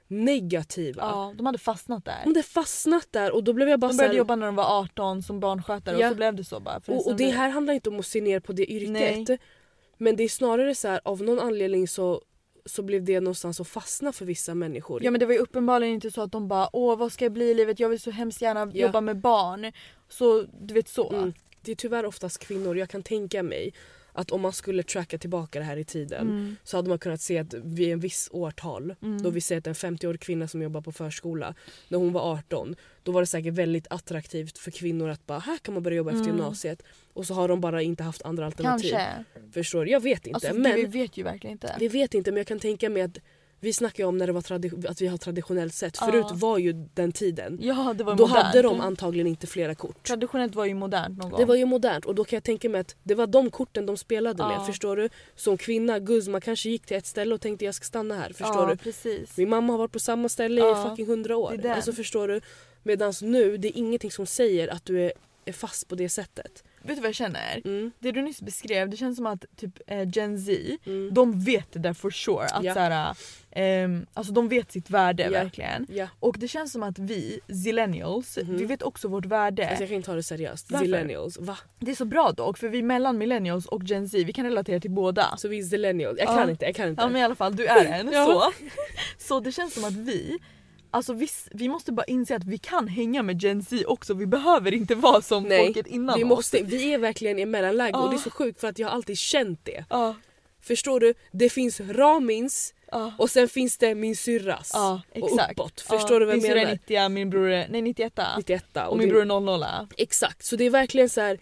jättenegativa? 0.09 1.01
Ja, 1.01 1.33
de 1.37 1.45
hade 1.45 1.57
fastnat 1.57 2.05
där. 2.05 2.19
De 2.23 2.29
hade 2.29 2.43
fastnat 2.43 3.07
där 3.11 3.31
och 3.35 3.43
då 3.43 3.53
blev 3.53 3.69
jag 3.69 3.79
bara 3.79 3.91
De 3.91 3.97
började 3.97 4.13
här, 4.13 4.17
jobba 4.17 4.35
när 4.35 4.45
de 4.45 4.55
var 4.55 4.79
18 4.79 5.23
som 5.23 5.39
barnskötare 5.39 5.97
Ja. 5.99 6.07
och 6.07 6.11
så 6.11 6.15
blev 6.15 6.35
det 6.35 6.43
så 6.43 6.59
bara. 6.59 6.81
och, 6.87 7.07
och 7.07 7.15
det 7.15 7.29
här 7.29 7.49
handlar 7.49 7.73
inte 7.73 7.89
om 7.89 7.99
att 7.99 8.05
se 8.05 8.21
ner 8.21 8.39
på 8.39 8.53
det 8.53 8.71
yrket. 8.71 9.27
Nej. 9.27 9.39
Men 9.97 10.15
det 10.15 10.23
är 10.23 10.29
snarare 10.29 10.75
så 10.75 10.87
här, 10.87 11.01
av 11.05 11.21
någon 11.23 11.39
anledning 11.39 11.87
så, 11.87 12.21
så 12.65 12.81
blev 12.81 13.03
det 13.03 13.19
någonstans 13.19 13.59
att 13.59 13.67
fastna 13.67 14.11
för 14.11 14.25
vissa 14.25 14.55
människor. 14.55 15.03
Ja 15.03 15.11
men 15.11 15.19
det 15.19 15.25
var 15.25 15.33
ju 15.33 15.39
uppenbarligen 15.39 15.93
inte 15.93 16.11
så 16.11 16.21
att 16.21 16.31
de 16.31 16.47
bara 16.47 16.69
åh 16.75 16.97
vad 16.97 17.11
ska 17.11 17.25
jag 17.25 17.31
bli 17.31 17.49
i 17.49 17.53
livet, 17.53 17.79
jag 17.79 17.89
vill 17.89 17.99
så 17.99 18.11
hemskt 18.11 18.41
gärna 18.41 18.71
Ja. 18.73 18.85
jobba 18.85 19.01
med 19.01 19.17
barn. 19.17 19.71
Så 20.09 20.45
du 20.61 20.73
vet 20.73 20.87
så. 20.87 21.09
Mm. 21.13 21.33
Det 21.61 21.71
är 21.71 21.75
tyvärr 21.75 22.05
oftast 22.05 22.39
kvinnor. 22.39 22.77
Jag 22.77 22.89
kan 22.89 23.03
tänka 23.03 23.43
mig 23.43 23.73
att 24.19 24.31
om 24.31 24.41
man 24.41 24.53
skulle 24.53 24.83
tracka 24.83 25.17
tillbaka 25.17 25.59
det 25.59 25.65
här 25.65 25.77
i 25.77 25.83
tiden 25.83 26.27
Mm. 26.27 26.55
så 26.63 26.77
hade 26.77 26.89
man 26.89 26.99
kunnat 26.99 27.21
se 27.21 27.37
att 27.37 27.53
vid 27.53 27.91
en 27.93 27.99
viss 27.99 28.29
årtal, 28.31 28.95
Mm. 29.01 29.21
då 29.21 29.29
vi 29.29 29.41
säger 29.41 29.59
att 29.59 29.67
en 29.67 29.75
50-årig 29.75 30.19
kvinna 30.21 30.47
som 30.47 30.61
jobbar 30.61 30.81
på 30.81 30.91
förskola, 30.91 31.55
när 31.87 31.97
hon 31.97 32.13
var 32.13 32.21
18, 32.33 32.75
då 33.03 33.11
var 33.11 33.21
det 33.21 33.25
säkert 33.27 33.53
väldigt 33.53 33.87
attraktivt 33.89 34.57
för 34.57 34.71
kvinnor 34.71 35.09
att 35.09 35.25
bara 35.25 35.39
här 35.39 35.57
kan 35.57 35.73
man 35.73 35.83
börja 35.83 35.97
jobba 35.97 36.11
efter 36.11 36.23
Mm. 36.23 36.35
gymnasiet. 36.37 36.83
Och 37.13 37.25
så 37.27 37.33
har 37.33 37.47
de 37.47 37.61
bara 37.61 37.81
inte 37.81 38.03
haft 38.03 38.21
andra 38.21 38.45
alternativ. 38.45 38.89
Kanske. 38.91 39.25
Förstår? 39.53 39.87
Jag 39.89 39.99
vet 40.03 40.27
inte. 40.27 40.35
Alltså, 40.47 40.61
men 40.61 40.75
vi 40.75 40.85
vet 40.85 41.17
ju 41.17 41.23
verkligen 41.23 41.51
inte. 41.51 41.75
Vi 41.79 41.87
vet 41.87 42.13
inte 42.13 42.31
men 42.31 42.37
jag 42.37 42.47
kan 42.47 42.59
tänka 42.59 42.89
mig 42.89 43.01
att 43.01 43.17
vi 43.59 43.73
snackar 43.73 44.03
ju 44.03 44.07
om 44.07 44.17
när 44.17 44.27
det 44.27 44.33
var 44.33 44.43
att 44.89 45.01
vi 45.01 45.07
har 45.07 45.17
traditionellt 45.17 45.73
sett. 45.73 45.97
Ja. 46.01 46.05
Förut 46.05 46.25
var 46.31 46.57
ju 46.57 46.73
den 46.73 47.11
tiden. 47.11 47.57
Ja 47.61 47.93
det 47.97 48.03
var 48.03 48.15
Då 48.15 48.27
modernt. 48.27 48.45
hade 48.45 48.61
de 48.61 48.81
antagligen 48.81 49.27
inte 49.27 49.47
flera 49.47 49.75
kort. 49.75 50.03
Traditionellt 50.07 50.55
var 50.55 50.65
ju 50.65 50.73
modernt 50.73 51.17
någon 51.17 51.29
gång. 51.29 51.39
Det 51.39 51.45
var 51.45 51.55
ju 51.55 51.65
modernt 51.65 52.05
och 52.05 52.15
då 52.15 52.23
kan 52.23 52.37
jag 52.37 52.43
tänka 52.43 52.69
mig 52.69 52.81
att 52.81 52.95
det 53.03 53.15
var 53.15 53.27
de 53.27 53.51
korten 53.51 53.85
de 53.85 53.97
spelade 53.97 54.43
med. 54.43 54.55
Ja. 54.55 54.65
Förstår 54.65 54.95
du? 54.95 55.09
Som 55.35 55.57
kvinna, 55.57 55.99
Guzma 55.99 56.41
kanske 56.41 56.69
gick 56.69 56.85
till 56.85 56.97
ett 56.97 57.05
ställe 57.05 57.35
och 57.35 57.41
tänkte 57.41 57.65
jag 57.65 57.75
ska 57.75 57.85
stanna 57.85 58.15
här. 58.15 58.27
Förstår 58.27 58.55
ja, 58.55 58.65
du? 58.65 58.77
precis. 58.77 59.37
Min 59.37 59.49
mamma 59.49 59.73
har 59.73 59.77
varit 59.77 59.91
på 59.91 59.99
samma 59.99 60.29
ställe 60.29 60.71
i 60.71 60.89
fucking 60.89 61.07
hundra 61.07 61.37
år. 61.37 61.65
Alltså 61.65 61.93
förstår 61.93 62.27
du? 62.27 62.41
Medan 62.83 63.13
nu, 63.21 63.57
det 63.57 63.67
är 63.67 63.77
ingenting 63.77 64.11
som 64.11 64.25
säger 64.25 64.67
att 64.67 64.85
du 64.85 65.01
är, 65.05 65.13
är 65.45 65.53
fast 65.53 65.87
på 65.87 65.95
det 65.95 66.09
sättet. 66.09 66.63
Vet 66.81 66.95
du 66.95 67.01
vad 67.01 67.07
jag 67.07 67.15
känner? 67.15 67.61
Mm. 67.65 67.91
Det 67.99 68.11
du 68.11 68.21
nyss 68.21 68.41
beskrev, 68.41 68.89
det 68.89 68.97
känns 68.97 69.17
som 69.17 69.25
att 69.25 69.45
typ 69.57 69.79
eh, 69.87 70.07
Gen 70.09 70.39
Z, 70.39 70.77
Mm. 70.85 71.13
de 71.13 71.39
vet 71.43 71.71
det 71.71 71.79
där 71.79 71.93
for 71.93 72.11
sure. 72.11 72.45
Att 72.45 72.63
Ja. 72.63 72.73
såhär, 72.73 73.15
ehm, 73.51 74.05
alltså 74.13 74.33
de 74.33 74.47
vet 74.47 74.71
sitt 74.71 74.89
värde 74.89 75.23
Ja. 75.23 75.29
verkligen. 75.29 75.87
Ja. 75.89 76.07
Och 76.19 76.35
det 76.39 76.47
känns 76.47 76.71
som 76.71 76.83
att 76.83 76.99
vi, 76.99 77.39
zillennials, 77.63 78.37
Mhm. 78.43 78.57
vi 78.57 78.65
vet 78.65 78.81
också 78.83 79.07
vårt 79.07 79.25
värde. 79.25 79.67
Alltså 79.69 79.83
jag 79.83 79.89
kan 79.89 79.95
inte 79.95 80.05
ta 80.05 80.15
det 80.15 80.23
seriöst. 80.23 80.71
Varför? 80.71 80.85
Zillennials, 80.85 81.37
va? 81.39 81.57
Det 81.79 81.91
är 81.91 81.95
så 81.95 82.05
bra 82.05 82.31
dock 82.31 82.57
för 82.57 82.67
vi 82.69 82.79
är 82.79 82.83
mellan 82.83 83.17
millennials 83.17 83.65
och 83.65 83.83
Gen 83.83 84.09
Z, 84.09 84.23
vi 84.25 84.33
kan 84.33 84.45
relatera 84.45 84.79
till 84.79 84.91
båda. 84.91 85.37
Så 85.37 85.47
vi 85.47 85.59
är 85.59 85.63
zillennials. 85.63 86.19
Jag 86.19 86.29
Ja. 86.29 86.35
kan 86.35 86.49
inte, 86.49 86.65
jag 86.65 86.75
kan 86.75 86.89
inte. 86.89 87.01
Ja 87.01 87.07
men 87.09 87.21
i 87.21 87.23
alla 87.23 87.35
fall, 87.35 87.55
du 87.55 87.65
är 87.65 87.85
en. 87.85 88.09
Ja. 88.13 88.25
så. 88.25 88.53
så 89.27 89.39
det 89.39 89.51
känns 89.51 89.73
som 89.73 89.83
att 89.83 89.93
vi, 89.95 90.37
alltså 90.91 91.13
vi, 91.13 91.27
vi 91.51 91.69
måste 91.69 91.91
bara 91.91 92.03
inse 92.05 92.35
att 92.35 92.43
vi 92.43 92.57
kan 92.57 92.87
hänga 92.87 93.23
med 93.23 93.43
Gen 93.43 93.63
Z 93.63 93.85
också, 93.87 94.13
vi 94.13 94.25
behöver 94.25 94.73
inte 94.73 94.95
vara 94.95 95.21
som 95.21 95.43
Nej, 95.43 95.65
folket 95.65 95.87
innan 95.87 96.17
vi, 96.17 96.23
oss. 96.23 96.29
måste, 96.29 96.63
vi 96.63 96.93
är 96.93 96.97
verkligen 96.97 97.39
i 97.39 97.45
mellanläge 97.45 97.97
och 97.97 98.03
Ja. 98.05 98.09
det 98.09 98.15
är 98.15 98.19
så 98.19 98.29
sjukt 98.31 98.59
för 98.59 98.67
att 98.67 98.79
jag 98.79 98.87
har 98.87 98.95
alltid 98.95 99.17
känt 99.17 99.65
det. 99.65 99.85
Ja, 99.89 100.15
Förstår 100.61 100.99
du? 100.99 101.13
Det 101.31 101.49
finns 101.49 101.79
Ramins 101.79 102.73
ja, 102.91 103.13
och 103.17 103.29
sen 103.29 103.49
finns 103.49 103.77
det 103.77 103.95
min 103.95 104.15
syrras. 104.15 104.71
ja 104.73 105.01
och 105.21 105.29
uppåt. 105.51 105.81
Förstår 105.81 106.11
ja, 106.15 106.19
du 106.19 106.25
vad 106.25 106.35
jag 106.35 106.41
min 106.41 106.51
syrra 106.51 106.61
är 106.61 106.65
menar? 106.65 106.71
90, 106.71 107.09
min 107.09 107.29
bror 107.29 107.49
är 107.49 107.67
nej, 107.69 107.81
91 107.81 108.19
91 108.37 108.63
och, 108.75 108.83
och 108.91 108.97
min 108.97 109.09
bror 109.09 109.21
är 109.21 109.25
00. 109.25 109.63
Exakt, 109.97 110.45
så 110.45 110.55
det 110.55 110.63
är 110.63 110.69
verkligen 110.69 111.09
så 111.09 111.21
här. 111.21 111.39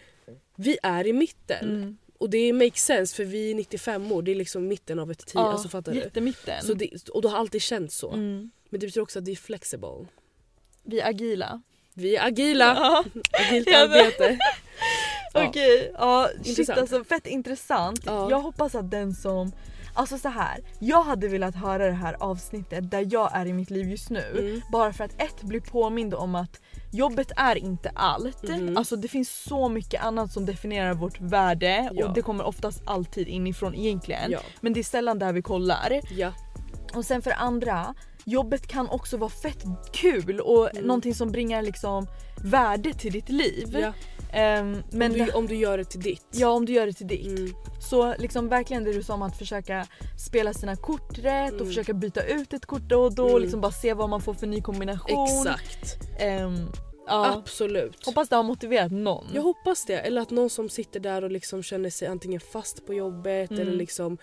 Vi 0.56 0.78
är 0.82 1.06
i 1.06 1.12
mitten. 1.12 1.68
Mm. 1.70 1.98
Och 2.18 2.30
det 2.30 2.52
makes 2.52 2.84
sense 2.84 3.16
för 3.16 3.24
vi 3.24 3.50
är 3.50 3.54
95 3.54 4.12
år, 4.12 4.22
det 4.22 4.30
är 4.30 4.34
liksom 4.34 4.68
mitten 4.68 4.98
av 4.98 5.10
ett 5.10 5.26
tio. 5.26 5.40
Ja, 5.40 5.52
alltså 5.52 5.68
fattar 5.68 5.92
du? 5.92 5.98
jättemitten. 5.98 6.62
Så 6.62 6.74
det, 6.74 7.08
och 7.08 7.22
det 7.22 7.28
har 7.28 7.38
alltid 7.38 7.62
känts 7.62 7.96
så. 7.96 8.12
mm. 8.12 8.50
Men 8.70 8.80
det 8.80 8.86
betyder 8.86 9.02
också 9.02 9.18
att 9.18 9.28
vi 9.28 9.32
är 9.32 9.36
flexible. 9.36 10.06
Vi 10.82 11.00
är 11.00 11.08
agila. 11.08 11.62
Vi 11.94 12.16
är 12.16 12.26
agila, 12.26 12.64
Ja. 12.74 13.04
agilt 13.48 13.68
arbete. 13.68 14.38
Ja. 15.34 15.48
Okej, 15.48 15.92
ja 15.98 16.28
shit 16.44 16.70
alltså 16.70 17.04
fett 17.04 17.26
intressant. 17.26 18.00
Ja. 18.06 18.30
Jag 18.30 18.40
hoppas 18.40 18.74
att 18.74 18.90
den 18.90 19.14
som, 19.14 19.52
alltså 19.94 20.18
så 20.18 20.28
här. 20.28 20.60
jag 20.80 21.02
hade 21.02 21.28
velat 21.28 21.54
höra 21.54 21.86
det 21.86 21.92
här 21.92 22.16
avsnittet 22.20 22.90
där 22.90 23.06
jag 23.10 23.30
är 23.34 23.46
i 23.46 23.52
mitt 23.52 23.70
liv 23.70 23.88
just 23.90 24.10
nu. 24.10 24.24
Mm. 24.38 24.60
Bara 24.72 24.92
för 24.92 25.04
att 25.04 25.22
ett 25.22 25.42
bli 25.42 25.60
påmind 25.60 26.14
om 26.14 26.34
att 26.34 26.60
jobbet 26.92 27.32
är 27.36 27.56
inte 27.56 27.90
allt. 27.94 28.42
Mhm. 28.48 28.76
Alltså 28.76 28.96
det 28.96 29.08
finns 29.08 29.42
så 29.42 29.68
mycket 29.68 30.02
annat 30.02 30.32
som 30.32 30.46
definierar 30.46 30.94
vårt 30.94 31.20
värde 31.20 31.90
Ja. 31.94 32.06
och 32.06 32.14
det 32.14 32.22
kommer 32.22 32.44
oftast 32.44 32.82
alltid 32.86 33.28
inifrån 33.28 33.74
egentligen. 33.74 34.30
Ja. 34.30 34.40
Men 34.60 34.72
det 34.72 34.80
är 34.80 34.84
sällan 34.84 35.18
där 35.18 35.32
vi 35.32 35.42
kollar. 35.42 36.00
Ja. 36.10 36.32
Och 36.94 37.04
sen 37.04 37.22
för 37.22 37.30
andra, 37.30 37.94
jobbet 38.30 38.66
kan 38.66 38.88
också 38.88 39.16
vara 39.16 39.30
fett 39.30 39.64
kul 39.92 40.40
och 40.40 40.70
Mm. 40.70 40.84
någonting 40.86 41.14
som 41.14 41.30
bringar 41.30 41.62
liksom 41.62 42.06
värde 42.44 42.92
till 42.94 43.12
ditt 43.12 43.28
liv. 43.28 43.76
Ja. 43.80 43.92
Ehm, 44.32 44.82
men 44.92 45.12
om, 45.12 45.18
du, 45.26 45.30
om 45.32 45.46
du 45.46 45.54
gör 45.54 45.78
det 45.78 45.84
till 45.84 46.00
ditt. 46.00 46.26
Ja 46.32 46.48
om 46.48 46.64
du 46.66 46.72
gör 46.72 46.86
det 46.86 46.92
till 46.92 47.06
ditt. 47.06 47.26
Mm. 47.26 47.52
Så 47.90 48.14
liksom 48.18 48.48
verkligen 48.48 48.84
det 48.84 48.92
du 48.92 49.02
sa 49.02 49.14
om 49.14 49.22
att 49.22 49.38
försöka 49.38 49.86
spela 50.26 50.52
sina 50.54 50.76
kort 50.76 51.18
rätt 51.18 51.50
och 51.52 51.60
Mm. 51.60 51.66
försöka 51.66 51.92
byta 51.94 52.22
ut 52.22 52.52
ett 52.52 52.66
kort 52.66 52.82
då 52.88 53.02
och 53.04 53.14
då. 53.14 53.28
Mm. 53.28 53.42
Liksom 53.42 53.60
bara 53.60 53.72
se 53.72 53.94
vad 53.94 54.08
man 54.08 54.20
får 54.20 54.34
för 54.34 54.46
ny 54.46 54.60
kombination. 54.60 55.24
Exakt. 55.46 55.98
Ehm, 56.18 56.66
ja. 57.06 57.26
Absolut. 57.36 58.06
Hoppas 58.06 58.28
det 58.28 58.36
har 58.36 58.42
motiverat 58.42 58.92
någon. 58.92 59.24
Jag 59.34 59.42
hoppas 59.42 59.84
det. 59.84 59.98
Eller 59.98 60.20
att 60.20 60.30
någon 60.30 60.50
som 60.50 60.68
sitter 60.68 61.00
där 61.00 61.24
och 61.24 61.30
liksom 61.30 61.62
känner 61.62 61.90
sig 61.90 62.08
antingen 62.08 62.40
fast 62.40 62.86
på 62.86 62.94
jobbet 62.94 63.50
Mm. 63.50 63.62
eller 63.62 63.72
liksom 63.72 64.18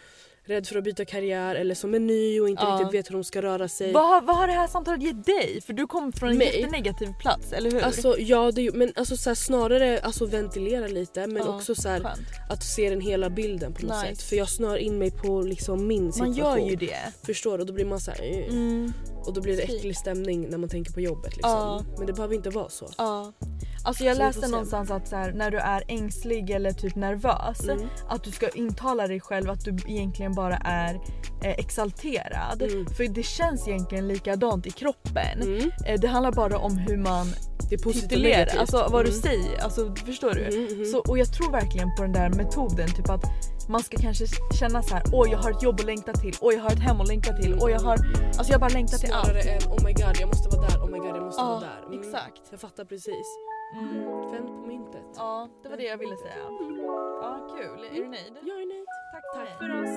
rädd 0.48 0.68
för 0.68 0.78
att 0.78 0.84
byta 0.84 1.06
karriär 1.06 1.56
eller 1.56 1.76
som 1.76 1.94
är 1.94 2.00
ny 2.00 2.42
och 2.42 2.50
inte 2.50 2.64
Ja. 2.64 2.78
riktigt 2.80 2.94
vet 3.00 3.10
hur 3.10 3.14
de 3.16 3.24
ska 3.24 3.42
röra 3.42 3.68
sig. 3.68 3.94
vad, 3.94 4.04
har, 4.10 4.22
vad 4.22 4.36
har 4.36 4.48
det 4.48 4.54
här 4.54 4.68
samtalet 4.68 5.04
gett 5.04 5.26
dig? 5.26 5.62
För 5.66 5.74
du 5.74 5.88
kom 5.88 6.12
från 6.14 6.30
en 6.30 6.38
Mig? 6.38 6.60
jättenegativ 6.62 7.10
plats, 7.20 7.52
eller 7.54 7.72
hur? 7.72 7.82
Alltså 7.82 8.16
ja, 8.20 8.52
det, 8.52 8.72
men 8.74 8.92
alltså, 8.96 9.18
så 9.18 9.30
här, 9.30 9.36
snarare 9.36 10.00
alltså, 10.00 10.26
ventilera 10.26 10.88
lite 10.88 11.28
men 11.28 11.38
Ja, 11.38 11.56
också 11.56 11.76
så 11.76 11.90
här, 11.90 12.08
att 12.50 12.64
se 12.64 12.90
den 12.90 13.02
hela 13.02 13.30
bilden 13.30 13.74
på 13.74 13.86
något 13.86 14.04
Nice. 14.04 14.16
sätt. 14.16 14.22
För 14.30 14.36
jag 14.36 14.50
snör 14.50 14.78
in 14.78 14.98
mig 14.98 15.12
på 15.12 15.42
liksom 15.42 15.88
min 15.88 16.12
situation. 16.14 16.42
Man 16.44 16.60
gör 16.62 16.70
ju 16.70 16.76
det. 16.76 16.98
Förstår 17.26 17.58
du? 17.58 17.62
Och 17.62 17.68
då 17.68 17.74
blir 17.74 17.86
man 17.86 18.00
så 18.00 18.12
här, 18.12 18.22
eh. 18.24 18.48
Mm. 18.48 18.94
Och 19.26 19.34
då 19.34 19.42
blir 19.42 19.58
det 19.58 19.64
äcklig 19.64 19.98
stämning 19.98 20.50
när 20.50 20.58
man 20.58 20.70
tänker 20.70 20.94
på 20.94 21.02
jobbet 21.02 21.36
liksom. 21.36 21.52
Ja. 21.52 21.84
Men 21.98 22.08
det 22.08 22.14
behöver 22.14 22.36
inte 22.36 22.50
vara 22.50 22.70
så. 22.70 22.90
Ja. 22.98 23.34
Alltså 23.86 24.04
jag 24.04 24.16
Så 24.18 24.24
läste 24.24 24.48
någonstans 24.48 24.92
att 24.92 25.12
här, 25.12 25.32
när 25.32 25.52
du 25.52 25.58
är 25.58 25.84
ängslig 25.88 26.50
eller 26.50 26.72
typ 26.72 26.96
nervös 26.96 27.64
Mm. 27.70 27.88
att 28.10 28.24
du 28.24 28.32
ska 28.32 28.50
intala 28.50 29.08
dig 29.08 29.20
själv 29.20 29.50
att 29.50 29.66
du 29.66 29.78
egentligen 29.88 30.34
bara 30.36 30.56
är 30.58 30.94
eh, 31.44 31.52
exalterad. 31.52 32.62
Mm. 32.62 32.86
För 32.88 33.08
det 33.08 33.24
känns 33.24 33.68
egentligen 33.68 34.08
likadant 34.08 34.66
i 34.68 34.72
kroppen. 34.72 35.42
Mm. 35.42 35.72
Eh, 35.86 36.00
det 36.00 36.08
handlar 36.08 36.32
bara 36.32 36.58
om 36.58 36.78
hur 36.78 36.98
man 36.98 37.28
Det 37.70 37.76
är 37.76 37.84
positivt 37.84 38.12
och 38.18 38.22
negativt. 38.24 38.60
alltså 38.60 38.88
vad 38.92 39.06
du 39.06 39.10
Mm. 39.10 39.22
säger. 39.22 39.64
Alltså, 39.64 39.96
förstår 39.96 40.34
du? 40.34 40.44
Mm, 40.46 40.68
mm. 40.74 40.86
Så, 40.86 41.00
och 41.00 41.18
jag 41.18 41.34
tror 41.34 41.52
verkligen 41.52 41.96
på 41.96 42.02
den 42.02 42.12
där 42.14 42.30
metoden, 42.30 42.88
typ 42.88 43.10
att 43.10 43.24
man 43.70 43.84
ska 43.84 43.98
kanske 43.98 44.26
känna 44.60 44.82
så 44.84 44.96
här: 44.96 45.04
åh 45.14 45.32
jag 45.32 45.38
har 45.38 45.52
ett 45.52 45.64
jobb 45.64 45.80
att 45.80 45.86
längta 45.86 46.14
till, 46.14 46.36
åh 46.42 46.54
jag 46.54 46.62
har 46.62 46.70
ett 46.72 46.80
hem 46.80 47.02
att 47.02 47.08
längta 47.08 47.34
till, 47.34 47.58
åh 47.62 47.72
jag 47.72 47.80
har... 47.80 47.98
Alltså 48.38 48.52
jag 48.52 48.60
bara 48.62 48.70
längtar 48.70 48.98
till 48.98 49.12
allt. 49.14 49.26
Snarare 49.28 49.42
än 49.42 49.62
oh 49.72 49.84
my 49.86 49.94
god 49.94 50.16
jag 50.20 50.28
måste 50.28 50.58
vara 50.58 50.68
där, 50.70 50.78
oh 50.84 50.90
my 50.90 50.98
god 50.98 51.16
jag 51.20 51.24
måste 51.26 51.42
Ja, 51.42 51.48
vara 51.48 51.60
där. 51.60 51.82
Mm. 51.88 52.00
exakt. 52.00 52.42
Jag 52.52 52.60
fattar 52.60 52.86
precis. 52.86 53.28
Mm. 53.76 54.04
Vänd 54.32 54.48
på 54.48 54.64
myntet. 54.68 55.10
Ja, 55.16 55.50
det 55.64 55.70
var 55.70 55.78
det 55.78 55.84
jag 55.84 55.98
ville 55.98 56.18
säga. 56.18 56.44
Ja, 57.24 57.32
kul. 57.58 57.80
Är 57.92 58.04
du 58.04 58.08
nöjd? 58.10 58.34
Jag 58.50 58.58
är 58.64 58.68
nöjd. 58.74 58.86
Tack 59.16 59.24
för, 59.34 59.46
Tack 59.46 59.58
för 59.58 59.84
oss. 59.84 59.96